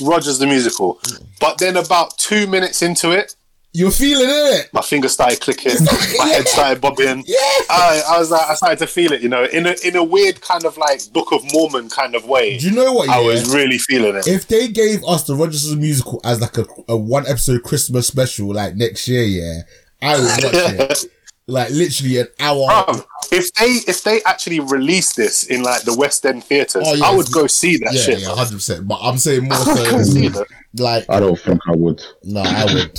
[0.00, 0.98] Rogers the musical.
[1.04, 1.24] Hmm.
[1.40, 3.36] But then about two minutes into it,
[3.74, 4.70] you're feeling it.
[4.72, 5.72] my fingers started clicking,
[6.18, 7.24] my head started bobbing.
[7.26, 7.36] Yeah.
[7.68, 10.02] I, I was like, I started to feel it, you know, in a in a
[10.04, 12.56] weird kind of like Book of Mormon kind of way.
[12.56, 13.08] Do you know what?
[13.08, 13.26] I yeah?
[13.26, 14.28] was really feeling it.
[14.28, 18.06] if they gave us the Rogers the musical as like a, a one episode Christmas
[18.06, 19.62] special like next year, yeah,
[20.00, 21.10] I would watch it.
[21.46, 22.66] Like literally an hour.
[22.70, 26.94] Bruv, if they if they actually release this in like the West End theaters, Oh,
[26.94, 27.04] yeah.
[27.04, 28.20] I would go see that yeah, shit.
[28.20, 28.36] yeah, bruv.
[28.38, 28.88] hundred percent.
[28.88, 30.46] But I'm saying more I so that.
[30.78, 32.02] like I don't think I would.
[32.22, 32.98] no, I would.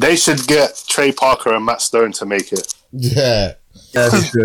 [0.00, 2.72] They should get Trey Parker and Matt Stone to make it.
[2.90, 3.52] Yeah,
[3.92, 4.10] Yeah,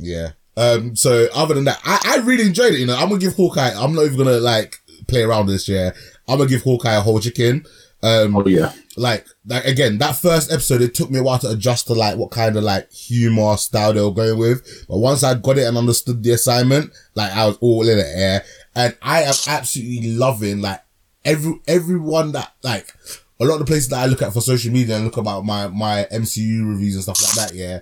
[0.00, 0.30] yeah.
[0.56, 0.96] Um.
[0.96, 2.80] So other than that, I, I really enjoyed it.
[2.80, 3.70] You know, I'm gonna give Hawkeye.
[3.76, 5.94] I'm not even gonna like play around this year.
[6.26, 7.64] I'm gonna give Hawkeye a whole chicken.
[8.02, 8.36] Um.
[8.36, 8.72] Oh yeah.
[8.96, 12.16] like like again that first episode it took me a while to adjust to like
[12.16, 15.66] what kind of like humor style they were going with but once i got it
[15.66, 18.44] and understood the assignment like i was all in the air,
[18.74, 20.80] and i am absolutely loving like
[21.24, 22.94] every everyone that like
[23.40, 25.44] a lot of the places that i look at for social media and look about
[25.44, 27.80] my my mcu reviews and stuff like that yeah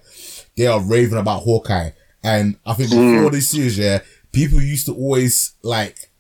[0.57, 1.91] they are raving about hawkeye
[2.23, 4.01] and i think before this series yeah
[4.33, 6.11] people used to always like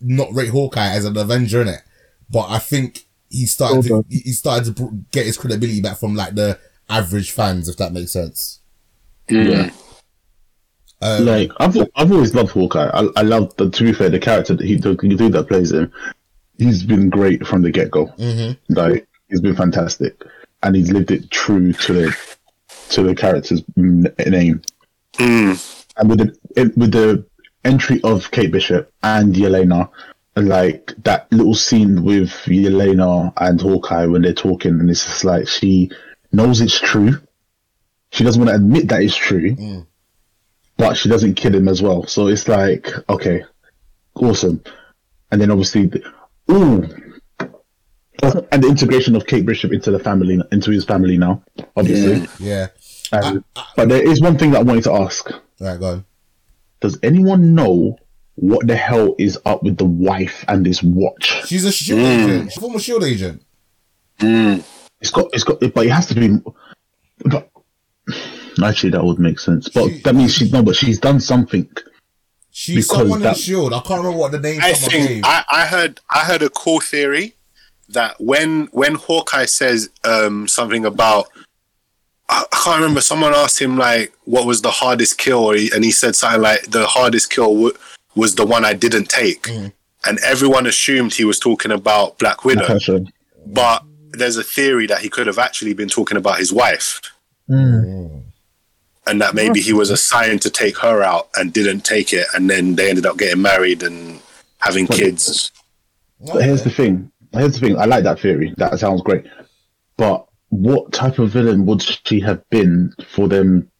[0.00, 1.82] not rate hawkeye as an avenger in it
[2.30, 6.34] but i think he started to, he started to get his credibility back from like
[6.34, 6.58] the
[6.88, 8.60] average fans, if that makes sense.
[9.28, 9.70] Yeah.
[11.00, 12.90] Um, Like I've I've always loved Hawkeye.
[12.92, 15.92] I, I love the to be fair the character that he the, that plays him.
[16.58, 18.06] He's been great from the get go.
[18.18, 18.56] mhm.
[18.68, 20.22] Like he's been fantastic,
[20.62, 22.16] and he's lived it true to the
[22.90, 24.62] to the character's name.
[25.14, 25.84] Mm.
[25.96, 27.24] And with the with the
[27.64, 29.88] entry of Kate Bishop and Yelena,
[30.36, 35.46] like that little scene with Yelena and Hawkeye when they're talking, and it's just like
[35.48, 35.90] she
[36.32, 37.14] knows it's true.
[38.10, 39.86] She doesn't want to admit that it's true, Mm.
[40.76, 42.06] but she doesn't kill him as well.
[42.06, 43.44] So it's like, okay,
[44.14, 44.62] awesome.
[45.30, 45.90] And then obviously,
[46.48, 51.42] the, ooh, and the integration of Kate Bishop into the family, into his family now,
[51.76, 52.26] obviously.
[52.44, 52.68] Yeah.
[53.12, 53.44] And-
[53.76, 56.04] but there is one thing that I wanted to ask: Right, go on.
[56.80, 57.96] Does anyone know
[58.36, 61.46] what the hell is up with the wife and this watch?
[61.46, 62.24] She's a shield Mm.
[62.24, 62.52] agent.
[62.52, 63.42] She's a former shield agent.
[64.20, 64.62] Mm.
[65.00, 66.38] It's got, it's got, but it has to be.
[67.24, 67.50] But
[68.62, 69.68] actually, that would make sense.
[69.68, 71.68] But She- that means she's no, but she's done something.
[72.50, 73.72] She's Because someone in that- shield.
[73.72, 76.80] I can't remember what the name I think I, I heard I heard a cool
[76.80, 77.34] theory
[77.90, 81.28] that when when Hawkeye says um, something about
[82.28, 85.70] I, I can't remember someone asked him like what was the hardest kill or he,
[85.74, 87.76] and he said something like the hardest kill w-
[88.14, 89.72] was the one I didn't take Mhm.
[90.06, 92.78] and everyone assumed he was talking about Black Widow
[93.46, 97.00] but there's a theory that he could have actually been talking about his wife
[97.48, 98.17] Mm.
[99.08, 99.36] And that mm-hmm.
[99.36, 102.88] maybe he was assigned to take her out and didn't take it and then they
[102.90, 104.20] ended up getting married and
[104.60, 105.50] having kids
[106.20, 107.10] But here's the thing.
[107.32, 107.78] Here's the thing.
[107.78, 108.52] I like that theory.
[108.56, 109.24] That sounds great.
[109.96, 113.70] But what type of villain would she have been for them?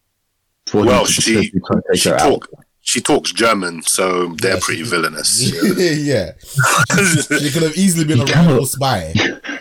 [0.67, 2.47] For Well, to she- to take she her talk,
[2.81, 5.41] she talks German, so they're Yeah, pretty she- villainous.
[5.97, 6.31] yeah.
[7.39, 9.13] She could have easily been a You cannot- rival spy.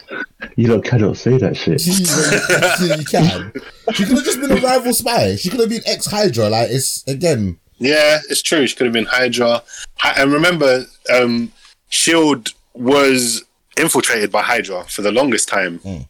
[0.58, 0.62] out.
[0.62, 1.80] You don't cannot say that shit.
[1.80, 1.92] She,
[2.98, 3.52] you can.
[3.94, 5.36] She could have just been a rival spy.
[5.36, 6.48] She could have been ex Hydra.
[6.48, 7.58] Like it's again.
[7.78, 8.66] yeah, it's true.
[8.66, 9.62] She could have been Hydra.
[10.16, 11.52] And remember, um,
[11.88, 13.44] Shield was
[13.76, 15.78] infiltrated by Hydra for the longest time.
[15.80, 16.08] Mm.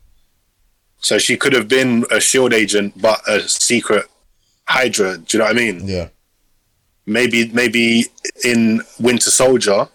[1.01, 4.07] So she could have been a Shield agent, but a secret
[4.67, 5.18] Hydra.
[5.18, 5.86] Do you know what I mean?
[5.86, 6.09] Yeah.
[7.07, 8.07] maybe maybe
[8.44, 9.89] in Winter Soldier.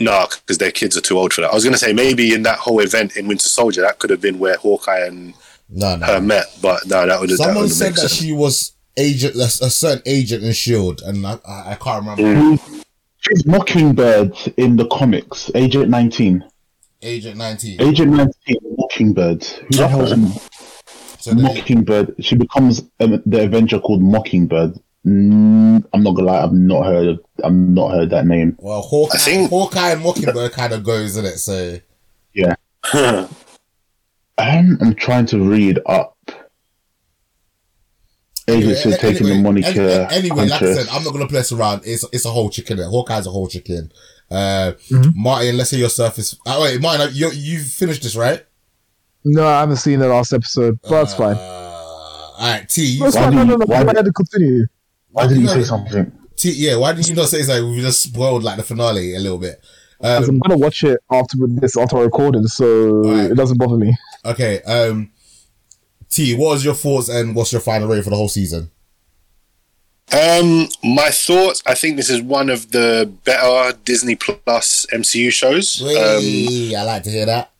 [0.00, 1.50] No, because their kids are too old for that.
[1.50, 4.08] I was going to say maybe in that whole event in Winter Soldier, that could
[4.10, 5.34] have been where Hawkeye and
[5.68, 6.06] No, no.
[6.06, 6.46] her met.
[6.62, 7.36] But no, that would have.
[7.38, 8.14] Someone that said make that sense.
[8.14, 12.22] she was agent, a, a certain agent in Shield, and I, I, I can't remember.
[12.22, 12.84] Mm.
[13.18, 15.50] She's Mockingbird in the comics.
[15.54, 16.44] Agent 19.
[17.02, 17.80] Agent nineteen.
[17.80, 18.32] Agent 19,
[18.76, 19.44] Mockingbird.
[19.44, 20.12] Who the hell's
[21.18, 22.14] So Mockingbird?
[22.20, 24.78] She becomes um, the Avenger called Mockingbird.
[25.06, 27.08] Mm, I'm not gonna lie, I've not heard.
[27.08, 28.56] Of, I've not heard that name.
[28.58, 31.38] well, Hawkeye, I think- Hawkeye and Mockingbird kind of goes in it.
[31.38, 31.78] So
[32.34, 32.54] yeah,
[34.38, 36.16] Um, I'm trying to read up.
[38.48, 40.08] Agents Anyway, are taking the anyway, Monica.
[40.10, 41.82] any- anyway, like I said, I'm not gonna place around.
[41.84, 42.78] It's it's a whole chicken.
[42.78, 43.92] Hawkeye's a whole chicken.
[44.30, 45.12] Uh, Mhm.
[45.14, 46.36] Martin, let's say your surface.
[46.46, 48.44] Oh, wait, Martin, you you finished this right?
[49.24, 51.36] No, I haven't seen the last episode, but that's fine.
[51.36, 52.98] Uh, all right, T.
[52.98, 53.30] That's fine.
[53.30, 53.66] do No, you- no, no.
[53.66, 54.66] why Why do- had to continue?
[55.12, 56.12] Why did you say something?
[56.36, 56.52] T.
[56.52, 57.70] Yeah, why did you not say something?
[57.70, 59.62] We just spoiled like the finale a little bit.
[60.02, 63.30] Um, I'm gonna watch it after this after I recorded, so Alright.
[63.32, 63.94] it doesn't bother me.
[64.24, 64.62] okay.
[64.62, 65.10] Um,
[66.08, 66.34] T.
[66.34, 68.70] What was your thoughts and what's your final rate for the whole season?
[70.12, 71.62] Um, my thoughts.
[71.66, 75.80] I think this is one of the better Disney Plus MCU shows.
[75.82, 77.52] Um, I like to hear that.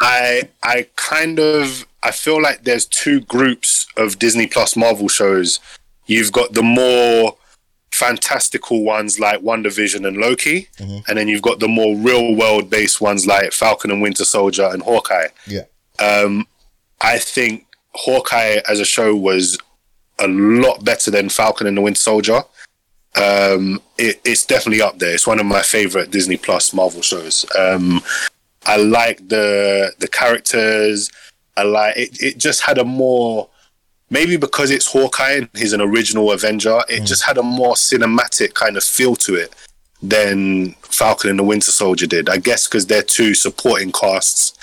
[0.00, 5.60] I I kind of I feel like there's two groups of Disney Plus Marvel shows.
[6.08, 7.36] You've got the more
[7.92, 11.04] fantastical ones like WandaVision and Loki, Mhm.
[11.08, 14.66] and then you've got the more real world based ones like Falcon and Winter Soldier
[14.72, 15.28] and Hawkeye.
[15.46, 15.62] Yeah.
[15.98, 16.46] Um,
[17.00, 17.64] I think
[17.94, 19.58] Hawkeye as a show was
[20.18, 22.42] a lot better than Falcon and the Winter Soldier.
[23.16, 25.14] Um, it, it's definitely up there.
[25.14, 27.46] It's one of my favorite Disney Plus Marvel shows.
[27.56, 28.02] Um,
[28.66, 31.10] I like the the characters.
[31.56, 32.22] I like it.
[32.22, 33.48] It just had a more
[34.10, 36.80] maybe because it's Hawkeye and he's an original Avenger.
[36.88, 39.54] It just had a more cinematic kind of feel to it
[40.02, 42.28] than Falcon and the Winter Soldier did.
[42.28, 44.54] I guess because they're two supporting casts.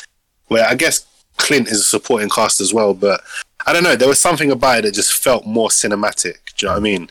[0.48, 1.06] Where I guess
[1.38, 3.22] Clint is a supporting cast as well, but
[3.66, 3.96] I don't know.
[3.96, 6.36] There was something about it that just felt more cinematic.
[6.56, 7.10] Do you know what I mean?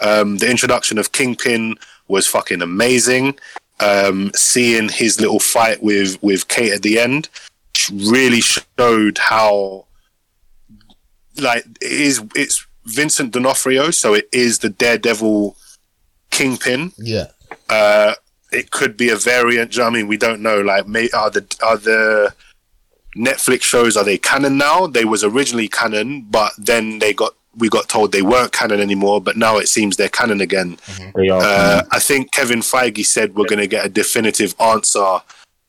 [0.00, 1.76] Um, the introduction of Kingpin
[2.08, 3.38] was fucking amazing.
[3.80, 7.28] Um, seeing his little fight with with Kate at the end
[7.92, 9.86] really showed how
[11.38, 15.56] like it is it's Vincent D'Onofrio, so it is the Daredevil
[16.30, 16.92] Kingpin.
[16.98, 17.28] Yeah.
[17.68, 18.14] Uh,
[18.52, 19.74] it could be a variant.
[19.74, 20.60] you know I mean, we don't know.
[20.60, 22.34] Like, may, are the are the
[23.16, 24.86] Netflix shows are they canon now?
[24.86, 29.20] They was originally canon, but then they got we got told they weren't canon anymore.
[29.20, 30.78] But now it seems they're canon again.
[31.14, 31.40] They are.
[31.42, 35.20] Uh, I think Kevin Feige said we're going to get a definitive answer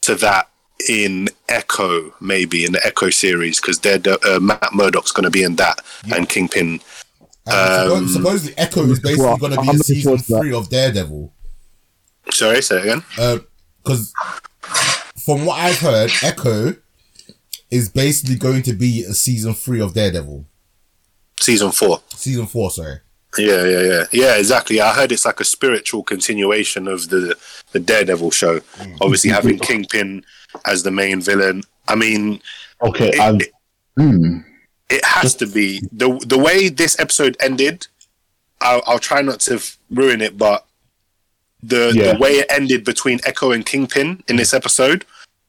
[0.01, 0.49] to that
[0.89, 5.55] in Echo, maybe in the Echo series, because uh, Matt Murdock's going to be in
[5.57, 5.81] that
[6.13, 6.79] and Kingpin.
[7.47, 10.39] And Um, supposedly, Echo is basically going to be I'm a season forward to that.
[10.41, 11.33] three of Daredevil.
[12.31, 13.03] Sorry, say it again.
[13.83, 14.11] Because
[15.23, 16.75] from what I've heard, Echo
[17.69, 20.45] is basically going to be a season three of Daredevil.
[21.39, 22.01] Season four.
[22.15, 22.99] Season four, sorry.
[23.37, 24.35] Yeah, yeah, yeah, yeah.
[24.37, 24.79] Exactly.
[24.81, 27.35] I heard it's like a spiritual continuation of the
[27.71, 28.61] the Daredevil show.
[29.01, 30.23] Obviously, having Kingpin
[30.65, 31.63] as the main villain.
[31.87, 32.41] I mean,
[32.81, 33.51] okay, it, it,
[33.97, 34.39] Hmm.
[34.89, 37.87] it has to be the the way this episode ended.
[38.61, 40.65] I'll, I'll try not to ruin it, but
[41.63, 42.13] the Yeah.
[42.13, 45.05] the way it ended between Echo and Kingpin in this episode,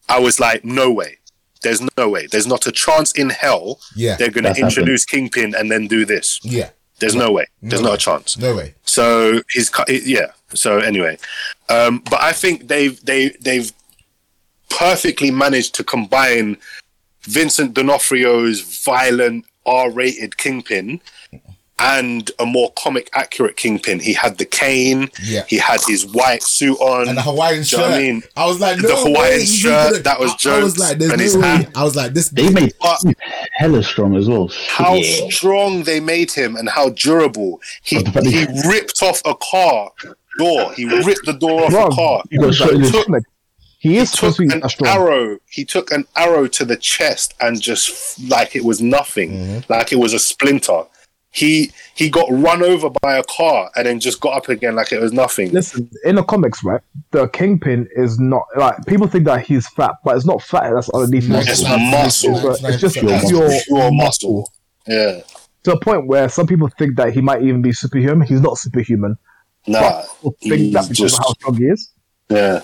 [0.08, 1.18] I was like, no way.
[1.62, 2.26] There's no way.
[2.26, 4.16] There's not a chance in hell Yeah.
[4.16, 4.78] they're going to That's happened.
[4.78, 6.38] introduce Kingpin and then do this.
[6.42, 6.70] Yeah.
[6.98, 7.46] There's no way.
[7.62, 7.94] There's No not way.
[7.96, 8.38] a chance.
[8.38, 8.74] No way.
[8.84, 10.32] So he's yeah.
[10.54, 11.18] So anyway,
[11.68, 13.70] um, but I think they've they they've
[14.70, 16.56] perfectly managed to combine
[17.22, 21.00] Vincent D'Onofrio's violent R-rated Kingpin
[21.78, 24.00] and a more comic accurate Kingpin.
[24.00, 25.10] He had the cane.
[25.22, 25.44] Yeah.
[25.46, 27.08] He had his white suit on.
[27.08, 27.80] And the Hawaiian shirt.
[27.80, 28.22] you know I mean?
[28.36, 30.98] I was like, no The Hawaiian you shirt, couldn't- that was I- I, was like,
[30.98, 31.42] there's and no his way.
[31.46, 31.70] hat.
[31.74, 32.30] I was like, this.
[32.30, 33.02] They made But-
[33.52, 34.50] hella strong as well.
[34.68, 35.28] how Yeah.
[35.30, 37.60] strong they made him and how durable.
[37.82, 39.90] He But he ripped off a car
[40.38, 40.72] door.
[40.72, 42.22] He ripped the door off Bro, a car.
[42.30, 43.08] You got shot in the took-
[43.78, 45.38] He is took supposed to be an arrow.
[45.50, 49.72] He took an arrow to the chest and just like it was nothing, Mm-hmm.
[49.72, 50.84] like it was a splinter.
[51.36, 54.90] He he got run over by a car and then just got up again like
[54.90, 55.50] it was nothing.
[55.52, 59.92] Listen, in the comics, right, the Kingpin is not like people think that he's fat,
[60.02, 60.72] but it's not fat.
[60.74, 61.52] That's underneath No, muscle.
[61.52, 61.62] it's
[62.32, 62.50] muscle.
[62.52, 63.60] It's, it's just Pure pure, muscle.
[63.66, 64.52] Pure muscle.
[64.86, 65.20] Yeah,
[65.64, 68.26] To a point where some people think that he might even be superhuman.
[68.26, 69.18] He's not superhuman.
[69.66, 71.90] nah, But think that he's because just of how strong he is.
[72.30, 72.62] yeah.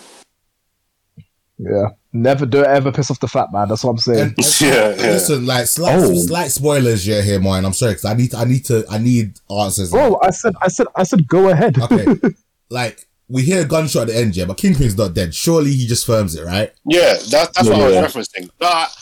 [1.59, 1.89] Yeah.
[2.15, 3.69] Never do it ever piss off the fat man.
[3.69, 4.21] That's what I'm saying.
[4.21, 5.07] And, and- Yeah, and yeah.
[5.13, 6.15] Listen, like slight, Oh.
[6.15, 7.65] slight spoilers yeah, here, mine.
[7.65, 9.91] I'm sorry because I need, I need to, I need answers.
[9.91, 11.79] Bro, I said, I said, I said, go ahead.
[11.79, 12.07] Okay,
[12.71, 15.35] like we hear a gunshot at the end, yeah, but Kingpin's not dead.
[15.35, 16.71] Surely he just firms it, right?
[16.85, 17.85] Yeah, that, that's what Yeah.
[17.85, 18.51] I was referencing.
[18.59, 18.95] But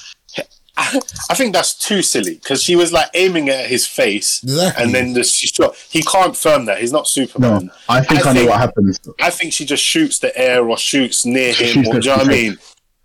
[0.76, 4.84] I, I think that's too silly because she was like aiming at his face, Exactly.
[4.84, 5.74] and then the, she shot.
[5.90, 6.78] He can't firm that.
[6.78, 7.66] He's not Superman.
[7.66, 9.00] No, I think I I, know think- what happens.
[9.20, 12.18] I think she just shoots the air or shoots near him, or do you know
[12.18, 12.58] what I his mean?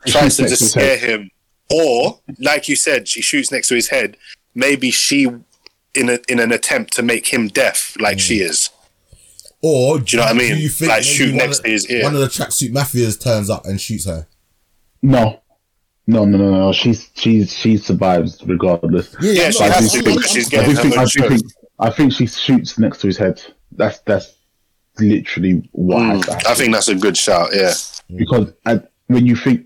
[0.06, 1.32] She Tries to just scare him,
[1.72, 4.18] or like you said, she shoots next to his head.
[4.54, 5.24] Maybe she,
[5.96, 8.70] in a in an attempt to make him deaf, like she is.
[9.62, 10.58] Or Do you know what I mean?
[10.58, 12.04] you think Like, maybe shoot one next of- to his ear.
[12.04, 14.28] One of the tracksuit mafias turns up and shoots her.
[15.02, 15.42] No,
[16.06, 16.72] no, no, no, no.
[16.74, 19.16] She's she's she survives regardless.
[19.22, 20.82] Yeah, Yeah, I'm she not- has I'm- to because I'm- she's I getting do her
[20.84, 21.30] think I own do show.
[21.30, 21.42] think
[21.80, 23.42] I think she shoots next to his head.
[23.72, 24.34] That's that's
[25.00, 26.46] literally what has Mm.
[26.48, 27.50] I think that's a good shout.
[27.54, 27.74] Yeah.
[28.16, 29.66] because I, when you think,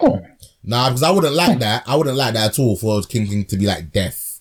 [0.00, 0.20] oh,
[0.62, 1.84] Nah, because I wouldn't like that.
[1.86, 4.40] I wouldn't like that at all for King King to be like deaf.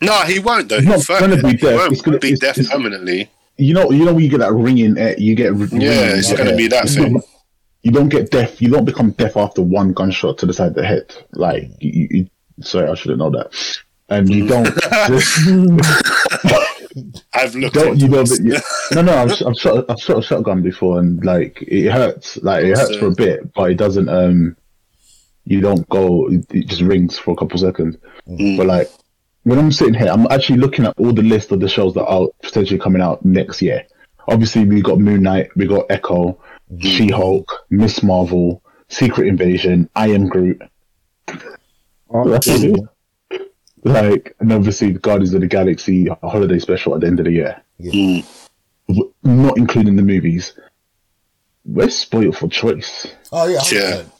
[0.00, 0.76] No, he won't though.
[0.76, 1.42] He's He'll not firm gonna it.
[1.42, 1.78] be He deaf.
[1.78, 3.30] won't It's gonna- be it's- deaf it's- permanently.
[3.56, 6.32] you know, you know when you get that ringing, air, you get ringing Yeah, it's
[6.32, 7.14] gonna be that It's thing.
[7.14, 7.24] not-
[7.82, 8.62] You don't get deaf.
[8.62, 11.12] You don't become deaf after one gunshot to the side of the head.
[11.32, 12.26] Like, you, you,
[12.62, 13.52] sorry, I shouldn't know that.
[14.08, 14.68] And you don't.
[17.34, 17.74] I've looked.
[17.74, 18.38] don't you know this.
[18.38, 21.90] that you, no no I've, I've shot I've shot a shotgun before and like it
[21.90, 24.56] hurts like it hurts for a bit but it doesn't um
[25.46, 27.96] you don't go it, it just rings for a couple seconds
[28.28, 28.56] Mm.
[28.56, 28.90] but like
[29.42, 32.06] when I'm sitting here I'm actually looking at all the list of the shows that
[32.06, 33.84] are potentially coming out next year
[34.28, 36.38] obviously we got Moon Knight we got Echo
[36.72, 36.80] Mm.
[36.82, 40.62] She Hulk Miss Marvel Secret Invasion I Am Groot
[43.84, 47.32] like and obviously the Guardians of the Galaxy holiday special at the end of the
[47.32, 48.24] year Mm.
[49.24, 50.52] not including the movies,
[51.64, 53.08] we're spoiled for choice.
[53.32, 54.02] Oh yeah, Yeah.
[54.02, 54.10] 100%.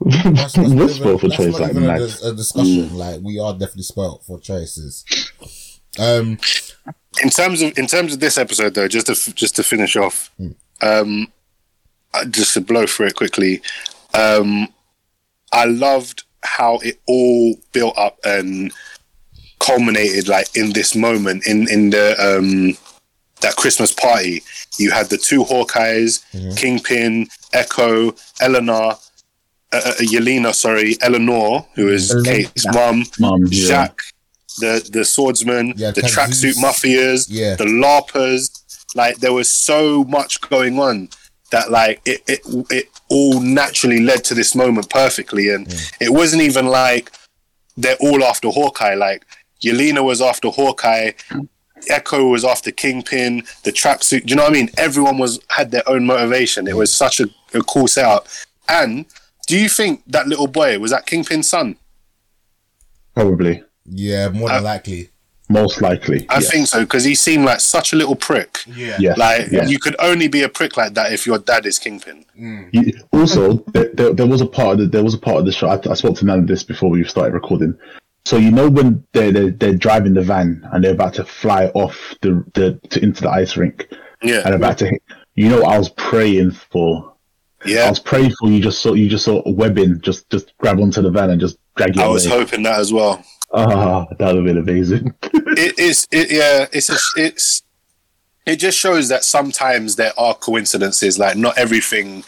[0.00, 2.96] That's, that's we're not spoiled for even, that's choice not like even a, a discussion.
[2.96, 5.04] Like we are definitely spoiled for choices.
[5.98, 6.38] Um,
[7.22, 9.96] in terms of in terms of this episode though just to f- just to finish
[9.96, 10.30] off
[10.82, 11.26] um
[12.14, 13.60] uh, just to blow through it quickly
[14.14, 14.68] um
[15.52, 18.72] i loved how it all built up and
[19.58, 22.76] culminated like in this moment in in the um
[23.40, 24.42] that christmas party.
[24.78, 26.24] You had the two hawkeyes
[26.56, 28.94] kingpin echo eleanor
[29.72, 32.32] uh, uh, yelena sorry eleanor who is Eleanor.
[32.32, 33.68] kate's mum Mum, yeah.
[33.68, 34.00] Jack,
[34.60, 37.54] the the swordsman, Yeah, the tracksuit mafias, Yeah.
[37.56, 38.50] the larpers.
[38.94, 41.10] Like there was so much going on
[41.52, 42.40] that like it it,
[42.70, 45.66] it all naturally led to this moment perfectly, and
[46.00, 47.12] it wasn't even like
[47.76, 48.94] they're all after Hawkeye.
[48.94, 49.24] Like
[49.62, 51.12] Yelena was after Hawkeye.
[51.88, 54.26] Echo was after Kingpin, the tracksuit.
[54.26, 54.70] Do you know what I mean?
[54.76, 56.66] Everyone was had their own motivation.
[56.66, 58.26] It was such a, a cool setup.
[58.68, 59.06] And
[59.48, 61.76] do you think that little boy was that Kingpin's son?
[63.14, 65.10] Probably, yeah, more than Uh, likely.
[65.48, 66.26] most likely.
[66.28, 66.40] I yeah.
[66.50, 68.58] think so because he seemed like such a little prick.
[68.66, 68.96] Yeah.
[69.00, 69.14] Yeah.
[69.16, 69.64] Like yeah.
[69.66, 72.24] you could only be a prick like that if your dad is Kingpin.
[72.72, 75.46] You- also, there, there, there was a part of the, there was a part of
[75.46, 75.68] the show.
[75.68, 77.76] I, I spoke to none of this before we started recording.
[78.26, 81.66] So you know when they're, they're they're driving the van and they're about to fly
[81.74, 83.88] off the the to, into the ice rink
[84.22, 85.02] Yeah, and about to hit.
[85.34, 87.14] You know, what I was praying for.
[87.66, 88.60] I was praying for you.
[88.60, 90.00] Just saw you just saw webbing.
[90.00, 92.14] Just just grab onto the van and just drag you I away.
[92.14, 93.24] was hoping that as well.
[93.52, 95.12] Ah, that would have been amazing.
[95.60, 96.06] It is.
[96.12, 97.62] It, yeah, it's a, it's.
[98.46, 101.18] It just shows that sometimes there are coincidences.
[101.18, 102.22] Like not everything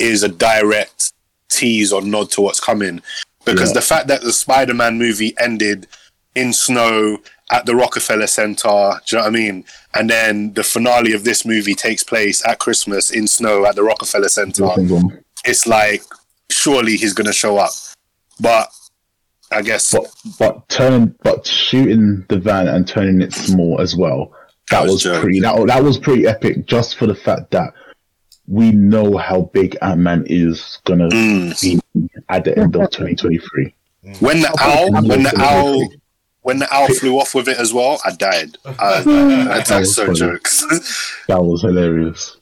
[0.00, 1.12] is a direct
[1.50, 3.00] tease or nod to what's coming.
[3.44, 3.74] Because Yeah.
[3.74, 5.86] the fact that the Spider-Man movie ended
[6.34, 7.18] in snow
[7.50, 8.68] at the Rockefeller Center,
[9.06, 9.64] do you know what I mean?
[9.94, 13.82] And then the finale of this movie takes place at Christmas in snow at the
[13.82, 14.68] Rockefeller Center.
[15.44, 16.02] It's like
[16.50, 17.70] surely he's gonna show up.
[18.40, 18.68] But
[19.50, 24.32] I guess But but turning but shooting the van and turning it small as well.
[24.70, 25.40] That That was was pretty.
[25.40, 26.66] That, that was pretty epic.
[26.66, 27.72] Just for the fact that
[28.46, 31.58] we know how big Ant Man is gonna Mm.
[31.62, 31.80] be
[32.28, 33.74] at the end of 2023.
[34.20, 35.88] when the owl, when the owl,
[36.48, 38.56] when the owl flew off with it as well, I died.
[38.64, 40.64] I, I, that's so jokes.
[41.28, 42.38] That was hilarious.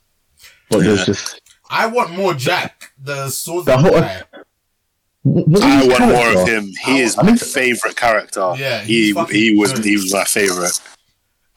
[0.71, 0.85] But Yeah.
[0.87, 4.23] there's just I want more Jack, the sword The whole- guy.
[4.33, 6.71] I his want more of him.
[6.85, 8.55] He is I my think- favorite character.
[8.57, 9.85] Yeah, he he was good.
[9.85, 10.81] he was my favorite.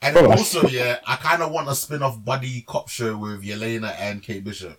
[0.02, 3.94] And Bro, also, yeah, I kind of want a spin-off buddy cop show with Yelena
[3.98, 4.76] and Kate Bishop.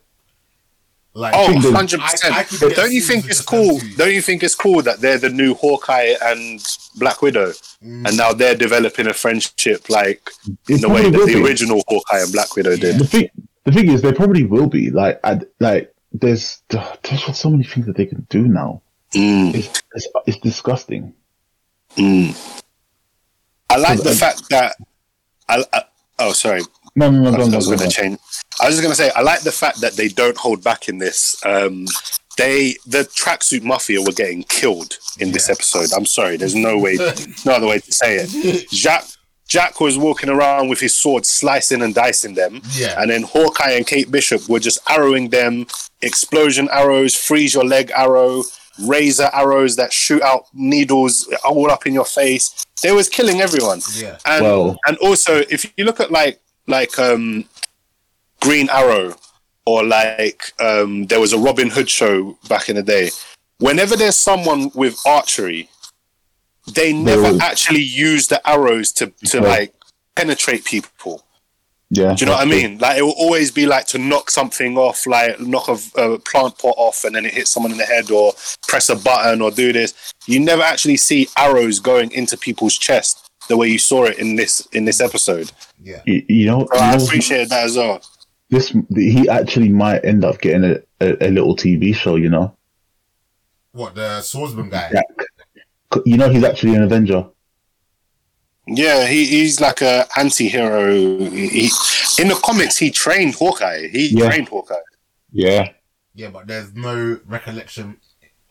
[1.14, 2.48] Like, Oh, 100 I- I percent.
[2.48, 3.80] could Don't you think it's cool?
[3.80, 3.96] two.
[3.96, 6.62] Don't you think it's cool that they're the new Hawkeye and
[6.96, 7.52] Black Widow,
[7.84, 8.08] Mm.
[8.08, 10.30] and now they're developing a friendship like
[10.70, 11.44] in It the way that the be.
[11.44, 12.98] original Hawkeye and Black Widow did?
[13.00, 13.30] The thing,
[13.66, 14.90] the thing is, they probably will be.
[14.90, 18.82] Like, I, like there's there's just so many things that they can do now.
[19.14, 21.14] Mm, It's it's, it's disgusting.
[21.98, 22.34] mm.
[23.70, 24.76] I like the Um, fact that.
[25.50, 25.84] I, I,
[26.20, 26.62] oh, sorry.
[26.96, 27.90] No, no, no, I go on, was go on, going go to on.
[27.92, 28.20] change.
[28.60, 30.90] I was just going to say I like the fact that they don't hold back
[30.90, 31.36] in this.
[31.46, 31.86] Um,
[32.38, 35.90] they the tracksuit mafia were getting killed in this episode.
[35.96, 36.96] I'm sorry, there's no way,
[37.46, 38.70] no other way to say it.
[38.70, 39.06] Jack
[39.48, 42.96] Jack was walking around with his sword, slicing and dicing them, Yeah.
[43.02, 45.66] and then Hawkeye and Kate Bishop were just arrowing them.
[46.02, 48.44] Explosion arrows, freeze your leg arrow,
[48.82, 52.66] razor arrows that shoot out needles all up in your face.
[52.82, 53.82] They was killing everyone.
[53.94, 54.18] Yeah.
[54.26, 57.46] And Well- and also if you look at like like um
[58.42, 59.16] Green Arrow
[59.66, 63.10] or like um there was a Robin Hood show back in the day.
[63.60, 65.70] Whenever there's someone with archery,
[66.74, 69.74] they never actually use the arrows to to like
[70.16, 71.24] penetrate people.
[71.94, 72.78] Yeah, Do you know what I mean?
[72.78, 76.58] Like it will always be like to knock something off, like knock a, a plant
[76.58, 78.32] pot off, and then it hits someone in the head, or
[78.66, 80.14] press a button, or do this.
[80.26, 84.38] You never actually see arrows going into people's chest the way you saw it in
[84.38, 85.52] this in this episode.
[85.82, 86.02] Yeah.
[86.06, 88.02] You, you know, So I know, appreciate that as well.
[88.50, 88.76] this.
[88.96, 92.16] He actually might end up getting a, a, a little TV show.
[92.16, 92.56] You know,
[93.72, 94.92] What the swordsman guy?
[94.92, 95.06] Jack.
[96.06, 97.28] You know, he's actually an Avenger.
[98.68, 100.94] Yeah, he, he's like a anti-hero.
[101.30, 101.70] He,
[102.20, 103.88] in the comics, he trained Hawkeye.
[103.88, 104.28] He Yeah.
[104.30, 104.76] trained Hawkeye.
[105.34, 105.70] Yeah,
[106.14, 107.98] Yeah, but there's no recollection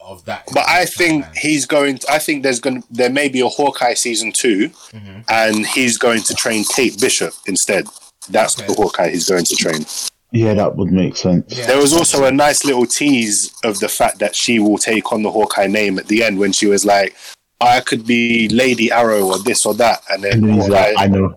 [0.03, 0.45] of that.
[0.53, 1.99] But I think he's going.
[1.99, 2.83] To, I think there's going.
[2.83, 5.25] To, there may be a Hawkeye season 2 Mhm.
[5.29, 7.87] and he's going to train Kate Bishop instead.
[8.29, 8.67] That's Okay.
[8.67, 9.85] the Hawkeye he's going to train.
[10.33, 11.45] yeah, that would make sense.
[11.57, 11.67] Yeah.
[11.67, 15.23] There was also a nice little tease of the fact that she will take on
[15.23, 17.15] the Hawkeye name at the end when she was like,
[17.61, 20.93] "I could be Lady Arrow or this or that," and then And then he's Hawkeye,
[20.93, 21.35] like, I know.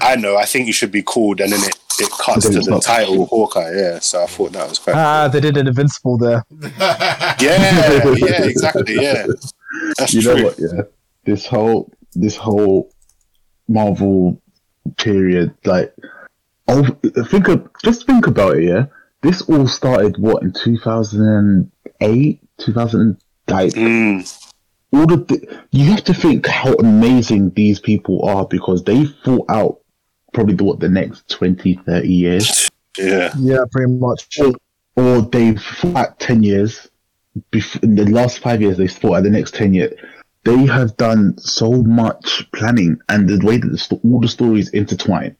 [0.00, 2.70] I know, I think you should be called, and then it, it cuts to the
[2.70, 2.82] not.
[2.82, 3.72] title Hawkeye.
[3.74, 4.96] Yeah, so I thought that was quite.
[4.96, 6.44] Ah, they did an invincible there.
[6.78, 8.94] yeah, yeah, exactly.
[8.96, 9.26] Yeah,
[9.98, 10.34] that's you true.
[10.34, 10.58] know what?
[10.58, 10.82] Yeah,
[11.24, 12.90] this whole this whole
[13.68, 14.40] Marvel
[14.96, 15.94] period, like,
[16.68, 16.84] oh,
[17.28, 18.64] think of just think about it.
[18.64, 18.86] Yeah,
[19.22, 21.70] this all started what in two thousand and
[22.00, 23.20] eight, two thousand.
[23.48, 24.50] Like Mm,
[24.92, 29.79] all the, you have to think how amazing these people are because they fought out
[30.32, 32.68] probably the, what the next 20, 30 years.
[32.98, 34.38] yeah, Yeah, pretty much.
[34.96, 36.88] or they've fought 10 years.
[37.52, 39.92] Bef- in the last five years, they fought at the next 10 years.
[40.44, 44.70] They have done so much planning and the way that the sto- all the stories
[44.70, 45.36] intertwine.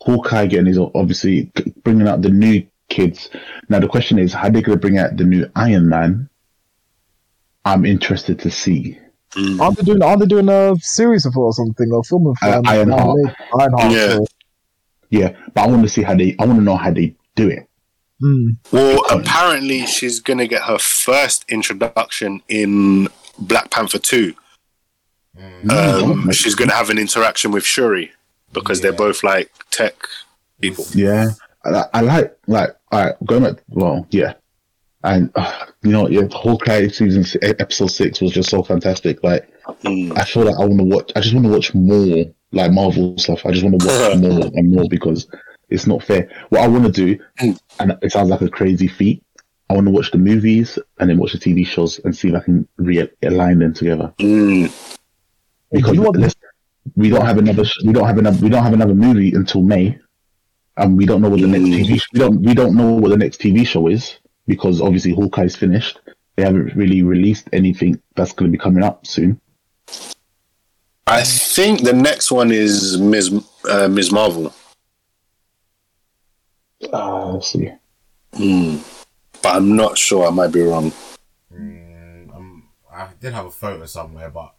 [0.00, 1.50] Hawkeye again is obviously
[1.82, 3.28] bringing out the new kids.
[3.68, 6.30] Now, the question is, how are they going to bring out the new Iron Man?
[7.64, 8.98] I'm interested to see.
[9.38, 9.60] Mm.
[9.60, 10.02] Aren't they doing?
[10.02, 11.90] Aren't they doing a series of it or something?
[11.92, 13.18] Or film of Uh, Ironheart.
[13.58, 13.92] Ironheart.
[13.92, 14.16] Yeah.
[14.16, 14.26] so-
[15.10, 17.48] Yeah, but I want to see how they, I want to know how they do
[17.48, 17.66] it.
[18.20, 18.50] Hmm.
[18.72, 23.08] Well, apparently she's gonna get her first introduction in
[23.38, 24.34] Black Panther Two.
[25.38, 25.70] Mm.
[25.70, 28.10] Um, she's gonna have an interaction with Shuri
[28.52, 29.94] because they're both like tech
[30.60, 30.84] people.
[30.94, 31.28] Yeah,
[31.64, 33.62] I, I like like all right going back.
[33.68, 34.34] Well, yeah,
[35.04, 39.22] and uh, you know, yeah, Hawkeye season episode six was just so fantastic.
[39.22, 39.48] Like,
[39.84, 40.16] Mm.
[40.16, 41.12] I feel like I want to watch.
[41.14, 43.44] I just want to watch more like Marvel stuff.
[43.44, 45.26] I just want to watch more and more because
[45.68, 46.30] it's not fair.
[46.48, 47.60] What I want to do, and
[48.00, 49.22] it sounds like a crazy feat.
[49.68, 52.34] I want to watch the movies and then watch the TV shows and see if
[52.34, 54.14] I can realign them together.
[54.18, 54.72] Mm.
[55.70, 56.34] Because You want-
[56.96, 57.64] we don't have another.
[57.84, 58.38] We don't have another.
[58.42, 59.98] We don't have another movie until May,
[60.78, 61.84] and we don't know what the next Mm.
[61.84, 62.00] TV.
[62.14, 62.42] We don't.
[62.42, 64.16] We don't know what the next TV show is
[64.48, 66.00] because obviously Hawkeye's finished.
[66.34, 69.40] They haven't really released anything that's going to be coming up soon.
[71.06, 73.44] I think the next one is Ms.
[73.68, 74.10] Uh, Ms.
[74.10, 74.52] Marvel,
[76.92, 77.72] Uh, let's see.
[78.34, 79.04] mm.
[79.42, 80.26] but I'm not sure.
[80.26, 80.92] I might be wrong.
[81.52, 84.54] Mm, um, I did have a photo somewhere, but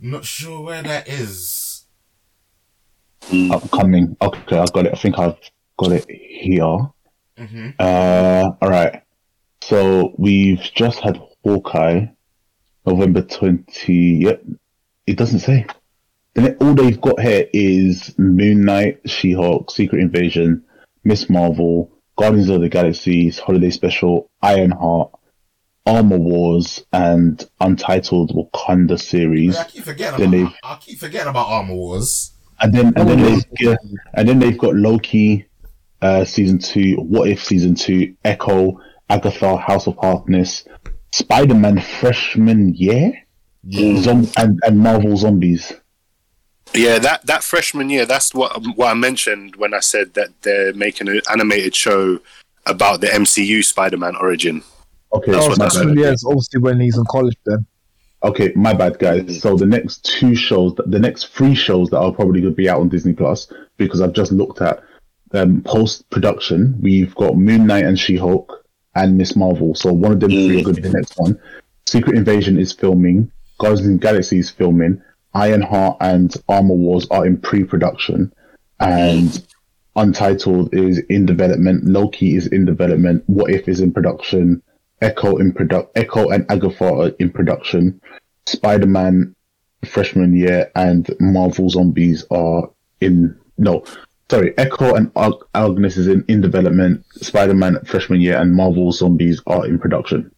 [0.00, 1.86] I'm not sure where that is.
[3.30, 3.52] Mm.
[3.52, 4.16] Upcoming.
[4.20, 4.92] Okay, I've got it.
[4.92, 5.38] I think I've
[5.78, 6.90] got it here.
[7.38, 9.02] Hmm Uh, all right.
[9.62, 12.06] So we've just had Hawkeye,
[12.86, 14.18] November twenty.
[14.24, 14.44] Yep,
[15.06, 15.66] it doesn't say.
[16.34, 20.64] Then all they've got here is Moon Knight, She Hulk, Secret Invasion,
[21.04, 25.10] Miss Marvel, Guardians of the Galaxies, Holiday Special, Ironheart,
[25.86, 29.56] Armor Wars, and Untitled Wakanda series.
[29.56, 30.54] I keep forgetting Then about.
[30.62, 32.32] I keep forgetting about Armor Wars.
[32.60, 33.76] And then and then they've yeah,
[34.14, 35.47] and then they've got Loki,
[36.02, 40.64] uh, season two, What If season two, Echo, Agatha, House of Harkness,
[41.12, 43.12] Spider Man freshman year,
[43.64, 44.00] Yeah.
[44.02, 45.72] Zom- and and Marvel Zombies.
[46.74, 48.04] Yeah, that that freshman year.
[48.06, 52.20] That's what what I mentioned when I said that they're making an animated show
[52.66, 54.62] about the MCU Spider-Man origin.
[55.14, 57.64] Okay, That's Oh, what my that's freshman year is obviously when he's in college then.
[58.22, 59.40] Okay, my bad, guys.
[59.40, 62.68] So the next two shows, the next three shows that are probably going to be
[62.68, 64.82] out on Disney Plus, because I've just looked at
[65.32, 66.78] um, post production.
[66.80, 69.74] We've got Moon Knight and She Hulk and Miss Marvel.
[69.74, 71.38] So one of them are going to be the next one.
[71.86, 73.30] Secret Invasion is filming.
[73.58, 75.02] Guardians of the Galaxy is filming.
[75.34, 78.32] Ironheart and Armor Wars are in pre-production,
[78.80, 79.44] and
[79.96, 81.84] Untitled is in development.
[81.84, 83.24] Loki is in development.
[83.26, 84.62] What If is in production.
[85.00, 85.96] Echo in product.
[85.96, 88.00] Echo and Agatha are in production.
[88.46, 89.34] Spider-Man
[89.84, 93.84] freshman year and Marvel Zombies are in no.
[94.30, 97.04] Sorry, Echo and Ag- Agnes is in, in development.
[97.12, 100.30] Spider-Man freshman year and Marvel Zombies are in production.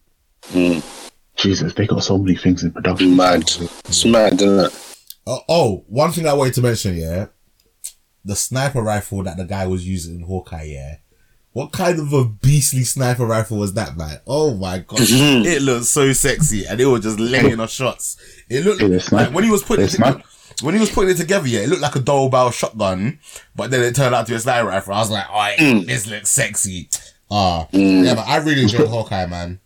[0.45, 0.79] Hmm.
[1.35, 3.15] Jesus, they got so many things in production.
[3.15, 4.95] Mad, it's mad, isn't it?
[5.27, 7.27] Oh, oh, one thing I wanted to mention, yeah,
[8.23, 10.95] the sniper rifle that the guy was using in Hawkeye, yeah.
[11.53, 14.19] What kind of a beastly sniper rifle was that, man?
[14.25, 18.17] Oh my god, it looked so sexy, and it was just laying off shots.
[18.49, 20.23] It looked Yeah, the like sniper- when he was putting the it sniper-
[20.61, 23.19] when he was putting it together, yeah, it looked like a double barrel shotgun,
[23.55, 24.93] but then it turned out to be a sniper rifle.
[24.93, 26.89] I was like, alright, this looks sexy.
[27.29, 29.59] Ah, yeah, but I really enjoyed Hawkeye, man.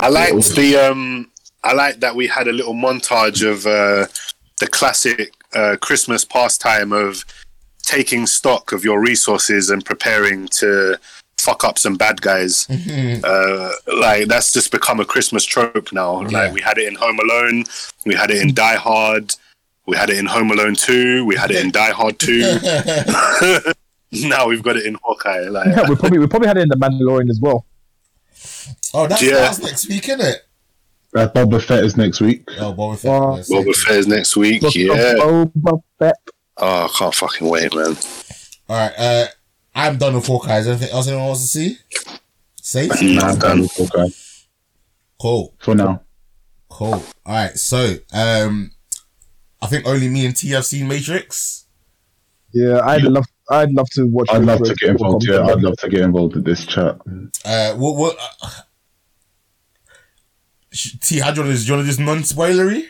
[0.00, 1.30] I liked the um.
[1.64, 4.06] I like that we had a little montage of uh,
[4.60, 7.24] the classic uh, Christmas pastime of
[7.82, 10.96] taking stock of your resources and preparing to
[11.38, 12.68] fuck up some bad guys.
[13.24, 16.22] uh, like that's just become a Christmas trope now.
[16.22, 16.28] Yeah.
[16.28, 17.64] Like we had it in Home Alone,
[18.04, 19.34] we had it in Die Hard,
[19.86, 22.40] we had it in Home Alone Two, we had it in Die Hard Two.
[24.28, 25.48] now we've got it in Hawkeye.
[25.48, 27.66] Like Yeah, we probably we probably had it in the Mandalorian as well.
[28.94, 29.32] Oh, that's, Yeah.
[29.34, 30.42] that's next week, isn't it?
[31.14, 32.44] Uh, Boba Fett is next week.
[32.58, 33.10] Oh, Boba Fett.
[33.10, 33.36] Wow.
[33.36, 33.72] yes, Boba thank you.
[33.74, 34.60] Fett is next week.
[34.60, 35.14] Book of Yeah.
[35.18, 36.14] Boba Fett.
[36.58, 37.96] Oh, I can't fucking wait, man.
[38.68, 39.26] All right, uh,
[39.74, 40.58] I'm done with Hawkeye.
[40.58, 41.76] Is there anything else anyone wants to see?
[42.60, 43.68] Say Nah, I'm done.
[43.78, 44.12] Okay,
[45.20, 46.02] cool, for now.
[46.68, 46.94] cool.
[46.94, 48.72] All right, so um,
[49.62, 51.66] I think only me and T have seen Matrix.
[52.52, 54.28] Yeah, I'd love I'd love to watch.
[54.30, 55.26] I'd love to get involved.
[55.26, 56.98] before Yeah, I'd love to get involved in this chat.
[57.44, 58.16] Uh, what what?
[58.42, 58.50] Uh,
[61.00, 61.64] T, how do you want to?
[61.64, 62.86] Do you want to just non-spoilery?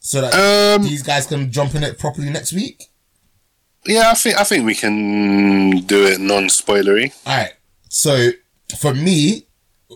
[0.00, 0.34] So that
[0.78, 2.84] Um, these guys can jump in it properly next week.
[3.86, 7.12] yeah, I think I think we can do it non-spoilery.
[7.26, 7.52] All right.
[7.88, 8.30] So
[8.78, 9.46] for me,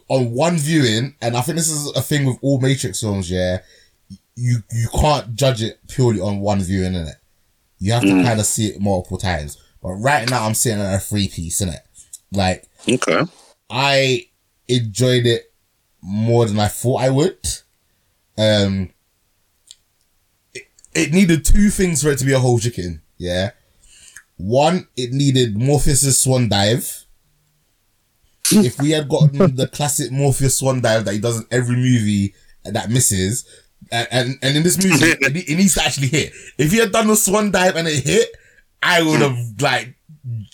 [0.09, 3.59] on one viewing, and I think this is a thing with all Matrix films, yeah,
[4.39, 7.17] you you can't judge it purely on one viewing in it.
[7.79, 9.57] You have to kind of see it multiple times.
[9.83, 11.81] But right now, I'm sitting at a three piece in it.
[12.33, 13.23] Like Okay.
[13.71, 14.27] I
[14.69, 15.53] enjoyed it
[16.03, 17.39] more than I thought I would.
[18.37, 18.91] Um,
[20.55, 23.03] it, it needed two things for it to be a whole chicken.
[23.17, 23.51] Yeah.
[24.37, 27.05] One, it needed Morpheus' swan dive.
[28.51, 32.35] if we had gotten the classic Morpheus swan dive that he does in every movie
[32.65, 33.45] that misses,
[33.91, 36.33] and and, and in this movie, it, it needs to actually hit.
[36.59, 38.29] If he had done the swan dive and it hit,
[38.83, 39.95] I would have like.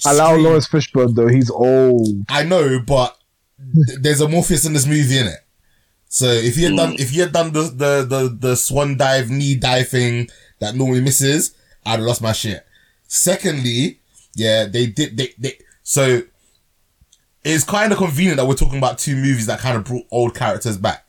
[0.06, 0.44] Allow screamed.
[0.44, 1.28] Laurence Fishburne though.
[1.28, 2.08] He's old.
[2.28, 3.16] I know, but
[3.58, 5.40] th- there's a Morpheus in this movie, in it.
[6.08, 7.00] So if he had done, mm.
[7.00, 10.28] if he had done the, the, the, the swan dive, knee dive thing
[10.60, 12.64] that normally misses, I'd have lost my shit.
[13.08, 13.98] Secondly,
[14.36, 16.22] yeah, they did, they, they, so
[17.44, 20.34] it's kind of convenient that we're talking about two movies that kind of brought old
[20.34, 21.03] characters back.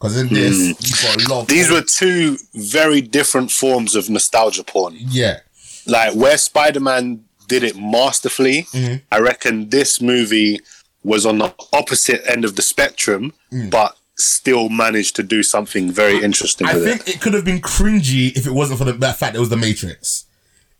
[0.00, 0.72] Cause in this, hmm.
[0.80, 4.94] you've got a lot of These were two very different forms of nostalgia porn.
[4.96, 5.40] yeah,
[5.86, 8.96] Like where Spider-Man did it masterfully, mm-hmm.
[9.12, 10.60] I reckon this movie
[11.04, 13.70] was on the opposite end of the spectrum, mm.
[13.70, 18.36] but still managed to do something very interesting I think it could have been cringy
[18.36, 20.26] if it wasn't for the fact that fact it was the Matrix.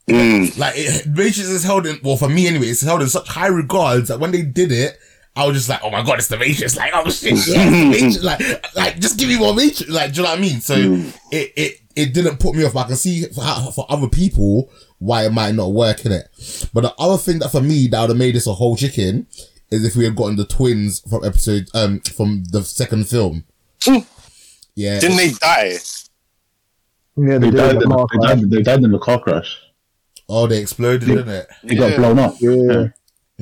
[0.07, 0.12] it.
[0.15, 0.58] Mm.
[0.58, 2.66] Like it, Matrix is held in well for me anyway.
[2.66, 4.99] It's held in such high regards that when they did it,
[5.36, 6.76] I was just like, oh my god, it's the Matrix.
[6.76, 8.25] Like oh shit, yeah, it's the Matrix.
[8.25, 9.89] Like like just give me more Matrix.
[9.89, 10.60] Like do you know what I mean?
[10.60, 12.76] So it it it didn't put me off.
[12.76, 16.28] I can see for how, for other people why it might not work in it.
[16.75, 19.26] But the other thing that for me that would have made this a whole chicken
[19.70, 23.44] is if we had gotten the twins from episode um from the second film.
[24.76, 25.78] Yeah, Didn't they die?
[27.17, 28.41] Yeah, They they, died, in, the car they, crash.
[28.41, 29.59] died, they died in the car crash.
[30.28, 31.49] oh they exploded, didn't it?
[31.65, 32.34] They got blown up.
[32.41, 32.89] Yeah.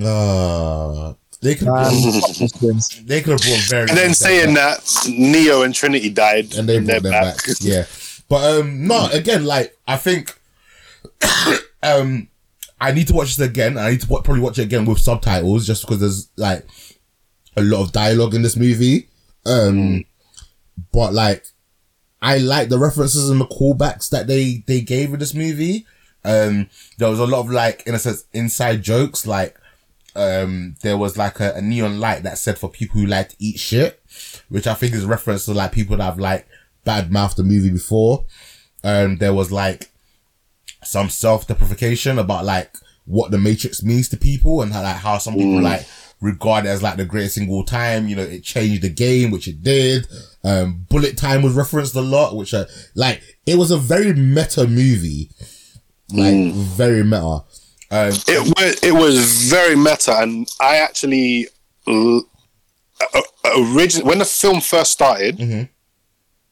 [0.05, 3.05] Ah, they could Man, have fuck those twins.
[3.05, 3.89] they could have brought very.
[3.89, 4.81] And then saying back.
[4.83, 7.36] that Neo and Trinity died, and they and brought them back.
[7.60, 7.84] Yeah,
[8.28, 10.39] but um, no, again, like I think,
[11.83, 12.28] um,
[12.81, 13.78] I need to watch this again.
[13.78, 16.67] I need to probably watch it again with subtitles, just because there's like
[17.57, 19.08] a lot of dialogue in this movie.
[19.47, 20.05] Um,
[20.92, 21.44] but like
[22.20, 25.86] I like the references and the callbacks that they they gave in this movie.
[26.25, 26.68] Um,
[26.99, 29.26] there was a lot of like, in a sense, inside jokes.
[29.26, 29.57] Like,
[30.18, 33.36] um, there was like a, a neon light that said for people who like to
[33.38, 34.02] eat shit,
[34.48, 36.47] which I think is a reference to like people that have like
[36.84, 38.26] bad mouthed the movie before.
[38.82, 39.90] Um, there was like
[40.82, 42.74] some self deprecation about like
[43.05, 45.86] what the Matrix means to people and how like how some people like
[46.20, 48.08] regard it as like the greatest single time.
[48.08, 50.06] You know, it changed the game, which it did.
[50.44, 54.66] Um, bullet time was referenced a lot, which uh, like it was a very meta
[54.66, 55.30] movie,
[56.12, 57.44] like very meta.
[57.91, 61.49] Um, It was it was very meta, and I actually
[61.86, 62.20] uh,
[63.57, 65.62] originally when the film first started, Mm-hmm.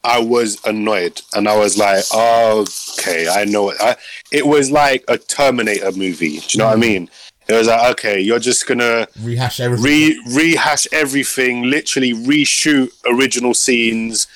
[0.05, 3.97] I was annoyed, and I was like, "Okay, I know it." I,
[4.31, 6.39] it was like a Terminator movie.
[6.39, 7.10] Do you know what I mean?
[7.48, 9.84] It was like, "Okay, you're just gonna rehash everything.
[9.84, 14.28] re rehash everything, literally reshoot original scenes."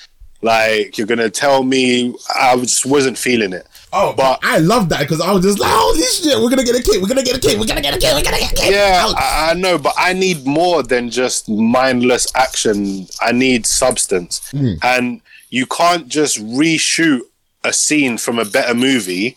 [0.43, 3.67] Like you're gonna tell me I just wasn't feeling it.
[3.93, 6.78] Oh, but I love that because I was just like, holy shit, we're gonna get
[6.78, 8.52] a kid, we're gonna get a kid, we're gonna get a kid, we're gonna get
[8.52, 8.73] a kid.
[8.73, 13.07] Yeah, I, I know, but I need more than just mindless action.
[13.20, 14.75] I need substance, hmm.
[14.83, 15.20] and
[15.51, 17.20] you can't just reshoot
[17.65, 19.36] a scene from a better movie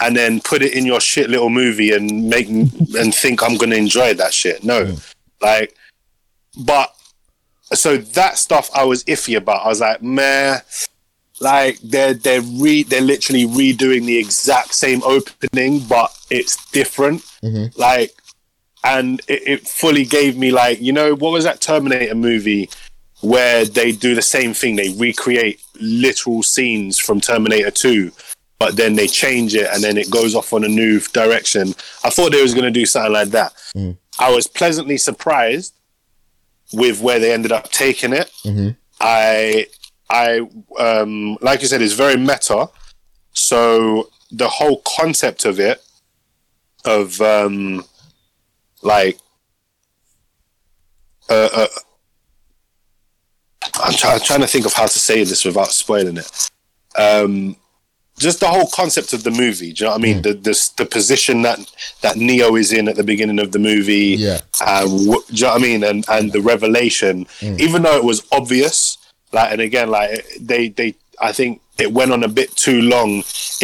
[0.00, 3.76] and then put it in your shit little movie and make and think I'm gonna
[3.76, 4.64] enjoy that shit.
[4.64, 4.94] No, hmm.
[5.40, 5.74] like,
[6.64, 6.92] but
[7.72, 9.64] so that stuff I was iffy about.
[9.64, 10.60] I was like, meh.
[11.40, 17.22] Like they're they're re they're literally redoing the exact same opening, but it's different.
[17.42, 17.78] Mm-hmm.
[17.78, 18.12] Like
[18.84, 22.70] and it, it fully gave me like you know what was that Terminator movie
[23.20, 24.76] where they do the same thing?
[24.76, 28.12] They recreate literal scenes from Terminator 2
[28.58, 31.74] but then they change it and then it goes off on a new direction.
[32.04, 33.52] I thought they was going to do something like that.
[33.76, 33.92] Mm-hmm.
[34.18, 35.74] I was pleasantly surprised
[36.72, 38.30] with where they ended up taking it.
[38.44, 38.70] Mm-hmm.
[39.00, 39.66] I
[40.10, 40.40] I
[40.78, 42.68] um like you said it's very meta.
[43.32, 45.82] So the whole concept of it
[46.84, 47.84] of um
[48.82, 49.18] like
[51.28, 51.66] uh, uh
[53.82, 56.50] I'm, try- I'm trying to think of how to say this without spoiling it.
[56.96, 57.56] Um
[58.18, 60.22] just the whole concept of the movie do you know what I mean?
[60.22, 61.58] The, the the position that
[62.00, 64.40] that Neo is in at the beginning of the movie Yeah.
[64.66, 64.94] and do
[65.28, 65.84] you know what I mean?
[65.84, 68.96] And and the revelation even though it was obvious
[69.36, 70.94] like and again like they they
[71.28, 73.10] I think it went on a bit too long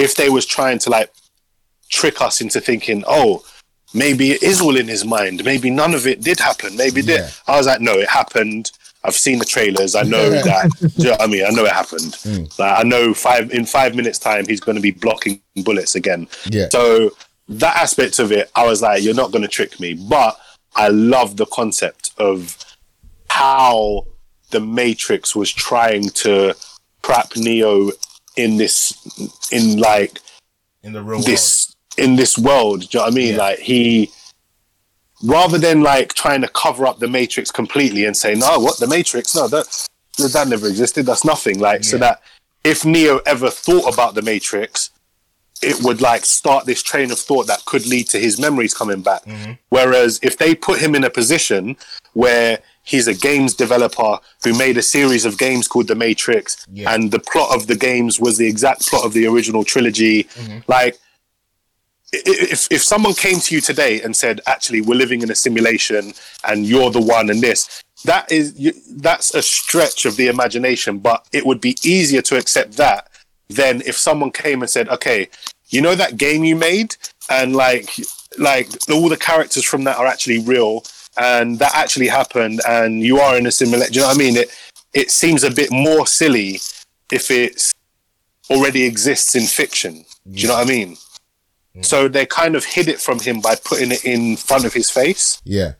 [0.05, 1.11] if they was trying to like
[1.99, 3.45] trick us into thinking oh
[3.95, 5.45] maybe it is all in his mind.
[5.45, 6.71] Maybe none of it did happen.
[6.77, 7.17] Maybe Yeah.
[7.27, 7.31] did.
[7.47, 8.71] I was like, no, it happened.
[9.05, 9.95] I've seen the trailers.
[9.95, 10.71] I know that.
[10.97, 11.45] you know I mean?
[11.45, 12.15] I know it happened.
[12.23, 12.45] Hmm.
[12.59, 16.27] Like, I know five in five minutes time he's going to be blocking bullets again.
[16.49, 16.69] Yeah.
[16.73, 17.11] So
[17.49, 19.93] that aspect of it, I was like, you're not going to trick me.
[19.93, 20.39] But
[20.75, 22.57] I love the concept of
[23.29, 24.07] how
[24.53, 26.55] the Matrix was trying to
[27.03, 27.91] trap Neo
[28.37, 28.95] in this,
[29.51, 30.21] in like
[30.83, 32.89] in the real this in this world.
[32.89, 33.35] Do you know what I mean?
[33.35, 33.39] Yeah.
[33.39, 34.11] Like he,
[35.23, 38.87] rather than like trying to cover up the Matrix completely and say, "No, what the
[38.87, 39.35] Matrix?
[39.35, 41.07] No, that that never existed.
[41.07, 42.23] That's nothing." Like so that
[42.65, 44.91] if Neo ever thought about the Matrix,
[45.63, 49.03] it would like start this train of thought that could lead to his memories coming
[49.03, 49.25] back.
[49.25, 49.53] Mm-hmm.
[49.69, 51.77] Whereas if they put him in a position
[52.15, 56.93] where he's a games developer who made a series of games called The Matrix, Yeah.
[56.93, 60.59] and the plot of the games was the exact plot of the original trilogy, Mm-hmm.
[60.69, 60.97] like
[62.13, 66.13] if if someone came to you today and said, "Actually, we're living in a simulation,
[66.45, 68.53] and you're the one," and this, that is
[68.97, 70.99] that's a stretch of the imagination.
[70.99, 73.09] But it would be easier to accept that
[73.49, 75.29] than if someone came and said, "Okay,
[75.69, 76.97] you know that game you made,
[77.31, 77.89] and like
[78.39, 80.85] like all the characters from that are actually real,
[81.17, 84.19] and that actually happened, and you are in a simulation." Do you know what I
[84.19, 84.37] mean?
[84.37, 84.51] It
[84.95, 86.61] it seems a bit more silly
[87.11, 87.73] if it's
[88.51, 90.05] already exists in fiction.
[90.31, 90.97] Do you know what I mean?
[91.81, 94.91] So they kind of hid it from him by putting it in front of his
[94.91, 95.41] face.
[95.45, 95.73] Yeah.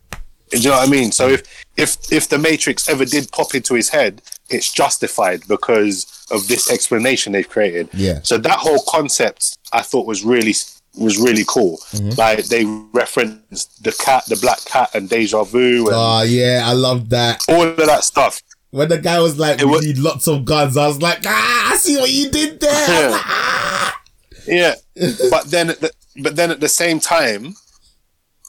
[0.51, 1.13] Do you know what I mean?
[1.13, 1.43] So if
[1.77, 6.71] if if the Matrix ever did pop into his head, it's justified because of this
[6.71, 7.89] explanation they've created.
[7.93, 8.21] Yeah.
[8.23, 10.55] So that whole concept I thought was really
[10.97, 11.81] was really cool.
[12.17, 16.73] Like they referenced the cat, the black cat, and deja vu, and Oh yeah, I
[16.73, 17.43] love that.
[17.49, 18.41] all of that stuff.
[18.71, 21.73] When the guy was like, It "We need lots of guns," I was like, "Ah,
[21.73, 22.71] I see what you did there."
[23.09, 24.03] Was like, "Ah."
[24.47, 24.75] Yeah,
[25.31, 25.91] but then at the,
[26.23, 27.55] but then at the same time,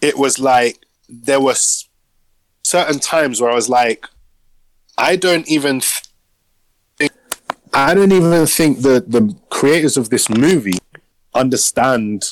[0.01, 1.55] it was like there were
[2.63, 4.05] certain times where I was like,
[4.97, 5.81] I don't even
[6.97, 7.11] think,
[7.73, 10.79] I don't even think the the creators of this movie
[11.35, 12.25] understand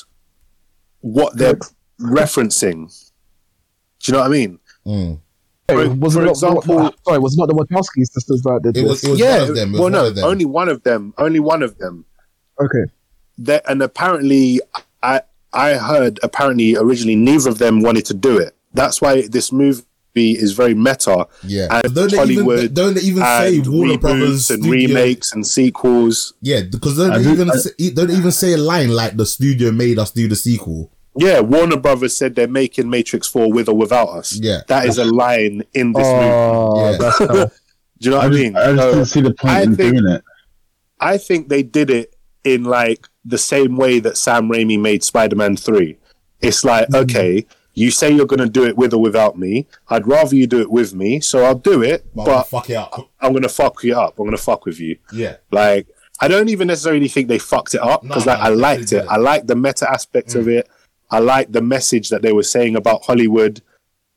[1.00, 1.58] what they're
[2.00, 2.88] referencing.
[4.00, 4.58] Do you know what I mean?
[4.86, 5.20] Mm.
[5.68, 8.60] Hey, for, was for it not, example, sorry, was it not the Wachowski sisters that
[8.64, 9.08] did It was, this?
[9.08, 9.68] it was yeah, one of them.
[9.68, 10.24] It was well, one no, of them.
[10.24, 11.14] only one of them.
[11.18, 12.04] Only one of them.
[12.60, 12.92] Okay.
[13.38, 14.60] That and apparently,
[15.02, 15.22] I
[15.52, 18.54] I heard apparently originally neither of them wanted to do it.
[18.74, 19.82] That's why this movie
[20.14, 21.26] is very meta.
[21.44, 21.68] yeah.
[21.70, 25.46] and Don't they even don't they even say and Warner Brothers and studio- remakes and
[25.46, 26.34] sequels.
[26.40, 29.16] Yeah, because don't I they do- even I- say, don't even say a line like
[29.16, 30.92] the studio made us do the sequel.
[31.16, 34.38] Yeah, Warner Brothers said they're making Matrix Four with or without us.
[34.40, 34.60] Yeah.
[34.68, 36.30] that is a line in this movie.
[36.30, 36.96] Oh, Yeah.
[36.98, 37.18] that's.
[37.98, 38.56] Do you know what I, I mean?
[38.56, 40.22] I just So- didn't see the point I in think- doing it.
[41.00, 45.36] I think they did it in like the same way that Sam Raimi made Spider
[45.36, 45.96] Man 3.
[46.40, 46.96] It's like, Mm-hmm.
[47.02, 49.66] okay, you say you're going to do it with or without me.
[49.88, 52.74] I'd rather you do it with me, so I'll do it, But, but fuck it
[52.74, 53.08] up.
[53.20, 54.18] I'm going to fuck you up.
[54.18, 54.98] I'm going to fuck with you.
[55.12, 55.36] Yeah.
[55.50, 55.86] Like,
[56.20, 59.06] I don't even necessarily think they fucked it up because no, like, I liked it.
[59.08, 60.68] I liked the meta aspect of it.
[61.10, 63.60] I liked the message that they were saying about Hollywood.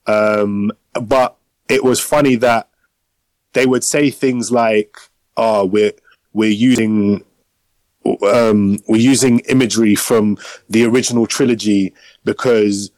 [0.06, 1.35] Um, but
[1.67, 2.69] it was funny that
[3.53, 4.98] they would say things like,
[5.35, 5.93] "Oh, we're
[6.34, 7.24] we're using
[8.22, 10.38] um, we're using imagery from
[10.69, 11.93] the original trilogy
[12.24, 12.92] because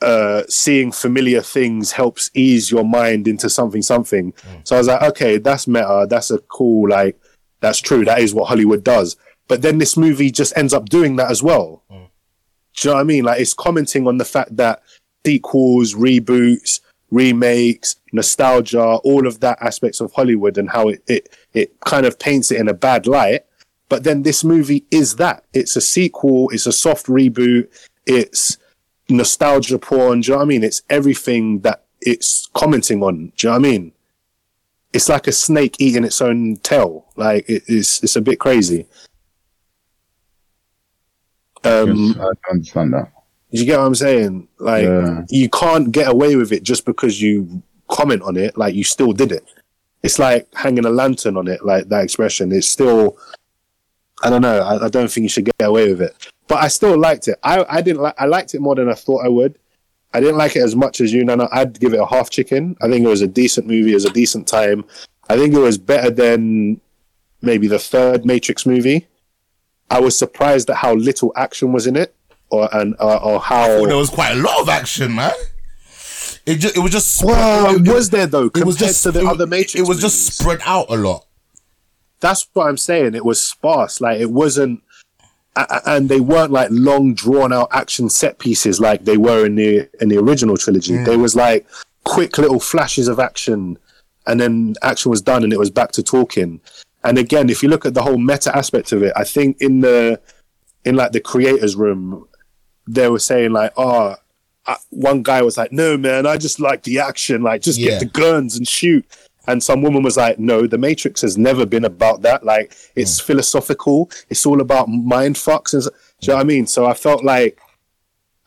[0.00, 4.32] uh, seeing familiar things helps ease your mind into something something."
[4.64, 6.06] So I was like, "Okay, that's meta.
[6.08, 7.18] That's a cool like
[7.60, 8.04] that's true.
[8.04, 9.16] That is what Hollywood does."
[9.48, 11.82] But then this movie just ends up doing that as well.
[11.88, 13.24] Do you know what I mean?
[13.24, 14.82] Like it's commenting on the fact that
[15.24, 21.80] sequels, reboots, remakes, nostalgia, all of that aspects of Hollywood and how it, it, it
[21.80, 23.42] kind of paints it in a bad light.
[23.88, 25.44] But then this movie is that.
[25.54, 27.68] It's a sequel, it's a soft reboot,
[28.06, 28.58] it's
[29.08, 30.20] nostalgia porn.
[30.20, 30.64] Do you know what I mean?
[30.64, 33.32] It's everything that it's commenting on.
[33.36, 33.92] Do you know what I mean?
[34.92, 37.06] It's like a snake eating its own tail.
[37.16, 38.86] Like it, it's it's a bit crazy.
[41.64, 43.10] Um, I understand that.
[43.50, 44.48] you get what I'm saying?
[44.58, 45.22] Like Yeah.
[45.28, 48.56] you can't get away with it just because you comment on it.
[48.56, 49.44] Like you still did it.
[50.02, 51.64] It's like hanging a lantern on it.
[51.64, 52.52] Like that expression.
[52.52, 53.18] It's still.
[54.22, 54.60] I don't know.
[54.60, 56.28] I, I don't think you should get away with it.
[56.48, 57.38] But I still liked it.
[57.42, 58.14] I I didn't like.
[58.18, 59.58] I liked it more than I thought I would.
[60.14, 61.48] I didn't like it as much as you, Nana.
[61.52, 62.76] I'd give it a half chicken.
[62.80, 63.90] I think it was a decent movie.
[63.92, 64.84] It was a decent time.
[65.28, 66.80] I think it was better than
[67.42, 69.06] maybe the third Matrix movie.
[69.90, 72.14] I was surprised at how little action was in it,
[72.50, 73.84] or and or, or how.
[73.86, 75.32] There was quite a lot of action, man.
[76.46, 78.46] It just it was just Well, it, was there though?
[78.46, 79.74] it was just to the it, other Matrix.
[79.74, 81.26] It was just spread out a lot.
[82.20, 83.14] That's what I'm saying.
[83.14, 84.00] It was sparse.
[84.00, 84.82] Like it wasn't,
[85.56, 89.88] and they weren't like long, drawn out action set pieces like they were in the
[90.00, 90.96] in the original trilogy.
[90.96, 91.66] There was like
[92.04, 93.76] quick little flashes of action,
[94.26, 96.60] and then action was done, and it was back to talking.
[97.04, 99.80] And again, if you look at the whole meta aspect of it, I think in
[99.80, 100.20] the
[100.84, 102.26] in like the creators room,
[102.86, 104.16] they were saying like, oh.
[104.66, 107.40] I, one guy was like, "No, man, I just like the action.
[107.40, 107.92] Like, just Yeah.
[107.92, 109.06] get the guns and shoot."
[109.48, 112.44] And some woman was like, "No, the Matrix has never been about that.
[112.44, 113.26] Like, it's hmm.
[113.26, 114.10] philosophical.
[114.28, 116.66] It's all about mind fucks." And do you know what I mean?
[116.66, 117.58] So I felt like,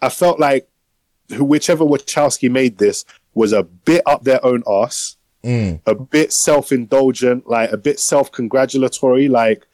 [0.02, 0.70] I felt like,
[1.32, 5.76] whichever Wachowski made this was a bit up their own arse, hmm.
[5.88, 9.28] a bit self indulgent, like a bit self congratulatory.
[9.28, 9.66] Like,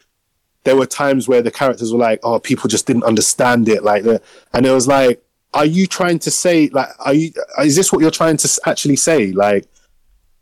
[0.64, 4.04] there were times where the characters were like, "Oh, people just didn't understand it," like
[4.04, 4.22] the,
[4.54, 5.22] and it was like,
[5.54, 7.34] "Are you trying to say like, are you?
[7.60, 9.68] Is this what you're trying to actually say?" Like,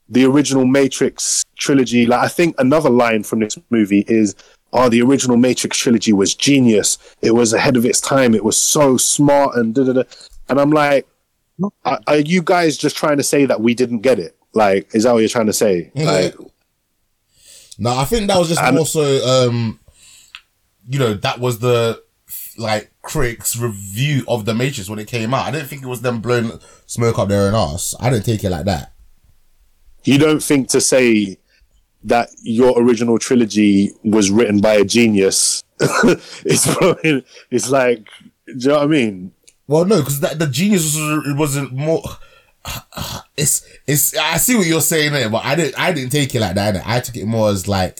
[0.09, 2.05] the original Matrix trilogy.
[2.05, 4.35] Like, I think another line from this movie is,
[4.73, 6.97] "Oh, the original Matrix trilogy was genius.
[7.21, 8.35] It was ahead of its time.
[8.35, 10.03] It was so smart and da da da."
[10.49, 11.07] And I'm like,
[11.85, 14.35] are, are you guys just trying to say that we didn't get it?
[14.53, 15.91] Like, is that what you're trying to say?
[15.95, 16.35] Like,
[17.77, 19.79] No, I think that was just And- more so, um,
[20.87, 22.01] you know, that was the
[22.57, 25.45] like critics' review of the Matrix when it came out.
[25.45, 26.51] I didn't think it was them blowing
[26.85, 27.95] smoke up their own ass.
[27.99, 28.93] I didn't take it like that.
[30.07, 31.37] You don't think to say
[32.03, 35.63] that your original trilogy was written by a genius.
[35.79, 38.07] it's probably, it's like,
[38.45, 39.33] do you know what I mean?
[39.67, 42.03] Well, no, because the genius was it wasn't more.
[43.37, 44.15] It's it's.
[44.15, 45.77] I see what you're saying there, but I didn't.
[45.77, 46.73] I didn't take it like that.
[46.73, 46.83] innit?
[46.85, 47.99] I took it more as like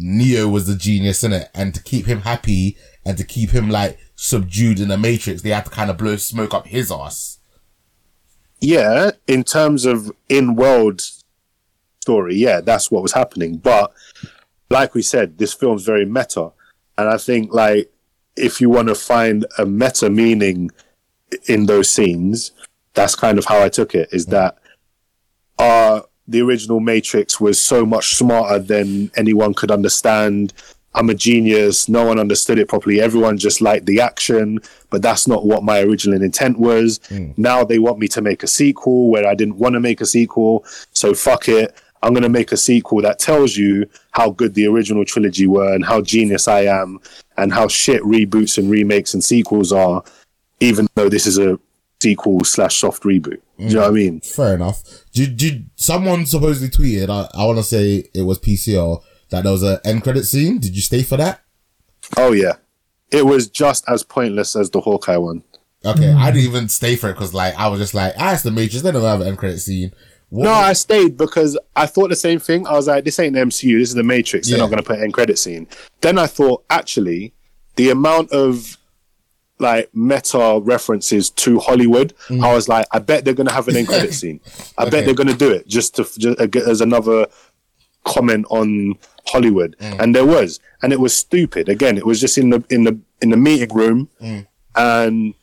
[0.00, 3.70] Neo was the genius in it, and to keep him happy and to keep him
[3.70, 7.38] like subdued in the Matrix, they had to kind of blow smoke up his ass.
[8.60, 11.02] Yeah, in terms of in world
[12.04, 13.56] story, yeah, that's what was happening.
[13.56, 13.86] But
[14.68, 16.52] like we said, this film's very meta.
[16.98, 17.90] And I think like
[18.36, 20.70] if you want to find a meta meaning
[21.46, 22.52] in those scenes,
[22.92, 24.52] that's kind of how I took it, is that
[25.58, 30.52] uh the original Matrix was so much smarter than anyone could understand.
[30.96, 31.88] I'm a genius.
[31.88, 33.00] No one understood it properly.
[33.00, 34.60] Everyone just liked the action,
[34.90, 37.00] but that's not what my original intent was.
[37.36, 40.06] Now they want me to make a sequel where I didn't want to make a
[40.06, 40.64] sequel.
[40.92, 41.74] So fuck it.
[42.04, 45.72] I'm going to make a sequel that tells you how good the original trilogy were
[45.72, 47.00] and how genius I am
[47.38, 50.04] and how shit reboots and remakes and sequels are,
[50.60, 51.58] even though this is a
[52.02, 53.40] sequel slash soft reboot.
[53.58, 54.20] Do you know what I mean?
[54.20, 54.82] Fair enough.
[55.14, 57.08] Did, did someone supposedly tweeted?
[57.08, 60.58] I, I want to say it was PCL that there was an end credit scene.
[60.58, 61.42] Did you stay for that?
[62.18, 62.56] Oh, yeah.
[63.10, 65.42] It was just as pointless as the Hawkeye one.
[65.86, 68.42] Okay, I didn't even stay for it because like I was just like, ah, it's
[68.42, 68.82] the Matrix.
[68.82, 69.92] They don't have an end credit scene.
[70.30, 72.66] What No, I stayed because I thought the same thing.
[72.66, 73.78] I was like, this ain't the MCU.
[73.78, 74.48] This is the Matrix.
[74.48, 74.64] They're Yeah.
[74.64, 75.66] not going to put an end credit scene.
[76.00, 77.32] Then I thought, actually,
[77.76, 78.76] the amount of
[79.60, 82.44] like meta references to Hollywood, mm.
[82.44, 84.40] I was like, I bet they're going to have an end credit scene.
[84.76, 84.90] I Okay.
[84.90, 87.26] bet they're going to do it just to just uh, as another
[88.04, 88.94] comment on
[89.28, 89.76] Hollywood.
[89.80, 90.00] Mm.
[90.00, 91.68] And there was, and it was stupid.
[91.68, 94.46] Again, it was just in the in the in the meeting room, mm.
[94.74, 95.34] and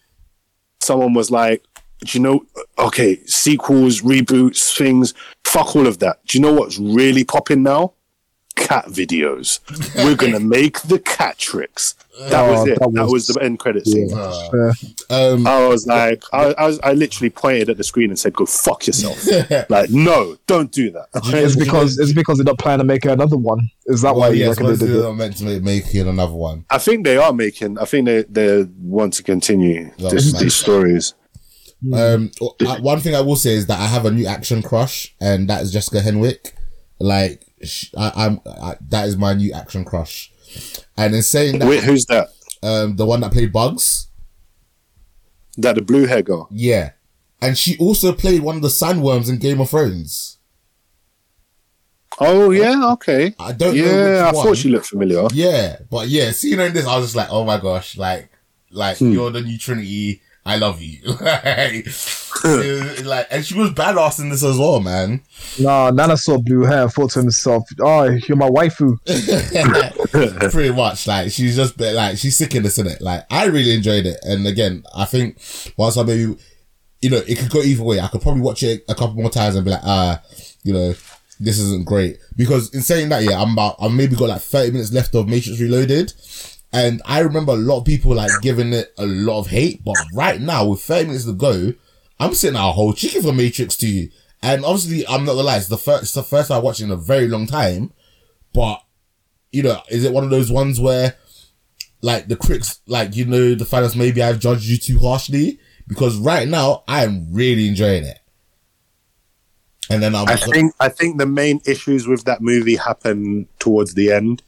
[0.82, 1.64] someone was like,
[2.06, 2.46] do you know,
[2.80, 5.14] okay, sequels, reboots, things,
[5.44, 6.26] fuck all of that.
[6.26, 7.94] Do you know what's really popping now?
[8.56, 9.60] Cat videos.
[9.96, 11.96] We're going to make the Catrix.
[12.30, 12.80] That was Oh, it.
[12.80, 14.10] that That was- was the end credit scene.
[14.10, 14.72] Yeah.
[15.10, 18.34] um, I was like, I, I, was, I literally pointed at the screen and said,
[18.34, 19.26] go fuck yourself.
[19.70, 21.08] like, no, don't do that.
[21.16, 23.70] It's because it's because they're not planning to make another one.
[23.86, 25.14] Is that why well, you yeah, they're it?
[25.16, 26.66] meant to make, make it another one.
[26.70, 31.14] I think they are making, I think they, they want to continue this, these stories.
[31.94, 35.16] Um, uh, one thing I will say is that I have a new action crush,
[35.20, 36.52] and that is Jessica Henwick.
[37.00, 40.32] Like, sh- I, I'm I, that is my new action crush.
[40.98, 42.30] And in saying that, Wait, who's that?
[42.62, 44.10] um, the one that played Bugs,
[45.58, 46.48] That the blue hair girl?
[46.52, 46.92] yeah,
[47.42, 50.38] and she also played one of the sandworms in Game of Thrones.
[52.20, 53.34] Oh, yeah, okay.
[53.40, 55.26] I don't know Yeah, I thought she looked familiar.
[55.34, 58.30] Yeah, but yeah, seeing her in this, I was just like, oh my gosh, like,
[58.70, 59.12] like Hmm.
[59.12, 60.22] you're the new Trinity.
[60.44, 61.00] I love you.
[61.22, 65.22] like, was like, and she was badass in this as well, man.
[65.60, 68.98] Nah, Nana saw blue hair and thought to himself, "Oh, you're my waifu."
[70.52, 73.02] Pretty much, like she's just been, like she's sick in this, in it.
[73.02, 75.38] Like I really enjoyed it, and again, I think
[75.78, 76.36] once I maybe,
[77.02, 78.00] you know, it could go either way.
[78.00, 80.24] I could probably watch it a couple more times and be like, ah,
[80.64, 80.96] you know,
[81.40, 82.18] this isn't great.
[82.36, 85.28] Because in saying that, yeah, I'm about, I've maybe got like 30 minutes left of
[85.28, 86.14] Matrix Reloaded.
[86.74, 89.96] And I remember a lot of people like giving it a lot of hate, but
[90.14, 91.74] right now with 30 minutes to go,
[92.20, 94.08] I'm sitting out a whole chicken for Matrix 2.
[94.42, 96.86] And obviously, I'm not gonna lie, it's the first, it's the first I watched it
[96.86, 97.92] in a very long time.
[98.54, 98.82] But,
[99.52, 101.16] you know, is it one of those ones where,
[102.02, 105.60] like, the critics, like, you know, the fans maybe I've judged you too harshly?
[105.88, 108.20] Because right now, I am really enjoying it.
[109.90, 113.94] And then I'm, I think I think the main issues with that movie happen towards
[113.94, 114.42] the end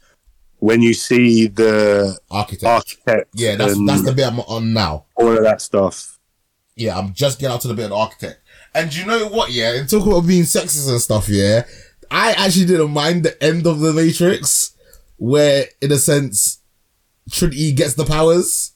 [0.64, 2.64] when you see the architect.
[2.64, 5.04] architect yeah, that's, that's the bit I'm on now.
[5.14, 6.18] all of that stuff.
[6.74, 8.40] Yeah, I'm just getting out to the bit of the architect.
[8.74, 11.66] And you know what, yeah, and talking about being sexist and stuff, yeah,
[12.10, 14.74] I actually didn't mind the end of the Matrix,
[15.18, 16.60] where, in a sense,
[17.30, 18.72] Trinity gets the powers.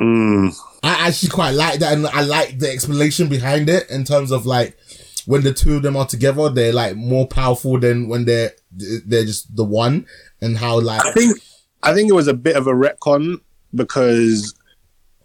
[0.00, 0.54] Mm.
[0.84, 4.46] I actually quite like that, and I like the explanation behind it in terms of
[4.46, 4.78] like
[5.26, 9.24] when the two of them are together, they're like more powerful than when they're they're
[9.24, 10.06] just the one,
[10.44, 11.38] and how like I think
[11.82, 13.40] I think it was a bit of a retcon
[13.74, 14.54] because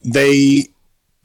[0.03, 0.67] they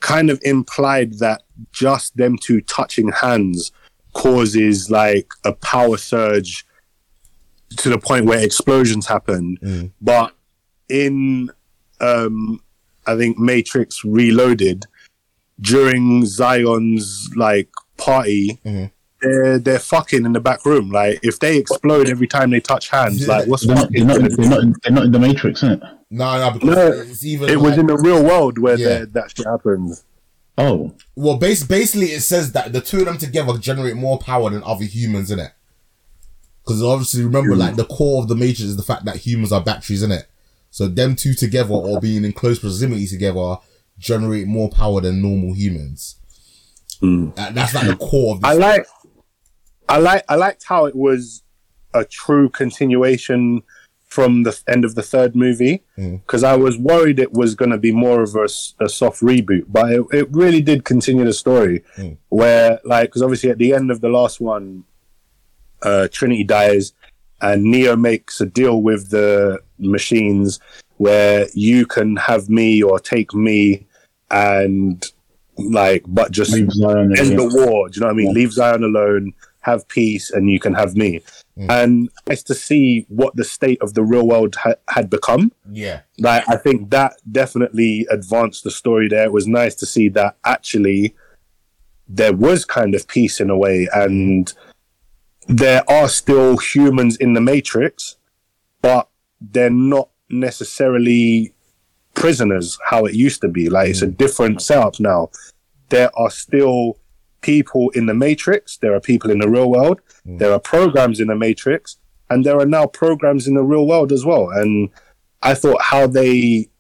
[0.00, 1.42] kind of implied that
[1.72, 3.72] just them two touching hands
[4.12, 6.66] causes like a power surge
[7.76, 9.56] to the point where explosions happen.
[9.62, 9.90] Mm.
[10.00, 10.34] But
[10.88, 11.50] in
[12.00, 12.60] um
[13.06, 14.84] I think Matrix Reloaded
[15.60, 18.90] during Zion's like party Mhm.
[19.24, 20.90] They're they're fucking in the back room.
[20.90, 24.18] Like if they explode every time they touch hands, like what's They're not, they're, not,
[24.20, 25.88] they're, not in, they're not in the Matrix, isn't it?
[26.10, 29.00] no, no, because No, it's even it was in the real world where Yeah.
[29.00, 30.04] that that shit happens.
[30.56, 34.50] Oh, Well, base, basically, it says that the two of them together generate more power
[34.50, 35.50] than other humans, in it.
[36.64, 39.60] Because obviously, remember, like the core of the Matrix is the fact that humans are
[39.60, 40.26] batteries, in it.
[40.70, 43.56] So them two together, or being in close proximity together,
[43.98, 46.16] generate more power than normal humans.
[47.02, 48.40] Uh, that's like the core of.
[48.40, 48.86] The I like,
[49.88, 51.42] I like, I liked how it was
[51.92, 53.62] a true continuation
[54.06, 56.20] from the end of the third movie Mm.
[56.22, 59.90] because I was worried it was going to be more of a soft reboot, but
[59.92, 62.16] it, it really did continue the story Mm.
[62.28, 64.84] where, like, because obviously at the end of the last one,
[65.82, 66.92] uh, Trinity dies
[67.40, 70.60] and Neo makes a deal with the machines
[70.96, 73.86] where you can have me or take me
[74.30, 75.04] and
[75.58, 77.16] like, but just leave Zion.
[77.18, 77.36] end yeah.
[77.36, 77.88] the war.
[77.88, 78.32] Do you know what I mean?
[78.32, 79.32] Leave Zion alone
[79.64, 81.20] have peace and you can have me.
[81.58, 81.70] Mm.
[81.70, 85.52] And it's to see what the state of the real world ha- had become.
[85.70, 86.00] Yeah.
[86.18, 89.24] Like, I think that definitely advanced the story there.
[89.24, 91.14] It was nice to see that actually
[92.06, 94.52] there was kind of peace in a way, and
[95.48, 98.16] there are still humans in the Matrix,
[98.82, 99.08] but
[99.40, 101.54] they're not necessarily
[102.12, 103.70] prisoners how it used to be.
[103.70, 104.16] Like, it's a mm.
[104.18, 105.30] different setup now.
[105.88, 106.98] There are still
[107.44, 110.00] people in the Matrix, there are people in the real world,
[110.38, 111.98] there are programs in the Matrix,
[112.30, 114.50] and there are now programs in the real world as well.
[114.50, 114.88] And
[115.42, 116.70] I thought how they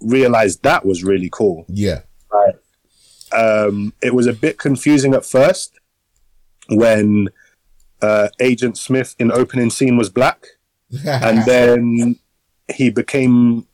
[0.00, 1.64] realized that was really cool.
[1.68, 2.00] Yeah.
[3.32, 5.78] Um, it was a bit confusing at first
[6.68, 7.28] when
[8.02, 10.46] uh, Agent Smith in opening scene was black,
[11.06, 12.16] and then
[12.74, 13.66] he became.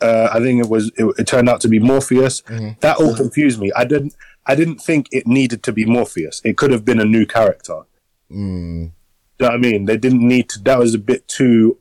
[0.00, 0.92] Uh, I think it was.
[0.96, 2.42] It, it turned out to be Morpheus.
[2.80, 3.72] That all confused me.
[3.74, 4.14] I didn't.
[4.48, 6.40] I didn't think it needed to be Morpheus.
[6.44, 7.82] It could have been a new character.
[8.30, 8.90] Mm.
[9.38, 9.84] Do you know what I mean?
[9.84, 10.58] They didn't need to.
[10.60, 11.78] That was a bit too,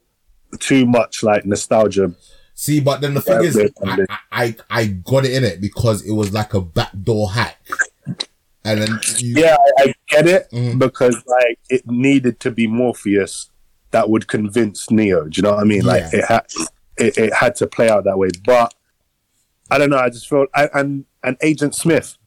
[0.59, 2.13] too much like nostalgia.
[2.53, 4.45] See, but then the thing Yeah, is, yeah, I.
[4.45, 7.59] I, I got it in it because it was like a backdoor hack.
[8.65, 10.77] And then you, Yeah, I, get it Mhm.
[10.77, 13.49] because like it needed to be Morpheus
[13.91, 15.23] that would convince Neo.
[15.25, 15.83] Do you know what I mean?
[15.85, 16.45] Like it had
[16.97, 18.29] it, it had to play out that way.
[18.45, 18.73] But
[19.71, 19.97] I don't know.
[19.99, 22.17] I just felt I, and and Agent Smith,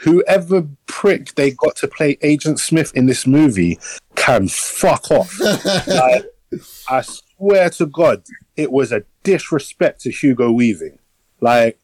[0.00, 3.78] whoever prick they got to play Agent Smith in this movie,
[4.16, 5.38] can fuck off.
[5.86, 6.24] like,
[6.88, 8.22] I swear to God,
[8.56, 10.98] it was a disrespect to Hugo Weaving.
[11.40, 11.78] Like,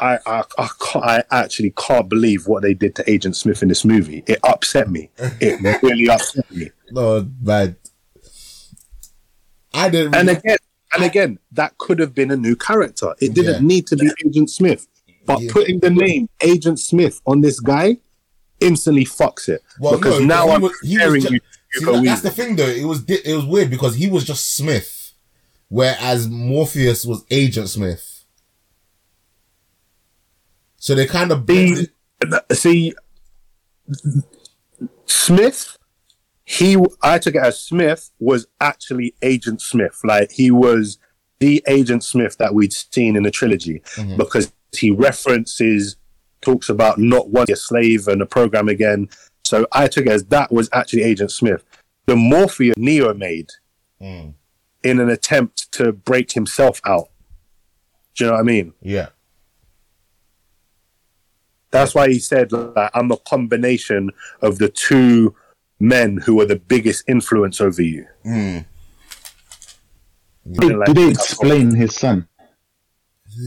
[0.00, 3.68] I, I, I, can't, I actually can't believe what they did to Agent Smith in
[3.68, 4.22] this movie.
[4.26, 5.10] It upset me.
[5.18, 6.70] It really upset me.
[6.90, 7.76] no, man.
[9.74, 10.14] I didn't.
[10.14, 10.56] And again,
[10.92, 13.14] and again, that could have been a new character.
[13.20, 13.68] It didn't Yeah.
[13.68, 14.86] need to be Agent Smith.
[15.28, 15.52] But Yeah.
[15.52, 17.98] putting the name Agent Smith on this guy
[18.60, 19.62] instantly fucks it.
[19.78, 21.38] Well, because no, now he I'm was- was ju-
[21.74, 22.66] you See, that's the thing, though.
[22.66, 25.12] It was it was weird because he was just Smith,
[25.68, 28.24] whereas Morpheus was Agent Smith.
[30.76, 31.86] So they kind of See,
[32.52, 32.94] see,
[35.04, 35.76] Smith,
[36.44, 40.00] he, I took it as Smith was actually Agent Smith.
[40.04, 40.96] Like he was
[41.38, 44.16] the Agent Smith that we'd seen in the trilogy mm-hmm.
[44.16, 45.96] because he references,
[46.40, 49.08] talks about not wanting a slave and a program again.
[49.44, 51.64] So I took it as that was actually Agent Smith.
[52.06, 53.50] The Morpheus Neo made
[54.00, 54.34] Mm.
[54.84, 57.08] in an attempt to break himself out.
[58.14, 58.72] Do you know what I mean?
[58.80, 59.08] yeah,
[61.70, 65.34] That's why he said, like, I'm a combination of the two
[65.80, 68.06] men who are the biggest influence over you.
[68.24, 68.64] mm.
[70.50, 72.26] Did, Like- did they explain his son?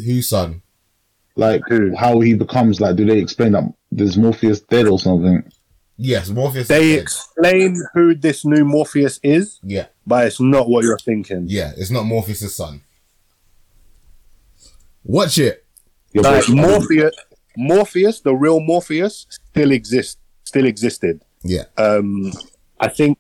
[0.06, 0.62] whose son?
[1.42, 1.96] Like Who?
[1.96, 2.96] how he becomes like?
[2.96, 5.44] Do they explain that there's Morpheus dead or something?
[5.98, 6.68] Yes, Morpheus.
[6.68, 7.02] They is dead.
[7.02, 11.46] explain who this new Morpheus is, yeah, but it's not what you're thinking.
[11.48, 11.72] yeah.
[11.78, 12.82] It's not Morpheus' son.
[15.04, 15.66] Watch it.
[16.14, 17.16] Your Like Morpheus,
[17.58, 21.22] Morpheus, the real Morpheus, still exists, still existed.
[21.44, 22.32] Yeah, Um,
[22.80, 23.18] I think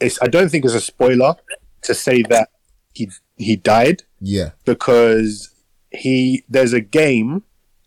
[0.00, 0.18] it's.
[0.20, 1.34] I don't think it's a spoiler
[1.82, 2.50] to say that
[2.92, 5.49] he he died yeah, because
[5.90, 7.42] he there's a game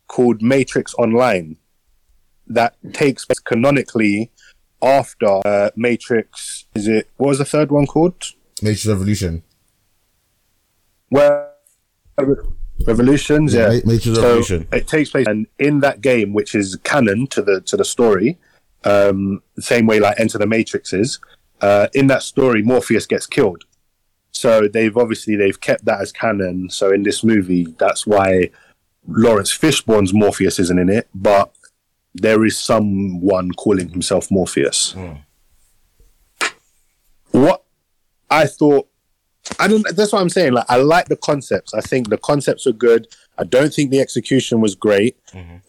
[0.08, 1.58] called Matrix Online
[2.48, 4.32] that takes place canonically
[4.82, 6.66] after uh, Matrix.
[6.76, 8.16] Is it what was the third one called?
[8.62, 9.44] Matrix Revolution.
[11.10, 11.50] Where
[12.86, 13.68] Revolutions, yeah.
[13.68, 14.68] Ma- Matrix So Revolution.
[14.72, 18.38] it takes place, and in that game, which is canon to the to the story,
[18.84, 21.20] um, the same way like Enter the Matrix is.
[21.62, 23.64] Uh, in that story, Morpheus gets killed.
[24.34, 26.70] So they've obviously they've kept that as canon.
[26.70, 28.50] So in this movie, that's why
[29.08, 31.54] Laurence Fishburne's Morpheus isn't in it, but
[32.16, 34.96] there is someone calling himself Morpheus.
[37.32, 37.64] What
[38.30, 38.88] I thought
[39.60, 39.86] I don't.
[39.96, 40.54] That's what I'm saying.
[40.54, 41.74] Like, I like the concepts.
[41.74, 43.08] I think the concepts are good.
[43.38, 45.18] I don't think the execution was great.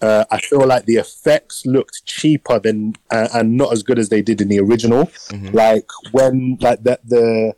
[0.01, 4.11] Uh, I feel like the effects looked cheaper than uh, and not as good as
[4.11, 5.11] they did in the original.
[5.53, 7.55] Like when like that the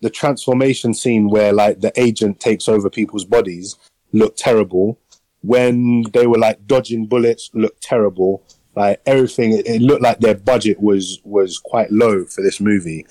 [0.00, 3.76] the transformation scene where like the agent takes over people's bodies
[4.12, 4.98] looked terrible.
[5.40, 8.44] When they were like dodging bullets, looked terrible.
[8.74, 13.06] Like everything, it, it looked like their budget was was quite low for this movie.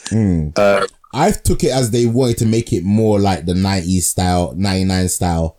[0.55, 4.53] Uh, I took it as they wanted to make it more like the 90s style,
[4.55, 5.57] 99 style.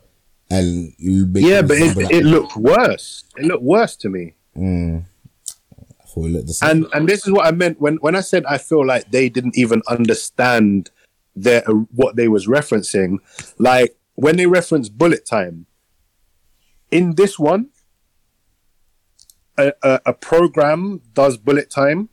[0.50, 3.24] And yeah, but it, it looked worse.
[3.36, 4.34] It looked worse to me.
[4.56, 5.04] Mm.
[6.00, 6.70] I thought it looked the same.
[6.70, 9.28] and and this is what I meant when when I said I feel like they
[9.28, 10.90] didn't even understand
[11.42, 13.18] their what they was referencing.
[13.58, 15.66] Like when they reference bullet time
[16.90, 17.68] in this one,
[19.56, 22.08] a, a, a program does bullet time,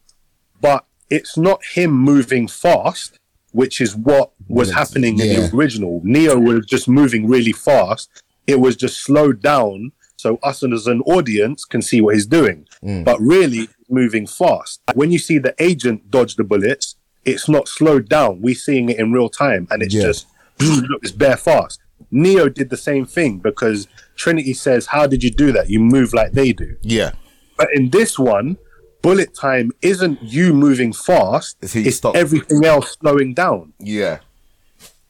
[0.62, 3.20] but it's not him moving fast,
[3.52, 5.48] which is what was happening in Yeah.
[5.48, 6.02] the original.
[6.04, 8.10] Neo was just moving really fast.
[8.48, 12.68] It was just slowed down so us as an audience can see what he's doing.
[12.84, 13.04] Mm.
[13.04, 14.82] But really, moving fast.
[14.96, 16.96] When you see the agent dodge the bullets,
[17.26, 18.42] it's not slowed down.
[18.42, 20.04] We're seeing it in real time, and it's Yeah.
[20.04, 20.28] just
[20.60, 21.80] look, it's bare fast.
[22.12, 25.70] Neo did the same thing because Trinity says, "How did you do that?
[25.70, 27.12] You move like they do." Yeah.
[27.58, 28.58] But in this one,
[29.02, 32.18] bullet time isn't you moving fast; It's stopped.
[32.18, 33.74] everything else slowing down.
[33.80, 34.20] Yeah.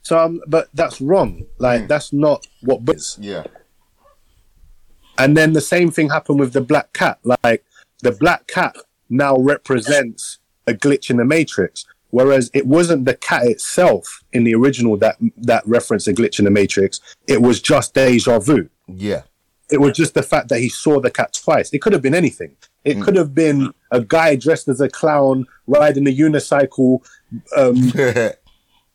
[0.04, 1.46] So, um, but that's wrong.
[1.58, 2.86] Like that's not what.
[2.86, 3.18] bu- is.
[3.20, 3.44] Yeah.
[5.18, 7.20] And then the same thing happened with the black cat.
[7.24, 7.64] Like
[8.02, 8.76] the black cat
[9.10, 11.86] now represents a glitch in the matrix,
[12.16, 16.46] whereas it wasn't the cat itself in the original that that referenced a glitch in
[16.46, 17.02] the matrix.
[17.28, 18.70] It was just deja vu.
[18.88, 19.24] Yeah.
[19.70, 21.74] It was just the fact that he saw the cat twice.
[21.74, 22.56] It could have been anything.
[22.86, 27.04] It could have been a guy dressed as a clown riding a unicycle.
[27.58, 28.32] Um, do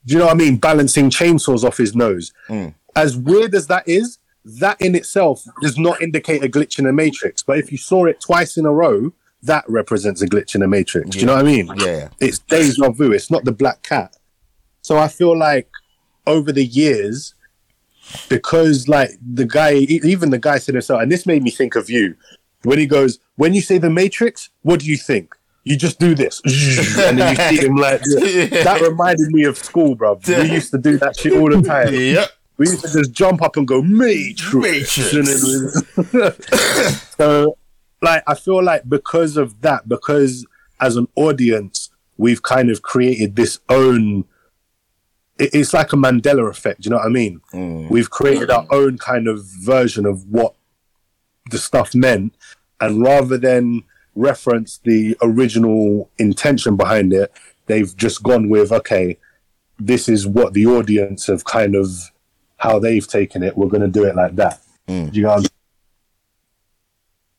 [0.07, 0.57] you know what I mean?
[0.57, 2.32] Balancing chainsaws off his nose.
[2.97, 6.92] As weird as that is, that in itself does not indicate a glitch in the
[6.92, 7.42] matrix.
[7.42, 10.68] But if you saw it twice in a row, that represents a glitch in the
[10.68, 11.10] matrix.
[11.10, 11.70] Do you know what I mean?
[11.76, 12.08] Yeah.
[12.20, 13.12] It's deja vu.
[13.12, 14.16] It's not the black cat.
[14.82, 15.68] So I feel like
[16.26, 17.34] over the years,
[18.28, 21.88] because like the guy, even the guy said himself, and this made me think of
[21.88, 22.16] you
[22.62, 26.14] when he goes, "When you say the Matrix, what do you think?" You just do
[26.14, 26.40] this,
[26.98, 28.80] and then you see him like that.
[28.82, 30.18] Reminded me of school, bro.
[30.26, 31.92] We used to do that shit all the time.
[31.92, 32.30] Yep.
[32.56, 34.92] We used to just jump up and go Matrix.
[37.16, 37.56] so,
[38.02, 40.46] like, I feel like because of that, because
[40.80, 44.24] as an audience, we've kind of created this own.
[45.38, 46.84] it- It's like a Mandela effect.
[46.84, 47.40] You know what I mean?
[47.52, 47.90] Mm.
[47.90, 48.72] We've created our mm.
[48.72, 50.54] own kind of version of what
[51.50, 52.34] the stuff meant,
[52.80, 53.82] and rather than
[54.14, 57.32] reference the original intention behind it,
[57.66, 59.16] they've just gone with okay,
[59.78, 61.88] this is what the audience have kind of
[62.58, 63.56] how they've taken it.
[63.56, 64.60] We're going to do it like that.
[64.86, 65.10] Mm.
[65.10, 65.36] Do you know?
[65.36, 65.50] What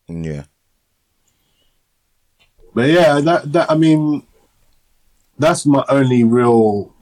[0.09, 0.23] I mean?
[0.23, 0.43] Yeah.
[2.73, 4.25] But yeah, that that I mean,
[5.37, 6.93] that's my only real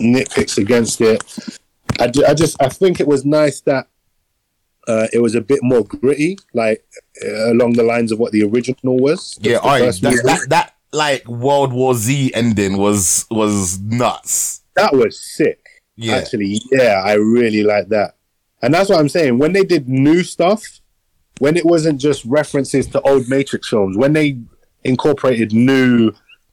[0.00, 1.58] nitpicks against it.
[1.98, 3.88] I, ju- I just I think it was nice that
[4.86, 6.84] uh, it was a bit more gritty, like
[7.24, 9.38] uh, along the lines of what the original was.
[9.40, 9.54] Yeah.
[9.54, 10.00] the All right.
[10.02, 14.62] That, that, that like World War Z ending was was nuts.
[14.76, 15.60] that was sick.
[15.96, 16.16] Yeah.
[16.16, 18.16] Actually, yeah, I really like that.
[18.62, 19.38] And that's what I'm saying.
[19.38, 20.62] When they did new stuff,
[21.38, 24.38] when it wasn't just references to old Matrix films, when they
[24.86, 26.12] incorporated new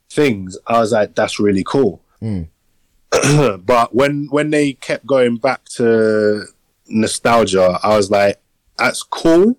[0.10, 2.02] things, I was like, that's really cool.
[2.20, 2.44] Hmm.
[3.66, 6.46] but when when they kept going back to
[6.88, 8.42] nostalgia, I was like,
[8.78, 9.58] that's cool,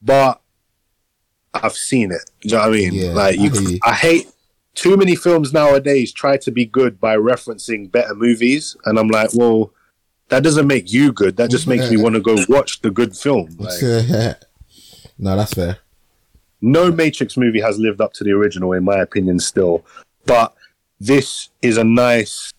[0.00, 0.40] but
[1.54, 2.30] I've seen it.
[2.40, 2.94] Do you know what I mean?
[2.94, 3.78] Yeah, like you, you.
[3.82, 4.32] I hate
[4.74, 9.30] too many films nowadays try to be good by referencing better movies, and I'm like,
[9.34, 9.72] well,
[10.28, 11.36] that doesn't make you good.
[11.36, 13.48] That just makes me want to go watch the good film.
[13.58, 13.82] Like,
[15.18, 15.78] no, that's fair.
[16.62, 19.84] No Matrix movie has lived up to the original, in my opinion, still.
[20.24, 20.54] But
[21.00, 22.52] this is a nice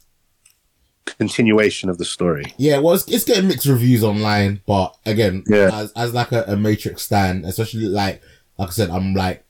[1.05, 2.45] continuation of the story.
[2.57, 5.69] Yeah, well, it's, it's getting mixed reviews online, but again, Yeah.
[5.73, 8.21] as, as like a, a Matrix stan, especially like
[8.57, 9.43] like I said, I'm like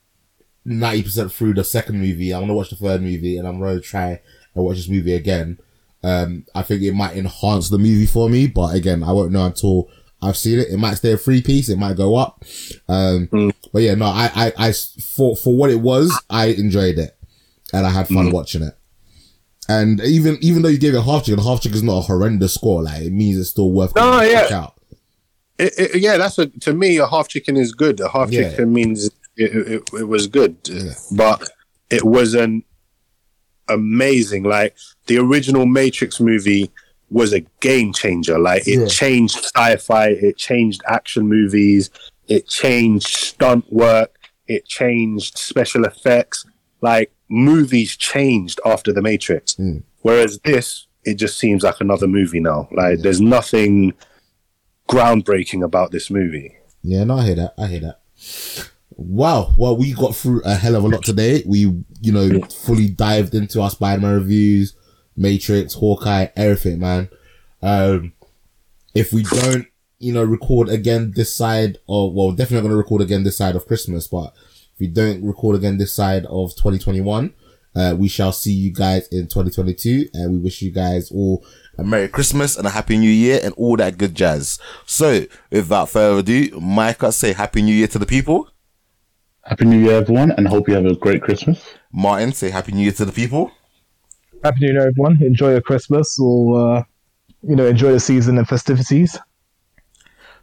[0.66, 2.34] ninety percent through the second movie.
[2.34, 4.22] I'm gonna watch the third movie, and I'm gonna try
[4.56, 5.60] and watch this movie again.
[6.04, 9.46] Um, I think it might enhance the movie for me, but again, I won't know
[9.46, 9.90] until
[10.24, 10.70] I've seen it.
[10.70, 12.44] It might stay a three piece, it might go up.
[12.88, 13.28] Um,
[13.74, 14.72] but yeah, no, I, I, I,
[15.16, 17.18] for for what it was, I enjoyed it,
[17.74, 18.74] and I had fun watching it.
[19.70, 22.00] And even even though you gave it a half chicken, a half chicken is not
[22.00, 22.84] a horrendous score.
[22.84, 24.44] Like it means it's still worth No, yeah.
[24.44, 24.74] check out.
[25.60, 28.00] It, it, yeah, that's a to me a half chicken is good.
[28.00, 28.50] A half Yeah.
[28.50, 29.06] chicken means
[29.38, 30.58] it, it, it was good,
[31.16, 31.50] but
[31.90, 32.66] it wasn't
[33.70, 34.44] amazing.
[34.44, 34.76] Like
[35.08, 36.70] the original Matrix movie
[37.14, 38.38] was a game changer.
[38.40, 38.88] Like it Yeah.
[38.88, 41.90] changed sci-fi, it changed action movies,
[42.28, 44.18] it changed stunt work,
[44.48, 46.46] it changed special effects.
[46.82, 49.54] Like movies changed after the Matrix.
[49.56, 49.84] Mm.
[50.02, 52.68] Whereas this, it just seems like another movie now.
[52.72, 53.94] Like there's nothing
[54.90, 56.56] groundbreaking about this movie.
[56.82, 57.54] Yeah, no, I hear that.
[57.58, 58.00] I hear that.
[58.96, 59.54] Wow.
[59.58, 61.44] Well, we got through a hell of a lot today.
[61.46, 61.60] We,
[62.02, 64.76] you know, fully dived into our Spider-Man reviews,
[65.16, 67.10] Matrix, Hawkeye, everything, man.
[67.62, 68.14] Um,
[68.94, 69.68] if we don't,
[70.00, 73.38] you know, record again this side of, well, definitely not going to record again this
[73.38, 74.34] side of Christmas, but
[74.74, 77.34] if we don't record again this side of 2021,
[77.76, 81.44] uh, we shall see you guys in 2022 and we wish you guys all
[81.78, 84.60] a Merry Christmas and a Happy New Year and all that good jazz.
[84.86, 88.50] So, without further ado, Micah, say Happy New Year to the people.
[89.44, 91.64] Happy New Year, everyone, and hope you have a great Christmas.
[91.92, 93.52] Martin, say Happy New Year to the people.
[94.44, 95.24] Happy New Year, everyone.
[95.24, 96.84] Enjoy your Christmas or, uh,
[97.44, 99.18] you know, enjoy the season and festivities.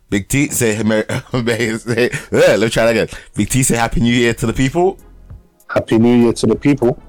[0.09, 3.09] Big T, say, Mer- say uh, let me try that again.
[3.35, 4.99] Big T, say Happy New Year to the people.
[5.69, 7.01] Happy New Year to the people.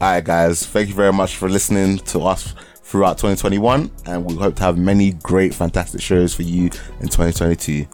[0.00, 0.66] All right, guys.
[0.66, 4.76] Thank you very much for listening to us throughout 2021, and we hope to have
[4.76, 6.64] many great, fantastic shows for you
[7.00, 7.86] in 2022.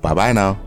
[0.00, 0.58] Bye bye now.